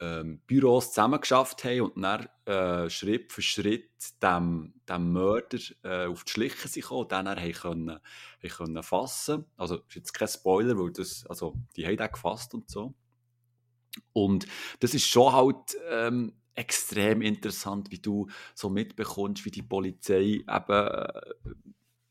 ähm, 0.00 0.40
Büros 0.46 0.88
zusammengeschafft 0.88 1.64
haben 1.64 1.80
und 1.82 2.02
dann 2.02 2.28
äh, 2.46 2.90
Schritt 2.90 3.32
für 3.32 3.42
Schritt 3.42 3.90
dem, 4.22 4.74
dem 4.88 5.12
Mörder 5.12 5.58
äh, 5.82 6.06
auf 6.06 6.24
die 6.24 6.32
Schliche 6.32 6.68
sind 6.68 6.90
und 6.90 7.12
dann 7.12 7.28
haben 7.28 7.52
können, 7.52 7.90
haben 7.90 8.50
können 8.50 8.82
fassen. 8.82 9.44
Also 9.56 9.76
ist 9.76 9.94
jetzt 9.94 10.12
kein 10.12 10.28
Spoiler, 10.28 10.78
weil 10.78 10.92
das, 10.92 11.26
also 11.26 11.54
die 11.76 11.86
haben 11.86 12.00
auch 12.00 12.12
gefasst 12.12 12.54
und 12.54 12.70
so. 12.70 12.94
Und 14.12 14.46
das 14.80 14.94
ist 14.94 15.06
schon 15.06 15.32
halt 15.32 15.76
ähm, 15.88 16.34
extrem 16.54 17.22
interessant, 17.22 17.90
wie 17.90 17.98
du 17.98 18.28
so 18.54 18.68
mitbekommst, 18.68 19.44
wie 19.44 19.50
die 19.50 19.62
Polizei 19.62 20.44
eben 20.46 20.46
äh, 20.48 21.20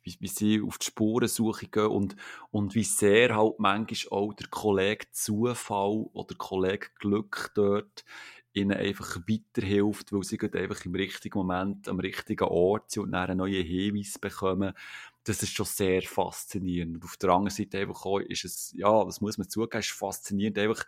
wie, 0.03 0.15
wie 0.19 0.27
sie 0.27 0.61
auf 0.61 0.77
die 0.77 0.85
Spurensuche 0.87 1.67
gehen 1.67 1.87
und, 1.87 2.15
und 2.51 2.75
wie 2.75 2.83
sehr 2.83 3.35
halt 3.35 3.59
manchmal 3.59 4.19
auch 4.19 4.33
der 4.33 4.47
Kollege 4.47 5.05
Zufall 5.11 6.05
oder 6.13 6.27
der 6.27 6.37
Kollege 6.37 6.87
Glück 6.99 7.51
dort 7.55 8.05
ihnen 8.53 8.77
einfach 8.77 9.17
weiterhilft, 9.27 10.13
weil 10.13 10.23
sie 10.23 10.39
einfach 10.39 10.85
im 10.85 10.95
richtigen 10.95 11.37
Moment 11.39 11.87
am 11.87 11.99
richtigen 11.99 12.43
Ort 12.43 12.91
sind 12.91 13.03
und 13.03 13.11
dann 13.11 13.29
einen 13.29 13.37
neuen 13.39 13.65
Hinweis 13.65 14.19
bekommen. 14.19 14.73
Das 15.23 15.41
ist 15.41 15.53
schon 15.53 15.65
sehr 15.65 16.01
faszinierend. 16.01 16.95
Und 16.95 17.03
auf 17.05 17.17
der 17.17 17.29
anderen 17.29 17.55
Seite 17.55 17.79
einfach 17.79 18.05
auch 18.05 18.19
ist 18.19 18.43
es, 18.43 18.73
ja, 18.75 19.03
das 19.05 19.21
muss 19.21 19.37
man 19.37 19.49
zugeben, 19.49 19.79
ist 19.79 19.91
faszinierend 19.91 20.59
einfach, 20.59 20.85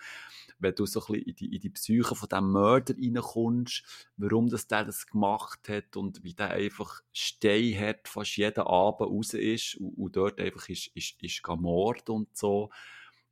wenn 0.60 0.76
du 0.76 0.86
so 0.86 1.02
ein 1.02 1.14
bisschen 1.14 1.28
in 1.28 1.36
die, 1.36 1.56
in 1.56 1.62
die 1.62 1.70
Psyche 1.70 2.16
von 2.16 2.30
diesem 2.30 2.52
Mörder 2.52 2.96
reinkommst, 2.96 3.84
warum 4.18 4.50
das 4.50 4.68
der 4.68 4.86
das 4.86 5.08
gemacht 5.08 5.68
hat 5.70 5.96
und 5.98 6.24
wie 6.24 6.34
der 6.34 6.52
einfach 6.52 7.02
Stein 7.12 7.80
hat, 7.80 8.08
fast 8.08 8.38
jeden 8.38 8.62
Abend 8.62 9.10
raus 9.10 9.34
ist 9.34 9.76
und, 9.76 9.94
und 9.98 10.16
dort 10.16 10.40
einfach 10.40 10.70
ist, 10.70 10.88
ist, 10.96 11.22
ist 11.22 11.42
Mord 11.48 12.10
und 12.10 12.36
so. 12.36 12.70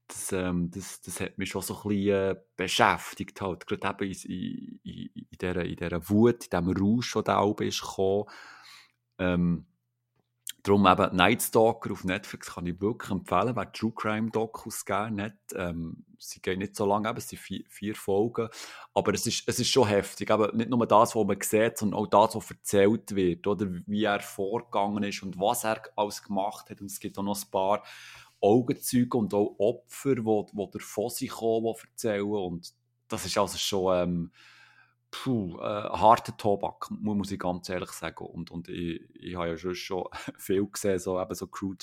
Das, 0.07 0.33
ähm, 0.33 0.69
das, 0.69 1.01
das 1.01 1.21
hat 1.21 1.37
mich 1.37 1.49
schon 1.49 1.61
so 1.61 1.75
ein 1.75 1.89
bisschen 1.89 2.31
äh, 2.31 2.35
beschäftigt, 2.57 3.39
halt. 3.41 3.65
gerade 3.65 4.03
eben 4.03 4.13
in, 4.13 4.79
in, 4.83 5.09
in, 5.13 5.37
dieser, 5.39 5.65
in 5.65 5.75
dieser 5.75 6.09
Wut, 6.09 6.45
in 6.45 6.49
diesem 6.49 6.69
Rausch, 6.69 7.13
der 7.13 7.23
da 7.23 7.41
oben 7.41 7.67
ist 7.67 7.81
gekommen. 7.81 8.25
Ähm, 9.17 9.65
Darum 10.63 10.87
eben 10.87 11.13
Night 11.13 11.41
Stalker 11.41 11.91
auf 11.91 12.05
Netflix 12.05 12.53
kann 12.53 12.65
ich 12.65 12.79
wirklich 12.79 13.11
empfehlen, 13.11 13.53
wer 13.53 13.69
True 13.73 13.91
Crime 13.93 14.31
Dokus 14.31 14.85
gerne 14.85 15.23
hat. 15.25 15.33
Ähm, 15.55 16.05
sie 16.17 16.41
gehen 16.41 16.59
nicht 16.59 16.77
so 16.77 16.85
lange, 16.85 17.13
es 17.17 17.27
sind 17.27 17.39
vier, 17.39 17.65
vier, 17.67 17.95
Folgen. 17.95 18.47
Aber 18.93 19.13
es 19.13 19.27
ist, 19.27 19.43
es 19.45 19.59
ist 19.59 19.67
schon 19.67 19.89
heftig. 19.89 20.31
Aber 20.31 20.53
nicht 20.53 20.69
nur 20.69 20.87
das, 20.87 21.17
was 21.17 21.25
man 21.27 21.41
sieht, 21.41 21.77
sondern 21.77 21.99
auch 21.99 22.07
das, 22.07 22.35
was 22.35 22.49
erzählt 22.49 23.13
wird. 23.13 23.45
Oder 23.45 23.67
wie 23.85 24.05
er 24.05 24.21
vorgegangen 24.21 25.03
ist 25.03 25.21
und 25.21 25.37
was 25.37 25.65
er 25.65 25.81
alles 25.97 26.23
gemacht 26.23 26.69
hat. 26.69 26.79
Und 26.79 26.89
es 26.89 27.01
gibt 27.01 27.17
auch 27.17 27.23
noch 27.23 27.37
ein 27.37 27.51
paar 27.51 27.83
Augenzeuge 28.39 29.17
und 29.17 29.33
auch 29.33 29.55
Opfer, 29.57 30.15
die, 30.15 30.23
davon 30.23 31.09
sind 31.09 31.31
die 31.41 31.87
erzählen. 31.87 32.23
Und 32.23 32.73
das 33.09 33.25
ist 33.25 33.37
also 33.37 33.57
schon... 33.57 33.97
Ähm, 33.97 34.31
puh, 35.13 35.59
äh, 35.59 35.63
harter 35.63 36.35
Tobak, 36.35 36.89
muss 36.89 37.31
ich 37.31 37.39
ganz 37.39 37.69
ehrlich 37.69 37.91
sagen. 37.91 38.25
Und, 38.25 38.49
und 38.49 38.67
ich, 38.67 39.01
ich 39.13 39.35
habe 39.35 39.49
ja 39.49 39.57
schon, 39.57 39.75
schon 39.75 40.05
viel 40.37 40.65
gesehen, 40.65 40.99
so, 40.99 41.21
eben 41.21 41.35
so 41.35 41.45
True, 41.45 41.75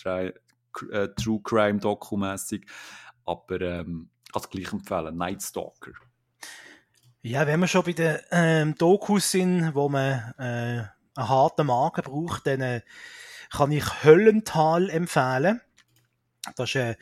äh, 0.91 1.09
True 1.15 1.41
Crime 1.43 1.79
Dokumässig. 1.79 2.67
Aber 3.25 3.61
ähm, 3.61 4.11
es 4.35 4.51
gleich 4.51 4.73
empfehlen. 4.73 5.17
Night 5.17 5.43
Stalker. 5.43 5.93
Ja, 7.23 7.47
wenn 7.47 7.61
wir 7.61 7.69
schon 7.69 7.85
bei 7.85 7.93
den 7.93 8.19
ähm, 8.33 8.75
Dokus 8.77 9.31
sind, 9.31 9.75
wo 9.75 9.89
man 9.89 10.35
äh, 10.39 10.43
einen 10.43 11.29
harten 11.29 11.67
Magen 11.67 12.03
braucht, 12.03 12.47
dann 12.47 12.61
äh, 12.63 12.81
kann 13.51 13.71
ich 13.71 14.03
Höllental 14.03 14.91
empfehlen. 14.91 15.61
Das 16.57 16.75
ist 16.75 16.77
ein 16.77 16.97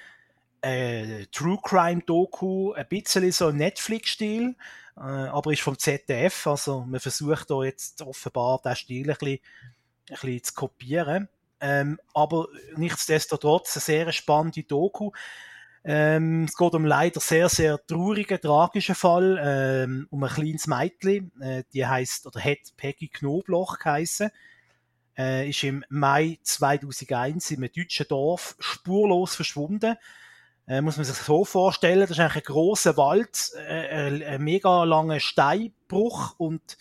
äh, 0.60 1.26
True 1.26 1.58
Crime 1.62 2.02
Doku, 2.02 2.72
ein 2.72 2.88
bisschen 2.88 3.30
so 3.32 3.50
Netflix-Stil. 3.50 4.56
Äh, 4.98 5.28
aber 5.28 5.52
ist 5.52 5.62
vom 5.62 5.78
ZDF, 5.78 6.46
also 6.46 6.80
man 6.80 7.00
versucht 7.00 7.50
da 7.50 7.62
jetzt 7.62 8.02
offenbar 8.02 8.60
den 8.62 8.74
Stil 8.74 9.10
ein 9.10 9.16
bisschen, 9.16 9.38
ein 10.10 10.16
bisschen 10.20 10.42
zu 10.42 10.54
kopieren. 10.54 11.28
Ähm, 11.60 12.00
aber 12.14 12.48
nichtsdestotrotz 12.76 13.76
eine 13.76 13.82
sehr 13.82 14.12
spannende 14.12 14.62
Doku. 14.62 15.10
Ähm, 15.84 16.44
es 16.44 16.56
geht 16.56 16.74
um 16.74 16.84
leider 16.84 17.20
sehr, 17.20 17.48
sehr 17.48 17.84
traurigen, 17.86 18.40
tragischen 18.40 18.94
Fall, 18.94 19.38
ähm, 19.40 20.06
um 20.10 20.22
ein 20.24 20.30
kleines 20.30 20.66
Mädchen, 20.66 21.32
äh, 21.40 21.64
die 21.72 21.86
heißt 21.86 22.26
oder 22.26 22.40
hat 22.42 22.58
Peggy 22.76 23.08
Knobloch 23.08 23.78
geheißen, 23.78 24.30
äh, 25.16 25.48
ist 25.48 25.62
im 25.64 25.84
Mai 25.88 26.38
2001 26.42 27.52
in 27.52 27.58
einem 27.58 27.72
deutschen 27.72 28.06
Dorf 28.08 28.56
spurlos 28.58 29.36
verschwunden 29.36 29.96
äh, 30.68 30.82
muss 30.82 30.96
man 30.98 31.04
sich 31.04 31.16
so 31.16 31.44
vorstellen, 31.44 32.00
das 32.00 32.10
ist 32.10 32.20
eigentlich 32.20 32.46
ein 32.46 32.52
großer 32.52 32.96
Wald, 32.96 33.50
äh, 33.66 34.24
ein, 34.24 34.42
mega 34.42 34.84
langer 34.84 35.18
Steinbruch 35.18 36.34
und 36.38 36.76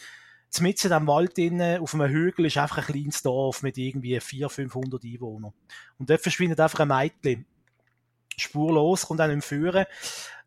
mitten 0.60 0.88
in 0.88 0.92
diesem 0.92 1.08
Wald 1.08 1.38
innen, 1.38 1.82
auf 1.82 1.94
einem 1.94 2.10
Hügel 2.10 2.46
ist 2.48 2.58
einfach 2.58 2.80
ein 2.80 2.86
kleines 2.86 3.22
Dorf 3.22 3.64
mit 3.64 3.78
irgendwie 3.78 4.20
400, 4.20 4.52
500 4.52 5.04
Einwohnern. 5.04 5.54
Und 6.00 6.10
dort 6.10 6.22
verschwindet 6.22 6.60
einfach 6.60 6.80
ein 6.80 6.88
Mädchen. 6.88 7.46
Spurlos, 8.36 9.06
kommt 9.06 9.20
dann 9.20 9.32
im 9.32 9.42
Führen. 9.42 9.86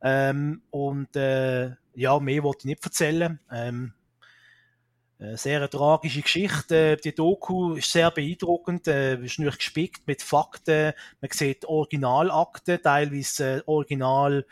Ähm, 0.02 0.62
und 0.70 1.14
äh, 1.16 1.70
ja, 1.94 2.18
mehr 2.20 2.42
wollte 2.42 2.60
ich 2.60 2.64
nicht 2.66 2.84
erzählen. 2.84 3.40
Ähm, 3.50 3.92
äh, 3.94 3.99
sehr 5.36 5.58
eine 5.58 5.68
tragische 5.68 6.22
Geschichte. 6.22 6.92
Äh, 6.92 6.96
die 6.96 7.14
Doku 7.14 7.74
ist 7.74 7.92
sehr 7.92 8.10
beeindruckend, 8.10 8.88
äh, 8.88 9.14
ist 9.22 9.38
natürlich 9.38 9.58
gespickt 9.58 10.06
mit 10.06 10.22
Fakten. 10.22 10.92
Man 11.20 11.30
sieht 11.30 11.64
Originalakten, 11.66 12.80
teilweise 12.82 13.58
äh, 13.58 13.62
Original 13.66 14.46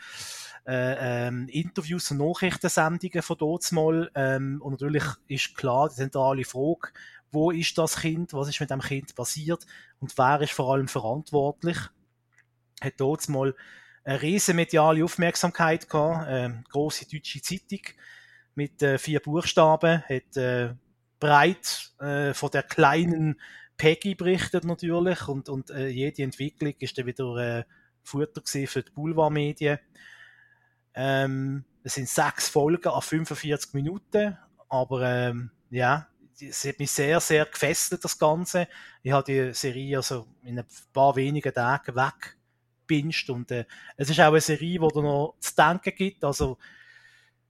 äh, 0.67 1.27
ähm, 1.27 1.47
Interviews 1.49 2.11
und 2.11 2.17
Nachrichtensendungen 2.19 3.23
von 3.23 3.37
Dotsmal. 3.37 4.11
Ähm, 4.13 4.61
und 4.61 4.73
natürlich 4.73 5.03
ist 5.27 5.55
klar 5.55 5.89
die 5.89 5.95
zentrale 5.95 6.45
Frage, 6.45 6.89
wo 7.31 7.49
ist 7.51 7.77
das 7.77 8.01
Kind, 8.01 8.33
was 8.33 8.49
ist 8.49 8.59
mit 8.59 8.69
dem 8.69 8.81
Kind 8.81 9.15
passiert 9.15 9.65
und 9.99 10.15
wer 10.17 10.41
ist 10.41 10.53
vor 10.53 10.73
allem 10.73 10.87
verantwortlich. 10.87 11.77
Hat 12.81 12.99
Dotsmal 12.99 13.55
eine 14.03 14.21
riesen 14.21 14.55
mediale 14.55 15.03
Aufmerksamkeit 15.03 15.89
gehabt, 15.89 16.27
äh, 16.27 16.49
große 16.69 17.07
deutsche 17.07 17.41
Zeitung 17.41 17.81
mit 18.59 18.83
äh, 18.83 18.97
vier 18.97 19.21
Buchstaben, 19.21 20.03
hat 20.03 20.35
äh, 20.35 20.73
breit 21.17 21.93
äh, 22.01 22.33
von 22.33 22.51
der 22.51 22.63
kleinen 22.63 23.39
Peggy 23.77 24.15
berichtet 24.15 24.65
natürlich 24.65 25.29
und, 25.29 25.47
und 25.47 25.69
äh, 25.69 25.87
jede 25.87 26.23
Entwicklung 26.23 26.73
ist 26.79 26.97
dann 26.97 27.05
wieder 27.05 27.37
äh, 27.37 27.63
Futter 28.03 28.41
für 28.45 28.83
die 28.83 28.91
Boulevardmedien. 28.91 29.79
Ähm, 30.93 31.63
es 31.83 31.93
sind 31.93 32.09
sechs 32.09 32.49
Folgen 32.49 32.89
an 32.89 33.01
45 33.01 33.73
Minuten, 33.75 34.37
aber 34.67 35.03
ähm, 35.03 35.51
ja, 35.69 36.09
es 36.37 36.65
hat 36.65 36.79
mich 36.79 36.91
sehr, 36.91 37.21
sehr 37.21 37.45
gefesselt, 37.45 38.03
das 38.03 38.19
Ganze. 38.19 38.67
Ich 39.03 39.13
habe 39.13 39.23
die 39.23 39.53
Serie 39.53 39.95
also 39.97 40.27
in 40.43 40.59
ein 40.59 40.65
paar 40.91 41.15
wenigen 41.15 41.53
Tagen 41.53 41.95
weggebinged 41.95 43.29
und 43.29 43.51
äh, 43.51 43.63
es 43.95 44.09
ist 44.09 44.19
auch 44.19 44.25
eine 44.25 44.41
Serie, 44.41 44.79
die 44.79 45.01
noch 45.01 45.35
zu 45.39 45.55
denken 45.55 45.95
gibt. 45.95 46.25
Also 46.25 46.57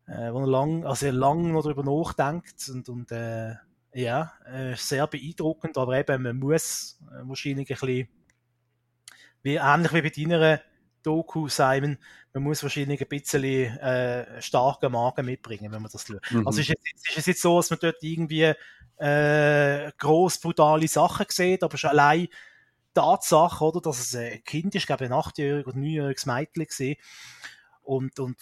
äh, 0.09 0.33
wo 0.33 0.39
er 0.39 0.47
lang, 0.47 0.85
also 0.85 1.05
er 1.05 1.13
lang 1.13 1.51
noch 1.51 1.63
darüber 1.63 1.83
nachdenkt 1.83 2.67
und, 2.69 2.89
und 2.89 3.11
äh, 3.11 3.55
ja, 3.93 4.33
äh, 4.45 4.75
sehr 4.75 5.07
beeindruckend, 5.07 5.77
aber 5.77 5.97
eben, 5.97 6.23
man 6.23 6.37
muss 6.37 6.99
äh, 7.11 7.27
wahrscheinlich 7.27 7.69
ein 7.69 7.77
bisschen, 7.79 8.07
wie, 9.41 9.55
ähnlich 9.55 9.93
wie 9.93 10.01
bei 10.01 10.09
deiner 10.09 10.61
Doku, 11.01 11.47
Simon, 11.47 11.97
man 12.33 12.43
muss 12.43 12.61
wahrscheinlich 12.61 13.01
ein 13.01 13.07
bisschen 13.07 13.43
äh, 13.43 14.41
starken 14.41 14.91
Magen 14.91 15.25
mitbringen, 15.25 15.71
wenn 15.71 15.81
man 15.81 15.91
das 15.91 16.05
schaut. 16.05 16.21
Mhm. 16.31 16.45
Also 16.45 16.61
ist, 16.61 16.67
jetzt, 16.67 17.09
ist 17.09 17.17
es 17.17 17.25
jetzt 17.25 17.41
so, 17.41 17.57
dass 17.57 17.69
man 17.69 17.79
dort 17.81 18.01
irgendwie 18.01 18.53
äh, 18.97 19.91
gross 19.97 20.39
brutale 20.39 20.87
Sachen 20.87 21.25
sieht, 21.29 21.63
aber 21.63 21.77
schon 21.77 21.91
allein 21.91 22.21
die 22.21 22.29
Tatsache, 22.93 23.63
oder, 23.63 23.81
dass 23.81 23.99
es 23.99 24.15
ein 24.15 24.43
Kind 24.43 24.75
ist, 24.75 24.81
ich 24.81 24.87
glaube 24.87 25.05
ein 25.05 25.13
achtjähriges 25.13 25.67
oder 25.67 25.77
neunjähriges 25.77 26.25
Mädchen 26.25 26.65
gesehen 26.65 26.97
und, 27.81 28.19
und 28.19 28.37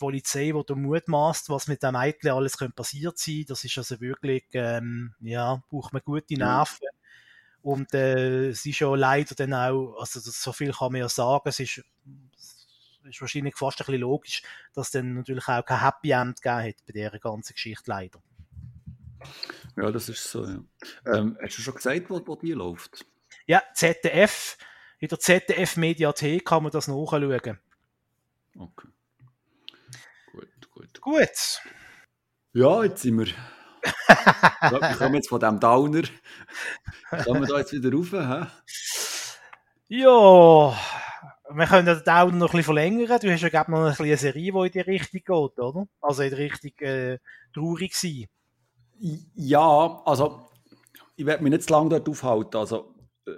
Polizei, 0.00 0.52
die 0.52 0.62
da 0.66 0.74
mutmaßt, 0.74 1.50
was 1.50 1.68
mit 1.68 1.82
dem 1.82 1.92
Mädchen 1.92 2.30
alles 2.30 2.56
könnte 2.58 2.74
passiert 2.74 3.18
sein, 3.18 3.44
das 3.46 3.62
ist 3.64 3.78
also 3.78 4.00
wirklich, 4.00 4.44
ähm, 4.54 5.14
ja, 5.20 5.62
braucht 5.68 5.92
man 5.92 6.02
gute 6.04 6.34
Nerven. 6.34 6.88
Und 7.62 7.92
äh, 7.92 8.48
es 8.48 8.64
ist 8.64 8.78
ja 8.78 8.92
leider 8.94 9.34
dann 9.34 9.52
auch, 9.52 9.98
also 10.00 10.18
das, 10.18 10.42
so 10.42 10.52
viel 10.52 10.72
kann 10.72 10.92
man 10.92 11.02
ja 11.02 11.08
sagen, 11.08 11.48
es 11.48 11.60
ist, 11.60 11.84
ist 13.04 13.20
wahrscheinlich 13.20 13.54
fast 13.54 13.80
ein 13.80 13.86
bisschen 13.86 14.00
logisch, 14.00 14.42
dass 14.72 14.86
es 14.86 14.92
dann 14.92 15.14
natürlich 15.14 15.46
auch 15.46 15.64
kein 15.64 15.80
Happy 15.80 16.10
End 16.10 16.40
gegeben 16.40 16.68
hat 16.68 16.86
bei 16.86 16.92
dieser 16.92 17.18
ganzen 17.18 17.52
Geschichte 17.52 17.84
leider. 17.86 18.20
Ja, 19.76 19.90
das 19.90 20.08
ist 20.08 20.24
so, 20.24 20.46
ja. 20.46 20.64
Ähm, 21.06 21.38
hast 21.42 21.58
du 21.58 21.62
schon 21.62 21.74
gesagt, 21.74 22.08
wo, 22.08 22.26
wo 22.26 22.36
die 22.36 22.52
läuft? 22.52 23.04
Ja, 23.46 23.62
ZDF, 23.74 24.56
in 24.98 25.08
der 25.08 25.18
ZDF-Mediathek 25.18 26.46
kann 26.46 26.62
man 26.62 26.72
das 26.72 26.88
nachschauen. 26.88 27.58
Okay. 28.56 28.88
Gut. 31.00 31.60
Ja, 32.52 32.84
jetzt 32.84 33.02
sind 33.02 33.18
wir. 33.18 33.26
ja, 33.26 34.80
wir 34.80 34.96
kommen 34.96 35.14
jetzt 35.14 35.28
von 35.28 35.40
diesem 35.40 35.60
Downer. 35.60 36.02
Kommen 37.24 37.40
wir 37.42 37.48
da 37.48 37.58
jetzt 37.58 37.72
wieder 37.72 37.92
rauf? 37.92 38.12
Hä? 38.12 38.46
Ja, 39.88 40.76
wir 41.52 41.66
können 41.66 41.86
den 41.86 42.04
Daumen 42.04 42.38
noch 42.38 42.48
ein 42.48 42.58
bisschen 42.58 42.64
verlängern. 42.64 43.18
Du 43.20 43.32
hast 43.32 43.40
ja 43.40 43.48
glaub, 43.48 43.68
noch 43.68 43.78
ein 43.78 43.88
bisschen 43.90 44.06
eine 44.06 44.16
Serie, 44.16 44.52
die 44.52 44.66
in 44.66 44.72
die 44.72 44.80
Richtung 44.80 45.20
geht, 45.20 45.58
oder? 45.58 45.86
Also 46.00 46.22
in 46.22 46.30
die 46.30 46.34
Richtung 46.34 46.72
äh, 46.78 47.18
traurig 47.54 47.94
sein. 47.94 48.26
Ja, 49.34 50.02
also 50.04 50.50
ich 51.16 51.26
werde 51.26 51.42
mich 51.42 51.52
nicht 51.52 51.64
zu 51.64 51.72
lange 51.72 51.88
dort 51.90 52.08
aufhalten. 52.08 52.56
Also 52.56 52.94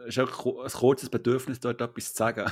es 0.09 0.17
ist 0.17 0.19
ein 0.19 0.27
kurzes 0.27 1.09
Bedürfnis, 1.09 1.61
dort 1.61 1.81
etwas 1.81 2.13
zu 2.13 2.17
sagen. 2.17 2.51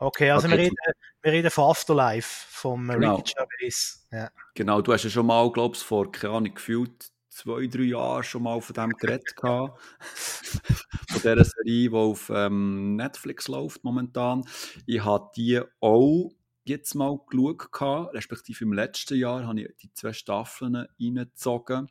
Okay, 0.00 0.30
also 0.30 0.48
Okay, 0.48 0.56
wir, 0.56 0.64
reden, 0.64 0.76
wir 1.22 1.32
reden 1.32 1.50
von 1.50 1.70
Afterlife, 1.70 2.46
vom 2.48 2.88
Genau. 2.88 3.16
Ricky 3.16 3.34
Gervais. 3.34 4.06
Ja. 4.10 4.30
Genau, 4.54 4.80
du 4.80 4.94
hast 4.94 5.04
ja 5.04 5.10
schon 5.10 5.26
mal, 5.26 5.52
glaube 5.52 5.76
ich, 5.76 5.82
vor, 5.82 6.10
keine 6.10 6.34
Ahnung, 6.34 6.54
gefühlt 6.54 7.10
zwei, 7.28 7.66
drei 7.66 7.82
Jahren 7.82 8.24
schon 8.24 8.42
mal 8.42 8.60
von 8.62 8.74
dem 8.74 8.90
geredet 8.96 9.36
gehabt. 9.36 9.78
von 10.08 11.20
dieser 11.20 11.44
Serie, 11.44 11.90
die 11.90 11.90
auf 11.92 12.30
ähm, 12.34 12.96
Netflix 12.96 13.46
läuft 13.48 13.84
momentan. 13.84 14.44
Ich 14.86 15.04
habe 15.04 15.30
die 15.36 15.60
auch 15.80 16.30
jetzt 16.64 16.94
mal 16.94 17.18
geschaut, 17.28 17.70
gehabt, 17.70 18.14
respektive 18.14 18.64
im 18.64 18.72
letzten 18.72 19.18
Jahr 19.18 19.46
habe 19.46 19.60
ich 19.60 19.76
die 19.82 19.92
zwei 19.92 20.14
Staffeln 20.14 20.76
reingezogen. 20.98 21.90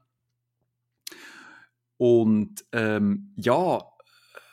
Und 1.98 2.66
ähm, 2.72 3.34
ja, 3.36 3.84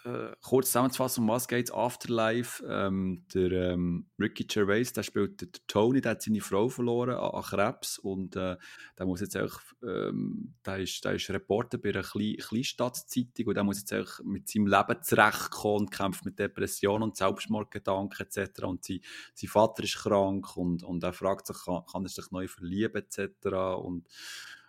äh, 0.07 0.37
kurz 0.43 0.69
zusammenzufassen, 0.69 1.25
um 1.25 1.29
was 1.29 1.49
geht 1.49 1.69
es? 1.69 1.75
Afterlife. 1.75 2.65
Ähm, 2.69 3.25
der 3.35 3.51
ähm, 3.51 4.07
Ricky 4.19 4.45
Gervais, 4.45 4.93
der 4.93 5.03
spielt 5.03 5.41
den 5.41 5.51
Tony, 5.67 6.01
der 6.01 6.13
hat 6.13 6.23
seine 6.23 6.41
Frau 6.41 6.69
verloren 6.69 7.17
an, 7.17 7.31
an 7.31 7.43
Krebs 7.43 7.99
und 7.99 8.37
äh, 8.37 8.57
der 8.99 9.07
muss 9.07 9.21
jetzt 9.21 9.37
auch, 9.37 9.61
ähm, 9.83 10.55
der 10.65 10.79
ist, 10.79 11.05
der 11.05 11.15
ist 11.15 11.29
Reporter 11.31 11.79
bei 11.79 11.91
einer 11.91 12.03
Klei 12.03 12.37
Kleinstadtzeitung 12.39 13.47
und 13.47 13.55
der 13.55 13.65
muss 13.65 13.81
jetzt 13.81 13.95
auch 13.95 14.25
mit 14.25 14.49
seinem 14.49 14.69
Leben 14.69 15.03
zurechtkommen 15.03 15.81
und 15.81 15.91
kämpft 15.91 16.25
mit 16.25 16.39
Depressionen 16.39 17.03
und 17.03 17.17
Selbstmordgedanken 17.17 18.27
etc. 18.27 18.63
Und 18.63 18.85
sein, 18.85 19.01
sein 19.35 19.51
Vater 19.51 19.83
ist 19.83 19.97
krank 19.97 20.57
und, 20.57 20.85
und 20.85 21.03
er 21.03 21.13
fragt 21.13 21.49
sich, 21.49 21.57
kann, 21.65 21.85
kann 21.91 22.05
er 22.05 22.09
sich 22.11 22.31
neu 22.31 22.47
verlieben 22.47 23.03
etc. 23.03 23.47
Und 23.83 24.09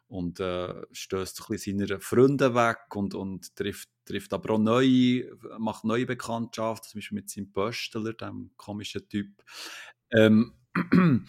und 0.10 0.40
äh, 0.40 0.74
stößt 0.92 1.42
ein 1.42 1.46
bisschen 1.50 1.80
seine 1.80 2.00
Freunde 2.00 2.56
weg 2.56 2.96
und, 2.96 3.14
und 3.14 3.56
trifft, 3.56 3.90
trifft 4.08 4.34
aber 4.34 4.54
auch 4.54 4.60
neue, 4.60 5.26
macht 5.58 5.84
neue 5.84 6.06
Bekanntschaften, 6.06 6.90
zum 6.90 7.00
Beispiel 7.00 7.16
mit 7.18 7.30
seinem 7.30 7.52
Pöstler, 7.52 8.14
dem 8.14 8.52
komischen 8.58 9.08
Typ. 9.10 9.44
Ähm, 10.12 10.54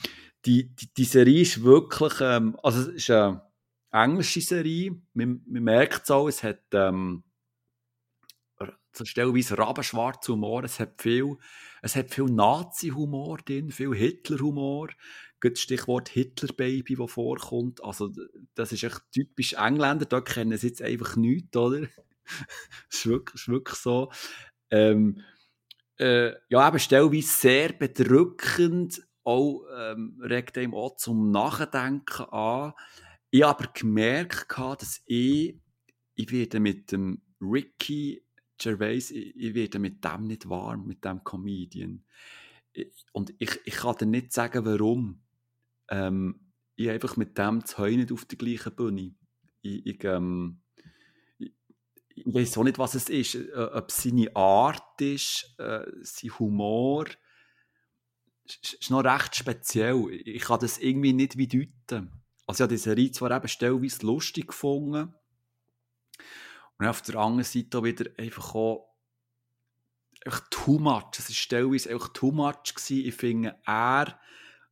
die, 0.46 0.74
die, 0.74 0.94
die 0.94 1.05
Serie 1.05 1.42
ist 1.42 1.62
wirklich, 1.62 2.14
ähm, 2.20 2.56
also 2.62 2.80
es 2.80 2.88
ist 2.88 3.10
eine 3.10 3.42
englische 3.90 4.40
Serie, 4.40 5.00
man, 5.14 5.42
man 5.46 5.62
merkt 5.64 6.05
es 6.05 6.10
auch, 6.10 6.28
es 6.28 6.42
hat 6.42 6.62
ähm, 6.72 7.24
stellweise 9.02 9.59
rabenschwarzen 9.59 10.34
Humor, 10.34 10.64
es 10.64 10.80
hat 10.80 11.00
viel, 11.00 11.36
es 11.82 11.96
hat 11.96 12.10
viel 12.10 12.24
Nazi-Humor 12.24 13.38
drin, 13.38 13.70
viel 13.70 13.94
Hitler-Humor, 13.94 14.88
das 15.40 15.60
Stichwort 15.60 16.09
Hitler-Baby, 16.09 16.96
das 16.96 17.12
vorkommt. 17.12 17.82
Also, 17.84 18.10
das 18.55 18.72
ist 18.72 18.82
echt 18.82 19.02
typisch 19.12 19.52
Engländer, 19.55 20.06
da 20.06 20.20
kennen 20.20 20.56
sie 20.59 20.68
jetzt 20.68 20.82
einfach 20.82 21.16
nichts, 21.16 21.56
oder? 21.56 21.86
ist 22.90 23.06
wirklich, 23.06 23.34
ist 23.42 23.48
wirklich 23.48 23.78
so. 23.78 24.10
Ähm, 24.70 25.22
äh, 25.98 26.32
ja, 26.48 26.68
eben 26.68 26.78
stellweise 26.78 27.28
sehr 27.28 27.72
bedrückend, 27.72 29.02
auch 29.24 29.64
ähm, 29.76 30.20
regt 30.22 30.56
einem 30.56 30.74
auch 30.74 30.96
zum 30.96 31.30
Nachdenken 31.30 32.24
an. 32.30 32.72
Ich 33.30 33.42
habe 33.42 33.64
aber 33.64 33.72
gemerkt, 33.72 34.46
dass 34.56 35.02
ich, 35.06 35.60
ich 36.14 36.32
werde 36.32 36.60
mit 36.60 36.92
dem 36.92 37.20
Ricky 37.40 38.24
Gervais, 38.59 39.10
ich, 39.10 39.36
ich 39.36 39.55
werde 39.55 39.78
mit 39.78 40.05
dem 40.05 40.24
nicht 40.24 40.48
warm, 40.48 40.86
mit 40.86 41.05
dem 41.05 41.22
Comedian. 41.24 42.05
Und 43.12 43.34
ich, 43.38 43.60
ich 43.64 43.74
kann 43.74 43.96
dir 43.96 44.06
nicht 44.06 44.32
sagen, 44.32 44.64
warum. 44.64 45.22
Ähm, 45.88 46.52
ich 46.76 46.90
einfach 46.90 47.16
mit 47.16 47.36
dem 47.38 47.62
Heu 47.76 47.96
nicht 47.96 48.12
auf 48.12 48.24
der 48.24 48.38
gleichen 48.38 48.74
Bühne. 48.74 49.14
Ich, 49.62 49.84
ich, 49.84 50.05
ähm, 50.05 50.60
ich 52.27 52.35
weiß 52.35 52.59
auch 52.59 52.65
nicht, 52.65 52.78
was 52.78 52.95
es 52.95 53.09
ist. 53.09 53.35
Äh, 53.35 53.70
ob 53.73 53.90
es 53.90 54.03
seine 54.03 54.35
Art 54.35 55.01
ist, 55.01 55.55
äh, 55.59 55.86
sein 56.03 56.39
Humor. 56.39 57.07
Es 58.45 58.74
ist 58.74 58.90
noch 58.90 59.05
recht 59.05 59.36
speziell. 59.36 60.09
Ich 60.11 60.43
kann 60.43 60.61
das 60.61 60.78
irgendwie 60.78 61.12
nicht 61.12 61.36
wie 61.36 61.49
deuten. 61.49 62.12
Also 62.47 62.59
ich 62.59 62.62
habe 62.62 62.74
die 62.74 62.78
Serie 62.78 63.12
zwar 63.12 63.31
eben 63.31 63.49
stellweise 63.49 64.07
lustig 64.07 64.49
gefunden. 64.49 65.15
Und 66.78 66.86
auf 66.86 67.03
der 67.03 67.16
anderen 67.16 67.45
Seite 67.45 67.78
auch 67.78 67.85
wieder 67.85 68.11
einfach 68.16 68.55
auch 68.55 68.89
einfach 70.24 70.49
too 70.51 70.78
much. 70.78 71.19
Es 71.19 71.28
war 71.28 71.35
stellweise 71.35 71.90
einfach 71.90 72.09
too 72.09 72.32
much. 72.32 72.74
Gewesen. 72.74 73.07
Ich 73.07 73.15
finde, 73.15 73.59
er 73.65 74.19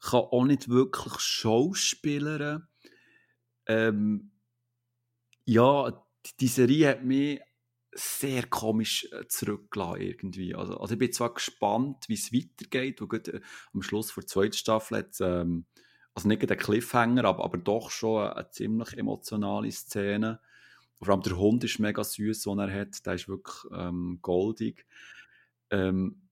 kann 0.01 0.21
auch 0.21 0.45
nicht 0.45 0.69
wirklich 0.69 1.19
Schauspielern. 1.19 2.69
Ähm, 3.67 4.33
ja, 5.45 6.06
die, 6.27 6.37
die 6.41 6.49
Serie 6.49 6.89
hat 6.89 7.05
mich 7.05 7.41
sehr 7.93 8.47
komisch 8.47 9.09
äh, 9.13 9.27
zurückgelassen 9.29 10.03
irgendwie. 10.03 10.55
Also, 10.55 10.77
also 10.79 10.95
ich 10.95 10.99
bin 10.99 11.13
zwar 11.13 11.33
gespannt, 11.33 12.05
wie 12.09 12.15
es 12.15 12.33
weitergeht, 12.33 13.01
wo 13.01 13.07
gerade, 13.07 13.35
äh, 13.35 13.41
am 13.73 13.83
Schluss 13.83 14.15
der 14.15 14.27
zweiten 14.27 14.53
Staffel 14.53 14.99
hat 14.99 15.21
ähm, 15.21 15.67
also 16.15 16.29
nicht 16.29 16.49
der 16.49 16.57
Cliffhanger, 16.57 17.25
aber, 17.25 17.45
aber 17.45 17.59
doch 17.59 17.91
schon 17.91 18.23
eine, 18.23 18.37
eine 18.37 18.51
ziemlich 18.51 18.97
emotionale 18.97 19.71
Szene. 19.71 20.41
Vor 20.99 21.11
allem 21.11 21.23
der 21.23 21.37
Hund 21.37 21.63
ist 21.63 21.79
mega 21.79 22.03
süß, 22.03 22.43
den 22.43 22.59
er 22.59 22.73
hat. 22.73 23.05
Der 23.05 23.15
ist 23.15 23.29
wirklich 23.29 23.57
ähm, 23.73 24.19
goldig. 24.23 24.87
Ähm, 25.71 26.23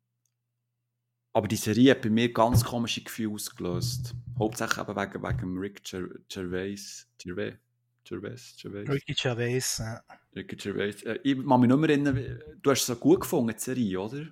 aber 1.34 1.48
die 1.48 1.56
Serie 1.56 1.90
hat 1.90 2.02
bei 2.02 2.08
mir 2.10 2.32
ganz 2.32 2.64
komische 2.64 3.02
Gefühle 3.02 3.34
ausgelöst. 3.34 4.14
Hauptsächlich 4.38 4.78
eben 4.78 4.96
wegen, 4.96 5.22
wegen 5.22 5.58
Rick 5.58 5.84
Ger 5.84 6.08
Gervais. 6.28 7.06
Gervais? 7.18 7.58
Gervais? 8.05 8.55
Gervais? 8.60 8.89
Ricky 8.89 9.14
Gervais. 9.14 9.78
Ja. 9.78 10.02
Ricky 10.36 10.56
Gervais. 10.56 11.02
Äh, 11.02 11.18
ich 11.22 11.36
kann 11.36 11.60
mich 11.60 11.68
nicht 11.68 11.78
mehr 11.78 11.90
erinnern, 11.90 12.40
du 12.62 12.70
hast 12.70 12.81
es 12.81 12.86
so 12.86 12.97
gut 12.97 13.20
gefunden, 13.20 13.55
die 13.56 13.62
Serie, 13.62 14.01
oder? 14.01 14.26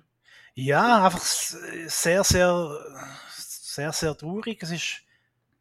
Ja, 0.55 1.05
einfach 1.05 1.19
sehr, 1.19 2.23
sehr, 2.23 2.79
sehr, 3.29 3.91
sehr 3.91 4.15
traurig. 4.15 4.61
Es 4.61 4.71
ist, 4.71 5.01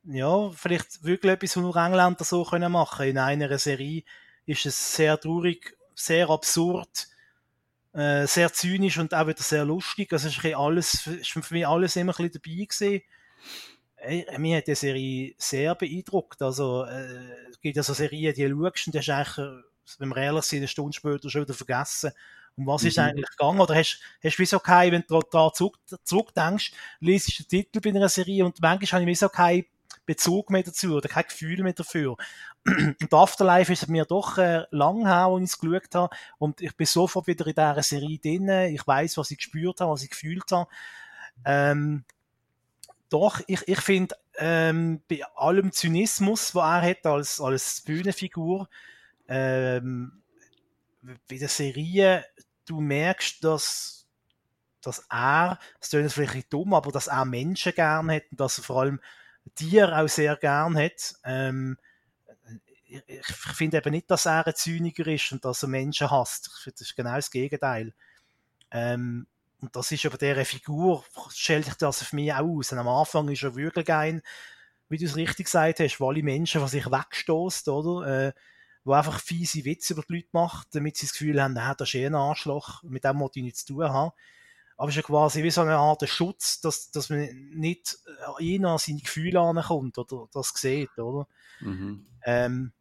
ja, 0.04 0.50
vielleicht 0.50 1.02
wirklich 1.02 1.32
etwas, 1.32 1.56
was 1.56 1.62
nur 1.62 1.76
Engländer 1.76 2.24
so 2.24 2.44
können 2.44 2.72
machen. 2.72 3.06
In 3.06 3.18
einer 3.18 3.58
Serie 3.58 4.02
ist 4.44 4.66
es 4.66 4.94
sehr 4.94 5.18
traurig, 5.18 5.76
sehr 5.94 6.28
absurd, 6.28 7.08
äh, 7.94 8.26
sehr 8.26 8.52
zynisch 8.52 8.98
und 8.98 9.14
auch 9.14 9.26
wieder 9.26 9.42
sehr 9.42 9.64
lustig. 9.64 10.12
Also 10.12 10.28
es 10.28 10.36
ist, 10.36 10.54
alles, 10.54 11.06
ist 11.06 11.30
für 11.30 11.54
mich 11.54 11.66
alles 11.66 11.96
immer 11.96 12.12
ein 12.18 12.28
bisschen 12.28 12.42
dabei 12.42 12.64
gewesen. 12.66 13.02
Ey, 14.04 14.26
Mir 14.38 14.58
hat 14.58 14.66
die 14.66 14.74
Serie 14.74 15.34
sehr 15.38 15.74
beeindruckt. 15.74 16.42
Also, 16.42 16.84
äh, 16.84 17.48
es 17.50 17.60
gibt 17.60 17.76
ja 17.76 17.82
so 17.82 17.94
Serien, 17.94 18.34
die 18.34 18.48
schaust 18.48 18.86
und 18.88 18.94
die 18.94 18.98
hast 18.98 19.08
eigentlich, 19.10 19.38
äh, 19.38 19.62
wenn 19.98 20.08
wir 20.08 20.16
ehrlich 20.16 20.44
sind, 20.44 20.58
eine 20.58 20.68
Stunde 20.68 20.92
später 20.96 21.30
schon 21.30 21.42
wieder 21.42 21.54
vergessen. 21.54 22.10
Um 22.56 22.66
was 22.66 22.84
ist 22.84 22.98
Mhm. 22.98 23.04
eigentlich 23.04 23.30
gegangen? 23.30 23.60
Oder 23.60 23.76
hast, 23.76 24.00
hast 24.22 24.36
du 24.36 24.42
wieso 24.42 24.58
kein, 24.58 24.92
wenn 24.92 25.04
du 25.08 25.20
da 25.30 25.52
zurück, 25.52 25.78
zurückdenkst, 26.04 26.72
liest 27.00 27.38
du 27.38 27.42
den 27.44 27.48
Titel 27.48 27.80
bei 27.80 27.90
einer 27.96 28.08
Serie 28.08 28.44
und 28.44 28.60
manchmal 28.60 29.00
habe 29.00 29.10
ich 29.10 29.16
wieso 29.16 29.28
keinen 29.28 29.64
Bezug 30.04 30.50
mehr 30.50 30.62
dazu 30.64 30.96
oder 30.96 31.08
kein 31.08 31.24
Gefühl 31.24 31.62
mehr 31.62 31.72
dafür. 31.74 32.16
Und 32.66 33.14
Afterlife 33.14 33.72
ist 33.72 33.88
mir 33.88 34.04
doch 34.04 34.36
äh, 34.36 34.64
lang 34.70 35.06
her, 35.06 35.26
als 35.26 35.42
ich 35.44 35.50
es 35.50 35.58
geschaut 35.60 35.94
habe. 35.94 36.16
Und 36.38 36.60
ich 36.60 36.76
bin 36.76 36.86
sofort 36.86 37.26
wieder 37.28 37.46
in 37.46 37.52
dieser 37.54 37.82
Serie 37.82 38.18
drin. 38.18 38.48
Ich 38.74 38.84
weiß, 38.86 39.16
was 39.16 39.30
ich 39.30 39.38
gespürt 39.38 39.80
habe, 39.80 39.92
was 39.92 40.02
ich 40.02 40.10
gefühlt 40.10 40.50
habe. 40.50 40.68
Ähm, 41.44 42.04
doch, 43.12 43.40
ich, 43.46 43.66
ich 43.68 43.80
finde, 43.80 44.16
ähm, 44.36 45.02
bei 45.08 45.22
allem 45.36 45.70
Zynismus, 45.72 46.54
was 46.54 46.82
er 46.82 46.90
hat 46.90 47.06
als, 47.06 47.40
als 47.40 47.82
Bühnenfigur, 47.82 48.68
ähm, 49.28 50.22
bei 51.28 51.36
der 51.36 51.48
Serie, 51.48 52.24
du 52.64 52.80
merkst, 52.80 53.44
dass, 53.44 54.06
dass 54.80 55.04
er, 55.10 55.58
das 55.80 55.90
klingt 55.90 56.12
vielleicht 56.12 56.52
dumm, 56.52 56.72
aber 56.74 56.90
dass 56.90 57.08
er 57.08 57.24
Menschen 57.24 57.74
gern 57.74 58.10
hat 58.10 58.24
und 58.30 58.40
dass 58.40 58.58
er 58.58 58.64
vor 58.64 58.82
allem 58.82 59.00
Tiere 59.54 60.00
auch 60.00 60.08
sehr 60.08 60.36
gern 60.36 60.76
hat. 60.76 61.14
Ähm, 61.24 61.76
ich 62.84 63.26
finde 63.26 63.78
eben 63.78 63.90
nicht, 63.90 64.10
dass 64.10 64.26
er 64.26 64.46
ein 64.46 64.54
Zyniker 64.54 65.06
ist 65.06 65.32
und 65.32 65.44
dass 65.44 65.62
er 65.62 65.68
Menschen 65.68 66.10
hasst. 66.10 66.50
Ich 66.58 66.72
das 66.72 66.80
ist 66.82 66.96
genau 66.96 67.14
das 67.14 67.30
Gegenteil. 67.30 67.94
Ähm, 68.70 69.26
und 69.62 69.76
das 69.76 69.92
ist 69.92 70.04
aber 70.04 70.18
dieser 70.18 70.44
Figur, 70.44 71.04
stellt 71.30 71.66
sich 71.66 71.74
das 71.74 72.02
für 72.02 72.16
mich 72.16 72.32
auch 72.32 72.40
aus. 72.40 72.72
Und 72.72 72.78
am 72.78 72.88
Anfang 72.88 73.28
ist 73.28 73.44
er 73.44 73.54
wirklich 73.54 73.88
ein, 73.92 74.20
wie 74.88 74.98
du 74.98 75.04
es 75.04 75.16
richtig 75.16 75.46
gesagt 75.46 75.78
hast, 75.78 76.00
wo 76.00 76.10
alle 76.10 76.22
Menschen, 76.22 76.60
die 76.60 76.68
sich 76.68 76.86
wegstoßt, 76.86 77.68
oder? 77.68 78.26
Äh, 78.26 78.32
wo 78.84 78.92
einfach 78.92 79.20
fiese 79.20 79.64
Witze 79.64 79.92
über 79.92 80.02
die 80.02 80.16
Leute 80.16 80.28
macht, 80.32 80.74
damit 80.74 80.96
sie 80.96 81.06
das 81.06 81.12
Gefühl 81.12 81.40
haben, 81.40 81.56
ah, 81.56 81.74
das 81.76 81.88
ist 81.90 81.94
eh 81.94 82.06
ein 82.06 82.16
Arschloch, 82.16 82.82
mit 82.82 83.04
dem 83.04 83.16
muss 83.16 83.30
ich 83.36 83.44
nichts 83.44 83.64
zu 83.64 83.74
tun 83.74 83.84
haben. 83.84 84.10
Aber 84.76 84.88
es 84.88 84.96
ist 84.96 85.02
ja 85.02 85.06
quasi 85.06 85.44
wie 85.44 85.50
so 85.50 85.60
eine 85.60 85.76
Art 85.76 86.08
Schutz, 86.08 86.60
dass, 86.60 86.90
dass 86.90 87.08
man 87.08 87.28
nicht 87.54 87.98
an 88.26 88.34
ihn 88.40 88.64
an 88.64 88.78
seine 88.78 88.98
Gefühle 88.98 89.38
ankommt 89.38 89.96
oder 89.98 90.28
das 90.32 90.48
sieht, 90.56 90.98
oder? 90.98 91.28
Mhm. 91.60 92.06
Ähm, 92.24 92.72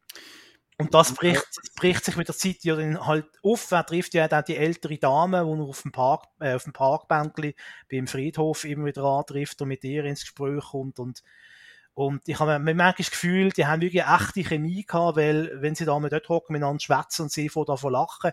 und 0.82 0.95
das 0.95 1.14
bricht, 1.14 1.45
bricht 1.76 2.03
sich 2.03 2.16
mit 2.16 2.28
der 2.28 2.36
Zeit 2.36 2.64
ja 2.64 2.76
dann 2.76 3.06
halt 3.06 3.28
auf. 3.44 3.72
Er 3.72 3.86
trifft 3.86 4.16
ja 4.16 4.28
dann 4.28 4.44
die 4.45 4.58
ältere 4.58 4.98
Dame, 4.98 5.44
die 5.45 5.62
er 5.62 5.68
auf 5.68 5.84
dem, 5.84 5.91
Park, 5.91 6.26
äh, 6.40 6.56
auf 6.56 6.64
dem 6.64 6.74
Parkbänkli 6.74 7.56
beim 7.90 8.08
Friedhof 8.08 8.66
immer 8.66 8.88
wieder 8.88 9.03
antrifft 9.03 9.62
und 9.62 9.68
mit 9.68 9.84
ihr 9.84 10.03
ins 10.06 10.22
Gespräch 10.22 10.64
kommt. 10.72 10.98
Und, 10.98 11.22
und 11.94 12.28
ich 12.28 12.40
habe 12.40 12.58
mir 12.58 12.74
manchmal 12.74 12.95
das 12.98 13.12
Gefühl, 13.12 13.52
die 13.52 13.68
haben 13.68 13.82
wirklich 13.84 14.03
echte 14.03 14.44
Chemie 14.44 14.84
gehabt, 14.84 15.18
weil 15.18 15.62
wenn 15.62 15.76
sie 15.76 15.86
da 15.86 15.99
mal 15.99 16.10
dort 16.10 16.28
hocken, 16.30 16.53
miteinander 16.53 16.80
schwätzen 16.80 17.24
und 17.24 17.32
sie 17.32 17.48
vor 17.48 17.66
davon 17.66 17.94
lachen, 17.94 18.32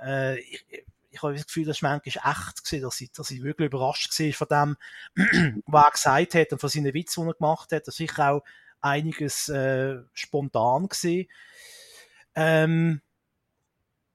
äh, 0.00 0.38
ich, 0.38 0.64
ich 1.10 1.20
habe 1.20 1.34
das 1.34 1.46
Gefühl, 1.46 1.66
das 1.66 1.82
war 1.82 1.90
manchmal 1.90 2.32
echt 2.32 2.64
gewesen, 2.64 2.82
dass 2.82 3.00
ich, 3.00 3.10
dass 3.10 3.30
ich 3.32 3.42
wirklich 3.42 3.66
überrascht 3.66 4.18
war 4.20 4.32
von 4.32 4.76
dem, 5.16 5.62
was 5.66 5.84
er 5.84 5.90
gesagt 5.90 6.34
hat 6.36 6.52
und 6.52 6.60
von 6.60 6.70
seinen 6.70 6.94
Witzen, 6.94 7.24
die 7.24 7.30
er 7.30 7.34
gemacht 7.34 7.72
hat. 7.72 7.88
Das 7.88 7.94
ist 7.94 7.96
sicher 7.96 8.30
auch 8.30 8.42
einiges 8.82 9.48
äh, 9.48 9.98
spontan 10.12 10.88
gewesen. 10.88 11.28
Ähm, 12.34 13.00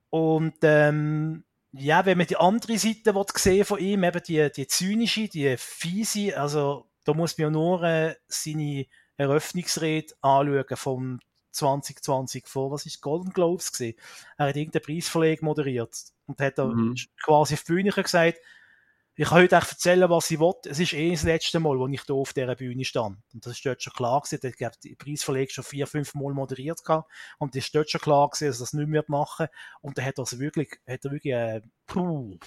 und 0.10 0.56
ähm, 0.64 1.44
ja, 1.74 2.06
wenn 2.06 2.18
man 2.18 2.28
die 2.28 2.38
andere 2.38 2.78
Seite 2.78 3.14
will 3.14 3.26
sehen 3.36 3.66
von 3.66 3.80
ihm, 3.80 4.04
eben 4.04 4.24
die, 4.24 4.50
die 4.52 4.68
zynische, 4.68 5.28
die 5.28 5.56
fiese, 5.58 6.40
also 6.40 6.90
da 7.04 7.14
muss 7.14 7.38
man 7.38 7.44
ja 7.44 7.50
nur 7.50 7.84
äh, 7.84 8.16
seine 8.28 8.86
Eröffnungsrede 9.18 10.14
anschauen 10.22 10.66
vom 10.76 11.20
2020 11.52 12.48
vor, 12.48 12.72
was 12.72 12.86
ist 12.86 13.02
Golden 13.02 13.32
Globes 13.32 13.72
gesehen? 13.72 13.96
Er 14.38 14.48
hat 14.48 14.56
irgendeinen 14.56 14.84
Preisverleg 14.84 15.42
moderiert 15.42 15.96
und 16.28 16.40
hat 16.40 16.58
da 16.58 16.66
mhm. 16.66 16.96
quasi 17.24 17.56
auf 17.56 17.64
die 17.64 17.74
Bühne 17.74 17.92
gesagt, 17.92 18.40
ich 19.20 19.30
kann 19.30 19.40
heute 19.40 19.56
erzählen, 19.56 20.08
was 20.12 20.30
ich 20.30 20.40
will. 20.40 20.54
Es 20.66 20.80
ist 20.80 20.94
eh 20.94 21.10
das 21.10 21.24
letzte 21.24 21.60
Mal, 21.60 21.80
wo 21.80 21.88
ich 21.88 22.04
hier 22.04 22.14
auf 22.14 22.34
dieser 22.34 22.56
Bühne 22.56 22.86
stand. 22.86 23.18
Und 23.34 23.44
das 23.44 23.54
ist 23.54 23.66
dort 23.66 23.82
schon 23.82 23.94
klar 23.94 24.22
gewesen. 24.22 24.54
Ich 24.56 24.64
habe 24.64 24.76
die 24.84 24.96
Preisverlegung 24.96 25.50
schon 25.50 25.64
vier, 25.64 25.88
fünf 25.88 26.14
Mal 26.14 26.36
moderiert 26.36 26.84
gehabt. 26.84 27.12
Und 27.40 27.56
es 27.56 27.66
ist 27.66 27.76
dort 27.76 27.90
schon 27.90 28.00
klar 28.00 28.30
gewesen, 28.30 28.50
dass 28.50 28.60
er 28.60 28.64
das 28.64 28.74
nicht 28.74 28.88
mehr 28.88 29.04
machen 29.08 29.48
Und 29.82 29.98
dann 29.98 30.06
hat 30.06 30.20
er 30.20 30.22
es 30.22 30.38
wirklich, 30.38 30.70
hat 30.88 31.04
er 31.04 31.12
wirklich, 31.12 31.34
äh, 31.34 31.62
puh. 31.88 32.38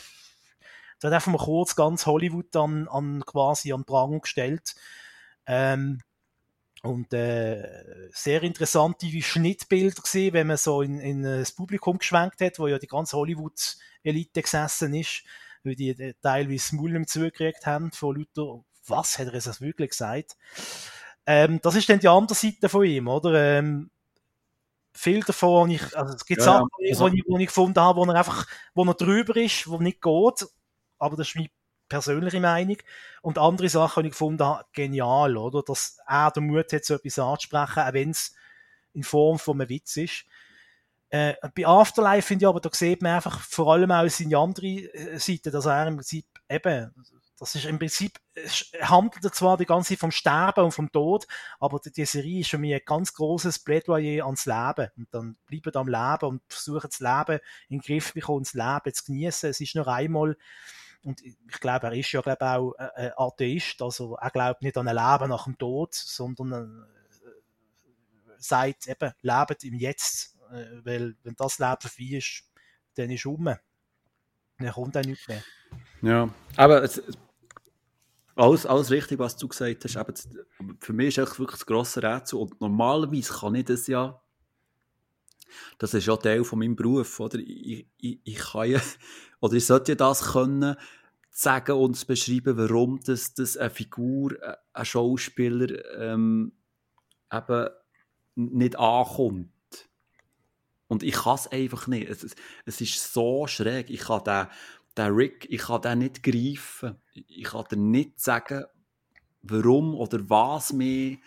Da 1.01 1.09
hat 1.09 1.15
einfach 1.15 1.33
mal 1.33 1.45
kurz 1.45 1.75
ganz 1.75 2.07
Hollywood 2.07 2.55
an, 2.55 2.87
an 2.87 3.25
quasi 3.27 3.73
an 3.73 3.85
Prang 3.85 4.21
gestellt. 4.21 4.77
Ähm, 5.47 6.03
und 6.83 7.13
äh, 7.13 8.11
sehr 8.13 8.45
interessante 8.45 9.07
Schnittbilder 9.21 10.03
gesehen, 10.03 10.35
wenn 10.35 10.47
man 10.47 10.57
so 10.57 10.83
in, 10.83 11.01
in 11.01 11.25
das 11.25 11.51
Publikum 11.51 11.99
geschwenkt 11.99 12.41
hat, 12.41 12.61
wo 12.61 12.69
ja 12.69 12.79
die 12.79 12.87
ganze 12.87 13.17
Hollywood-Elite 13.17 14.43
gesessen 14.43 14.95
ist 14.95 15.25
weil 15.65 15.75
die 15.75 16.15
teilweise 16.23 16.77
Mullen 16.77 17.07
zugekriegt 17.07 17.67
haben 17.67 17.93
von 17.93 18.17
Luther. 18.17 18.65
Was 18.87 19.19
hat 19.19 19.27
er 19.27 19.33
das 19.33 19.61
wirklich 19.61 19.91
gesagt? 19.91 20.37
Ähm, 21.27 21.61
das 21.63 21.75
ist 21.75 21.89
dann 21.89 22.01
die 22.01 22.09
andere 22.09 22.37
Seite 22.37 22.69
von 22.69 22.85
ihm, 22.85 23.09
oder? 23.09 23.59
Ähm, 23.59 23.91
viel 24.93 25.21
davon, 25.23 25.71
ich, 25.71 25.97
also 25.97 26.15
es 26.15 26.27
gibt 26.27 26.41
ja, 26.41 26.47
Sachen, 26.47 26.69
also, 26.89 27.05
wo, 27.05 27.09
ich, 27.09 27.25
ich 27.43 27.47
gefunden 27.47 27.81
habe, 27.81 28.01
wo 28.01 28.05
er 28.05 28.17
einfach, 28.17 28.47
wo 28.75 28.85
er 28.85 28.95
drüber 28.95 29.37
ist, 29.37 29.69
wo 29.69 29.79
nicht 29.79 30.03
geht, 30.03 30.47
aber 30.99 31.17
das 31.17 31.29
ist 31.29 31.37
meine 31.37 31.51
persönliche 31.89 32.41
Meinung. 32.41 32.77
Und 33.23 33.39
andere 33.39 33.69
Sachen, 33.69 34.03
die 34.03 34.09
ich 34.09 34.13
gefunden 34.13 34.45
habe, 34.45 34.65
genial, 34.73 35.37
oder? 35.37 35.63
Dass 35.63 35.99
er 36.07 36.31
den 36.31 36.47
Mut 36.47 36.73
hat, 36.73 36.85
so 36.85 36.95
etwas 36.95 37.19
anzusprechen, 37.19 37.83
auch 37.83 37.93
wenn 37.93 38.11
es 38.11 38.35
in 38.93 39.03
Form 39.03 39.39
von 39.39 39.61
einem 39.61 39.69
Witz 39.69 39.97
ist. 39.97 40.25
Äh, 41.11 41.35
bei 41.55 41.67
Afterlife 41.67 42.23
finde 42.23 42.45
ich 42.45 42.49
aber, 42.49 42.61
da 42.61 42.71
sieht 42.73 43.03
man 43.03 43.17
einfach 43.17 43.41
vor 43.41 43.73
allem 43.73 43.91
auch 43.91 44.09
seine 44.09 44.39
andere 44.39 44.67
äh, 44.67 45.19
Seite, 45.19 45.51
dass 45.51 45.67
er 45.67 45.89
im 45.89 45.97
Prinzip 45.97 46.27
eben, 46.49 46.95
das 47.37 47.55
ist 47.55 47.65
im 47.65 47.79
Prinzip, 47.79 48.19
handelt 48.83 49.35
zwar 49.35 49.57
die 49.57 49.67
ganze 49.67 49.91
Zeit 49.91 49.99
vom 49.99 50.11
Sterben 50.11 50.65
und 50.65 50.73
vom 50.73 50.93
Tod, 50.93 51.27
aber 51.59 51.81
die, 51.81 51.91
die 51.91 52.05
Serie 52.05 52.41
ist 52.41 52.51
für 52.51 52.59
mich 52.59 52.75
ein 52.75 52.83
ganz 52.85 53.13
großes 53.15 53.61
Plädoyer 53.61 54.25
ans 54.25 54.47
Leben. 54.47 54.89
Und 54.97 55.09
dann 55.11 55.37
bleiben 55.47 55.75
am 55.75 55.89
Leben 55.89 56.27
und 56.27 56.43
versuchen 56.49 56.89
das 56.91 57.01
Leben 57.01 57.41
in 57.69 57.79
den 57.79 57.81
Griff 57.81 58.09
zu 58.09 58.15
bekommen, 58.15 58.45
das 58.45 58.55
Leben 58.55 58.95
zu 58.95 59.05
genießen. 59.05 59.51
Es 59.51 59.61
ist 59.61 59.75
nur 59.75 59.89
einmal, 59.89 60.37
und 61.03 61.23
ich 61.23 61.61
glaube, 61.61 61.87
er 61.87 61.93
ist 61.95 62.13
ja, 62.13 62.21
glaube 62.21 62.47
auch 62.47 62.75
ein 62.75 63.13
Atheist, 63.17 63.81
also 63.83 64.17
er 64.17 64.31
glaubt 64.31 64.63
nicht 64.63 64.77
an 64.77 64.87
ein 64.87 64.95
Leben 64.95 65.31
nach 65.31 65.45
dem 65.45 65.57
Tod, 65.57 65.95
sondern 65.95 66.85
äh, 67.25 67.31
sagt 68.39 68.87
eben, 68.87 69.13
lebt 69.23 69.65
im 69.65 69.75
Jetzt 69.75 70.37
äh, 70.37 70.40
weil, 70.85 71.17
wenn 71.23 71.35
das 71.37 71.59
Leben 71.59 71.77
vorbei 71.81 72.17
ist, 72.17 72.45
dann 72.95 73.11
ist 73.11 73.21
es 73.21 73.27
um. 73.27 73.45
Dann 73.45 74.73
kommt 74.73 74.97
auch 74.97 75.05
nichts 75.05 75.27
mehr. 75.29 75.43
Ja, 76.03 76.29
aber 76.57 76.83
es, 76.83 77.03
alles, 78.37 78.67
alles 78.67 78.91
richtig, 78.91 79.19
was 79.19 79.37
du 79.37 79.49
gesagt 79.49 79.85
hast. 79.85 79.97
Aber 79.97 80.15
für 80.79 80.93
mich 80.93 81.19
ist 81.19 81.19
es 81.19 81.39
wirklich 81.39 81.61
das 81.61 81.67
grosse 81.67 82.03
Rätsel. 82.03 82.39
Und 82.39 82.61
normalerweise 82.61 83.33
kann 83.33 83.55
ich 83.55 83.67
das 83.67 83.87
ja. 83.87 84.21
Das 85.79 85.95
ist 85.95 86.07
ja 86.07 86.17
Teil 86.17 86.45
von 86.45 86.59
meinem 86.59 86.77
Beruf, 86.77 87.19
oder? 87.21 87.39
Ich, 87.39 87.87
ich, 87.99 88.21
ich 88.23 88.37
kann 88.37 88.71
ja, 88.71 88.81
oder 89.41 89.55
ich 89.55 89.67
sollte 89.67 89.93
ja 89.93 89.97
das 89.97 90.33
können, 90.33 90.77
sagen 91.31 91.73
und 91.73 92.07
beschreiben, 92.07 92.57
warum 92.57 93.01
das, 93.05 93.35
das 93.35 93.57
eine 93.57 93.71
Figur, 93.71 94.37
ein 94.73 94.85
Schauspieler 94.85 95.99
ähm, 95.99 96.53
eben 97.33 97.69
nicht 98.35 98.79
ankommt. 98.79 99.51
Und 100.91 101.05
ich 101.05 101.15
kann 101.15 101.37
es 101.37 101.47
einfach 101.47 101.87
nicht. 101.87 102.11
Es, 102.11 102.27
es, 102.67 102.81
ist 102.81 103.13
so 103.13 103.47
schräg. 103.47 103.91
Ich 103.91 104.01
kann 104.01 104.25
den, 104.25 104.49
den 104.99 105.13
Rick, 105.13 105.47
ich 105.49 105.61
kann 105.61 105.83
den 105.83 106.01
nicht 106.01 106.25
greifen. 106.25 106.97
Ich 107.13 107.45
kann 107.45 107.65
dir 107.71 107.77
nicht 107.77 108.19
sagen, 108.19 108.65
warum 109.43 109.95
oder 109.95 110.29
was 110.29 110.73
mich 110.73 111.21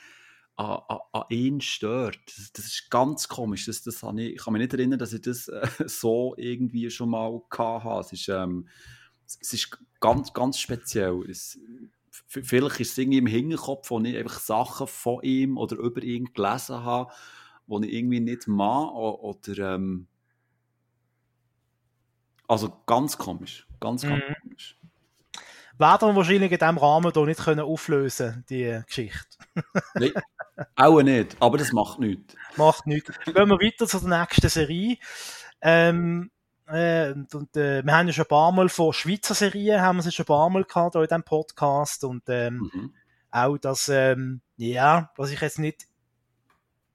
an, 0.58 0.82
an, 0.90 1.00
an 1.14 1.24
ihn 1.30 1.62
stört. 1.62 2.20
Das, 2.26 2.52
das, 2.52 2.66
ist 2.66 2.90
ganz 2.90 3.30
komisch. 3.30 3.66
Das, 3.66 3.82
das 3.84 4.04
ich, 4.04 4.34
ich 4.34 4.44
kann 4.44 4.52
mich 4.52 4.64
nicht 4.64 4.74
erinnern, 4.74 5.00
dass 5.00 5.14
ich 5.14 5.22
das 5.22 5.48
äh, 5.48 5.66
so 5.88 6.36
irgendwie 6.38 6.92
schon 6.92 7.10
mal 7.10 7.42
hatte. 7.58 8.02
Es 8.02 8.12
ist, 8.12 8.28
ähm, 8.28 8.68
es 9.26 9.54
ist 9.54 9.80
ganz, 10.02 10.34
ganz 10.34 10.60
speziell. 10.60 11.24
Es, 11.30 11.58
vielleicht 12.28 12.82
ist 12.82 12.92
es 12.92 12.98
irgendwie 12.98 13.20
im 13.20 13.28
Hinterkopf, 13.28 13.92
wo 13.92 14.02
ich 14.02 14.18
einfach 14.18 14.40
Sachen 14.40 14.88
von 14.88 15.24
ihm 15.24 15.58
oder 15.58 15.78
über 15.78 16.04
ihn 16.04 16.34
gelesen 16.34 16.84
habe 16.84 17.14
wo 17.68 17.80
ich 17.80 17.94
irgendwie 17.94 18.20
nicht 18.20 18.48
mag 18.48 18.94
oder 18.94 19.76
ähm, 19.76 20.08
also 22.48 22.72
ganz 22.86 23.18
komisch, 23.18 23.68
ganz, 23.80 24.04
ganz 24.04 24.24
mhm. 24.24 24.36
komisch. 24.42 24.78
Werden 25.78 26.10
wir 26.10 26.16
wahrscheinlich 26.16 26.52
in 26.52 26.60
diesem 26.60 26.78
Rahmen 26.78 27.12
hier 27.12 27.26
nicht 27.26 27.40
können 27.40 27.62
auflösen 27.62 28.46
die 28.50 28.80
Geschichte. 28.86 29.38
Nein, 29.96 30.12
auch 30.76 31.02
nicht, 31.02 31.36
aber 31.40 31.58
das 31.58 31.72
macht 31.72 32.00
nichts. 32.00 32.36
Macht 32.58 32.86
nichts. 32.86 33.12
Gehen 33.26 33.50
wir 33.50 33.60
weiter 33.60 33.88
zur 33.88 34.08
nächsten 34.08 34.50
Serie. 34.50 34.98
Ähm, 35.62 36.30
äh, 36.68 37.14
und, 37.34 37.58
äh, 37.58 37.84
wir 37.84 37.98
haben 37.98 38.08
ja 38.08 38.14
schon 38.14 38.26
ein 38.26 38.30
paar 38.30 38.52
Mal 38.52 38.70
von 38.70 38.94
Schweizer 38.94 39.34
Serien, 39.34 39.82
haben 39.82 39.98
wir 39.98 40.06
es 40.06 40.14
schon 40.14 40.24
ein 40.24 40.28
paar 40.28 40.50
Mal 40.50 40.64
gehabt 40.64 40.96
in 40.96 41.02
diesem 41.02 41.24
Podcast 41.24 42.04
und 42.04 42.24
ähm, 42.28 42.70
mhm. 42.72 42.94
auch, 43.32 43.58
dass, 43.58 43.90
ähm, 43.90 44.42
ja, 44.58 45.12
was 45.18 45.32
ich 45.32 45.42
jetzt 45.42 45.60
nicht 45.60 45.88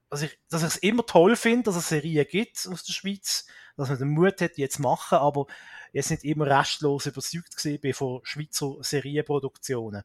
dass 0.09 0.23
ich, 0.23 0.37
dass 0.49 0.63
ich 0.63 0.69
es 0.69 0.77
immer 0.77 1.05
toll 1.05 1.35
finde, 1.35 1.63
dass 1.63 1.75
es 1.75 1.89
Serien 1.89 2.25
gibt 2.27 2.67
aus 2.67 2.83
der 2.83 2.93
Schweiz, 2.93 3.45
dass 3.77 3.89
man 3.89 3.97
den 3.97 4.09
Mut 4.09 4.41
hat, 4.41 4.57
jetzt 4.57 4.79
machen, 4.79 5.19
aber 5.19 5.45
jetzt 5.93 6.11
nicht 6.11 6.23
immer 6.23 6.47
restlos 6.47 7.05
überzeugt 7.05 7.55
gesehen 7.55 7.79
bin 7.79 7.93
von 7.93 8.19
Schweizer 8.23 8.75
Serienproduktionen. 8.81 10.03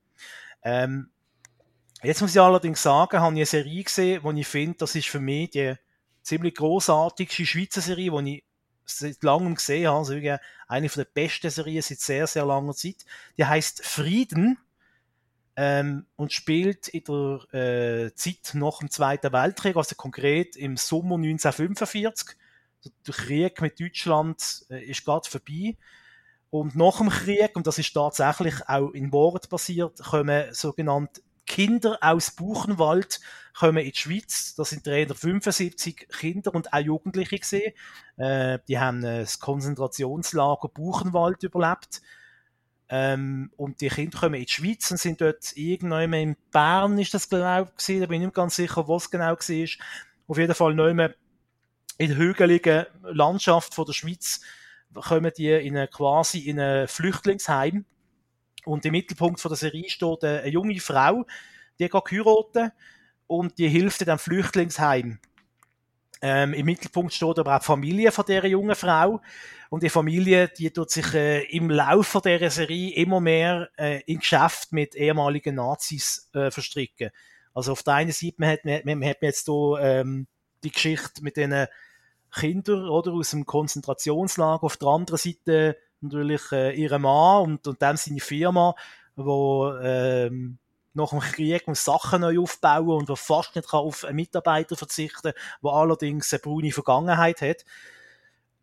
Ähm, 0.63 1.11
jetzt 2.03 2.21
muss 2.21 2.35
ich 2.35 2.41
allerdings 2.41 2.83
sagen, 2.83 3.21
habe 3.21 3.35
ich 3.35 3.39
eine 3.39 3.47
Serie 3.47 3.85
gesehen, 3.85 4.23
wo 4.23 4.33
ich 4.33 4.47
finde, 4.47 4.79
das 4.79 4.95
ist 4.95 5.09
für 5.09 5.21
mich 5.21 5.51
die 5.51 5.75
ziemlich 6.23 6.55
großartigste 6.55 7.47
Schweizer 7.47 7.81
Serie, 7.81 8.11
die 8.23 8.39
ich 8.39 8.45
seit 8.87 9.23
langem 9.23 9.55
gesehen 9.55 9.89
habe. 9.89 9.99
Also 9.99 10.15
eine 10.69 10.89
der 10.89 11.05
besten 11.05 11.51
Serien 11.51 11.83
seit 11.83 12.01
sehr, 12.01 12.27
sehr 12.27 12.47
langer 12.47 12.75
Zeit. 12.75 13.05
Die 13.39 13.45
heißt 13.45 13.85
Frieden 13.85 14.59
ähm, 15.57 16.07
und 16.17 16.33
spielt 16.33 16.89
in 16.89 17.05
der 17.05 17.55
äh, 17.55 18.15
Zeit 18.15 18.55
nach 18.55 18.79
dem 18.79 18.91
Zweiten 18.91 19.33
Weltkrieg, 19.33 19.77
also 19.77 19.95
konkret 19.95 20.57
im 20.57 20.77
Sommer 20.77 21.17
1945. 21.17 22.37
Der 23.07 23.15
Krieg 23.15 23.61
mit 23.61 23.81
Deutschland 23.81 24.67
äh, 24.71 24.85
ist 24.85 25.05
gerade 25.05 25.29
vorbei. 25.29 25.77
Und 26.51 26.77
nach 26.77 26.99
dem 26.99 27.09
Krieg, 27.09 27.57
und 27.57 27.67
das 27.67 27.79
ist 27.79 27.93
tatsächlich 27.93 28.69
auch 28.69 28.91
in 28.91 29.13
Wort 29.13 29.49
basiert, 29.49 29.99
kommen 30.03 30.53
sogenannte 30.53 31.23
Kinder 31.47 31.99
aus 32.01 32.31
Buchenwald 32.31 33.21
kommen 33.55 33.79
in 33.79 33.93
die 33.93 33.99
Schweiz. 33.99 34.55
Das 34.55 34.71
sind 34.71 34.87
375 34.87 36.09
Kinder 36.09 36.55
und 36.55 36.73
auch 36.73 36.79
Jugendliche 36.79 37.39
gesehen. 37.39 37.73
Äh, 38.17 38.59
die 38.67 38.79
haben 38.79 39.03
das 39.03 39.39
Konzentrationslager 39.41 40.69
Buchenwald 40.69 41.43
überlebt. 41.43 42.03
Ähm, 42.89 43.51
und 43.57 43.81
die 43.81 43.89
Kinder 43.89 44.19
kommen 44.19 44.35
in 44.35 44.45
die 44.45 44.53
Schweiz 44.53 44.91
und 44.91 44.99
sind 44.99 45.21
dort 45.21 45.57
irgendwann 45.57 46.13
in 46.13 46.37
Bern, 46.53 46.99
ist 46.99 47.15
das 47.15 47.29
glaube 47.29 47.73
ich, 47.79 48.01
da 48.01 48.07
bin 48.07 48.21
ich 48.21 48.27
nicht 48.27 48.35
ganz 48.35 48.57
sicher, 48.57 48.87
was 48.87 49.11
genau 49.11 49.33
war. 49.33 49.69
Auf 50.27 50.39
jeden 50.39 50.55
Fall 50.55 50.75
mehr 50.75 51.15
in 51.99 52.09
der 52.09 52.17
hügeligen 52.17 52.87
Landschaft 53.03 53.75
von 53.75 53.87
der 53.87 53.93
Schweiz 53.93 54.41
kommen 54.95 55.33
die 55.37 55.51
in 55.51 55.77
eine, 55.77 55.89
quasi 55.89 56.41
in 56.41 56.61
ein 56.61 56.89
Flüchtlingsheim. 56.89 57.85
Und 58.65 58.85
im 58.87 58.93
Mittelpunkt 58.93 59.41
von 59.41 59.51
der 59.51 59.59
Serie 59.59 59.89
steht 59.89 60.25
eine 60.25 60.49
junge 60.49 60.81
Frau, 60.81 61.27
die 61.79 61.89
geht 61.89 62.11
heiraten 62.11 62.73
und 63.27 63.59
die 63.59 63.69
hilft 63.69 64.07
dem 64.07 64.19
Flüchtlingsheim. 64.19 65.19
Ähm, 66.23 66.55
Im 66.55 66.65
Mittelpunkt 66.65 67.13
steht 67.13 67.39
aber 67.39 67.57
auch 67.57 67.61
die 67.61 67.67
Familie 67.67 68.11
von 68.11 68.25
dieser 68.25 68.47
jungen 68.47 68.75
Frau. 68.75 69.21
Und 69.75 69.83
die 69.83 69.91
Familie, 69.91 70.47
die 70.57 70.71
tut 70.71 70.93
sich 70.93 71.15
äh, 71.15 71.43
im 71.47 71.69
Laufe 71.69 72.21
dieser 72.25 72.49
Serie 72.49 72.95
immer 72.95 73.19
mehr 73.19 73.71
äh, 73.77 74.03
in 74.07 74.21
Geschäft 74.21 74.71
mit 74.71 74.95
ehemaligen 74.95 75.57
Nazis 75.57 76.31
äh, 76.33 76.53
verstricken. 76.53 77.11
Also 77.55 77.73
auf 77.73 77.83
der 77.83 77.95
einen 77.95 78.13
Seite, 78.13 78.37
man 78.39 78.51
hat, 78.51 78.65
man, 78.65 78.83
man 78.85 79.05
hat 79.05 79.21
jetzt 79.23 79.47
hier 79.47 79.79
ähm, 79.81 80.29
die 80.63 80.71
Geschichte 80.71 81.25
mit 81.25 81.37
den 81.37 81.67
Kindern 82.31 82.89
oder, 82.89 83.15
aus 83.15 83.31
dem 83.31 83.47
Konzentrationslager. 83.47 84.63
Auf 84.63 84.77
der 84.77 84.91
anderen 84.91 85.19
Seite 85.19 85.77
natürlich 86.01 86.53
äh, 86.53 86.71
ihre 86.81 87.01
Mann 87.01 87.43
und, 87.43 87.67
und 87.67 87.83
dann 87.83 87.97
seine 87.97 88.21
Firma, 88.21 88.77
wo 89.17 89.75
ähm, 89.83 90.59
nach 90.93 91.11
dem 91.11 91.19
Krieg 91.19 91.67
muss 91.67 91.85
Sachen 91.85 92.21
neu 92.21 92.39
aufbauen 92.39 93.01
und 93.01 93.09
wo 93.09 93.17
fast 93.17 93.57
nicht 93.57 93.69
kann 93.69 93.81
auf 93.81 94.05
einen 94.05 94.15
Mitarbeiter 94.15 94.77
verzichten, 94.77 95.33
wo 95.63 95.71
allerdings 95.71 96.33
eine 96.33 96.39
braune 96.39 96.71
Vergangenheit 96.71 97.41
hat. 97.41 97.65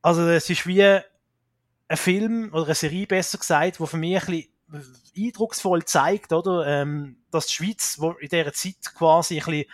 Also 0.02 0.28
es 0.28 0.50
ist 0.50 0.66
wie 0.66 0.84
ein 0.84 1.04
Film 1.98 2.50
oder 2.54 2.66
eine 2.66 2.76
Serie 2.76 3.08
besser 3.08 3.38
gesagt, 3.38 3.80
wo 3.80 3.86
für 3.86 3.98
mich 3.98 4.22
ein 4.22 4.26
bisschen 4.26 4.52
eindrucksvoll 5.18 5.84
zeigt, 5.84 6.32
oder, 6.32 6.66
ähm, 6.66 7.18
dass 7.30 7.48
die 7.48 7.54
Schweiz, 7.54 7.98
wo 8.00 8.12
in 8.12 8.30
dieser 8.30 8.54
Zeit 8.54 8.94
quasi 8.96 9.40
ein 9.40 9.46
bisschen 9.46 9.66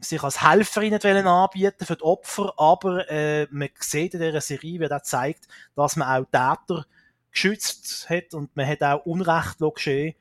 sich 0.00 0.22
als 0.22 0.42
Helferin 0.42 0.94
anbieten 1.26 1.84
für 1.84 1.96
die 1.96 2.02
Opfer, 2.02 2.52
aber 2.56 3.10
äh, 3.10 3.48
man 3.50 3.68
sieht 3.80 4.14
in 4.14 4.20
dieser 4.20 4.40
Serie, 4.40 4.80
wie 4.80 4.88
das 4.88 5.04
zeigt, 5.04 5.48
dass 5.74 5.96
man 5.96 6.08
auch 6.08 6.26
Täter 6.26 6.86
geschützt 7.32 8.08
hat 8.08 8.34
und 8.34 8.54
man 8.56 8.66
hat 8.66 8.82
auch 8.82 9.06
Unrecht 9.06 9.58
geschehen 9.74 10.14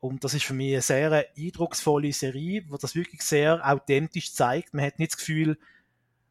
und 0.00 0.22
das 0.22 0.34
ist 0.34 0.44
für 0.44 0.54
mich 0.54 0.72
eine 0.72 0.82
sehr 0.82 1.26
eindrucksvolle 1.36 2.12
Serie, 2.12 2.64
wo 2.68 2.76
das 2.76 2.94
wirklich 2.94 3.22
sehr 3.22 3.66
authentisch 3.68 4.32
zeigt. 4.32 4.74
Man 4.74 4.84
hat 4.84 4.98
nicht 4.98 5.12
das 5.12 5.18
Gefühl, 5.18 5.58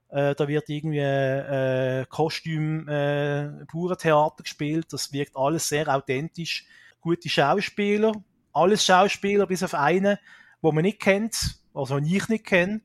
äh, 0.10 0.36
da 0.36 0.48
wird 0.48 0.70
irgendwie 0.70 1.00
äh, 1.00 2.06
Kostüm, 2.08 2.88
äh, 2.88 3.66
pure 3.66 3.98
Theater 3.98 4.44
gespielt. 4.44 4.88
Das 4.92 5.12
wirkt 5.12 5.36
alles 5.36 5.68
sehr 5.68 5.94
authentisch. 5.94 6.66
Gute 7.02 7.30
Schauspieler, 7.30 8.14
alles 8.54 8.86
Schauspieler 8.86 9.46
bis 9.46 9.64
auf 9.64 9.74
einen, 9.74 10.18
wo 10.62 10.72
man 10.72 10.84
nicht 10.84 11.00
kennt, 11.00 11.60
also 11.74 11.98
ich 11.98 12.28
nicht 12.30 12.46
kenne. 12.46 12.82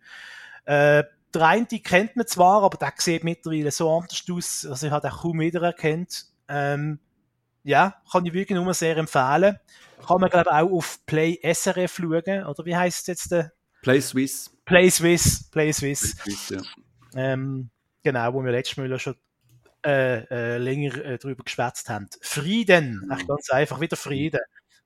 Äh, 0.65 1.05
der 1.33 1.43
eine 1.43 1.67
die 1.67 1.83
kennt 1.83 2.17
man 2.17 2.27
zwar, 2.27 2.63
aber 2.63 2.77
der 2.77 2.93
sieht 2.97 3.25
mittlerweile 3.25 3.71
so 3.71 3.91
anders 3.91 4.25
aus, 4.31 4.67
also 4.69 4.87
ich 4.87 4.93
habe 4.93 5.11
auch 5.11 5.23
kaum 5.23 5.41
wiedererkannt. 5.41 6.27
Ähm, 6.49 6.99
ja, 7.63 8.03
kann 8.11 8.27
ich 8.27 8.33
wirklich 8.33 8.59
nur 8.59 8.75
sehr 8.75 8.97
empfehlen. 8.97 9.59
Kann 10.07 10.21
man, 10.21 10.31
glaube 10.31 10.51
ich, 10.51 10.57
auch 10.57 10.73
auf 10.73 10.99
Play 11.07 11.39
SRF 11.43 11.97
schauen, 11.97 12.45
oder 12.47 12.65
wie 12.65 12.77
heißt 12.77 13.03
es 13.03 13.07
jetzt? 13.07 13.31
Der? 13.31 13.53
Play 13.83 14.01
Swiss. 14.01 14.51
Play 14.65 14.91
Swiss, 14.91 15.49
Play 15.51 15.73
Swiss. 15.73 16.17
Play 16.17 16.35
Swiss 16.35 16.49
ja. 16.51 16.80
Ähm, 17.15 17.71
genau, 18.03 18.35
wo 18.35 18.45
wir 18.45 18.53
letztes 18.53 18.77
Mal 18.77 18.99
schon 18.99 19.17
äh, 19.85 20.25
äh, 20.25 20.59
länger 20.59 21.05
äh, 21.05 21.19
drüber 21.19 21.43
geschwätzt 21.45 21.89
haben. 21.89 22.09
Frieden, 22.21 23.03
mhm. 23.05 23.27
ganz 23.27 23.51
einfach, 23.51 23.81
wieder 23.81 23.97
Frieden. 23.97 24.41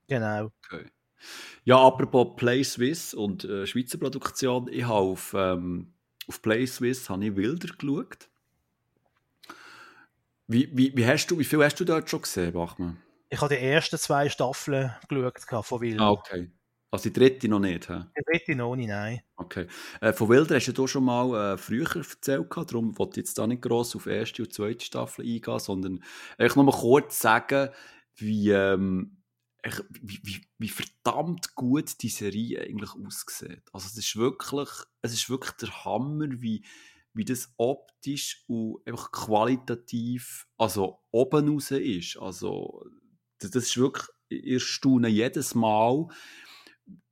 Genau. 0.07 0.51
Okay. 0.65 0.85
Ja, 1.63 1.79
apropos 1.79 2.35
Play 2.35 2.63
Swiss 2.63 3.13
und 3.13 3.43
äh, 3.45 3.65
Schweizer 3.65 3.97
Produktion, 3.97 4.67
ich 4.71 4.83
habe 4.83 4.93
auf, 4.93 5.33
ähm, 5.37 5.93
auf 6.27 6.41
Play 6.41 6.65
Swiss 6.65 7.09
habe 7.09 7.25
ich 7.25 7.35
Wilder 7.35 7.73
geschaut. 7.75 8.29
Wie, 10.47 10.69
wie, 10.77 10.95
wie, 10.95 11.05
hast 11.05 11.27
du, 11.27 11.39
wie 11.39 11.43
viel 11.43 11.63
hast 11.63 11.79
du 11.79 11.85
dort 11.85 12.09
schon 12.09 12.21
gesehen, 12.21 12.53
Bachmann? 12.53 12.97
Ich 13.29 13.41
habe 13.41 13.55
die 13.55 13.61
ersten 13.61 13.97
zwei 13.97 14.29
Staffeln 14.29 14.93
geschaut 15.09 15.65
von 15.65 15.81
Wilder. 15.81 16.03
Ah, 16.03 16.11
okay. 16.11 16.51
Also 16.95 17.09
die 17.09 17.19
dritte 17.19 17.49
noch 17.49 17.59
nicht, 17.59 17.89
hä? 17.89 18.05
Die 18.17 18.23
dritte 18.23 18.55
noch 18.55 18.73
nicht, 18.73 18.87
nein. 18.87 19.19
Okay. 19.35 19.67
Äh, 19.99 20.13
von 20.13 20.29
Wilder 20.29 20.55
hast 20.55 20.71
du 20.71 20.87
schon 20.87 21.03
mal 21.03 21.55
äh, 21.55 21.57
früher 21.57 21.93
erzählt, 21.93 22.47
darum 22.55 22.97
wollte 22.97 23.19
ich 23.19 23.25
jetzt 23.25 23.37
da 23.37 23.45
nicht 23.45 23.63
gross 23.63 23.97
auf 23.97 24.05
erste 24.05 24.43
und 24.43 24.53
zweite 24.53 24.85
Staffel 24.85 25.25
eingehen, 25.25 25.59
sondern 25.59 26.03
einfach 26.37 26.55
nur 26.55 26.63
mal 26.63 26.71
kurz 26.71 27.19
sagen, 27.19 27.67
wie, 28.15 28.49
ähm, 28.49 29.17
wie, 29.89 30.21
wie, 30.23 30.41
wie, 30.57 30.69
verdammt 30.69 31.53
gut 31.55 32.01
die 32.01 32.07
Serie 32.07 32.61
eigentlich 32.61 32.91
aussieht. 32.91 33.63
Also 33.73 33.87
es 33.87 33.97
ist 33.97 34.15
wirklich, 34.15 34.69
es 35.01 35.11
ist 35.11 35.29
wirklich 35.29 35.51
der 35.57 35.83
Hammer, 35.83 36.27
wie, 36.39 36.63
wie 37.13 37.25
das 37.25 37.53
optisch 37.57 38.45
und 38.47 38.79
einfach 38.87 39.11
qualitativ 39.11 40.47
also 40.57 40.99
oben 41.11 41.49
raus 41.49 41.71
ist. 41.71 42.15
Also 42.15 42.85
das, 43.39 43.51
das 43.51 43.65
ist 43.65 43.75
wirklich, 43.75 44.07
ihr 44.29 44.61
staune 44.61 45.09
jedes 45.09 45.55
Mal, 45.55 46.07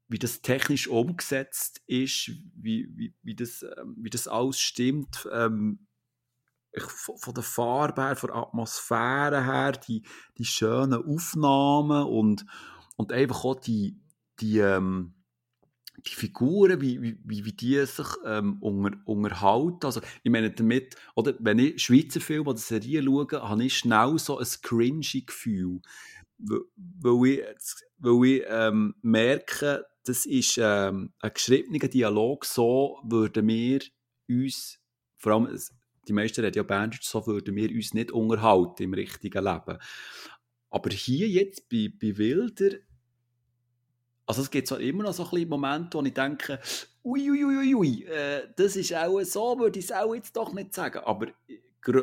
wie 0.07 0.19
das 0.19 0.41
technisch 0.41 0.87
umgesetzt 0.87 1.81
ist, 1.87 2.31
wie, 2.55 2.89
wie, 2.95 3.15
wie, 3.23 3.35
das, 3.35 3.63
ähm, 3.63 3.95
wie 3.97 4.09
das 4.09 4.27
alles 4.27 4.59
stimmt. 4.59 5.27
Ähm, 5.31 5.87
von, 6.77 7.17
von 7.17 7.33
der 7.33 7.43
Farbe 7.43 8.01
her, 8.01 8.15
von 8.15 8.29
der 8.29 8.37
Atmosphäre 8.37 9.45
her, 9.45 9.73
die, 9.73 10.03
die 10.37 10.45
schönen 10.45 11.03
Aufnahmen 11.03 12.03
und, 12.05 12.45
und 12.95 13.11
einfach 13.11 13.45
auch 13.45 13.59
die, 13.59 13.99
die, 14.39 14.57
ähm, 14.57 15.13
die 16.07 16.15
Figuren, 16.15 16.81
wie, 16.81 17.01
wie, 17.01 17.45
wie 17.45 17.53
die 17.53 17.85
sich 17.85 18.07
ähm, 18.25 18.57
unter, 18.59 18.97
unterhalten. 19.05 19.85
Also, 19.85 20.01
ich 20.23 20.31
meine 20.31 20.51
damit, 20.51 20.95
oder, 21.15 21.35
wenn 21.39 21.59
ich 21.59 21.81
Schweizer 21.81 22.19
Filme 22.19 22.49
oder 22.49 22.59
Serien 22.59 23.05
schaue, 23.05 23.27
habe 23.31 23.63
ich 23.63 23.77
schnell 23.77 24.17
so 24.17 24.39
ein 24.39 24.47
cringy 24.61 25.21
Gefühl. 25.21 25.81
Weil 26.39 27.27
ich, 27.27 27.41
weil 27.99 28.25
ich 28.25 28.43
ähm, 28.47 28.95
merke, 29.01 29.85
das 30.03 30.25
ist 30.25 30.57
ähm, 30.61 31.13
ein 31.19 31.33
geschriebener 31.33 31.87
Dialog, 31.87 32.45
so 32.45 32.99
würden 33.03 33.47
wir 33.47 33.81
uns, 34.29 34.79
vor 35.17 35.33
allem 35.33 35.59
die 36.07 36.13
meisten 36.13 36.41
reden 36.41 36.57
ja 36.57 36.63
Bandage, 36.63 36.99
so 37.03 37.25
würden 37.25 37.55
wir 37.55 37.69
uns 37.69 37.93
nicht 37.93 38.11
unterhalten 38.11 38.83
im 38.83 38.93
richtigen 38.93 39.43
Leben. 39.43 39.77
Aber 40.69 40.89
hier 40.89 41.29
jetzt 41.29 41.69
bei, 41.69 41.91
bei 42.01 42.17
Wilder, 42.17 42.77
also 44.25 44.41
es 44.41 44.51
gibt 44.51 44.67
so 44.67 44.75
immer 44.77 45.03
noch 45.03 45.13
so 45.13 45.29
ein 45.29 45.47
Momente, 45.47 45.97
wo 45.97 46.03
ich 46.03 46.13
denke, 46.13 46.59
uiuiuiui, 47.03 47.73
ui, 47.73 47.75
ui, 47.75 48.03
äh, 48.05 48.47
das 48.55 48.75
ist 48.75 48.93
auch 48.93 49.21
so, 49.23 49.59
würde 49.59 49.79
ich 49.79 49.85
es 49.85 49.91
auch 49.91 50.15
jetzt 50.15 50.35
doch 50.35 50.53
nicht 50.53 50.73
sagen. 50.73 50.99
Aber 50.99 51.27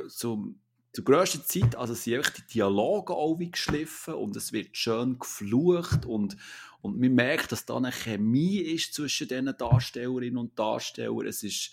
so, 0.09 0.55
zur 0.93 1.05
grössten 1.05 1.45
Zeit, 1.45 1.77
also 1.77 1.95
sind 1.95 2.17
einfach 2.17 2.33
die 2.33 2.47
Dialoge 2.55 3.15
auch 3.15 3.39
wie 3.39 3.51
geschliffen 3.51 4.15
und 4.15 4.35
es 4.37 4.53
wird 4.53 4.77
schön 4.77 5.19
geflucht 5.19 6.05
und, 6.05 6.37
und 6.81 6.99
man 6.99 7.15
merkt, 7.15 7.53
dass 7.53 7.65
da 7.65 7.77
eine 7.77 7.93
Chemie 7.93 8.59
ist 8.59 8.95
zwischen 8.95 9.29
diesen 9.29 9.57
Darstellerinnen 9.57 10.39
und 10.39 10.59
Darstellern. 10.59 11.27
Es 11.27 11.43
ist, 11.43 11.73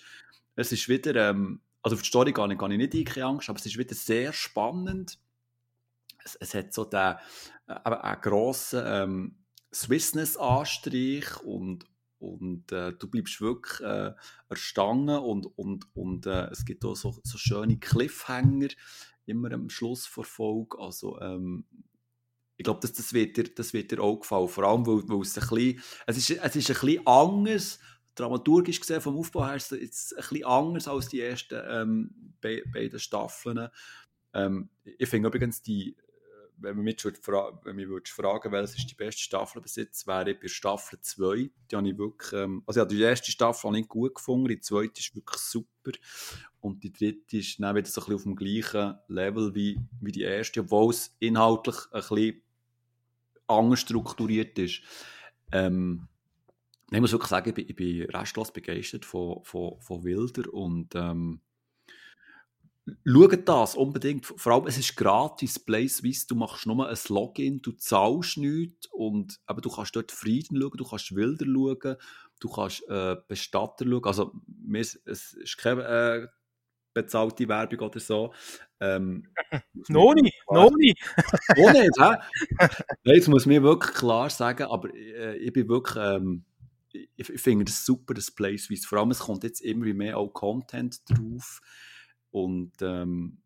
es 0.55 0.71
ist 0.71 0.87
wieder, 0.87 1.29
ähm, 1.29 1.61
also 1.81 1.95
auf 1.95 2.01
die 2.03 2.07
Story 2.07 2.31
gar 2.31 2.47
nicht, 2.47 2.59
gar 2.59 2.67
nicht 2.67 2.93
ein, 2.93 3.05
keine 3.05 3.25
Angst, 3.25 3.49
aber 3.49 3.57
es 3.57 3.65
ist 3.65 3.77
wieder 3.77 3.95
sehr 3.95 4.33
spannend. 4.33 5.17
Es, 6.23 6.35
es 6.35 6.53
hat 6.53 6.73
so 6.73 6.85
den, 6.85 7.15
äh, 7.67 7.73
einen 7.73 8.21
grossen 8.21 8.83
ähm, 8.85 9.35
Swissness-Anstrich 9.73 11.37
und, 11.43 11.85
und 12.19 12.71
äh, 12.71 12.93
du 12.93 13.07
bleibst 13.09 13.41
wirklich 13.41 13.79
äh, 13.81 14.13
erstangen 14.49 15.19
und, 15.19 15.45
und, 15.57 15.85
und 15.95 16.25
äh, 16.25 16.47
es 16.47 16.65
gibt 16.65 16.83
auch 16.85 16.95
so, 16.95 17.15
so 17.23 17.37
schöne 17.37 17.77
Cliffhanger 17.77 18.69
immer 19.25 19.51
am 19.51 19.69
Schluss 19.69 20.09
der 20.15 20.23
Folge. 20.23 20.79
Also, 20.79 21.19
ähm, 21.19 21.65
ich 22.57 22.63
glaube, 22.63 22.79
das, 22.81 22.93
das, 22.93 23.13
wird 23.13 23.37
dir, 23.37 23.43
das 23.43 23.73
wird 23.73 23.91
dir 23.91 24.01
auch 24.01 24.19
gefallen. 24.19 24.47
Vor 24.47 24.63
allem, 24.63 24.87
weil, 24.87 25.07
weil 25.07 25.21
es 25.21 25.37
ein 25.37 25.47
bisschen, 25.47 25.81
es 26.07 26.17
ist, 26.17 26.29
es 26.31 26.55
ist 26.55 26.69
ein 26.69 26.85
bisschen 26.85 27.05
anders 27.05 27.79
dramaturgisch 28.15 28.79
gesehen, 28.79 29.01
vom 29.01 29.17
Aufbau 29.17 29.45
her, 29.45 29.55
ist 29.55 29.71
es 29.71 30.13
ein 30.13 30.17
bisschen 30.17 30.45
anders 30.45 30.87
als 30.87 31.07
die 31.07 31.21
ersten 31.21 31.61
ähm, 31.69 32.33
be 32.41 32.63
beiden 32.73 32.99
Staffeln. 32.99 33.69
Ähm, 34.33 34.69
ich 34.83 35.07
finde 35.07 35.29
übrigens 35.29 35.61
die, 35.61 35.95
wenn 36.59 36.75
man 36.75 36.85
mich, 36.85 37.01
fra 37.21 37.59
wenn 37.63 37.75
mich 37.75 37.87
fragen 38.09 38.51
welche 38.51 38.77
ist 38.77 38.89
die 38.89 38.95
beste 38.95 39.21
Staffel 39.21 39.61
bis 39.61 39.75
jetzt, 39.75 40.07
wäre 40.07 40.31
ich 40.31 40.39
bei 40.39 40.47
Staffel 40.47 40.99
2. 40.99 41.49
Die 41.71 41.75
habe 41.75 41.87
ich 41.87 41.97
wirklich, 41.97 42.33
ähm, 42.33 42.63
also 42.65 42.79
ja, 42.79 42.85
die 42.85 43.01
erste 43.01 43.31
Staffel 43.31 43.75
ich 43.75 43.87
gut 43.87 44.15
gefunden, 44.15 44.47
die 44.47 44.59
zweite 44.59 44.99
ist 44.99 45.15
wirklich 45.15 45.41
super. 45.41 45.91
Und 46.59 46.83
die 46.83 46.91
dritte 46.91 47.37
ist 47.37 47.59
dann 47.59 47.75
wieder 47.75 47.87
so 47.87 48.01
ein 48.01 48.05
bisschen 48.05 48.15
auf 48.15 48.23
dem 48.23 48.35
gleichen 48.35 48.97
Level 49.07 49.53
wie, 49.55 49.79
wie 50.01 50.11
die 50.11 50.23
erste, 50.23 50.61
obwohl 50.61 50.91
es 50.91 51.15
inhaltlich 51.19 51.75
ein 51.91 52.01
bisschen 52.01 52.41
anders 53.47 53.79
strukturiert 53.79 54.57
ist. 54.59 54.81
Ähm, 55.51 56.07
ich 56.89 56.99
muss 56.99 57.11
wirklich 57.11 57.29
sagen, 57.29 57.49
ich 57.49 57.55
bin, 57.55 57.65
ich 57.67 57.75
bin 57.75 58.09
restlos 58.09 58.51
begeistert 58.51 59.05
von, 59.05 59.43
von, 59.43 59.79
von 59.81 60.03
Wilder 60.03 60.53
und 60.53 60.95
ähm, 60.95 61.41
schaut 63.05 63.47
das 63.47 63.75
unbedingt. 63.75 64.25
Vor 64.25 64.53
allem, 64.53 64.67
es 64.67 64.77
ist 64.77 64.95
gratis, 64.95 65.59
PlaySwiss, 65.59 66.27
du 66.27 66.35
machst 66.35 66.65
nur 66.65 66.87
ein 66.87 66.97
Login, 67.09 67.61
du 67.61 67.71
zahlst 67.73 68.37
nichts 68.37 68.87
und 68.91 69.39
aber 69.45 69.61
du 69.61 69.69
kannst 69.69 69.95
dort 69.95 70.11
Frieden 70.11 70.59
schauen, 70.61 70.77
du 70.77 70.85
kannst 70.85 71.15
Wilder 71.15 71.45
schauen, 71.45 71.97
du 72.39 72.49
kannst 72.49 72.87
äh, 72.89 73.15
Bestatter 73.27 73.85
schauen. 73.85 74.05
Also, 74.05 74.33
mir, 74.47 74.81
es 74.81 74.95
ist 75.33 75.57
keine 75.57 75.83
äh, 75.83 76.27
bezahlte 76.93 77.47
Werbung 77.47 77.79
oder 77.79 77.99
so. 77.99 78.33
Ähm, 78.79 79.27
noch 79.87 80.13
nicht, 80.13 80.35
noch 80.49 80.71
nicht. 80.77 80.99
noch 81.57 81.73
nicht, 81.73 81.99
hä? 81.99 82.15
Nein, 83.03 83.15
jetzt 83.15 83.27
muss 83.27 83.45
mir 83.45 83.63
wirklich 83.63 83.93
klar 83.93 84.29
sagen, 84.29 84.63
aber 84.63 84.93
äh, 84.93 85.37
ich 85.37 85.53
bin 85.53 85.67
wirklich... 85.67 86.03
Ähm, 86.03 86.45
ich, 87.15 87.29
ich 87.29 87.41
finde 87.41 87.65
das 87.65 87.85
super, 87.85 88.13
das 88.13 88.31
Placewies. 88.31 88.85
Vor 88.85 88.97
allem, 88.97 89.11
es 89.11 89.19
kommt 89.19 89.43
jetzt 89.43 89.61
immer 89.61 89.85
mehr 89.93 90.17
auch 90.17 90.29
Content 90.29 91.01
drauf. 91.07 91.61
Und 92.31 92.73
ähm, 92.81 93.37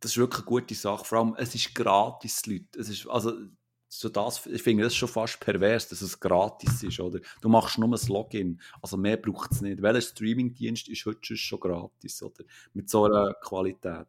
das 0.00 0.12
ist 0.12 0.18
wirklich 0.18 0.40
eine 0.40 0.46
gute 0.46 0.74
Sache. 0.74 1.04
Vor 1.04 1.18
allem, 1.18 1.34
es 1.38 1.54
ist 1.54 1.74
gratis, 1.74 2.46
Leute. 2.46 2.78
Es 2.78 2.88
ist, 2.88 3.06
also, 3.08 3.32
so 3.88 4.08
das, 4.08 4.44
ich 4.46 4.62
finde 4.62 4.84
das 4.84 4.94
schon 4.94 5.08
fast 5.08 5.40
pervers, 5.40 5.88
dass 5.88 6.02
es 6.02 6.18
gratis 6.18 6.82
ist, 6.82 7.00
oder? 7.00 7.20
Du 7.40 7.48
machst 7.48 7.78
nur 7.78 7.88
ein 7.88 8.08
Login, 8.08 8.60
also 8.82 8.96
mehr 8.96 9.16
braucht 9.16 9.52
es 9.52 9.60
nicht. 9.60 9.80
Welcher 9.80 10.02
Streamingdienst 10.02 10.88
ist 10.88 11.06
heute 11.06 11.36
schon 11.36 11.60
gratis, 11.60 12.22
oder? 12.22 12.44
Mit 12.74 12.90
so 12.90 13.04
einer 13.04 13.34
Qualität. 13.34 14.06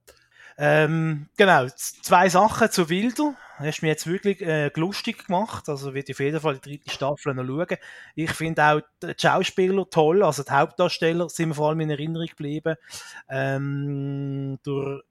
Ähm, 0.58 1.30
genau, 1.38 1.68
zwei 1.76 2.30
Sachen 2.30 2.72
zu 2.72 2.90
Wilder. 2.90 3.36
Hast 3.58 3.82
mir 3.82 3.90
jetzt 3.90 4.08
wirklich 4.08 4.42
äh, 4.42 4.72
lustig 4.76 5.26
gemacht. 5.26 5.68
Also 5.70 5.94
wird 5.94 6.10
auf 6.10 6.20
jeden 6.20 6.40
Fall 6.40 6.60
die 6.60 6.70
dritte 6.70 6.92
Staffel 6.92 7.34
noch 7.34 7.46
schauen. 7.46 7.78
Ich 8.16 8.32
finde 8.32 8.64
auch 8.64 8.82
die 9.02 9.14
Schauspieler 9.18 9.90
toll. 9.90 10.24
Also 10.24 10.44
die 10.44 10.52
Hauptdarsteller 10.52 11.30
sind 11.30 11.50
mir 11.50 11.56
vor 11.56 11.70
allem 11.70 11.82
in 11.82 11.90
Erinnerung 11.90 12.28
geblieben. 12.28 12.76
Ähm, 13.30 14.60
durch 14.64 15.04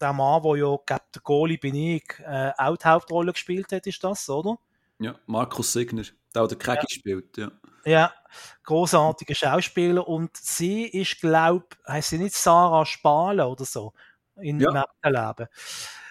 den 0.00 0.16
Mann, 0.16 0.42
der 0.42 0.56
ja, 0.56 0.76
glaub, 0.86 1.12
der 1.12 1.22
Goalie 1.22 1.58
bin 1.58 1.74
ich, 1.74 2.04
äh, 2.24 2.52
auch 2.56 2.76
die 2.76 2.84
Hauptrolle 2.86 3.32
gespielt 3.32 3.72
hat, 3.72 3.86
ist 3.86 4.02
das, 4.02 4.28
oder? 4.30 4.58
Ja, 5.00 5.16
Markus 5.26 5.72
Signer, 5.72 6.04
der 6.34 6.42
auch 6.42 6.48
der 6.48 6.58
Kegi 6.58 6.76
ja. 6.76 6.82
gespielt, 6.82 7.36
ja. 7.36 7.50
Ja, 7.84 8.12
großartiger 8.64 9.34
Schauspieler. 9.34 10.06
Und 10.06 10.36
sie 10.36 10.84
ist, 10.84 11.20
glaube 11.20 11.66
heißt 11.86 12.10
sie 12.10 12.18
nicht 12.18 12.34
Sarah 12.34 12.84
Spale 12.84 13.46
oder 13.46 13.64
so? 13.64 13.92
in 14.40 14.60
ja. 14.60 14.84
Leben. 15.04 15.46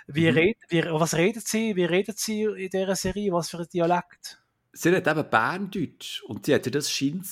Wie, 0.07 0.31
mhm. 0.31 0.38
red, 0.38 0.57
wie, 0.69 0.84
was 0.85 1.15
redet 1.15 1.47
sie? 1.47 1.75
Wie 1.75 1.85
redet 1.85 2.17
sie 2.17 2.43
in 2.43 2.69
dieser 2.69 2.95
Serie? 2.95 3.31
Was 3.34 3.49
für 3.49 3.59
ein 3.59 3.67
Dialekt? 3.71 4.41
Sie 4.71 4.89
redet 4.89 5.07
eben 5.07 5.29
Berndeutsch 5.29 6.23
und 6.23 6.45
sie 6.45 6.55
hat 6.55 6.65
ja 6.65 6.71
das 6.71 6.89
scheint 6.89 7.27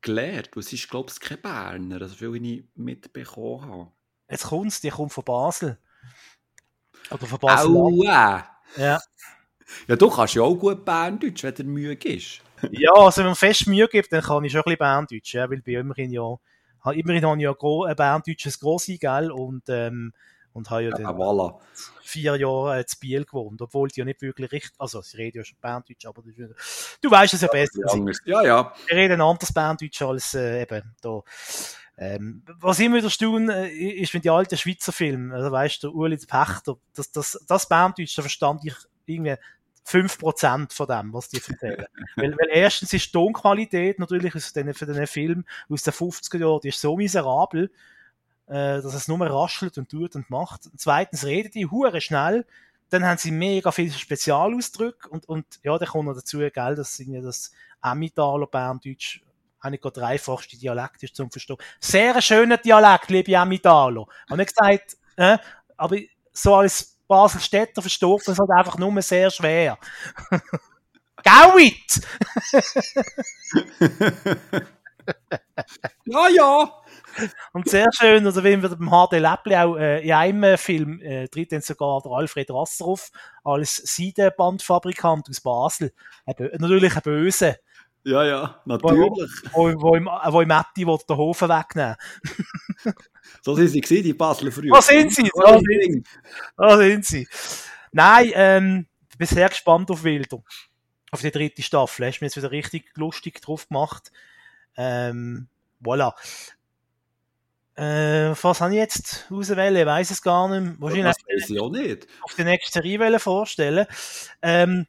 gelernt. 0.00 0.56
Und 0.56 0.62
sie 0.62 0.76
ist, 0.76 0.88
glaube 0.88 1.10
ich, 1.10 1.20
kein 1.20 1.40
Berner, 1.40 2.00
also 2.02 2.14
viel 2.14 2.34
ich 2.36 2.64
mitbekommen 2.74 3.62
habe. 3.62 3.92
Jetzt 4.30 4.44
kommt 4.44 4.72
sie, 4.72 4.82
die 4.82 4.90
kommt 4.90 5.12
von 5.12 5.24
Basel. 5.24 5.78
Oder 7.10 7.26
von 7.26 7.38
Basel. 7.38 7.76
Aua! 7.76 8.46
Ja. 8.76 9.00
Ja, 9.86 9.96
du 9.96 10.10
kannst 10.10 10.34
ja 10.34 10.42
auch 10.42 10.54
gut 10.54 10.84
Berndeutsch, 10.84 11.42
wenn 11.42 11.54
du 11.54 11.64
Mühe 11.64 11.96
gibst. 11.96 12.42
ja, 12.70 12.92
also 12.92 13.18
wenn 13.18 13.26
man 13.26 13.36
fest 13.36 13.66
Mühe 13.66 13.88
gibt, 13.88 14.12
dann 14.12 14.22
kann 14.22 14.44
ich 14.44 14.52
schon 14.52 14.60
ein 14.60 14.64
bisschen 14.64 14.78
Berndeutsch, 14.78 15.34
ja, 15.34 15.50
weil 15.50 15.62
bei 15.62 15.72
immerhin 15.72 16.12
ja, 16.12 16.36
immerhin 16.92 17.24
habe 17.24 17.36
ich 17.38 17.42
ja 17.42 17.54
ein 17.86 17.96
Berndeutsches 17.96 18.58
Grossi, 18.58 18.98
gell, 18.98 19.30
und 19.30 19.62
ähm, 19.68 20.12
und 20.52 20.70
habe 20.70 20.84
ja, 20.84 20.98
ja 20.98 21.10
voilà. 21.10 21.58
vier 22.02 22.36
Jahre 22.36 22.80
in 22.80 22.86
Biel 23.00 23.24
gewohnt, 23.24 23.60
obwohl 23.62 23.88
die 23.88 24.00
ja 24.00 24.04
nicht 24.04 24.20
wirklich 24.22 24.50
richtig, 24.52 24.72
also 24.78 25.00
sie 25.00 25.16
reden 25.16 25.38
ja 25.38 25.44
schon 25.44 25.58
Berndeutsch, 25.60 26.06
aber 26.06 26.22
du 26.22 27.10
weißt 27.10 27.34
es 27.34 27.40
ja 27.40 27.48
besser. 27.48 27.80
Ja, 28.24 28.42
ja. 28.42 28.72
Die 28.88 28.94
reden 28.94 29.20
anders 29.20 29.52
Berndeutsch 29.52 30.02
als 30.02 30.34
äh, 30.34 30.62
eben 30.62 30.94
da. 31.00 31.22
Ähm, 31.96 32.42
was 32.60 32.78
ich 32.78 32.86
immer 32.86 32.96
wieder 32.96 33.10
staune, 33.10 33.68
äh, 33.68 34.00
ist 34.00 34.14
mit 34.14 34.24
den 34.24 34.32
alten 34.32 34.56
Schweizer 34.56 34.90
Filmen, 34.90 35.32
also 35.32 35.52
weißt 35.52 35.82
du, 35.82 35.90
Uli 35.90 36.16
Pächter, 36.16 36.76
das, 36.94 37.12
das, 37.12 37.44
das 37.46 37.68
Berndeutsch, 37.68 38.16
da 38.16 38.22
verstand 38.22 38.64
ich 38.64 38.74
irgendwie 39.04 39.36
5% 39.86 40.72
von 40.72 40.86
dem, 40.86 41.12
was 41.12 41.28
die 41.28 41.36
erzählen. 41.36 41.84
weil, 42.16 42.32
weil 42.38 42.48
erstens 42.50 42.92
ist 42.92 43.06
die 43.06 43.12
Tonqualität 43.12 43.98
natürlich 43.98 44.34
aus 44.34 44.52
den, 44.52 44.72
für 44.72 44.86
den 44.86 45.06
Film 45.06 45.44
aus 45.68 45.82
den 45.82 45.92
50er 45.92 46.38
Jahren, 46.38 46.60
die 46.62 46.68
ist 46.68 46.80
so 46.80 46.96
miserabel, 46.96 47.70
äh, 48.50 48.82
dass 48.82 48.94
es 48.94 49.06
nur 49.06 49.20
raschelt 49.20 49.78
und 49.78 49.88
tut 49.88 50.16
und 50.16 50.28
macht. 50.28 50.68
Zweitens 50.76 51.24
redet 51.24 51.54
die 51.54 51.66
hure 51.66 52.00
schnell, 52.00 52.44
dann 52.90 53.04
haben 53.04 53.16
sie 53.18 53.30
mega 53.30 53.70
viele 53.70 53.92
Spezialausdrücke 53.92 55.08
und, 55.08 55.28
und 55.28 55.46
ja, 55.62 55.78
dann 55.78 55.88
kommt 55.88 56.08
noch 56.08 56.14
dazu, 56.14 56.38
gell, 56.38 56.74
dass 56.74 56.98
irgendwie 56.98 57.22
das 57.22 57.52
Emmentaler 57.82 58.48
Berndeutsch 58.48 59.20
eigentlich 59.60 59.82
der 59.82 59.90
dreifachste 59.92 60.58
Dialekt 60.58 61.02
ist 61.02 61.14
zum 61.14 61.30
Verstehen. 61.30 61.58
Sehr 61.78 62.20
schöner 62.20 62.56
Dialekt, 62.56 63.10
liebe 63.10 63.34
Emmentaler. 63.34 64.06
Habe 64.28 64.42
ich 64.42 64.48
gesagt, 64.48 64.96
äh, 65.16 65.38
aber 65.76 65.98
so 66.32 66.56
als 66.56 66.96
Basel-Städter 67.06 67.82
versteht 67.82 68.26
man 68.26 68.32
es 68.32 68.38
halt 68.38 68.50
einfach 68.50 68.78
nur 68.78 69.00
sehr 69.02 69.30
schwer. 69.30 69.78
Gauit! 71.22 72.00
ja, 76.04 76.28
ja! 76.28 76.72
Und 77.52 77.68
sehr 77.68 77.88
schön, 77.92 78.24
also 78.24 78.42
wenn 78.42 78.62
wir 78.62 78.68
beim 78.68 78.88
HD 78.88 79.20
Läppli 79.20 79.56
auch 79.56 79.76
äh, 79.76 80.04
in 80.04 80.12
einem 80.12 80.58
Film 80.58 81.00
äh, 81.00 81.28
tritt 81.28 81.52
dann 81.52 81.60
sogar 81.60 82.00
der 82.02 82.12
Alfred 82.12 82.50
Rasserhoff 82.50 83.10
als 83.44 83.76
Seidenbandfabrikant 83.76 85.28
aus 85.28 85.40
Basel. 85.40 85.92
Eben, 86.26 86.50
natürlich 86.58 86.94
ein 86.94 87.02
Böse. 87.02 87.58
Ja, 88.04 88.24
ja, 88.24 88.60
natürlich. 88.64 89.10
Wo, 89.52 89.72
wo, 89.72 89.82
wo, 89.82 89.94
im, 89.94 90.06
wo 90.06 90.40
im 90.40 90.48
Matti 90.48 90.84
den 90.84 91.16
Hofen 91.16 91.48
wegnehmen 91.48 91.96
So 93.42 93.54
sind 93.54 93.68
sie 93.68 93.80
gewesen, 93.80 94.04
die 94.04 94.14
Basler 94.14 94.50
früher. 94.50 94.72
Was 94.72 94.86
sind 94.86 95.12
sie? 95.12 95.30
So 95.32 95.58
sind, 95.58 96.06
so 96.56 96.76
sind 96.78 97.04
sie. 97.04 97.28
Nein, 97.92 98.32
ähm, 98.34 98.86
ich 99.10 99.18
bin 99.18 99.26
sehr 99.26 99.48
gespannt 99.48 99.90
auf 99.90 100.02
Wilder. 100.02 100.42
Auf 101.10 101.20
die 101.20 101.30
dritte 101.30 101.62
Staffel. 101.62 102.06
Hast 102.06 102.20
du 102.20 102.24
mir 102.24 102.28
jetzt 102.28 102.36
wieder 102.36 102.50
richtig 102.50 102.90
lustig 102.96 103.40
drauf 103.42 103.68
gemacht. 103.68 104.10
Ähm, 104.76 105.48
voilà. 105.82 106.14
Äh, 107.76 108.34
was 108.42 108.60
habe 108.60 108.72
ich 108.72 108.78
jetzt 108.78 109.26
auswählen? 109.30 109.76
Ich 109.76 109.86
weiß 109.86 110.10
es 110.10 110.22
gar 110.22 110.48
nicht. 110.48 110.80
Wahrscheinlich 110.80 111.16
das 111.16 111.16
weiß 111.26 111.50
ich 111.50 111.60
auch 111.60 111.70
nicht. 111.70 112.06
Auf 112.22 112.34
die 112.34 112.44
nächste 112.44 112.82
Serie 112.82 113.18
vorstellen. 113.18 113.86
Ähm, 114.42 114.86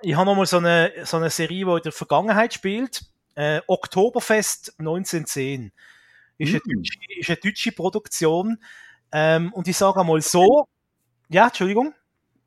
ich 0.00 0.14
habe 0.14 0.26
nochmal 0.26 0.46
so 0.46 0.58
eine, 0.58 0.92
so 1.04 1.16
eine 1.16 1.28
Serie, 1.28 1.64
die 1.66 1.70
in 1.70 1.82
der 1.82 1.92
Vergangenheit 1.92 2.54
spielt. 2.54 3.02
Äh, 3.34 3.60
Oktoberfest 3.66 4.74
1910. 4.78 5.72
Ist, 6.38 6.48
eine, 6.48 6.60
hm. 6.60 6.76
deutsche, 6.76 6.98
ist 7.18 7.28
eine 7.28 7.36
deutsche 7.36 7.72
Produktion. 7.72 8.58
Ähm, 9.12 9.52
und 9.52 9.68
ich 9.68 9.76
sage 9.76 10.00
einmal 10.00 10.22
so. 10.22 10.66
Ja, 11.28 11.48
Entschuldigung. 11.48 11.94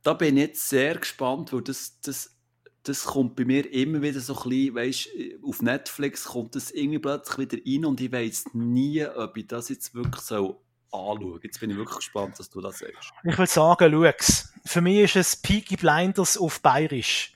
Da 0.01 0.13
bin 0.13 0.37
ich 0.37 0.43
jetzt 0.43 0.69
sehr 0.69 0.95
gespannt, 0.95 1.53
weil 1.53 1.61
das, 1.61 1.99
das 2.01 2.35
das 2.83 3.03
kommt 3.03 3.35
bei 3.35 3.45
mir 3.45 3.71
immer 3.71 4.01
wieder 4.01 4.19
so 4.19 4.35
ein 4.35 4.49
bisschen, 4.49 4.75
weißt, 4.75 5.09
auf 5.43 5.61
Netflix 5.61 6.25
kommt 6.25 6.55
das 6.55 6.71
irgendwie 6.71 6.99
plötzlich 6.99 7.51
wieder 7.51 7.63
rein 7.65 7.85
und 7.85 8.01
ich 8.01 8.11
weiß 8.11 8.45
nie, 8.53 9.05
ob 9.05 9.37
ich 9.37 9.47
das 9.47 9.69
jetzt 9.69 9.93
wirklich 9.93 10.21
so 10.21 10.61
anschaue. 10.91 11.39
Jetzt 11.43 11.59
bin 11.59 11.69
ich 11.69 11.77
wirklich 11.77 11.97
gespannt, 11.97 12.39
dass 12.39 12.49
du 12.49 12.59
das 12.61 12.79
sagst. 12.79 13.13
Ich 13.23 13.37
würde 13.37 13.51
sagen, 13.51 13.91
schau's. 13.91 14.53
Für 14.65 14.81
mich 14.81 14.99
ist 14.99 15.15
es 15.15 15.35
Peaky 15.35 15.75
Blinders 15.75 16.37
auf 16.37 16.59
Bayerisch. 16.61 17.33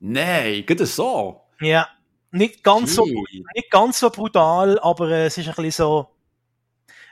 Nein, 0.00 0.64
geht 0.66 0.80
das 0.80 0.96
so? 0.96 1.40
Ja. 1.60 1.88
Nicht 2.30 2.64
ganz, 2.64 2.96
so, 2.96 3.04
nicht 3.04 3.70
ganz 3.70 4.00
so 4.00 4.10
brutal, 4.10 4.76
aber 4.80 5.08
äh, 5.08 5.26
es 5.26 5.38
ist 5.38 5.46
ein 5.46 5.54
bisschen 5.54 5.70
so. 5.70 6.10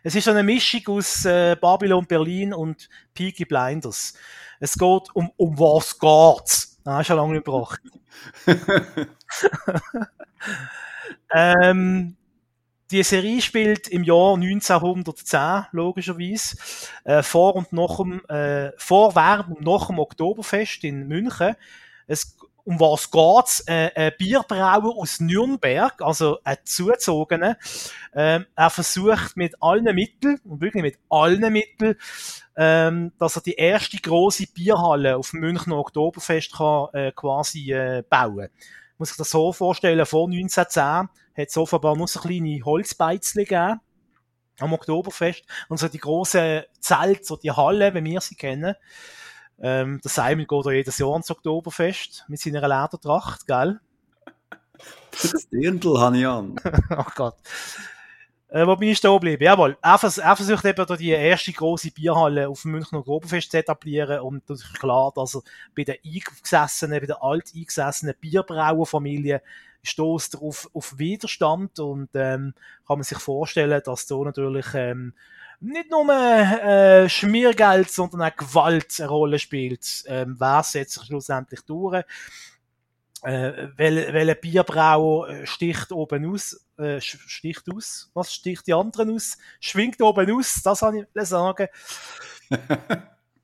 Es 0.02 0.16
ist 0.16 0.24
so 0.24 0.32
eine 0.32 0.42
Mischung 0.42 0.82
aus 0.88 1.24
äh, 1.24 1.54
Babylon 1.60 2.04
Berlin 2.06 2.52
und 2.52 2.88
Peaky 3.14 3.44
Blinders. 3.44 4.14
Es 4.58 4.74
geht 4.74 5.14
um, 5.14 5.30
um 5.36 5.56
was 5.56 5.96
geht's? 5.96 6.71
Ah, 6.84 7.04
schon 7.04 7.16
lange 7.16 7.34
nicht 7.34 7.44
gebracht. 7.44 7.80
ähm, 11.32 12.16
die 12.90 13.02
Serie 13.02 13.40
spielt 13.40 13.88
im 13.88 14.04
Jahr 14.04 14.34
1910, 14.34 15.66
logischerweise, 15.72 16.56
äh, 17.04 17.22
vor 17.22 17.56
und 17.56 17.72
nach 17.72 17.96
dem, 17.96 18.24
äh, 18.26 18.72
vor, 18.76 19.14
während 19.16 19.56
und 19.56 19.62
nach 19.62 19.86
dem 19.86 19.98
Oktoberfest 19.98 20.84
in 20.84 21.08
München. 21.08 21.56
Es, 22.06 22.36
um 22.64 22.78
was 22.78 23.10
geht's? 23.10 23.60
Äh, 23.66 23.90
ein 23.94 24.12
Bierbrauer 24.18 24.96
aus 24.96 25.20
Nürnberg, 25.20 26.00
also 26.00 26.38
ein 26.44 26.58
Zugezogener. 26.64 27.56
Ähm, 28.14 28.46
er 28.54 28.70
versucht 28.70 29.36
mit 29.36 29.54
allen 29.60 29.94
Mitteln, 29.94 30.38
und 30.44 30.60
wirklich 30.60 30.82
mit 30.82 30.98
allen 31.08 31.52
Mitteln, 31.52 31.96
ähm, 32.56 33.12
dass 33.18 33.36
er 33.36 33.42
die 33.42 33.54
erste 33.54 33.96
große 33.96 34.46
Bierhalle 34.52 35.16
auf 35.16 35.30
dem 35.30 35.40
Münchner 35.40 35.78
Oktoberfest 35.78 36.52
kann, 36.52 36.88
äh, 36.92 37.12
quasi 37.12 37.72
äh, 37.72 38.02
bauen. 38.08 38.48
Muss 38.98 39.08
sich 39.08 39.18
das 39.18 39.30
so 39.30 39.52
vorstellen, 39.52 40.04
vor 40.06 40.28
1910 40.28 41.08
hat 41.34 41.48
es 41.48 41.56
offenbar 41.56 41.96
nur 41.96 42.08
so 42.08 42.20
kleine 42.20 42.62
Holzbeizchen 42.64 43.44
gegeben 43.44 43.80
am 44.58 44.72
Oktoberfest 44.72 45.44
und 45.68 45.78
so 45.78 45.88
die 45.88 45.98
große 45.98 46.66
Zelt, 46.78 47.26
so 47.26 47.36
die 47.36 47.50
Halle, 47.50 47.94
wie 47.94 48.04
wir 48.04 48.20
sie 48.20 48.34
kennen. 48.34 48.74
Ähm, 49.62 50.00
der 50.02 50.10
Simon 50.10 50.46
geht 50.46 50.66
da 50.66 50.70
jedes 50.72 50.98
Jahr 50.98 51.12
ans 51.12 51.30
Oktoberfest 51.30 52.24
mit 52.26 52.40
seiner 52.40 52.62
Ledertracht, 52.62 53.46
gell? 53.46 53.80
Das 55.10 55.48
Dirndl 55.48 56.00
habe 56.00 56.18
ich 56.18 56.26
an. 56.26 56.56
oh 56.90 57.10
Gott. 57.14 57.36
Äh, 58.48 58.66
wo 58.66 58.74
bin 58.74 58.88
ich 58.88 58.98
stehen 58.98 59.12
geblieben? 59.12 59.44
Jawohl. 59.44 59.78
Er, 59.80 59.98
vers 59.98 60.18
er 60.18 60.34
versucht 60.34 60.64
eben 60.64 60.84
da 60.84 60.96
die 60.96 61.10
erste 61.10 61.52
große 61.52 61.92
Bierhalle 61.92 62.48
auf 62.48 62.62
dem 62.62 62.72
Münchner 62.72 62.98
Oktoberfest 62.98 63.52
zu 63.52 63.58
etablieren 63.58 64.20
und 64.20 64.42
das 64.50 64.62
ist 64.62 64.80
klar, 64.80 65.12
dass 65.14 65.36
er 65.36 65.42
bei 65.76 65.84
den 65.84 65.96
eingesessenen, 66.04 67.00
bei 67.00 67.06
der 67.06 67.22
alt 67.22 67.52
eingesessenen 67.54 68.16
Bierbrauerfamilie 68.20 69.42
stoßt 69.84 70.42
auf, 70.42 70.68
auf 70.74 70.98
Widerstand 70.98 71.78
und 71.78 72.10
ähm, 72.14 72.54
kann 72.86 72.98
man 72.98 73.04
sich 73.04 73.18
vorstellen, 73.18 73.80
dass 73.84 74.06
da 74.06 74.16
natürlich 74.16 74.66
ähm, 74.74 75.14
nicht 75.62 75.90
nur 75.90 76.08
äh, 76.12 77.08
Schmiergeld, 77.08 77.90
sondern 77.90 78.22
auch 78.22 78.36
Gewalt 78.36 78.98
eine 78.98 79.08
Rolle 79.08 79.38
spielt. 79.38 80.04
Ähm, 80.06 80.36
wer 80.38 80.62
setzt 80.62 80.94
sich 80.94 81.04
schlussendlich 81.04 81.60
durch? 81.62 82.04
Äh, 83.22 83.68
welcher 83.76 84.12
wel 84.12 84.34
Bierbrauer 84.34 85.28
äh, 85.28 85.46
sticht 85.46 85.92
oben 85.92 86.32
aus, 86.32 86.66
äh, 86.76 87.00
sticht 87.00 87.62
aus, 87.72 88.10
was 88.14 88.34
sticht 88.34 88.66
die 88.66 88.74
anderen 88.74 89.14
aus, 89.14 89.38
schwingt 89.60 90.02
oben 90.02 90.28
aus, 90.36 90.60
das 90.64 90.80
kann 90.80 90.96
ich 90.96 91.28
sagen. 91.28 91.68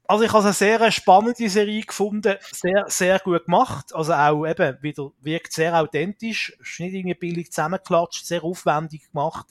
also 0.08 0.24
ich 0.24 0.32
habe 0.32 0.42
eine 0.42 0.52
sehr 0.52 0.90
spannende 0.90 1.48
Serie 1.48 1.82
gefunden, 1.82 2.34
sehr, 2.50 2.86
sehr 2.88 3.20
gut 3.20 3.44
gemacht, 3.44 3.94
also 3.94 4.14
auch 4.14 4.44
eben 4.44 4.82
wieder, 4.82 5.12
wirkt 5.20 5.52
sehr 5.52 5.80
authentisch, 5.80 6.50
ist 6.60 6.80
nicht 6.80 6.94
irgendwie 6.94 7.14
billig 7.14 7.52
zusammengeklatscht, 7.52 8.26
sehr 8.26 8.42
aufwendig 8.42 9.12
gemacht. 9.12 9.46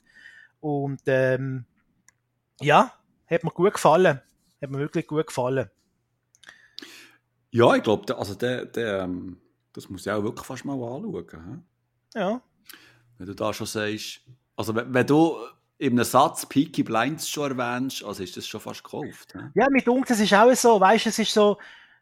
Und 0.59 1.03
ähm, 1.05 1.65
ja, 2.61 2.93
hat 3.29 3.43
mir 3.43 3.51
gut 3.51 3.73
gefallen, 3.73 4.21
hat 4.61 4.69
mir 4.69 4.79
wirklich 4.79 5.07
gut 5.07 5.27
gefallen. 5.27 5.69
Ja, 7.51 7.75
ich 7.75 7.83
glaube, 7.83 8.17
also 8.17 8.35
der, 8.35 8.65
der 8.65 9.03
ähm 9.03 9.41
das 9.77 9.89
muss 9.89 10.07
ich 10.07 10.11
auch 10.11 10.23
wirklich 10.23 10.43
fast 10.43 10.65
mal 10.65 10.73
anschauen. 10.73 11.63
He? 12.13 12.19
Ja. 12.19 12.41
Wenn 13.19 13.27
du 13.27 13.35
da 13.35 13.53
schon 13.53 13.67
sagst, 13.67 14.21
also 14.55 14.73
wenn, 14.73 14.91
wenn 14.91 15.05
du 15.05 15.37
in 15.77 15.93
einem 15.93 16.03
Satz 16.03 16.47
Peaky 16.47 16.81
Blinds 16.81 17.29
schon 17.29 17.51
erwähnst, 17.51 18.03
also 18.03 18.23
ist 18.23 18.35
das 18.35 18.47
schon 18.47 18.59
fast 18.59 18.83
gekauft. 18.83 19.33
He? 19.33 19.39
Ja, 19.53 19.67
mit 19.69 19.87
uns, 19.87 20.09
es 20.09 20.19
ist 20.19 20.33
auch 20.33 20.51
so, 20.55 20.79
weißt 20.79 21.05
du, 21.05 21.09
es 21.09 21.19
ist 21.19 21.31
so, 21.31 21.59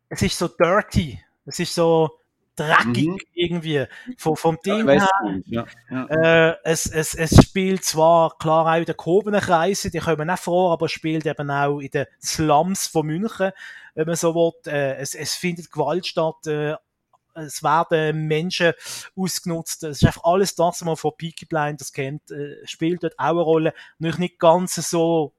es 0.07 0.21
ist 0.21 0.37
so 0.37 0.47
dirty, 0.47 1.19
es 1.45 1.59
ist 1.59 1.75
so 1.75 2.17
dreckig 2.55 3.07
mhm. 3.07 3.19
irgendwie 3.33 3.85
vom, 4.17 4.35
vom 4.35 4.57
Ding 4.65 4.87
ja, 4.87 4.93
her. 4.93 5.41
Ja, 5.45 5.65
ja. 5.89 6.05
Äh, 6.49 6.57
es, 6.63 6.85
es, 6.87 7.13
es 7.13 7.43
spielt 7.43 7.83
zwar 7.83 8.37
klar 8.37 8.65
auch 8.65 8.77
in 8.77 8.85
den 8.85 8.97
gehobenen 8.97 9.41
Kreisen, 9.41 9.91
die 9.91 9.99
kommen 9.99 10.29
auch 10.29 10.37
vor, 10.37 10.73
aber 10.73 10.85
es 10.85 10.91
spielt 10.91 11.25
eben 11.25 11.51
auch 11.51 11.79
in 11.79 11.89
den 11.89 12.05
Slums 12.21 12.87
von 12.87 13.05
München, 13.05 13.51
wenn 13.93 14.07
man 14.07 14.15
so 14.15 14.33
will. 14.33 14.53
Äh, 14.71 14.95
es, 14.97 15.15
es 15.15 15.35
findet 15.35 15.71
Gewalt 15.71 16.05
statt, 16.07 16.47
äh, 16.47 16.75
es 17.35 17.61
werden 17.61 18.27
Menschen 18.27 18.73
ausgenutzt. 19.15 19.83
Es 19.83 20.01
ist 20.01 20.07
einfach 20.07 20.23
alles 20.23 20.55
das, 20.55 20.67
was 20.67 20.85
man 20.85 20.95
von 20.95 21.11
Peaky 21.17 21.45
Blinders 21.45 21.91
kennt, 21.91 22.31
äh, 22.31 22.65
spielt 22.65 23.03
dort 23.03 23.19
auch 23.19 23.25
eine 23.25 23.41
Rolle. 23.41 23.73
Natürlich 23.99 24.19
nicht 24.19 24.39
ganz 24.39 24.75
so, 24.75 25.33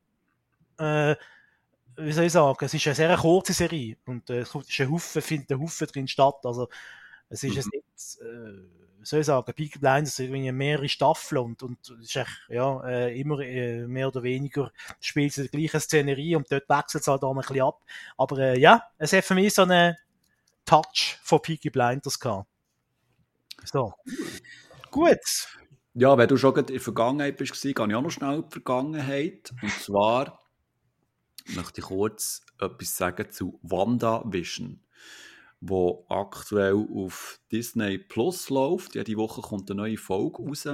äh, 0.78 1.16
wie 1.96 2.12
soll 2.12 2.24
ich 2.24 2.32
sagen, 2.32 2.64
es 2.64 2.74
ist 2.74 2.86
eine 2.86 2.94
sehr 2.94 3.16
kurze 3.16 3.54
Serie 3.54 3.96
und 4.04 4.28
äh, 4.28 4.40
es 4.40 4.54
ist 4.54 4.80
ein 4.80 4.90
Haufen, 4.90 5.22
findet 5.22 5.50
ein 5.52 5.60
Haufen 5.60 5.86
drin 5.86 6.08
statt. 6.08 6.40
Also, 6.44 6.68
es 7.28 7.42
ist 7.42 7.66
mhm. 7.66 7.70
nicht, 7.72 8.20
äh, 8.20 9.04
soll 9.06 9.20
ich 9.20 9.26
sagen, 9.26 9.52
Peaky 9.54 9.78
Blinders 9.78 10.18
irgendwie 10.18 10.50
mehrere 10.52 10.88
Staffeln 10.88 11.42
und, 11.42 11.62
und 11.62 11.78
es 11.90 12.08
ist 12.08 12.16
echt, 12.16 12.46
ja, 12.48 12.84
äh, 12.86 13.20
immer 13.20 13.40
äh, 13.40 13.86
mehr 13.86 14.08
oder 14.08 14.22
weniger 14.22 14.72
spielt 15.00 15.36
es 15.36 15.50
die 15.50 15.56
gleiche 15.56 15.80
Szenerie 15.80 16.36
und 16.36 16.50
dort 16.50 16.68
wechselt 16.68 17.02
es 17.02 17.08
halt 17.08 17.22
auch 17.22 17.32
ein 17.32 17.40
bisschen 17.40 17.62
ab. 17.62 17.82
Aber 18.16 18.38
äh, 18.38 18.58
ja, 18.58 18.82
es 18.98 19.12
hat 19.12 19.24
für 19.24 19.34
mich 19.34 19.54
so 19.54 19.62
eine 19.62 19.96
Touch 20.64 21.18
von 21.22 21.40
Peaky 21.40 21.70
Blinders 21.70 22.18
gehabt. 22.18 22.48
So. 23.64 23.94
Gut. 24.90 25.48
Ja, 25.94 26.18
wenn 26.18 26.28
du 26.28 26.36
schon 26.36 26.54
in 26.56 26.66
der 26.66 26.80
Vergangenheit 26.80 27.36
bist, 27.36 27.60
gehe 27.60 27.70
ich 27.70 27.78
auch 27.78 27.86
noch 27.86 28.10
schnell 28.10 28.36
in 28.36 28.42
die 28.42 28.50
Vergangenheit. 28.50 29.52
Und 29.62 29.70
zwar 29.70 30.42
möchte 31.46 31.80
ich 31.80 31.86
kurz 31.86 32.44
etwas 32.60 32.96
sagen 32.96 33.30
zu 33.30 33.58
WandaVision, 33.62 34.80
wo 35.68 36.06
aktuell 36.08 36.86
auf 36.94 37.40
Disney 37.50 37.98
Plus 37.98 38.50
läuft. 38.50 38.94
Ja, 38.94 39.04
die 39.04 39.16
Woche 39.16 39.40
kommt 39.40 39.70
eine 39.70 39.82
neue 39.82 39.96
Folge 39.96 40.42
raus. 40.42 40.68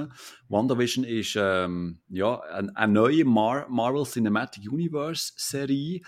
WandaVision 0.49 1.03
ist 1.03 1.35
ähm, 1.37 2.01
ja, 2.09 2.39
eine, 2.39 2.75
eine 2.75 2.93
neue 2.93 3.25
Mar 3.25 3.67
Marvel 3.69 4.05
Cinematic 4.05 4.71
Universe 4.71 5.33
Serie 5.35 6.01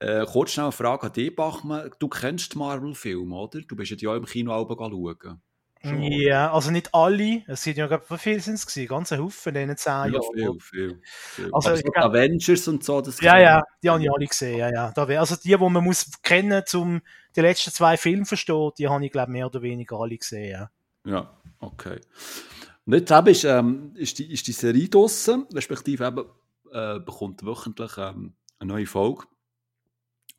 äh, 0.00 0.24
kurz 0.24 0.52
schnell 0.52 0.64
eine 0.64 0.72
Frage 0.72 1.06
an 1.06 1.12
dich, 1.12 1.36
Bachmann. 1.36 1.90
Du 1.98 2.08
kennst 2.08 2.56
Marvel-Filme, 2.56 3.36
oder? 3.36 3.60
Du 3.60 3.76
bist 3.76 3.90
ja 4.00 4.16
im 4.16 4.24
Kino 4.24 4.52
auch 4.52 4.66
schauen. 4.68 5.42
Schon, 5.82 6.02
ja, 6.02 6.52
also 6.52 6.70
nicht 6.70 6.94
alle. 6.94 7.42
Es 7.46 7.62
sind 7.62 7.78
ja, 7.78 7.86
glaube 7.86 8.04
wie 8.10 8.18
viele 8.18 8.40
sind 8.40 8.54
es 8.54 8.88
Ganz 8.88 9.12
ein 9.12 9.20
Haufen 9.20 9.56
in 9.56 9.68
den 9.68 9.76
zehn 9.78 9.92
Jahren. 9.92 10.12
Ja, 10.12 10.20
viel, 10.20 10.60
viel, 10.60 11.00
viel. 11.02 11.50
Also, 11.54 11.74
so 11.74 11.82
glaub, 11.82 12.04
Avengers 12.04 12.68
und 12.68 12.84
so, 12.84 13.00
das 13.00 13.18
Ja, 13.20 13.38
ja, 13.38 13.62
die 13.82 13.88
habe 13.88 14.02
ich 14.02 14.12
alle 14.12 14.26
gesehen, 14.26 14.58
ja, 14.58 14.70
ja. 14.70 14.92
Also 15.18 15.36
die, 15.36 15.48
die 15.48 15.56
man 15.56 15.82
muss 15.82 16.10
kennen, 16.22 16.62
um 16.74 17.00
die 17.34 17.40
letzten 17.40 17.70
zwei 17.70 17.96
Filme 17.96 18.24
zu 18.24 18.28
verstehen, 18.28 18.70
die 18.76 18.88
habe 18.88 19.04
ich, 19.06 19.10
glaube 19.10 19.32
mehr 19.32 19.46
oder 19.46 19.62
weniger 19.62 19.96
alle 19.96 20.18
gesehen, 20.18 20.50
ja. 20.50 20.70
Ja, 21.04 21.30
okay. 21.60 21.98
Und 22.84 22.92
jetzt 22.92 23.10
eben 23.10 23.26
ist, 23.28 23.44
ähm, 23.44 23.92
ist, 23.94 24.18
die, 24.18 24.30
ist 24.30 24.46
die 24.46 24.52
Serie 24.52 24.88
draussen, 24.88 25.46
respektive 25.54 26.06
eben, 26.06 26.24
äh, 26.72 27.00
bekommt 27.00 27.42
wöchentlich 27.46 27.92
ähm, 27.96 28.34
eine 28.58 28.72
neue 28.72 28.86
Folge. 28.86 29.24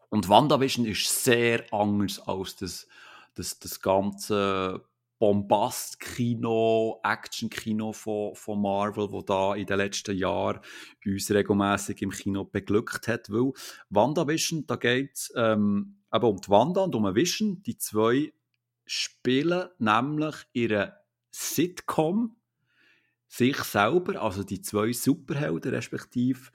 Und 0.10 0.30
WandaVision 0.30 0.86
ist 0.86 1.24
sehr 1.24 1.64
anders 1.74 2.20
als 2.28 2.58
das, 2.58 2.88
das, 3.34 3.58
das 3.58 3.82
ganze 3.82 4.84
Bombast-Kino, 5.22 7.00
Action-Kino 7.04 7.94
von, 7.94 8.34
von 8.34 8.60
Marvel, 8.60 9.12
wo 9.12 9.22
da 9.22 9.54
in 9.54 9.68
den 9.68 9.78
letzten 9.78 10.18
Jahren 10.18 10.62
uns 11.06 11.30
regelmäßig 11.30 12.02
im 12.02 12.10
Kino 12.10 12.44
beglückt 12.44 13.08
hat. 13.08 13.30
Weil 13.30 13.52
WandaVision, 13.92 14.66
da 14.66 14.78
geht 14.78 15.12
es 15.14 15.32
ähm, 15.36 15.98
um 16.10 16.42
die 16.42 16.50
Wanda 16.50 16.82
und 16.82 16.96
um 16.96 17.14
Vision. 17.14 17.62
Die 17.62 17.78
zwei 17.78 18.34
spielen 18.88 19.70
nämlich 19.78 20.36
ihre 20.54 20.98
Sitcom 21.30 22.36
sich 23.28 23.58
selber, 23.58 24.24
also 24.24 24.44
die 24.44 24.62
zwei 24.62 24.92
Superhelden 24.92 25.76
respektive 25.76 26.50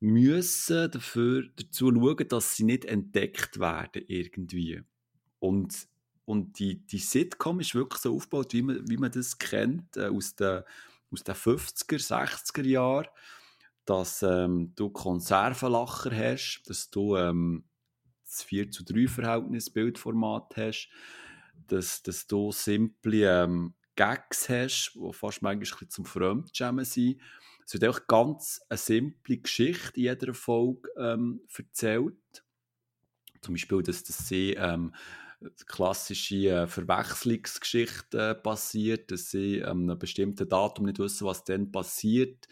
müssen 0.00 0.90
dafür, 0.90 1.50
dazu 1.54 1.92
schauen, 1.92 2.28
dass 2.28 2.56
sie 2.56 2.64
nicht 2.64 2.86
entdeckt 2.86 3.60
werden 3.60 4.04
irgendwie. 4.08 4.80
Und, 5.38 5.86
und 6.30 6.58
die, 6.58 6.86
die 6.86 6.98
Sitcom 6.98 7.60
ist 7.60 7.74
wirklich 7.74 8.00
so 8.00 8.14
aufgebaut, 8.14 8.52
wie 8.52 8.62
man, 8.62 8.88
wie 8.88 8.96
man 8.96 9.10
das 9.10 9.38
kennt 9.38 9.96
äh, 9.96 10.06
aus, 10.06 10.36
den, 10.36 10.62
aus 11.10 11.24
den 11.24 11.34
50er, 11.34 11.98
60er 11.98 12.66
Jahren, 12.66 13.08
dass 13.84 14.22
ähm, 14.22 14.72
du 14.76 14.90
Konservenlacher 14.90 16.10
hast, 16.14 16.62
dass 16.66 16.90
du 16.90 17.16
ähm, 17.16 17.64
das 18.24 18.42
4 18.44 18.70
zu 18.70 18.84
3 18.84 19.08
Verhältnis 19.08 19.70
Bildformat 19.70 20.56
hast, 20.56 20.88
dass, 21.66 22.02
dass 22.02 22.26
du 22.26 22.52
simple 22.52 23.42
ähm, 23.42 23.74
Gags 23.96 24.48
hast, 24.48 24.92
die 24.94 25.12
fast 25.12 25.42
manchmal 25.42 25.88
zum 25.88 26.04
Fremdschämen 26.04 26.84
sind 26.84 27.20
es 27.72 27.80
wird 27.80 27.86
auch 27.86 28.06
ganz 28.08 28.60
eine 28.68 28.78
simple 28.78 29.36
Geschichte 29.36 29.92
in 29.94 30.02
jeder 30.02 30.34
Folge 30.34 30.90
ähm, 30.96 31.42
erzählt. 31.56 32.44
Zum 33.42 33.54
Beispiel, 33.54 33.80
dass 33.84 34.02
das 34.02 34.26
sie 34.26 34.54
ähm, 34.54 34.92
klassische 35.66 36.50
äh, 36.50 36.66
Verwechslungsgeschichte 36.66 38.34
passiert, 38.34 39.10
dass 39.10 39.30
sie 39.30 39.64
an 39.64 39.90
einem 39.90 39.98
bestimmten 39.98 40.48
Datum 40.48 40.86
nicht 40.86 40.98
wissen, 40.98 41.26
was 41.26 41.44
dann 41.44 41.72
passiert. 41.72 42.46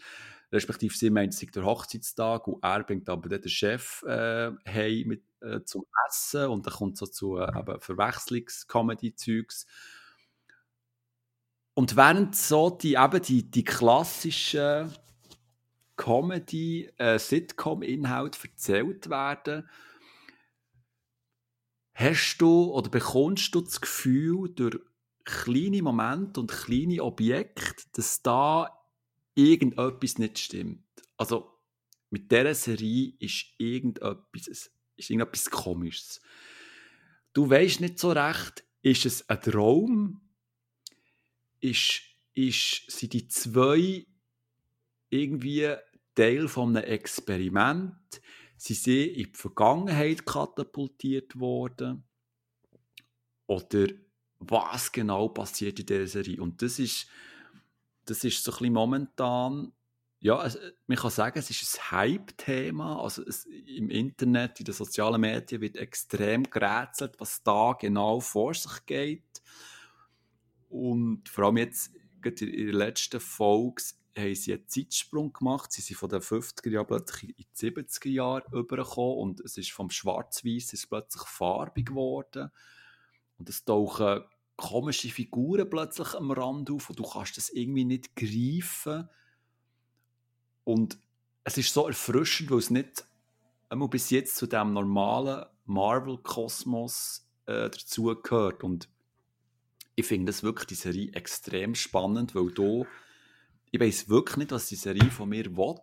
Respektive 0.51 0.95
sie 0.95 1.11
meint, 1.11 1.33
es 1.33 1.39
sei 1.39 1.47
der 1.53 1.63
Hochzeitstag 1.63 2.47
und 2.47 2.63
er 2.63 2.83
bringt 2.83 3.07
aber 3.07 3.29
den 3.29 3.47
Chef 3.49 4.01
äh, 4.03 4.51
heim 4.67 5.07
mit, 5.07 5.23
äh, 5.41 5.61
zum 5.63 5.85
Essen 6.07 6.47
und 6.47 6.65
dann 6.65 6.73
kommt 6.73 6.97
so 6.97 7.05
zu 7.05 7.37
äh, 7.37 7.79
Verwechslungs-Comedy-Zeugs. 7.79 9.67
Und 11.75 11.95
während 11.95 12.35
so 12.35 12.71
die, 12.71 12.95
eben 12.95 13.21
die, 13.21 13.49
die 13.49 13.63
klassischen 13.63 14.91
Comedy, 15.95 16.89
äh, 16.97 17.19
erzählt 18.43 19.09
werden, 19.09 19.69
hast 21.99 22.37
du 22.37 22.71
oder 22.71 22.89
bekommst 22.89 23.53
du 23.53 23.61
das 23.61 23.81
Gefühl 23.81 24.49
durch 24.49 24.79
kleine 25.25 25.81
Momente 25.81 26.39
und 26.39 26.49
kleine 26.49 27.03
Objekte, 27.03 27.83
dass 27.91 28.21
da 28.21 28.69
irgendetwas 29.35 30.17
nicht 30.17 30.39
stimmt. 30.39 30.85
Also 31.17 31.59
mit 32.09 32.31
dieser 32.31 32.55
Serie 32.55 33.13
ist 33.19 33.45
irgendetwas, 33.57 34.71
ist 34.95 35.09
irgendetwas 35.09 35.49
Komisches. 35.49 36.21
Du 37.33 37.49
weißt 37.49 37.81
nicht 37.81 37.99
so 37.99 38.11
recht, 38.11 38.63
ist 38.81 39.05
es 39.05 39.29
ein 39.29 39.41
Traum? 39.41 40.21
Ist, 41.59 42.01
ist, 42.33 42.89
sind 42.89 43.11
die 43.11 43.27
zwei 43.27 44.05
irgendwie 45.09 45.75
Teil 46.15 46.47
von 46.47 46.75
einem 46.75 46.89
Experiment? 46.89 48.21
Sie 48.59 48.73
sind 48.73 49.15
in 49.15 49.31
die 49.31 49.31
Vergangenheit 49.33 50.25
katapultiert 50.25 51.39
worden? 51.39 52.03
Oder 53.47 53.87
was 54.39 54.91
genau 54.91 55.29
passiert 55.29 55.79
in 55.79 55.85
dieser 55.85 56.07
Serie? 56.07 56.41
Und 56.41 56.61
das 56.61 56.77
ist, 56.77 57.07
das 58.05 58.23
ist 58.23 58.43
so 58.43 58.51
ein 58.51 58.57
bisschen 58.57 58.73
momentan 58.73 59.71
ja, 60.21 60.49
man 60.85 60.97
kann 60.97 61.11
sagen, 61.11 61.39
es 61.39 61.49
ist 61.49 61.79
ein 61.79 61.91
Hype-Thema. 61.91 63.01
Also 63.01 63.23
es, 63.25 63.45
im 63.45 63.89
Internet, 63.89 64.59
in 64.59 64.65
den 64.65 64.73
sozialen 64.73 65.21
Medien 65.21 65.61
wird 65.61 65.77
extrem 65.77 66.43
gerätselt, 66.43 67.15
was 67.19 67.41
da 67.41 67.71
genau 67.79 68.19
vor 68.19 68.53
sich 68.53 68.85
geht. 68.85 69.41
Und 70.67 71.29
vor 71.29 71.45
allem 71.45 71.57
jetzt, 71.57 71.91
in 72.21 72.35
der 72.35 72.73
letzten 72.73 73.21
Folge, 73.21 73.81
haben 74.19 74.35
sie 74.35 74.53
einen 74.53 74.67
Zeitsprung 74.67 75.33
gemacht. 75.33 75.71
Sie 75.71 75.81
sind 75.81 75.97
von 75.97 76.09
den 76.09 76.21
50er 76.21 76.69
Jahren 76.69 76.87
plötzlich 76.87 77.29
in 77.29 77.35
die 77.37 77.71
70er 77.71 78.09
Jahre 78.09 78.43
übergekommen 78.51 79.17
und 79.17 79.39
es 79.41 79.57
ist 79.57 79.71
vom 79.71 79.89
Schwarz-Weiß 79.89 80.87
plötzlich 80.87 81.23
farbig 81.23 81.87
geworden. 81.87 82.51
Und 83.37 83.49
es 83.49 83.63
tauchen 83.65 84.23
komische 84.55 85.09
Figuren 85.09 85.69
plötzlich 85.69 86.13
am 86.15 86.31
Rand 86.31 86.69
auf 86.69 86.89
und 86.89 86.99
du 86.99 87.03
kannst 87.03 87.37
das 87.37 87.49
irgendwie 87.49 87.85
nicht 87.85 88.15
greifen 88.15 89.09
und 90.69 90.99
es 91.43 91.57
ist 91.57 91.73
so 91.73 91.87
erfrischend, 91.87 92.51
weil 92.51 92.59
es 92.59 92.69
nicht 92.69 93.07
einmal 93.69 93.87
bis 93.87 94.11
jetzt 94.11 94.35
zu 94.35 94.45
dem 94.45 94.73
normalen 94.73 95.45
Marvel-Kosmos 95.65 97.27
äh, 97.47 97.71
dazugehört. 97.71 98.63
Und 98.63 98.87
ich 99.95 100.05
finde 100.05 100.31
das 100.31 100.43
wirklich 100.43 100.67
die 100.67 100.75
Serie 100.75 101.11
extrem 101.13 101.73
spannend, 101.73 102.35
weil 102.35 102.51
du, 102.51 102.85
ich 103.71 103.79
weiß 103.79 104.09
wirklich 104.09 104.37
nicht, 104.37 104.51
was 104.51 104.67
die 104.67 104.75
Serie 104.75 105.11
von 105.11 105.29
mir 105.29 105.45
will 105.45 105.75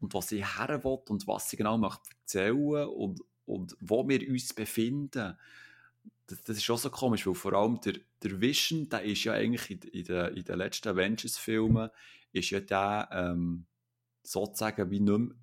und 0.00 0.14
was 0.14 0.28
sie 0.28 0.44
her 0.44 0.82
will 0.84 0.98
und 1.08 1.26
was 1.26 1.50
sie 1.50 1.56
genau 1.56 1.78
möchte 1.78 2.10
erzählen 2.20 2.88
und, 2.88 3.20
und 3.46 3.76
wo 3.80 4.08
wir 4.08 4.28
uns 4.28 4.52
befinden. 4.52 5.36
Das, 6.26 6.42
das, 6.42 6.58
ist 6.58 6.70
auch 6.70 6.78
so 6.78 6.90
komisch, 6.90 7.26
weil 7.26 7.34
vor 7.34 7.54
allem 7.54 7.80
der, 7.80 7.94
der 8.22 8.40
Vision, 8.40 8.88
der 8.88 9.02
ist 9.02 9.24
ja 9.24 9.32
eigentlich 9.32 9.70
in, 9.70 9.80
in, 9.90 10.04
den, 10.04 10.36
in 10.36 10.44
den 10.44 10.58
letzten 10.58 10.88
Avengers-Filmen, 10.88 11.90
ist 12.32 12.50
ja 12.50 12.60
der, 12.60 13.08
ähm, 13.12 13.64
sozusagen 14.22 14.90
wie 14.90 15.00
nicht 15.00 15.18
mehr, 15.18 15.34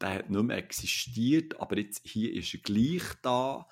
der 0.00 0.14
hat 0.14 0.30
nicht 0.30 0.42
mehr 0.42 0.58
existiert, 0.58 1.58
aber 1.60 1.78
jetzt 1.78 2.02
hier 2.04 2.32
ist 2.34 2.52
er 2.52 2.60
gleich 2.60 3.02
da. 3.22 3.66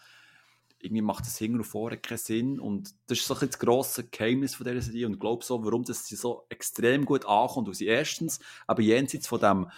Irgendwie 0.82 1.02
macht 1.02 1.24
das 1.24 1.38
hinten 1.38 1.59
und 1.59 1.64
vorne 1.64 1.96
keinen 1.96 2.18
Sinn 2.18 2.60
und 2.60 2.94
das 3.06 3.18
ist 3.18 3.26
so 3.26 3.34
ein 3.34 3.46
das 3.46 3.59
grosse 3.59 4.09
Geheimnis 4.09 4.56
von 4.56 4.66
dieser 4.66 4.82
Serie 4.82 5.06
und 5.06 5.14
ich 5.14 5.20
glaube 5.20 5.44
so, 5.44 5.64
warum 5.64 5.84
das 5.84 6.06
sie 6.06 6.16
so 6.16 6.44
extrem 6.48 7.04
gut 7.04 7.24
ankommt, 7.24 7.68
weil 7.68 7.74
sie 7.74 7.86
erstens 7.86 8.40
aber 8.66 8.82
jenseits 8.82 9.28
von 9.28 9.40
dem 9.40 9.68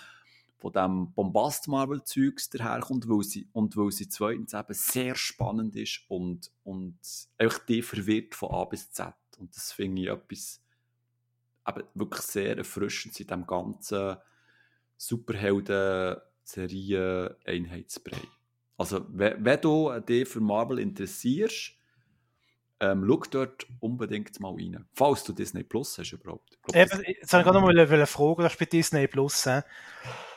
von 0.65 0.73
dem 0.73 1.13
Bombast-Marvel-Zeugs 1.13 2.49
daherkommt, 2.49 3.07
weil 3.07 3.23
sie, 3.23 3.47
und 3.53 3.77
weil 3.77 3.91
sie 3.91 4.09
zweitens 4.09 4.55
eben 4.55 4.73
sehr 4.73 5.15
spannend 5.15 5.77
ist 5.77 6.07
und, 6.09 6.51
und 6.63 6.97
einfach 7.37 7.59
die 7.67 7.83
verwirrt 7.83 8.35
von 8.35 8.51
A 8.51 8.65
bis 8.65 8.91
Z. 8.91 9.13
Und 9.37 9.55
das 9.55 9.73
finde 9.73 10.01
ich 10.01 10.09
etwas 10.09 10.63
eben 11.69 11.83
wirklich 11.93 12.23
sehr 12.23 12.57
erfrischend 12.57 13.21
in 13.21 13.27
dem 13.27 13.47
ganzen 13.47 14.17
Superhelden-Serie 14.97 17.37
Einheitsbrei. 17.45 18.23
Also, 18.77 19.07
wenn, 19.09 19.45
wenn 19.45 19.61
du 19.61 19.99
dich 20.01 20.29
für 20.29 20.41
Marvel 20.41 20.79
interessierst, 20.79 21.73
ähm, 22.81 23.05
schau 23.07 23.23
dort 23.31 23.67
unbedingt 23.81 24.39
mal 24.41 24.53
rein. 24.53 24.85
Falls 24.95 25.25
du 25.25 25.33
Disney 25.33 25.63
Plus 25.63 25.97
hast 25.99 26.13
überhaupt. 26.13 26.59
Glaub, 26.63 26.77
Eben, 26.77 27.03
jetzt 27.07 27.33
habe 27.33 27.41
ich 27.41 27.45
gerade 27.45 27.53
noch 27.53 27.63
mal 27.63 27.79
eine 27.79 28.07
Frage, 28.07 28.43
das 28.43 28.53
ist 28.53 28.59
bei 28.59 28.65
Disney 28.67 29.07
Plus. 29.07 29.47
Äh? 29.47 29.63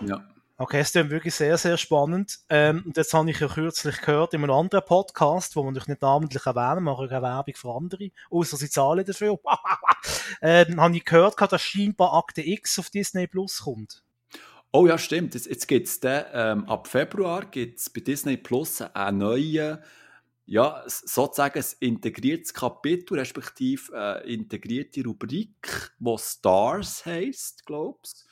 Ja. 0.02 0.24
Okay, 0.60 0.80
es 0.80 0.96
ist 0.96 1.10
wirklich 1.12 1.36
sehr, 1.36 1.56
sehr 1.58 1.78
spannend. 1.78 2.40
Ähm, 2.50 2.82
und 2.84 2.98
jetzt 2.98 3.14
habe 3.14 3.30
ich 3.30 3.40
ja 3.40 3.48
kürzlich 3.48 4.02
gehört 4.02 4.34
in 4.34 4.44
einem 4.44 4.52
anderen 4.52 4.86
Podcast, 4.86 5.56
wo 5.56 5.62
man 5.62 5.74
natürlich 5.74 5.90
nicht 5.90 6.02
namentlich 6.02 6.44
erwähnen, 6.48 6.84
mache 6.84 7.06
ich 7.06 7.12
eine 7.12 7.22
Werbung 7.22 7.56
für 7.56 7.76
andere, 7.76 8.10
außer 8.32 8.58
sie 8.58 8.70
zahlen 8.70 9.06
dafür. 9.06 9.40
ähm, 10.42 10.82
habe 10.82 10.98
ich 10.98 11.06
gehört, 11.06 11.40
dass 11.40 11.62
scheinbar 11.62 12.14
Akte 12.16 12.42
X 12.42 12.80
auf 12.80 12.90
Disney 12.90 13.28
Plus 13.28 13.60
kommt. 13.66 14.04
Oh 14.72 14.86
ja, 14.86 14.98
stimmt. 14.98 15.34
Jetzt, 15.34 15.48
jetzt 15.48 15.68
gibt 15.68 15.88
es 15.88 16.00
ähm, 16.04 16.66
ab 16.66 16.88
Februar 16.88 17.46
gibt's 17.46 17.90
bei 17.90 18.02
Disney 18.02 18.38
Plus 18.38 18.82
einen 18.82 19.18
neuen, 19.20 19.80
ja, 20.46 20.84
sozusagen 20.86 21.60
ein 21.60 21.66
integriertes 21.80 22.54
Kapitel, 22.54 23.18
respektive 23.18 23.94
eine 23.94 24.20
integrierte 24.22 25.04
Rubrik, 25.04 25.92
die 26.00 26.18
Stars 26.18 27.06
heisst, 27.06 27.66
glaubst 27.66 28.28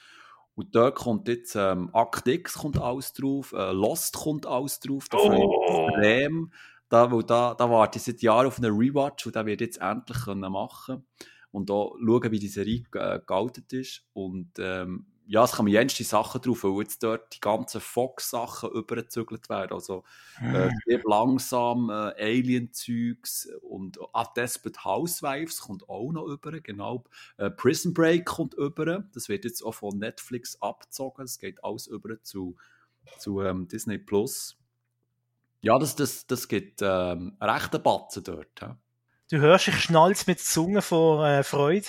und 0.55 0.73
da 0.73 0.89
kommt 0.89 1.27
jetzt 1.27 1.55
ähm, 1.55 1.89
Act 1.93 2.27
X 2.27 2.53
kommt 2.53 2.79
alles 2.79 3.11
drauf, 3.13 3.51
äh, 3.51 3.71
Lost 3.71 4.15
kommt 4.15 4.45
alles 4.45 4.79
drauf, 4.79 5.09
da 5.09 5.17
oh. 5.17 5.89
extrem. 5.89 6.51
Da, 6.87 7.11
weil 7.11 7.23
da, 7.23 7.55
da 7.55 7.69
warte 7.69 7.97
ich 7.97 8.03
seit 8.03 8.21
Jahren 8.21 8.47
auf 8.47 8.57
einen 8.57 8.73
Rewatch 8.73 9.25
und 9.25 9.35
der 9.35 9.45
wird 9.45 9.59
jetzt 9.59 9.81
endlich 9.81 10.23
können 10.23 10.51
machen 10.51 11.05
und 11.51 11.69
da 11.69 11.73
schauen, 11.73 12.31
wie 12.31 12.39
die 12.39 12.47
Serie 12.47 12.83
äh, 12.93 13.19
gealtet 13.25 13.73
ist. 13.73 14.05
Und 14.13 14.51
ähm, 14.59 15.07
ja, 15.27 15.43
es 15.43 15.53
kommen 15.53 15.69
jenste 15.69 16.03
Sachen 16.03 16.41
drauf, 16.41 16.63
weil 16.63 16.83
jetzt 16.83 17.01
dort 17.01 17.33
die 17.35 17.39
ganzen 17.39 17.81
Fox-Sachen 17.81 18.71
übergezügelt 18.71 19.49
werden. 19.49 19.73
Also 19.73 20.03
äh, 20.39 20.67
mhm. 20.67 21.01
langsam 21.05 21.89
äh, 21.89 22.13
Alien-Zeugs 22.17 23.49
und 23.61 23.97
ah, 24.13 24.25
Desperate 24.35 24.83
Housewives 24.83 25.61
kommt 25.61 25.89
auch 25.89 26.11
noch 26.11 26.27
über, 26.27 26.59
genau. 26.59 27.03
Äh, 27.37 27.49
Prison 27.49 27.93
Break 27.93 28.25
kommt 28.25 28.53
über, 28.53 29.03
das 29.13 29.29
wird 29.29 29.45
jetzt 29.45 29.63
auch 29.63 29.73
von 29.73 29.97
Netflix 29.97 30.61
abgezogen, 30.61 31.25
es 31.25 31.39
geht 31.39 31.63
alles 31.63 31.87
über 31.87 32.21
zu, 32.21 32.55
zu 33.17 33.41
ähm, 33.41 33.67
Disney 33.67 33.97
Plus. 33.97 34.57
Ja, 35.61 35.79
das, 35.79 35.95
das, 35.95 36.27
das 36.27 36.47
gibt 36.47 36.81
ähm, 36.83 37.35
einen 37.39 37.49
rechten 37.49 37.81
Batzen 37.81 38.23
dort. 38.23 38.61
Ja. 38.61 38.77
Du 39.31 39.39
hörst, 39.39 39.67
ich 39.67 39.81
schnalz 39.81 40.27
mit 40.27 40.37
der 40.37 40.45
Zunge 40.45 40.83
vor 40.83 41.25
äh, 41.27 41.43
Freude. 41.43 41.87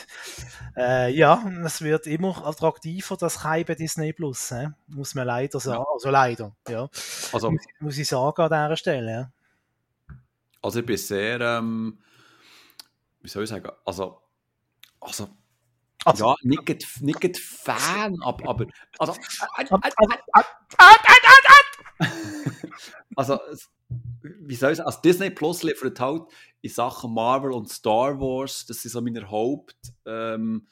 Äh, 0.74 1.12
ja, 1.12 1.44
es 1.66 1.82
wird 1.82 2.06
immer 2.06 2.46
attraktiver, 2.46 3.18
das 3.18 3.40
Kai 3.40 3.62
Disney 3.64 4.14
Plus, 4.14 4.52
äh? 4.52 4.68
muss 4.86 5.14
man 5.14 5.26
leider 5.26 5.60
sagen. 5.60 5.82
Ja. 5.82 5.92
Also 5.92 6.10
leider, 6.10 6.56
ja. 6.66 6.88
Also, 7.32 7.50
muss, 7.50 7.62
muss 7.80 7.98
ich 7.98 8.08
sagen 8.08 8.40
an 8.40 8.48
dieser 8.48 8.76
Stelle. 8.78 9.12
Ja. 9.12 10.16
Also 10.62 10.80
ich 10.80 10.86
bin 10.86 10.96
sehr, 10.96 11.38
ähm, 11.42 11.98
wie 13.20 13.28
soll 13.28 13.44
ich 13.44 13.50
sagen, 13.50 13.70
also, 13.84 14.22
also, 14.98 15.28
also 16.06 16.26
ja, 16.28 16.36
nicht, 16.42 17.02
nicht 17.02 17.38
Fan, 17.38 18.16
aber, 18.22 18.48
aber 18.48 18.66
also, 18.98 19.14
also, 23.14 23.38
wie 23.88 24.54
soll 24.54 24.72
ich 24.72 24.78
sagen, 24.78 24.86
also 24.86 25.00
Disney 25.00 25.30
Plus 25.30 25.62
liefert 25.62 26.00
halt 26.00 26.24
in 26.60 26.70
Sachen 26.70 27.14
Marvel 27.14 27.52
und 27.52 27.70
Star 27.70 28.18
Wars, 28.20 28.66
das 28.66 28.82
sind 28.82 28.90
so 28.90 29.00
meine 29.00 29.30
Haupt, 29.30 29.76
ähm, 30.04 30.66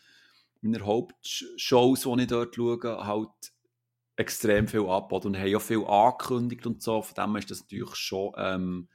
meine 0.60 0.84
Hauptshows, 0.84 2.02
die 2.02 2.22
ich 2.22 2.26
dort 2.26 2.54
schaue, 2.54 3.06
halt 3.06 3.52
extrem 4.16 4.68
viel 4.68 4.86
ab 4.86 5.12
und 5.12 5.36
haben 5.36 5.46
ja 5.46 5.58
viel 5.58 5.84
angekündigt 5.84 6.66
und 6.66 6.82
so, 6.82 7.02
von 7.02 7.14
dem 7.14 7.36
ist 7.36 7.50
das 7.50 7.60
natürlich 7.60 7.94
schon 7.96 8.32
ähm, 8.36 8.88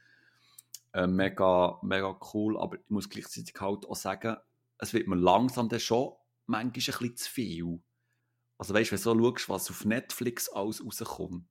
äh, 0.92 1.06
mega, 1.06 1.78
mega 1.82 2.18
cool, 2.34 2.58
aber 2.58 2.76
ich 2.76 2.88
muss 2.88 3.08
gleichzeitig 3.08 3.54
halt 3.60 3.86
auch 3.86 3.96
sagen, 3.96 4.36
es 4.78 4.92
wird 4.92 5.08
mir 5.08 5.16
langsam 5.16 5.68
dann 5.68 5.80
schon 5.80 6.12
manchmal 6.46 6.66
ein 6.66 6.72
bisschen 6.72 7.16
zu 7.16 7.30
viel. 7.30 7.80
Also 8.58 8.74
weißt 8.74 8.90
du, 8.90 8.96
wenn 8.96 9.18
du 9.18 9.24
so 9.24 9.30
schaust, 9.30 9.48
was 9.48 9.70
auf 9.70 9.84
Netflix 9.84 10.48
alles 10.48 10.84
rauskommt, 10.84 11.46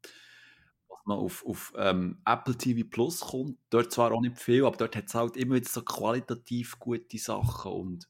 noch 1.06 1.18
auf, 1.18 1.46
auf 1.46 1.74
ähm, 1.78 2.22
Apple 2.26 2.58
TV 2.58 2.88
Plus 2.90 3.22
kommt. 3.22 3.58
Dort 3.70 3.92
zwar 3.92 4.12
auch 4.12 4.22
nicht 4.22 4.38
viel, 4.38 4.66
aber 4.66 4.78
dort 4.78 4.96
hat 4.96 5.08
es 5.08 5.16
halt 5.16 5.38
immer 5.38 5.56
wieder 5.56 5.70
so 5.70 5.82
qualitativ 5.82 6.80
gute 6.80 7.18
Sachen. 7.18 7.72
Und 7.72 8.10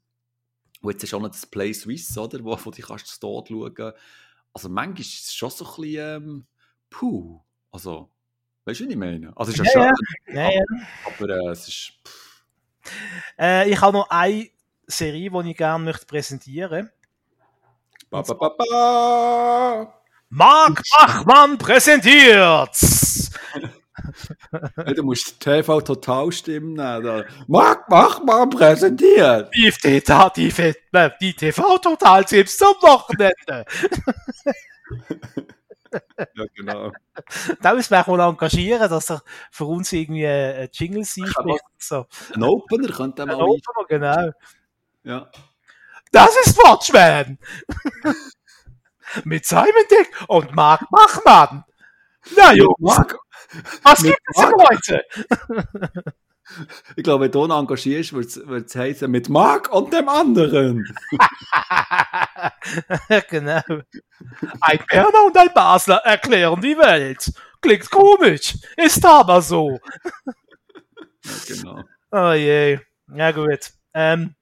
wo 0.82 0.90
jetzt 0.90 1.04
ist 1.04 1.14
auch 1.14 1.22
noch 1.22 1.30
das 1.30 1.46
Play 1.46 1.74
Swiss, 1.74 2.18
oder? 2.18 2.44
Wo, 2.44 2.58
wo 2.64 2.72
du 2.72 2.82
kannst 2.82 3.22
dort 3.24 3.50
schauen. 3.50 3.94
Also 4.54 4.70
manchmal 4.70 5.02
ist 5.02 5.26
es 5.28 5.34
schon 5.34 5.50
so 5.50 5.66
ein 5.66 5.76
bisschen, 5.76 6.24
ähm, 6.24 6.46
puh, 6.90 7.40
also, 7.72 8.10
weißt 8.66 8.80
du, 8.80 8.86
was 8.86 8.92
ich 8.92 8.98
meine? 8.98 9.38
Also 9.38 9.52
es 9.52 9.60
ist 9.60 9.74
ja, 9.74 9.86
ja 9.86 9.92
schön, 9.96 10.36
ja. 10.36 10.50
Ja, 10.50 10.62
aber, 11.06 11.26
aber 11.26 11.48
äh, 11.48 11.52
es 11.52 11.68
ist, 11.68 11.94
äh, 13.38 13.70
Ich 13.70 13.80
habe 13.80 13.98
noch 13.98 14.10
eine 14.10 14.50
Serie, 14.88 15.30
die 15.30 15.52
ich 15.52 15.58
gerne 15.58 15.84
möchte 15.84 16.06
präsentieren 16.06 16.86
möchte. 16.86 17.00
Ba, 18.10 18.22
ba, 18.24 18.34
ba, 18.34 18.50
ba. 18.58 19.99
Marc 20.30 20.84
Bachmann 20.98 21.58
präsentiert! 21.58 22.78
Ja, 24.52 24.94
du 24.94 25.04
musst 25.04 25.40
TV 25.40 25.82
total 25.82 26.32
stimmen. 26.32 26.76
Da. 26.76 27.24
Marc, 27.48 27.86
mach 27.90 28.24
mal 28.24 28.48
präsentiert. 28.48 29.50
Die, 29.56 29.72
TV, 29.72 30.30
die, 30.30 30.50
äh, 30.50 31.10
die 31.22 31.34
TV-Total-Tipps 31.34 32.58
zum 32.58 32.76
Wochenende. 32.82 33.66
Ja, 35.92 36.46
genau. 36.56 36.92
Da 37.62 37.74
müssen 37.74 37.90
wir 37.90 38.02
auch 38.02 38.08
mal 38.08 38.30
engagieren, 38.30 38.88
dass 38.90 39.10
er 39.10 39.24
für 39.50 39.66
uns 39.66 39.92
irgendwie 39.92 40.28
ein 40.28 40.70
Jingle 40.72 41.04
spricht. 41.04 41.34
So. 41.80 42.06
Ein 42.36 42.44
Opener 42.44 42.90
könnte 42.90 43.24
Ein 43.24 43.30
mal 43.30 43.42
Opener, 43.42 43.86
genau. 43.88 44.32
Ja. 45.04 45.32
Das 46.12 46.36
ist 46.46 46.56
Watchman! 46.58 47.40
Mit 49.24 49.46
Simon 49.46 49.86
Dick 49.90 50.10
und 50.28 50.56
Marc 50.56 50.90
Bachmann. 50.90 51.64
Na 52.36 52.54
Jungs, 52.54 53.00
was 53.84 54.04
gibt 54.04 54.20
es 54.28 54.42
denn 54.42 54.54
heute? 54.54 55.04
ich 56.96 57.04
glaube, 57.04 57.26
wenn 57.26 57.32
du 57.32 57.46
ihn 57.46 57.52
engagierst, 57.52 58.14
wird 58.14 58.68
es 58.68 58.76
heißen, 58.76 59.10
mit 59.10 59.30
Marc 59.30 59.72
und 59.72 59.94
dem 59.94 60.10
anderen. 60.10 60.86
genau. 63.30 63.62
Ein 64.62 64.80
Berner 64.88 65.26
und 65.26 65.38
ein 65.38 65.54
Basler 65.54 65.98
erklären 65.98 66.62
die 66.62 66.78
Welt. 66.78 67.32
Klingt 67.62 67.90
komisch, 67.90 68.56
ist 68.78 69.06
aber 69.06 69.42
so. 69.42 69.80
Ja, 71.24 71.32
genau. 71.48 71.84
Oh 72.12 72.34
je. 72.34 72.80
Ja, 73.14 73.32
gut. 73.32 73.72
Ähm, 73.94 74.36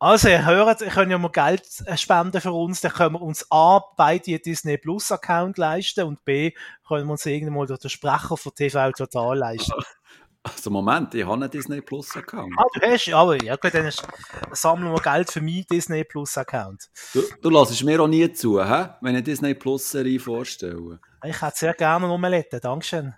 also, 0.00 0.28
ihr 0.28 0.46
hört, 0.46 0.80
ihr 0.80 0.88
könnt 0.88 1.10
ja 1.10 1.18
mal 1.18 1.30
Geld 1.30 1.66
äh, 1.86 1.96
spenden 1.96 2.40
für 2.40 2.52
uns, 2.52 2.80
dann 2.80 2.92
können 2.92 3.14
wir 3.14 3.22
uns 3.22 3.46
A, 3.50 3.80
beide 3.96 4.30
einen 4.30 4.42
Disney 4.42 4.78
Plus 4.78 5.10
Account 5.10 5.58
leisten 5.58 6.04
und 6.04 6.24
B, 6.24 6.52
können 6.86 7.06
wir 7.06 7.12
uns 7.12 7.26
irgendwann 7.26 7.54
mal 7.54 7.66
durch 7.66 7.80
den 7.80 7.90
Sprecher 7.90 8.36
von 8.36 8.54
TV 8.54 8.92
Total 8.92 9.36
leisten. 9.36 9.72
Also 10.44 10.70
Moment, 10.70 11.14
ich 11.14 11.24
habe 11.24 11.34
einen 11.34 11.50
Disney 11.50 11.80
Plus 11.80 12.16
Account. 12.16 12.54
Ah, 12.56 12.64
du 12.72 12.80
hast, 12.80 13.12
aber 13.12 13.42
ja 13.42 13.56
gut, 13.56 13.74
dann 13.74 13.90
sammeln 14.52 14.92
wir 14.92 15.00
Geld 15.00 15.30
für 15.30 15.40
meinen 15.40 15.66
Disney 15.70 16.04
Plus 16.04 16.38
Account. 16.38 16.88
Du, 17.12 17.22
du 17.42 17.50
lässt 17.50 17.82
mir 17.82 18.00
auch 18.00 18.06
nie 18.06 18.32
zu, 18.32 18.64
hä? 18.64 18.90
wenn 19.00 19.16
ich 19.16 19.24
Disney 19.24 19.54
Plus 19.54 19.90
Serie 19.90 20.20
vorstelle. 20.20 21.00
Ich 21.24 21.42
hätte 21.42 21.56
sehr 21.56 21.74
gerne 21.74 22.06
eine 22.06 22.14
Omelette, 22.14 22.60
Dankeschön. 22.60 23.14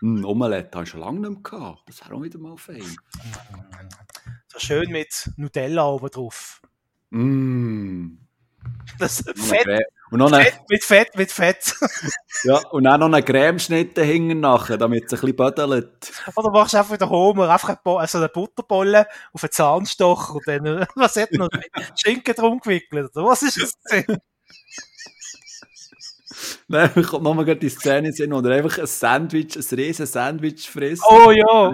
Hm, 0.00 0.24
Omelette 0.24 0.70
habe 0.74 0.84
ich 0.84 0.90
schon 0.90 1.00
lange 1.00 1.20
nicht 1.20 1.30
mehr 1.30 1.42
gehabt. 1.42 1.82
Das 1.86 2.00
wäre 2.00 2.14
auch 2.14 2.22
wieder 2.22 2.38
mal 2.38 2.56
fein. 2.56 2.82
Schön 4.56 4.90
mit 4.90 5.30
Nutella 5.36 5.86
oben 5.86 6.10
drauf. 6.10 6.60
Mm. 7.10 8.16
Das 8.98 9.26
eine 9.26 9.36
Fett, 9.36 9.86
Und, 10.10 10.18
noch 10.18 10.32
eine, 10.32 10.44
Fett 10.44 10.60
mit 10.68 10.84
Fett 10.84 11.16
mit 11.16 11.32
Fett. 11.32 11.74
ja, 12.44 12.56
und 12.70 12.84
dann 12.84 13.00
noch 13.00 13.12
einen 13.12 13.24
Cremeschnitt 13.24 13.98
hinten 13.98 14.40
nachher, 14.40 14.76
damit 14.78 15.04
es 15.06 15.12
ein 15.12 15.20
bisschen 15.20 15.36
bödelt. 15.36 16.12
Oder 16.34 16.50
machst 16.50 16.74
du 16.74 16.78
einfach 16.78 16.94
wieder 16.94 17.08
Homer, 17.10 17.48
einfach 17.48 17.76
eine 17.84 18.06
so 18.08 18.18
eine 18.18 18.28
Butterbolle 18.28 19.06
auf 19.32 19.42
einen 19.42 19.52
Zahnstocher 19.52 20.34
und 20.34 20.46
dann, 20.46 20.86
was 20.94 21.16
hat 21.16 21.32
noch? 21.32 21.48
Schinken 21.94 22.34
drum 22.34 22.58
gewickelt, 22.60 23.10
oder 23.14 23.26
was 23.26 23.42
ist 23.42 23.60
das? 23.60 23.72
Nein, 26.68 26.90
ich 26.96 27.06
kommt 27.06 27.24
nochmal 27.24 27.44
gerade 27.44 27.60
die 27.60 27.68
Szene 27.68 28.12
sehen, 28.12 28.32
wo 28.32 28.40
er 28.40 28.56
einfach 28.56 28.78
ein 28.78 28.86
Sandwich, 28.86 29.56
ein 29.56 29.78
riesen 29.78 30.06
Sandwich 30.06 30.68
frisst. 30.68 31.04
Oh 31.08 31.30
ja, 31.30 31.72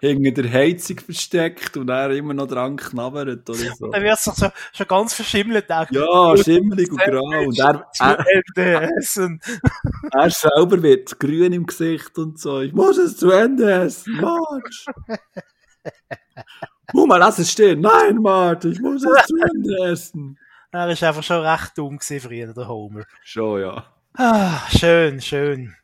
Hinter 0.00 0.42
der 0.42 0.52
Heizung 0.52 0.98
versteckt 1.00 1.76
und 1.76 1.88
er 1.88 2.10
immer 2.10 2.34
noch 2.34 2.46
dran 2.46 2.76
knabbert 2.76 3.48
oder 3.48 3.58
so. 3.58 3.88
dann 3.88 4.02
wird 4.02 4.14
es 4.14 4.24
so, 4.24 4.48
schon 4.72 4.86
ganz 4.86 5.14
verschimmelt. 5.14 5.66
Ja, 5.68 6.36
schimmelig 6.36 6.90
und 6.90 6.98
grau. 6.98 7.46
Und 7.46 7.58
er, 7.58 7.86
Zu 7.92 8.04
er, 8.04 8.24
Ende 8.28 8.90
essen. 8.98 9.40
er 10.12 10.30
selber 10.30 10.82
wird 10.82 11.18
grün 11.18 11.52
im 11.52 11.66
Gesicht 11.66 12.16
und 12.18 12.38
so. 12.38 12.60
Ich 12.60 12.72
muss 12.72 12.98
es 12.98 13.16
zu 13.16 13.30
Ende 13.30 13.70
essen, 13.70 14.20
Marge. 14.20 14.70
Mama, 16.92 17.16
lass 17.16 17.38
es 17.38 17.50
stehen. 17.50 17.80
Nein, 17.80 18.16
Marge, 18.16 18.68
ich 18.68 18.80
muss 18.80 19.04
es 19.04 19.26
zu 19.26 19.36
Ende 19.36 19.90
essen. 19.90 20.38
Er 20.72 20.88
ist 20.88 21.02
einfach 21.02 21.22
schon 21.22 21.44
recht 21.44 21.76
dumm 21.76 22.00
früher, 22.00 22.54
der 22.54 22.66
Homer. 22.66 23.04
Schon, 23.22 23.60
ja. 23.60 23.84
Ah, 24.14 24.58
schön, 24.70 25.20
schön. 25.20 25.76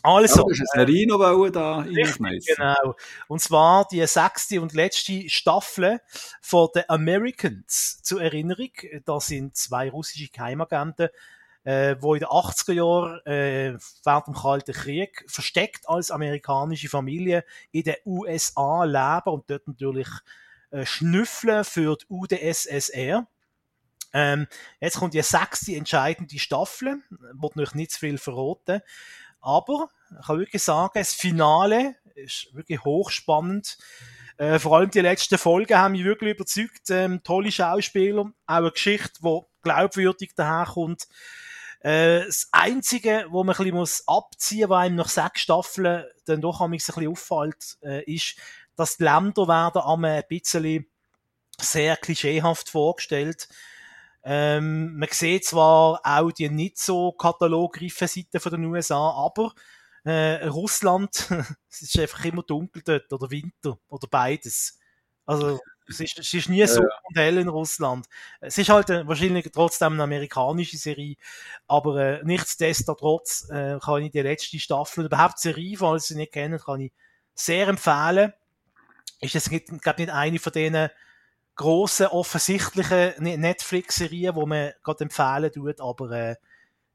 Also, 0.00 0.44
Also, 0.44 0.48
du 0.48 0.60
hast 0.60 0.74
eine 0.74 0.86
Rino 0.86 1.18
wollen 1.18 1.52
da 1.52 1.78
reinschmeißen. 1.78 2.54
Genau. 2.56 2.94
Und 3.26 3.40
zwar 3.40 3.86
die 3.88 4.06
sechste 4.06 4.60
und 4.60 4.74
letzte 4.74 5.28
Staffel 5.28 6.00
von 6.40 6.68
The 6.72 6.82
Americans. 6.88 8.00
Zur 8.02 8.22
Erinnerung, 8.22 8.70
da 9.04 9.18
sind 9.18 9.56
zwei 9.56 9.90
russische 9.90 10.28
Geheimagenten, 10.28 11.08
äh, 11.64 11.96
wo 11.98 12.14
in 12.14 12.20
den 12.20 12.28
80er 12.28 12.72
Jahren 12.72 13.26
äh, 13.26 13.76
während 14.04 14.26
dem 14.28 14.34
Kalten 14.34 14.72
Krieg 14.72 15.24
versteckt 15.26 15.88
als 15.88 16.12
amerikanische 16.12 16.88
Familie 16.88 17.44
in 17.72 17.82
den 17.82 17.96
USA 18.06 18.84
leben 18.84 19.34
und 19.34 19.50
dort 19.50 19.66
natürlich 19.66 20.08
äh, 20.70 20.86
schnüffeln 20.86 21.64
für 21.64 21.96
die 21.96 22.06
UdSSR. 22.08 23.26
Ähm, 24.12 24.46
jetzt 24.80 24.98
kommt 24.98 25.14
die 25.14 25.22
sechste 25.22 25.74
entscheidende 25.74 26.38
Staffel, 26.38 27.02
wird 27.10 27.56
euch 27.56 27.74
nicht 27.74 27.92
zu 27.92 28.00
viel 28.00 28.18
verraten. 28.18 28.82
Aber 29.40 29.88
ich 30.18 30.26
kann 30.26 30.38
wirklich 30.38 30.62
sagen, 30.62 30.92
das 30.94 31.14
Finale 31.14 31.96
ist 32.14 32.54
wirklich 32.54 32.84
hochspannend. 32.84 33.78
Äh, 34.36 34.58
vor 34.58 34.76
allem 34.76 34.90
die 34.90 35.00
letzten 35.00 35.38
Folgen 35.38 35.76
haben 35.76 35.92
mich 35.92 36.04
wirklich 36.04 36.34
überzeugt. 36.34 36.90
Ähm, 36.90 37.22
tolle 37.22 37.52
Schauspieler, 37.52 38.32
auch 38.46 38.56
eine 38.56 38.70
Geschichte, 38.70 39.20
die 39.22 39.40
glaubwürdig 39.62 40.32
daherkommt. 40.34 41.08
Äh, 41.80 42.24
das 42.26 42.48
Einzige, 42.52 43.26
wo 43.30 43.42
man 43.44 43.56
ein 43.56 43.72
bisschen 43.72 44.04
abziehen 44.06 44.60
muss, 44.60 44.70
was 44.70 44.84
einem 44.84 44.96
nach 44.96 45.08
sechs 45.08 45.40
Staffeln 45.40 46.04
dann 46.26 46.40
doch 46.40 46.60
ein 46.60 46.70
bisschen 46.70 47.08
auffällt, 47.08 47.78
äh, 47.82 48.04
ist, 48.04 48.36
dass 48.76 48.96
die 48.96 49.04
Länder 49.04 49.48
werden 49.48 49.82
einmal 49.82 50.18
ein 50.18 50.24
bisschen 50.28 50.86
sehr 51.60 51.96
klischeehaft 51.96 52.70
vorgestellt. 52.70 53.48
Ähm, 54.24 54.96
man 54.96 55.08
sieht 55.10 55.44
zwar 55.44 56.00
auch 56.04 56.30
die 56.30 56.48
nicht 56.48 56.78
so 56.78 57.12
katalogreifen 57.12 58.06
Seiten 58.06 58.40
von 58.40 58.52
den 58.52 58.64
USA, 58.66 59.10
aber 59.10 59.52
äh, 60.04 60.46
Russland, 60.46 61.28
es 61.70 61.82
ist 61.82 61.98
einfach 61.98 62.24
immer 62.24 62.42
dunkel 62.42 62.82
dort 62.84 63.12
oder 63.12 63.30
Winter 63.30 63.78
oder 63.88 64.06
beides. 64.08 64.78
Also 65.26 65.58
es 65.88 66.00
ist, 66.00 66.18
es 66.18 66.34
ist 66.34 66.48
nie 66.48 66.66
so 66.66 66.80
und 66.80 67.16
hell 67.16 67.38
in 67.38 67.48
Russland. 67.48 68.06
Es 68.40 68.58
ist 68.58 68.68
halt 68.68 68.90
äh, 68.90 69.06
wahrscheinlich 69.06 69.50
trotzdem 69.52 69.94
eine 69.94 70.04
amerikanische 70.04 70.76
Serie, 70.76 71.16
aber 71.66 71.96
äh, 71.96 72.20
nichtsdestotrotz 72.24 73.48
äh, 73.50 73.78
kann 73.80 74.02
ich 74.02 74.12
die 74.12 74.20
letzte 74.20 74.58
Staffel, 74.58 75.06
überhaupt 75.06 75.38
die 75.38 75.48
Serie, 75.48 75.76
falls 75.76 76.08
Sie 76.08 76.16
nicht 76.16 76.32
kennen, 76.32 76.58
kann 76.58 76.80
ich 76.80 76.92
sehr 77.34 77.68
empfehlen. 77.68 78.32
Ist 79.20 79.36
es, 79.36 79.48
glaube 79.48 79.64
ich, 79.76 79.98
nicht 79.98 80.10
eine 80.10 80.38
von 80.38 80.52
denen 80.52 80.90
grossen, 81.54 82.06
offensichtlichen 82.06 83.12
Ne- 83.18 83.38
Netflix-Serien, 83.38 84.34
die 84.34 84.46
man 84.46 84.72
gerade 84.82 85.04
empfehlen 85.04 85.52
tut, 85.52 85.80
aber 85.80 86.10
äh, 86.10 86.36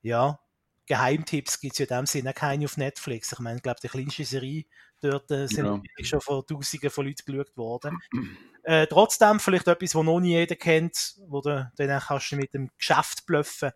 ja, 0.02 0.40
Geheimtipps 0.88 1.60
gibt 1.60 1.74
es 1.74 1.80
ja 1.80 1.86
in 1.86 2.02
dem 2.02 2.06
Sinne 2.06 2.34
keine 2.34 2.66
auf 2.66 2.78
Netflix. 2.78 3.32
Ich 3.34 3.40
meine, 3.40 3.58
ich 3.58 3.64
glaube, 3.64 3.80
die 3.82 3.90
kleinste 3.90 4.24
Serie 4.24 4.64
dort 5.02 5.30
äh, 5.32 5.48
sind 5.48 5.66
Ja. 5.66 5.82
schon 6.06 6.22
von 6.22 6.46
Tausenden 6.46 6.90
von 6.90 7.06
Leuten 7.06 7.26
geschaut 7.26 7.58
worden. 7.58 8.00
äh, 8.64 8.88
trotzdem 8.88 9.40
vielleicht 9.40 9.68
etwas, 9.68 9.96
was 9.96 10.04
noch 10.04 10.20
nie 10.20 10.32
jeder 10.32 10.56
kennt, 10.56 11.16
wo 11.28 11.42
du 11.42 11.70
dann 11.76 12.00
kannst 12.00 12.32
du 12.32 12.38
mit 12.38 12.54
dem 12.54 12.70
Geschäft 12.78 13.26
bluffen. 13.26 13.72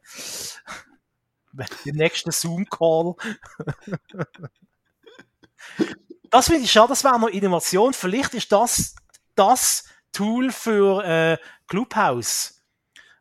Im 1.85 1.95
nächsten 1.97 2.31
Zoom-Call. 2.31 3.15
das 6.29 6.47
finde 6.47 6.63
ich 6.63 6.71
schade, 6.71 6.89
das 6.89 7.03
wäre 7.03 7.19
noch 7.19 7.27
Innovation. 7.27 7.93
Vielleicht 7.93 8.33
ist 8.33 8.51
das 8.51 8.95
das 9.35 9.83
Tool 10.11 10.51
für 10.51 11.03
äh, 11.03 11.37
Clubhouse. 11.67 12.61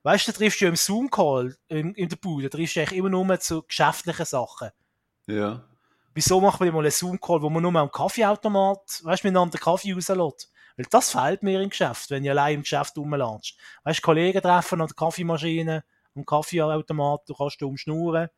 Weißt 0.02 0.28
du, 0.28 0.32
du 0.32 0.38
triffst 0.38 0.60
ja 0.60 0.68
im 0.68 0.76
Zoom-Call 0.76 1.56
in, 1.68 1.94
in 1.94 2.08
der 2.08 2.16
Bude, 2.16 2.48
du 2.48 2.56
triffst 2.56 2.76
du 2.76 2.80
eigentlich 2.80 2.98
immer 2.98 3.10
nur 3.10 3.38
zu 3.40 3.62
geschäftlichen 3.62 4.24
Sachen. 4.24 4.70
Ja. 5.26 5.62
Wieso 6.14 6.40
man 6.40 6.50
nicht 6.58 6.72
mal 6.72 6.80
einen 6.80 6.90
Zoom-Call, 6.90 7.42
wo 7.42 7.50
man 7.50 7.62
nur 7.62 7.76
am 7.76 7.92
Kaffeeautomat, 7.92 9.00
weißt 9.04 9.22
du, 9.22 9.28
miteinander 9.28 9.58
Kaffee 9.58 9.92
rauslässt? 9.92 10.50
Weil 10.76 10.86
das 10.90 11.10
fehlt 11.10 11.42
mir 11.42 11.60
im 11.60 11.68
Geschäft, 11.68 12.10
wenn 12.10 12.24
ich 12.24 12.30
allein 12.30 12.54
im 12.56 12.62
Geschäft 12.62 12.96
rumlatsch. 12.96 13.54
Weißt 13.84 13.98
du, 13.98 14.02
Kollegen 14.02 14.40
treffen 14.40 14.80
an 14.80 14.86
der 14.86 14.96
Kaffeemaschine, 14.96 15.84
am 16.16 16.24
Kaffeeautomat, 16.24 17.28
du 17.28 17.34
kannst 17.34 17.60
dumm 17.60 17.76
schnurren, 17.76 18.28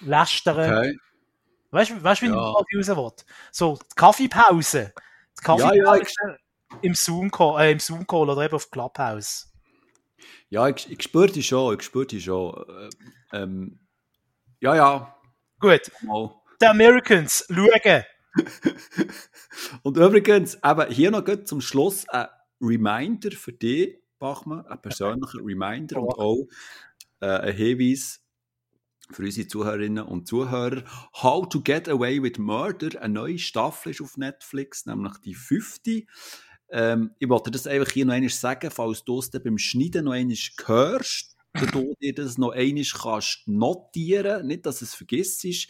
lästern. 0.00 0.78
Okay. 0.78 0.98
Weißt 1.70 1.90
du, 1.90 2.02
weißt, 2.02 2.22
du, 2.22 2.26
wie 2.26 2.30
Ja. 2.30 2.50
ich 2.50 2.82
Kaffee 2.84 2.92
raus? 2.92 3.14
So, 3.50 3.76
die 3.76 3.94
Kaffeepause. 3.94 4.92
Die 4.94 5.58
Ja, 5.58 5.72
ja, 5.74 5.84
Kaffeepause 5.84 6.38
im 6.82 6.94
Zoom-Call, 6.94 7.60
äh, 7.60 7.72
im 7.72 7.78
Zoom-Call 7.78 8.30
oder 8.30 8.44
eben 8.44 8.54
auf 8.54 8.70
Clubhouse. 8.70 9.52
Ja, 10.48 10.68
ich, 10.68 10.90
ich 10.90 11.02
spüre 11.02 11.28
die 11.28 11.42
schon, 11.42 11.74
ich 11.74 11.82
spüre 11.82 12.06
die 12.06 12.20
schon. 12.20 12.54
Äh, 13.32 13.42
ähm, 13.42 13.80
ja, 14.60 14.74
ja. 14.76 15.16
Gut, 15.58 15.90
Mal. 16.02 16.34
die 16.60 16.66
Americans, 16.66 17.46
schauen. 17.48 18.04
Und 19.82 19.96
übrigens, 19.96 20.54
eben 20.62 20.90
hier 20.90 21.10
noch 21.10 21.24
zum 21.44 21.60
Schluss 21.60 22.08
ein 22.08 22.28
Reminder 22.60 23.30
für 23.32 23.52
dich, 23.52 23.98
Bachmann, 24.18 24.66
ein 24.66 24.80
persönlicher 24.80 25.38
Reminder 25.42 26.00
und 26.00 26.18
auch 26.18 26.46
äh, 27.20 27.26
ein 27.26 27.54
Hinweis 27.54 28.22
für 29.10 29.22
unsere 29.22 29.46
Zuhörerinnen 29.46 30.04
und 30.04 30.26
Zuhörer. 30.26 30.82
How 31.22 31.48
to 31.48 31.60
Get 31.60 31.88
Away 31.88 32.22
with 32.22 32.38
Murder, 32.38 33.00
eine 33.00 33.14
neue 33.14 33.38
Staffel 33.38 33.90
ist 33.90 34.00
auf 34.00 34.16
Netflix, 34.16 34.86
nämlich 34.86 35.16
die 35.18 35.34
fünfte. 35.34 36.04
Ähm, 36.70 37.12
ich 37.18 37.28
wollte 37.28 37.50
das 37.50 37.66
einfach 37.66 37.92
hier 37.92 38.04
noch 38.04 38.14
einmal 38.14 38.30
sagen, 38.30 38.70
falls 38.70 39.04
du 39.04 39.18
es 39.18 39.30
beim 39.30 39.58
Schneiden 39.58 40.04
noch 40.04 40.12
einmal 40.12 40.36
hörst, 40.64 41.36
dass 41.52 41.70
du 41.70 41.94
dir 42.00 42.14
das 42.14 42.38
noch 42.38 42.50
einmal 42.50 42.84
kannst 42.84 43.42
notieren 43.46 44.46
nicht, 44.46 44.66
dass 44.66 44.82
es 44.82 44.94
vergisst 44.94 45.44
ist. 45.44 45.68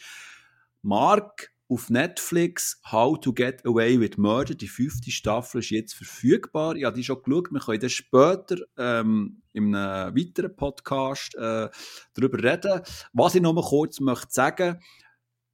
Mark 0.82 1.52
auf 1.68 1.90
Netflix 1.90 2.80
How 2.90 3.18
to 3.18 3.32
Get 3.32 3.64
Away 3.66 3.98
with 3.98 4.16
Murder. 4.16 4.54
Die 4.54 4.68
fünfte 4.68 5.10
Staffel 5.10 5.60
ist 5.60 5.70
jetzt 5.70 5.94
verfügbar. 5.94 6.76
Ich 6.76 6.84
habe 6.84 6.96
die 6.96 7.04
schon 7.04 7.22
geschaut. 7.22 7.50
Wir 7.50 7.60
können 7.60 7.80
dann 7.80 7.90
später 7.90 8.56
ähm, 8.76 9.42
in 9.52 9.74
einem 9.74 10.16
weiteren 10.16 10.54
Podcast 10.54 11.34
äh, 11.34 11.68
darüber 12.14 12.42
reden. 12.42 12.82
Was 13.12 13.34
ich 13.34 13.42
noch 13.42 13.52
mal 13.52 13.64
kurz 13.64 14.00
möchte 14.00 14.30
sagen, 14.30 14.80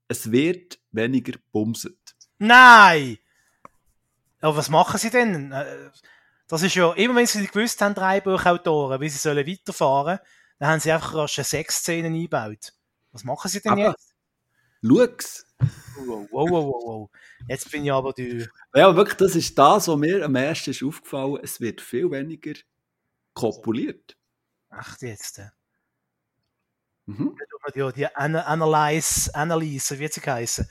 es 0.09 0.31
wird 0.31 0.79
weniger 0.91 1.39
bumset. 1.51 1.97
Nein! 2.39 3.19
Aber 4.43 4.57
was 4.57 4.69
machen 4.69 4.99
sie 4.99 5.09
denn? 5.11 5.51
Äh, 5.53 5.91
Das 6.49 6.63
ist 6.63 6.75
ja, 6.75 6.93
immer 6.93 7.15
wenn 7.17 7.27
sie 7.27 7.47
gewusst 7.47 7.81
haben, 7.81 7.95
drei 7.95 8.21
Buchautoren, 8.21 9.01
wie 9.01 9.09
sie 9.09 9.17
sollen 9.19 9.47
weiterfahren, 9.47 10.19
dann 10.59 10.69
haben 10.69 10.81
sie 10.81 10.93
einfach 10.93 11.15
rasch 11.15 11.39
eine 11.39 11.45
Sexszene 11.47 12.09
eingebaut. 12.09 12.75
Was 13.13 13.25
machen 13.25 13.49
sie 13.49 13.61
denn 13.61 13.73
Aber- 13.73 13.89
jetzt? 13.91 14.15
Schau's. 14.85 15.47
Wow, 16.05 16.27
wow, 16.33 16.51
wow, 16.51 16.65
wow, 16.67 16.83
wow. 16.85 17.11
Jetzt 17.49 17.71
bin 17.71 17.85
ich 17.85 17.93
aber 17.93 18.13
die. 18.13 18.47
Ja, 18.75 18.95
wirklich, 18.97 19.17
das 19.17 19.37
ist 19.37 19.57
das, 19.57 19.87
was 19.89 19.97
mir 19.97 20.25
am 20.25 20.35
ersten 20.35 20.71
ist 20.73 20.83
aufgefallen. 20.83 21.39
Es 21.43 21.61
wird 21.61 21.81
viel 21.81 22.11
weniger 22.11 22.55
kopuliert. 23.33 24.17
Ach, 24.71 25.01
jetzt. 25.01 25.39
äh. 25.39 25.51
Mhm. 27.07 27.37
Die, 27.75 27.93
die 27.95 28.07
Ana- 28.17 28.43
Analyse, 28.47 29.33
Analyse, 29.35 29.99
wie 29.99 30.05
hat 30.07 30.13
sie 30.13 30.21
geheißen? 30.21 30.69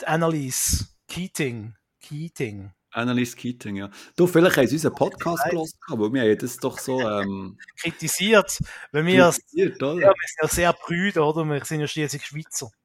Die 0.00 0.06
Analyse, 0.06 0.86
Keating, 1.08 1.74
Keating. 2.00 2.72
Annelies 2.98 3.34
Keating, 3.36 3.76
ja. 3.76 3.90
Du, 4.16 4.26
vielleicht 4.26 4.56
haben 4.56 4.66
sie 4.66 4.74
unseren 4.74 4.94
Podcast 4.94 5.44
gelesen, 5.50 5.78
aber 5.88 6.12
wir 6.12 6.22
haben 6.22 6.38
das 6.38 6.56
doch 6.56 6.78
so 6.78 7.00
ähm, 7.00 7.56
Kritisiert, 7.80 8.58
weil 8.92 9.06
wir, 9.06 9.14
ja, 9.14 9.30
kritisiert, 9.30 9.82
oder? 9.82 9.96
wir 9.96 10.02
sind 10.02 10.42
ja 10.42 10.48
sehr 10.48 10.72
prüde, 10.72 11.22
oder? 11.22 11.44
Wir 11.44 11.64
sind 11.64 11.80
ja 11.80 11.86
schließlich 11.86 12.26
Schweizer. 12.26 12.70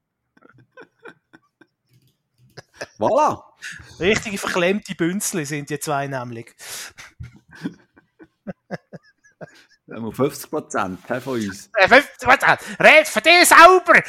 Voilà. 2.99 3.41
Richtige 3.99 4.37
verklemmte 4.37 4.93
Bünzli 4.95 5.45
sind 5.45 5.69
die 5.69 5.79
zwei 5.79 6.07
nämlich. 6.07 6.53
Wir 9.85 9.97
haben 9.97 10.13
50 10.13 10.49
Prozent 10.49 10.99
von 11.05 11.33
uns. 11.33 11.69
Äh, 11.75 11.87
fünf- 11.89 12.09
warte, 12.21 12.57
Red 12.79 13.07
für 13.07 13.21
dich 13.21 13.47
sauber! 13.47 14.01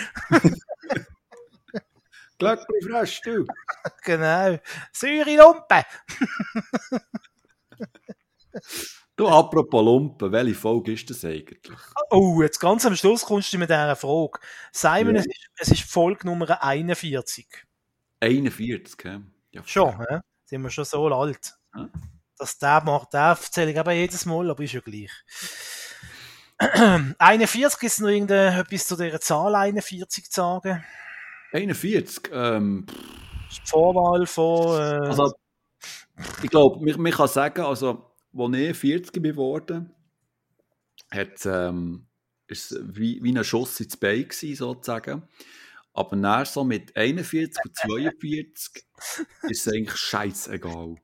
Glöckli 2.45 2.83
frisch, 2.83 3.21
du. 3.23 3.47
Genau. 4.05 4.59
Säure 4.93 5.37
Lumpen! 5.37 5.83
Du, 9.17 9.29
apropos 9.29 9.85
Lumpen, 9.85 10.33
welche 10.33 10.55
Folge 10.57 10.93
ist 10.93 11.09
das 11.09 11.25
eigentlich? 11.25 11.61
Oh, 12.11 12.43
jetzt 12.43 12.59
ganz 12.59 12.85
am 12.85 12.97
Schluss 12.97 13.25
kommst 13.25 13.53
du 13.53 13.59
mit 13.59 13.71
dieser 13.71 13.95
Frage. 13.95 14.41
Simon, 14.73 15.15
Ja. 15.15 15.21
es, 15.21 15.27
ist, 15.27 15.51
es 15.59 15.69
ist 15.69 15.83
Folge 15.91 16.27
Nummer 16.27 16.61
41. 16.63 17.47
41, 18.21 18.97
gell? 18.97 19.23
Ja, 19.53 19.63
Schon, 19.65 19.99
hä? 20.01 20.19
sind 20.47 20.63
wir 20.63 20.71
schon 20.71 20.85
so 20.85 21.07
alt. 21.15 21.55
Ja. 21.77 21.89
Das 22.39 22.59
der 22.59 22.83
macht, 22.83 23.13
der 23.13 23.21
erzähle 23.21 23.71
ich 23.71 23.79
aber 23.79 23.93
jedes 23.93 24.27
Mal, 24.27 24.51
aber 24.51 24.65
ist 24.65 24.73
ja 24.73 24.81
gleich. 24.81 25.13
41 27.19 27.83
ist 27.85 28.01
noch 28.01 28.09
irgendetwas 28.09 28.87
zu 28.89 28.97
dieser 28.97 29.21
Zahl 29.21 29.55
41 29.55 30.25
zu 30.31 30.41
sagen. 30.41 30.85
41, 31.55 32.31
ähm, 32.33 32.85
Das 32.87 33.59
ist 33.59 33.63
die 33.63 33.71
Vorwahl 33.71 34.27
von. 34.27 34.77
Äh, 34.77 35.07
also, 35.07 35.33
ich 36.43 36.51
glaube, 36.51 36.85
man, 36.85 37.01
man 37.01 37.13
kann 37.13 37.29
sagen, 37.29 37.63
also, 37.63 38.11
als 38.37 38.57
ich 38.57 38.77
40 38.77 39.13
bin 39.13 39.23
geworden, 39.23 39.95
hat, 41.11 41.47
ähm, 41.47 42.07
ist 42.49 42.77
wie, 42.83 43.23
wie 43.23 43.33
ein 43.33 43.45
Schuss 43.45 43.79
ins 43.81 43.97
Bein 43.97 44.29
gewesen, 44.29 44.57
sozusagen. 44.57 45.23
Aber 45.93 46.17
dann 46.17 46.45
so 46.45 46.65
mit 46.65 46.97
41 46.97 47.65
und 47.65 47.77
42 47.77 48.85
ist 49.43 49.67
es 49.67 49.73
eigentlich 49.73 49.97
scheißegal. 49.97 50.97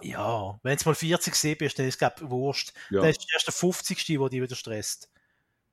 ja, 0.00 0.58
wenn 0.62 0.76
es 0.76 0.86
mal 0.86 0.94
40 0.94 1.32
gesehen 1.32 1.58
bist, 1.58 1.78
dann 1.78 1.86
ist 1.86 1.94
es, 1.94 1.98
glaube 1.98 2.14
ich, 2.22 2.30
wurscht. 2.30 2.72
Ja. 2.88 3.02
Dann 3.02 3.10
ist 3.10 3.20
es 3.20 3.32
erst 3.34 3.46
der 3.48 3.54
50. 3.54 4.06
der 4.06 4.28
dich 4.30 4.42
wieder 4.42 4.56
stresst. 4.56 5.10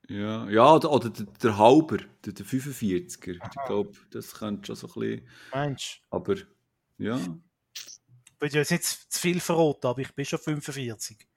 Ja, 0.08 0.50
ja 0.50 0.74
oder, 0.74 0.92
oder 0.92 1.10
der, 1.10 1.26
der 1.26 1.58
Halber, 1.58 1.98
der, 2.26 2.34
der 2.34 2.46
45er. 2.46 3.10
Ich 3.10 3.66
glaube, 3.66 3.94
das 4.12 4.34
könnte 4.34 4.68
schon 4.68 4.76
so 4.76 4.88
ein 4.88 4.94
bisschen. 4.94 5.28
Meinst 5.52 6.02
Aber 6.10 6.36
ja. 6.98 7.18
Ich 7.18 8.42
will 8.42 8.50
dir 8.50 8.60
jetzt 8.60 8.72
nicht 8.72 8.84
zu 8.84 9.20
viel 9.20 9.40
verraten, 9.40 9.88
aber 9.88 10.02
ich 10.02 10.14
bin 10.14 10.26
schon 10.26 10.40
45. 10.40 11.28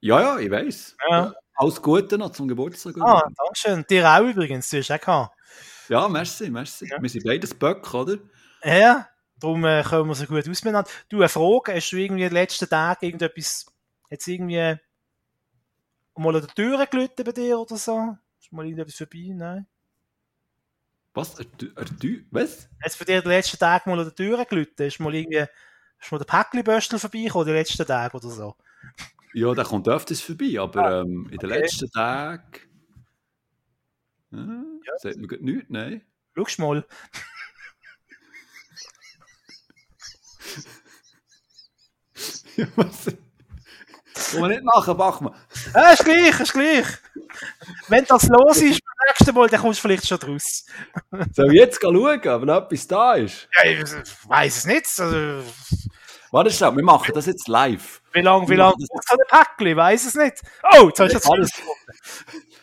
Ja, 0.00 0.20
ja, 0.20 0.38
ich 0.38 0.50
weiß. 0.50 0.96
Ja. 1.10 1.34
Alles 1.54 1.82
Gute 1.82 2.18
noch 2.18 2.30
zum 2.30 2.46
Geburtstag. 2.46 2.94
Ah, 3.00 3.28
dankeschön. 3.36 3.84
Dir 3.90 4.08
auch 4.08 4.24
übrigens, 4.24 4.70
du 4.70 4.78
hast 4.78 4.90
auch 4.90 5.00
gehabt. 5.00 5.36
Ja, 5.88 6.08
merci, 6.08 6.50
merci. 6.50 6.86
Ja. 6.88 7.00
Wir 7.00 7.08
sind 7.08 7.24
beides 7.24 7.54
Böck, 7.54 7.92
oder? 7.94 8.18
Ja, 8.62 9.08
darum 9.40 9.64
äh, 9.64 9.82
können 9.82 10.06
wir 10.08 10.14
so 10.14 10.26
gut 10.26 10.48
aus 10.48 10.64
miteinander. 10.64 10.90
Du, 11.08 11.16
eine 11.16 11.28
Frage, 11.28 11.74
hast 11.74 11.90
du 11.90 11.96
irgendwie 11.96 12.22
in 12.22 12.28
den 12.28 12.34
letzten 12.34 12.68
Tagen 12.68 13.06
irgendetwas, 13.06 13.66
jetzt 14.10 14.28
irgendwie 14.28 14.78
mal 16.18 16.34
an 16.34 16.42
der 16.42 16.54
Tür 16.54 16.86
gelitten 16.86 17.24
bei 17.24 17.32
dir 17.32 17.58
oder 17.58 17.76
so? 17.76 18.16
Ist 18.40 18.52
mal 18.52 18.64
irgendetwas 18.64 18.96
vorbei? 18.96 19.32
Nein? 19.34 19.66
Was? 21.14 21.38
Er, 21.38 21.46
was? 22.30 22.68
Jetzt 22.84 22.98
bei 22.98 23.04
dir 23.04 23.22
den 23.22 23.28
letzten 23.28 23.58
Tagen 23.58 23.90
mal 23.90 23.98
an 23.98 24.04
der 24.04 24.14
Tür 24.14 24.44
gelitten? 24.44 24.82
Ist 24.82 25.00
mal 25.00 25.14
irgendwie, 25.14 25.44
ist 26.00 26.12
mal 26.12 26.18
der 26.18 26.26
Päckli-Böstel 26.26 26.98
vorbeigekommen, 26.98 27.46
die 27.46 27.52
letzten 27.52 27.86
Tage 27.86 28.16
oder 28.16 28.28
so? 28.28 28.54
Ja, 29.34 29.54
der 29.54 29.64
kommt 29.64 29.88
öfters 29.88 30.20
vorbei, 30.20 30.58
aber 30.58 31.00
ähm, 31.00 31.28
in 31.30 31.38
den 31.38 31.50
okay. 31.50 31.60
letzten 31.60 31.90
Tagen. 31.90 32.60
Ja, 34.30 34.98
Sagt 34.98 35.16
mir 35.16 35.26
grad 35.26 35.40
nichts, 35.40 35.70
nein. 35.70 36.02
Schau 36.34 36.62
mal. 36.62 36.86
Ja, 42.56 42.66
was? 42.74 43.06
Wollen 44.32 44.42
wir 44.42 44.48
nicht 44.48 44.64
machen, 44.64 44.96
Bachmann? 44.96 45.34
Ja, 45.74 45.90
ist 45.92 46.04
gleich, 46.04 46.40
ist 46.40 46.52
gleich. 46.52 46.86
Wenn 47.88 48.04
das 48.04 48.28
los 48.28 48.56
ist, 48.58 48.80
beim 48.84 49.08
nächsten 49.08 49.34
Mal, 49.34 49.48
dann 49.48 49.60
kommst 49.60 49.78
du 49.78 49.82
vielleicht 49.82 50.06
schon 50.06 50.18
draus. 50.18 50.64
Soll 51.32 51.52
ich 51.52 51.58
jetzt 51.60 51.80
schauen, 51.82 51.96
ob 52.28 52.44
noch 52.44 52.56
etwas 52.64 52.86
da 52.86 53.14
ist? 53.14 53.48
Ja, 53.62 53.70
ich 53.70 53.80
weiß 54.28 54.56
es 54.58 54.64
nicht. 54.66 54.86
Also, 54.98 55.42
Warte 56.30 56.50
schnell, 56.50 56.76
wir 56.76 56.84
machen 56.84 57.12
das 57.14 57.24
jetzt 57.26 57.48
live. 57.48 58.02
wie 58.12 58.20
lange, 58.20 58.44
wie 58.46 58.50
Wir 58.50 58.56
lange 58.58 58.72
machen 58.72 58.86
das- 58.88 58.88
so 59.30 59.36
ein? 59.60 59.66
Ich 59.66 59.76
weiß 59.76 60.04
es 60.06 60.14
nicht. 60.14 60.42
Oh, 60.78 60.88
jetzt 60.88 61.00
hast 61.00 61.10
du 61.12 61.16
jetzt 61.16 61.28
Warte, 61.28 61.42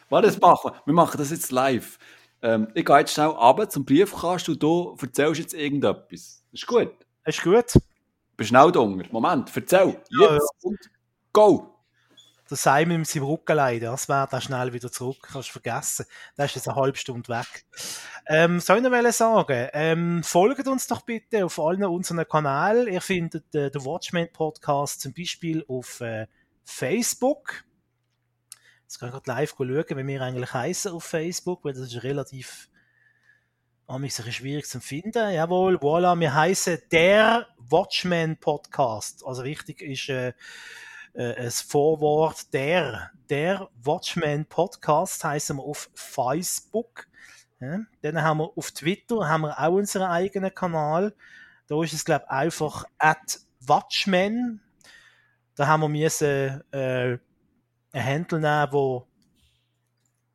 warte, 0.10 0.28
das 0.28 0.40
machen 0.40 0.72
wir. 0.72 0.82
Wir 0.86 0.94
machen 0.94 1.18
das 1.18 1.32
jetzt 1.32 1.52
live. 1.52 1.98
Ähm, 2.44 2.68
ich 2.76 2.86
gehe 2.86 2.98
jetzt 3.00 3.14
schnell 3.14 3.28
runter 3.28 3.68
zum 3.70 3.86
Briefkasten 3.86 4.52
und 4.52 4.62
du 4.62 4.96
erzählst 5.02 5.40
jetzt 5.42 5.54
irgendetwas. 5.56 6.44
Ist 6.52 6.68
gut? 6.68 6.92
Ist 7.26 7.42
gut. 7.42 7.66
Bist 8.38 8.50
schnell. 8.50 8.72
Moment, 9.12 9.50
erzähl. 9.56 10.00
Ja, 10.12 10.34
Jetzt 10.34 10.50
und 10.62 10.78
go. 11.36 11.70
Der 12.50 12.58
Simon 12.58 13.00
mit 13.00 13.08
seinem 13.08 13.26
Rücken 13.26 13.56
leiden, 13.58 13.92
das 13.92 14.08
wäre 14.08 14.28
dann 14.30 14.40
schnell 14.40 14.72
wieder 14.72 14.90
zurück. 14.92 15.18
Kannst 15.22 15.50
du 15.50 15.54
vergessen. 15.54 16.06
Der 16.38 16.46
ist 16.46 16.56
jetzt 16.56 16.70
eine 16.70 16.78
halbe 16.78 16.98
Stunde 16.98 17.28
weg. 17.28 17.66
Ähm, 18.28 18.60
soll 18.62 18.78
ich 18.78 18.84
noch 18.84 19.12
sagen, 19.12 19.70
ähm, 19.74 20.24
folgt 20.24 20.68
uns 20.68 20.88
doch 20.88 21.02
bitte 21.02 21.44
auf 21.44 21.60
allen 21.60 21.84
unseren 21.84 22.26
Kanälen. 22.28 22.88
Ihr 22.88 23.02
findet 23.02 23.54
äh, 23.54 23.70
den 23.70 23.84
Watchmen 23.84 24.32
Podcast 24.32 25.02
zum 25.02 25.14
Beispiel 25.14 25.66
auf 25.68 26.00
äh, 26.02 26.28
Facebook. 26.64 27.66
Jetzt 28.84 29.00
kann 29.00 29.10
ich 29.10 29.14
gerade 29.14 29.32
live 29.32 29.56
schauen, 29.58 29.68
wie 29.68 30.08
wir 30.08 30.22
eigentlich 30.22 30.54
heißen 30.54 30.92
auf 30.94 31.04
Facebook, 31.04 31.66
weil 31.66 31.74
das 31.74 31.92
ist 31.92 32.04
relativ 32.04 32.70
ein 33.88 34.02
bisschen 34.02 34.32
schwierig 34.32 34.68
zu 34.68 34.80
finden. 34.80 35.34
Jawohl, 35.34 35.78
voilà, 35.78 36.18
wir 36.18 36.34
heißen 36.34 36.78
der 36.92 37.48
Watchmen 37.58 38.38
Podcast. 38.38 39.24
Also 39.26 39.44
wichtig 39.44 39.82
ist 39.82 40.10
äh, 40.10 40.34
ein 41.18 41.52
Vorwort 41.52 42.54
der, 42.54 43.12
der 43.30 43.70
Watchmen 43.82 44.46
Podcast 44.46 45.24
heißen 45.24 45.58
wir 45.58 45.64
auf 45.64 45.90
Facebook. 45.94 47.08
Ja. 47.60 47.80
Dann 48.02 48.22
haben 48.22 48.40
wir 48.40 48.52
auf 48.58 48.72
Twitter 48.72 49.28
haben 49.28 49.42
wir 49.42 49.60
auch 49.60 49.72
unseren 49.72 50.10
eigenen 50.10 50.54
Kanal. 50.54 51.16
Da 51.68 51.82
ist 51.84 51.94
es, 51.94 52.06
glaube 52.06 52.26
ich, 52.26 52.32
einfach 52.32 52.86
at 52.98 53.40
Watchmen. 53.62 54.62
Da 55.56 55.68
haben 55.68 55.82
wir 55.82 55.90
müssen, 55.90 56.62
äh, 56.72 57.18
einen 57.96 58.06
Handle 58.06 58.40
nehmen, 58.40 58.68
wo, 58.72 59.08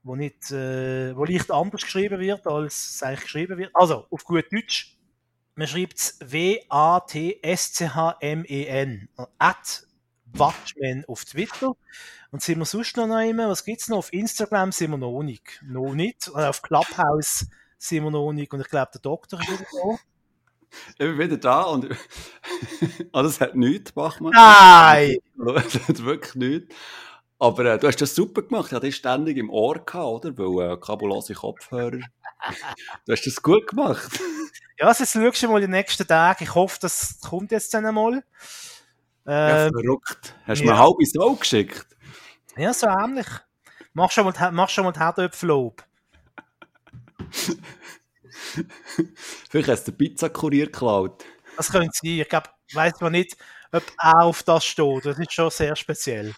wo, 0.03 0.17
nicht, 0.17 0.51
äh, 0.51 1.15
wo 1.15 1.25
leicht 1.25 1.51
anders 1.51 1.83
geschrieben 1.83 2.19
wird, 2.21 2.47
als 2.47 2.95
es 2.95 3.03
eigentlich 3.03 3.25
geschrieben 3.25 3.59
wird. 3.59 3.71
Also, 3.75 4.07
auf 4.11 4.25
gut 4.25 4.51
Deutsch. 4.51 4.97
Man 5.55 5.69
schreibt 5.69 5.99
es 5.99 6.19
W-A-T-S-C-H-M-E-N. 6.21 6.69
At 9.39 9.87
Watchmen 10.33 11.05
auf 11.07 11.25
Twitter. 11.25 11.73
Und 12.31 12.43
sind 12.43 12.59
wir 12.59 12.65
sonst 12.65 12.97
noch 12.97 13.07
immer? 13.21 13.49
Was 13.49 13.65
gibt's 13.65 13.89
noch? 13.89 13.99
Auf 13.99 14.13
Instagram 14.13 14.73
sind 14.73 14.91
wir 14.91 14.99
noch 14.99 15.23
nicht. 15.23 15.63
Noch 15.63 15.95
nicht. 15.95 16.29
Und 16.29 16.43
auf 16.43 16.63
Clubhouse 16.63 17.47
sind 17.79 18.05
wir 18.05 18.11
noch 18.11 18.33
nicht. 18.33 18.53
Und 18.53 18.61
ich 18.61 18.69
glaube, 18.69 18.91
der 18.95 19.01
Doktor 19.01 19.41
ist 19.41 19.49
wieder 19.49 19.67
da. 19.73 19.99
Ich 20.91 20.99
bin 20.99 21.19
wieder 21.19 21.37
da 21.37 21.63
und 21.63 21.89
ah, 23.13 23.23
das 23.23 23.41
hat 23.41 23.57
nichts 23.57 23.93
gemacht. 23.95 24.21
Nein! 24.21 25.17
Das 25.35 25.89
hat 25.89 26.05
wirklich 26.05 26.35
nichts. 26.35 26.75
Aber 27.39 27.65
äh, 27.65 27.79
du 27.79 27.89
hast 27.89 28.01
das 28.01 28.15
super 28.15 28.43
gemacht. 28.43 28.67
Ich 28.67 28.73
hatte 28.75 28.87
dich 28.87 28.97
ständig 28.97 29.39
im 29.39 29.49
Ohr 29.49 29.85
gehabt, 29.85 30.27
oder? 30.27 30.37
Weil 30.37 30.73
äh, 30.73 30.77
kabellose 30.77 31.35
Kopfhörer. 31.35 32.01
Du 33.05 33.13
hast 33.13 33.27
das 33.27 33.43
gut 33.43 33.67
gemacht. 33.67 34.19
Ja, 34.79 34.87
also 34.87 35.05
jetzt 35.05 35.13
schaust 35.13 35.43
du 35.43 35.49
mal 35.49 35.61
die 35.61 35.69
nächsten 35.69 36.07
Tage. 36.07 36.45
Ich 36.45 36.55
hoffe, 36.55 36.79
das 36.81 37.21
kommt 37.21 37.53
jetzt 37.53 37.75
dann 37.75 37.85
einmal. 37.85 38.25
Ja, 39.27 39.67
Äh, 39.67 39.71
verrückt. 39.71 40.35
Hast 40.47 40.61
du 40.63 40.67
ja. 40.67 40.73
mir 40.73 40.79
halb 40.79 40.99
ins 41.01 41.19
Auge 41.19 41.41
geschickt? 41.41 41.87
ja, 42.57 42.73
so 42.73 42.87
ähnlich. 42.87 43.27
Mach 43.93 44.11
schon 44.11 44.25
mal, 44.25 44.53
mach 44.53 44.69
schon 44.69 44.85
mal 44.85 44.93
die 44.93 45.01
Herdöpfellob. 45.01 45.83
Vielleicht 49.49 49.69
hast 49.69 49.87
du 49.89 49.93
den 49.93 49.99
Pizzakurier 49.99 50.67
geklaut. 50.67 51.25
Das 51.57 51.71
könnte 51.71 51.91
sein. 51.93 52.21
Ich 52.21 52.29
glaube, 52.29 52.49
weiß 52.73 53.01
man 53.01 53.13
nicht, 53.13 53.37
ob 53.73 53.83
er 54.01 54.23
auf 54.23 54.43
das 54.43 54.65
steht. 54.65 55.05
Das 55.05 55.19
ist 55.19 55.33
schon 55.33 55.51
sehr 55.51 55.77
speziell. 55.77 56.35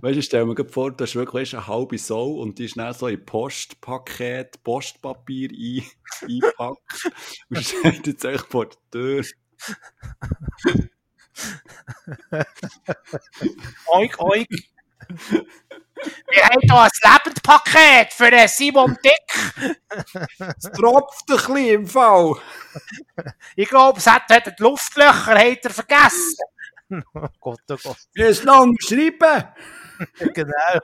Weißt 0.00 0.16
du, 0.16 0.22
stell 0.22 0.46
mir 0.46 0.64
vor, 0.64 0.92
du 0.92 1.04
hast 1.04 1.14
wirklich 1.14 1.54
eine 1.54 1.66
halbe 1.66 1.98
Sau 1.98 2.36
und 2.36 2.58
die 2.58 2.64
ist 2.64 2.78
dann 2.78 2.94
so 2.94 3.06
in 3.08 3.24
Postpaket, 3.24 4.62
Postpapier 4.62 5.50
ein, 5.50 5.84
eingepackt 6.26 7.12
und 7.50 7.62
steht 7.62 8.06
jetzt 8.06 8.24
echt 8.24 8.46
vor 8.46 8.66
der 8.66 8.78
Tür. 8.90 9.24
Oik, 13.88 14.20
oik. 14.20 14.48
Wir 16.30 16.42
haben 16.44 16.60
hier 16.62 16.80
ein 16.80 16.90
Lebendpaket 17.04 18.12
für 18.12 18.30
den 18.30 18.48
Simon 18.48 18.96
Dick. 19.04 19.76
Es 20.56 20.70
tropft 20.72 21.30
ein 21.30 21.36
bisschen 21.36 21.56
im 21.56 21.86
Fall. 21.86 22.34
Ich 23.56 23.68
glaube, 23.68 23.98
es 23.98 24.06
hat 24.06 24.24
die 24.30 24.62
Luftlöcher 24.62 25.38
hat 25.38 25.64
er 25.64 25.70
vergessen. 25.70 26.36
Oh 27.14 27.26
Gott, 27.40 27.60
oh 27.70 27.76
Gott. 27.82 27.96
Wie 28.14 28.22
ist 28.22 28.44
noch 28.44 28.66
geschrieben? 28.76 29.44
Genau. 30.18 30.80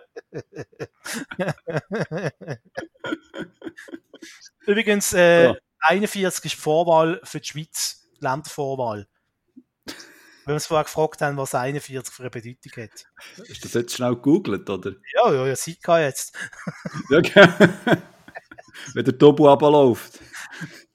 Übrigens, 4.66 5.12
äh, 5.12 5.44
Ja. 5.44 5.56
41 5.80 6.44
ist 6.44 6.56
die 6.56 6.60
Vorwahl 6.60 7.20
für 7.24 7.40
die 7.40 7.48
Schweiz, 7.48 8.08
Ländervorwahl. 8.20 9.06
Wenn 10.48 10.54
uns 10.54 10.66
vorher 10.66 10.84
gefragt 10.84 11.20
haben, 11.20 11.36
was 11.36 11.54
41 11.54 12.14
für 12.14 12.22
eine 12.22 12.30
Bedeutung 12.30 12.82
hat. 12.82 13.06
Ist 13.50 13.62
das 13.66 13.74
jetzt 13.74 13.94
schnell 13.94 14.14
gegoogelt, 14.14 14.70
oder? 14.70 14.92
Ja, 15.14 15.30
ja, 15.30 15.46
ja, 15.46 15.54
Sika 15.54 16.00
jetzt. 16.00 16.34
Ja, 17.10 17.20
gell? 17.20 17.52
Wenn 18.94 19.04
der 19.04 19.18
Tobu 19.18 19.46
runterläuft. 19.46 20.18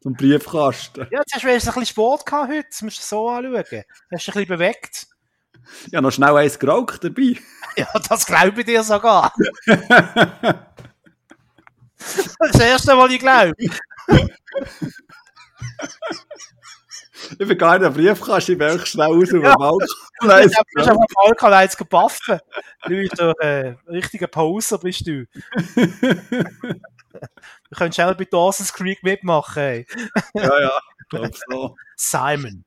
Zum 0.02 0.14
Briefkasten. 0.14 1.08
Ja, 1.12 1.20
jetzt 1.20 1.36
hast 1.36 1.44
du 1.44 1.50
ein 1.50 1.56
bisschen 1.60 1.86
Sport 1.86 2.26
gehabt 2.26 2.52
heute, 2.52 2.68
das 2.68 2.82
musst 2.82 2.98
du 2.98 3.04
so 3.04 3.30
anschauen. 3.30 3.56
Hast 3.56 3.70
du 3.70 3.78
dich 3.78 3.88
ein 4.12 4.18
bisschen 4.34 4.48
bewegt? 4.48 5.08
Ja, 5.92 6.02
noch 6.02 6.12
schnell 6.12 6.36
eins 6.36 6.58
geraucht 6.58 7.04
dabei. 7.04 7.36
Ja, 7.78 7.88
das 8.10 8.26
glaube 8.26 8.60
ich 8.60 8.66
dir 8.66 8.84
sogar. 8.84 9.34
Das 12.40 12.60
erste 12.60 12.96
Mal, 12.96 13.12
ich 13.12 13.20
glaube. 13.20 13.54
Ich 17.32 17.38
bin 17.48 17.58
gar 17.58 17.78
nicht 17.78 17.86
am 17.88 17.94
Briefkasten, 17.94 18.54
ich 18.54 18.58
bin 18.58 18.70
einfach 18.72 18.86
schnell 18.88 19.10
Ja. 19.20 19.26
den 19.26 19.42
Balkon. 19.42 19.80
Du 20.22 20.28
bist 20.30 20.90
auf 20.90 20.98
dem 20.98 21.06
Alkohol 21.26 21.54
eins 21.54 21.76
gebaffen. 21.78 22.40
Du 22.84 22.90
bist 22.90 23.20
doch 23.20 23.34
äh, 23.40 23.76
richtiger 23.88 24.28
Poser, 24.28 24.78
bist 24.80 25.06
du. 25.08 25.26
Du 27.70 27.76
könntest 27.78 28.00
auch 28.02 28.16
bei 28.16 28.26
Dawson's 28.26 28.74
Creek 28.74 29.04
mitmachen, 29.04 29.62
ey. 29.62 29.88
Ja, 30.34 30.60
ja, 30.62 30.72
ich 31.02 31.10
glaube 31.10 31.32
so. 31.50 31.76
Simon. 31.96 32.66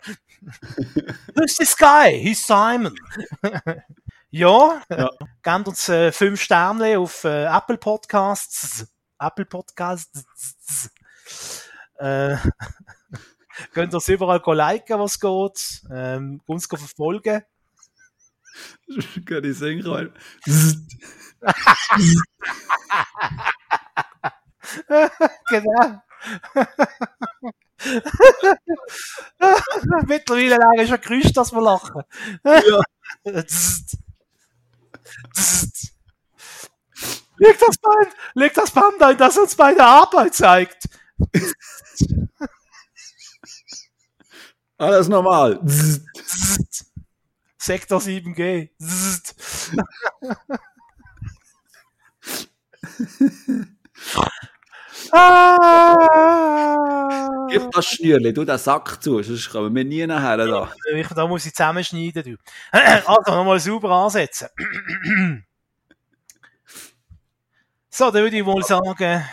Who's 1.35 1.57
this 1.57 1.77
guy? 1.77 2.19
He's 2.23 2.47
Simon. 2.47 2.95
ja, 4.31 4.81
Ja. 4.89 5.11
gebt 5.43 5.69
uns 5.69 5.89
äh, 5.89 6.13
fünf 6.13 6.41
Sterne 6.41 6.99
auf 6.99 7.25
äh, 7.25 7.45
Apple 7.47 7.77
Podcasts. 7.77 8.87
Apple 9.19 9.47
Podcasts. 9.47 10.91
Äh, 11.99 12.37
könnt 13.73 13.95
uns 13.95 14.09
überall 14.09 14.41
liken, 14.55 14.99
was 14.99 15.19
geht. 15.21 15.83
Ähm, 15.91 16.41
uns 16.47 16.67
verfolgen. 16.69 17.43
Kann 19.27 19.45
ich 19.45 19.59
singen? 19.59 19.87
Genau. 25.51 26.03
Mittlerweile 30.07 30.57
lange 30.57 30.87
schon 30.87 31.01
Geräusch, 31.01 31.33
dass 31.33 31.53
wir 31.53 31.61
lachen. 31.63 32.03
Ja. 32.45 32.81
Leg 37.39 37.59
das 37.59 37.77
Band, 37.79 38.09
leg 38.35 38.55
das 38.55 38.71
Band 38.71 39.03
ein, 39.03 39.17
das 39.19 39.37
uns 39.37 39.55
bei 39.55 39.75
der 39.75 39.87
Arbeit 39.87 40.35
zeigt. 40.35 40.89
Alles 44.79 45.09
normal. 45.09 45.61
Sektor 47.59 48.01
7G. 48.01 48.71
Zzt. 48.79 49.35
ah. 55.13 56.37
Gib 57.49 57.71
das 57.73 57.87
Schnürli, 57.87 58.33
du 58.33 58.45
den 58.45 58.59
Sack 58.59 59.03
zu, 59.03 59.23
sonst 59.23 59.51
kommen 59.51 59.75
wir 59.75 59.85
nie 59.85 60.07
nachher 60.07 60.37
da. 60.37 60.73
Ich, 60.95 61.09
da 61.09 61.27
muss 61.27 61.47
ich 61.47 61.55
zusammenschneiden. 61.55 62.23
Du. 62.23 62.37
Also, 62.73 63.33
nochmal 63.35 63.61
sauber 63.61 63.91
ansetzen. 63.91 64.49
So, 67.89 68.11
dann 68.11 68.25
würde 68.25 68.37
ich 68.37 68.45
wohl 68.45 68.63
sagen, 68.63 69.25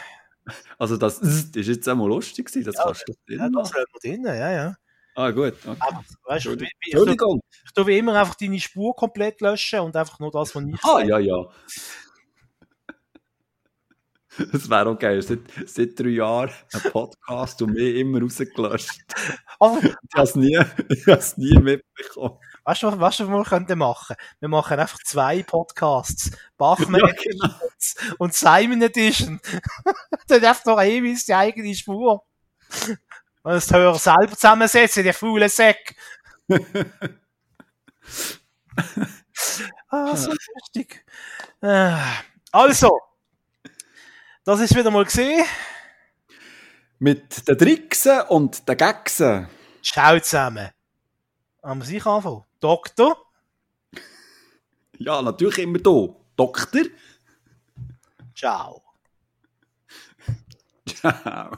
Also 0.77 0.95
das 0.95 1.19
ist 1.19 1.53
jetzt 1.55 1.87
einmal 1.89 2.07
lustig 2.07 2.45
gewesen, 2.47 2.65
das 2.65 2.75
Ja, 2.75 2.83
kannst 2.85 3.03
du 3.07 3.13
drin 3.27 3.39
ja, 3.39 3.49
das 3.49 3.73
lassen 3.73 3.85
wir 3.91 3.99
drin, 3.99 4.25
ja, 4.25 4.51
ja. 4.51 4.75
Ah 5.15 5.29
gut, 5.31 5.53
okay. 5.65 5.77
Aber, 5.79 6.03
weißt 6.25 6.45
wie- 6.45 6.63
ich, 6.63 6.91
tu- 6.91 6.97
Entschuldigung. 6.97 7.41
ich 7.65 7.71
tue 7.73 7.87
wie 7.87 7.97
immer 7.99 8.15
einfach 8.19 8.35
deine 8.35 8.59
Spur 8.59 8.95
komplett 8.95 9.41
löschen 9.41 9.79
und 9.81 9.95
einfach 9.95 10.19
nur 10.19 10.31
das, 10.31 10.55
was 10.55 10.63
ich 10.63 10.83
Ah, 10.83 11.01
ja, 11.03 11.19
ja. 11.19 11.45
Das 14.51 14.67
wäre 14.67 14.89
auch 14.89 14.97
geil. 14.97 15.21
Seit, 15.21 15.41
seit 15.67 15.99
drei 15.99 16.07
Jahren 16.09 16.49
ein 16.73 16.91
Podcast 16.91 17.61
und 17.61 17.73
mich 17.73 17.95
immer 17.97 18.19
rausgelöscht. 18.19 19.01
Also, 19.59 19.79
Ich 19.87 19.93
habe 20.15 20.23
es 20.23 20.35
nie, 20.35 20.59
ich 20.89 21.05
hab's 21.07 21.37
nie 21.37 21.53
mitbekommen. 21.59 22.39
weißt 22.63 22.81
du, 22.81 22.87
was- 22.87 22.99
weißt 22.99 23.19
du, 23.19 23.27
was 23.27 23.31
wir 23.31 23.43
könnten 23.43 23.77
machen? 23.77 24.15
Wir 24.39 24.49
machen 24.49 24.79
einfach 24.79 24.97
zwei 25.03 25.43
Podcasts. 25.43 26.31
Bachmann 26.57 27.01
Ja, 27.01 27.13
genau. 27.13 27.53
und 28.17 28.33
Simon 28.33 28.81
Edition. 28.81 29.39
Dann 30.27 30.43
einfach 30.43 30.65
noch 30.65 30.81
ewig 30.81 31.23
die 31.25 31.33
eigene 31.35 31.75
Spur. 31.75 32.25
Und 33.43 33.51
das 33.51 33.69
Hörer 33.71 33.99
selber 33.99 34.29
zusammensetzen, 34.35 35.03
die 35.03 35.13
faulen 35.13 35.49
Säck. 35.49 35.95
ah, 39.89 40.15
so 40.15 40.31
lustig. 40.31 41.05
Äh, 41.61 41.97
Also, 42.51 42.99
das 44.45 44.59
ist 44.59 44.75
wieder 44.75 44.91
mal 44.91 45.03
gesehen. 45.05 45.45
Mit 46.99 47.47
den 47.47 47.57
Tricksen 47.57 48.21
und 48.29 48.67
den 48.67 48.77
Gagsen. 48.77 49.47
Ciao 49.81 50.19
zusammen. 50.19 50.69
Haben 51.61 51.79
wir 51.81 51.85
sich 51.85 52.05
anfangen? 52.05 52.43
Doktor? 52.59 53.17
Ja, 54.99 55.21
natürlich 55.21 55.57
immer 55.57 55.79
da. 55.79 56.07
Doktor. 56.35 56.83
Ciao. 58.35 58.83
Ciao. 60.85 61.57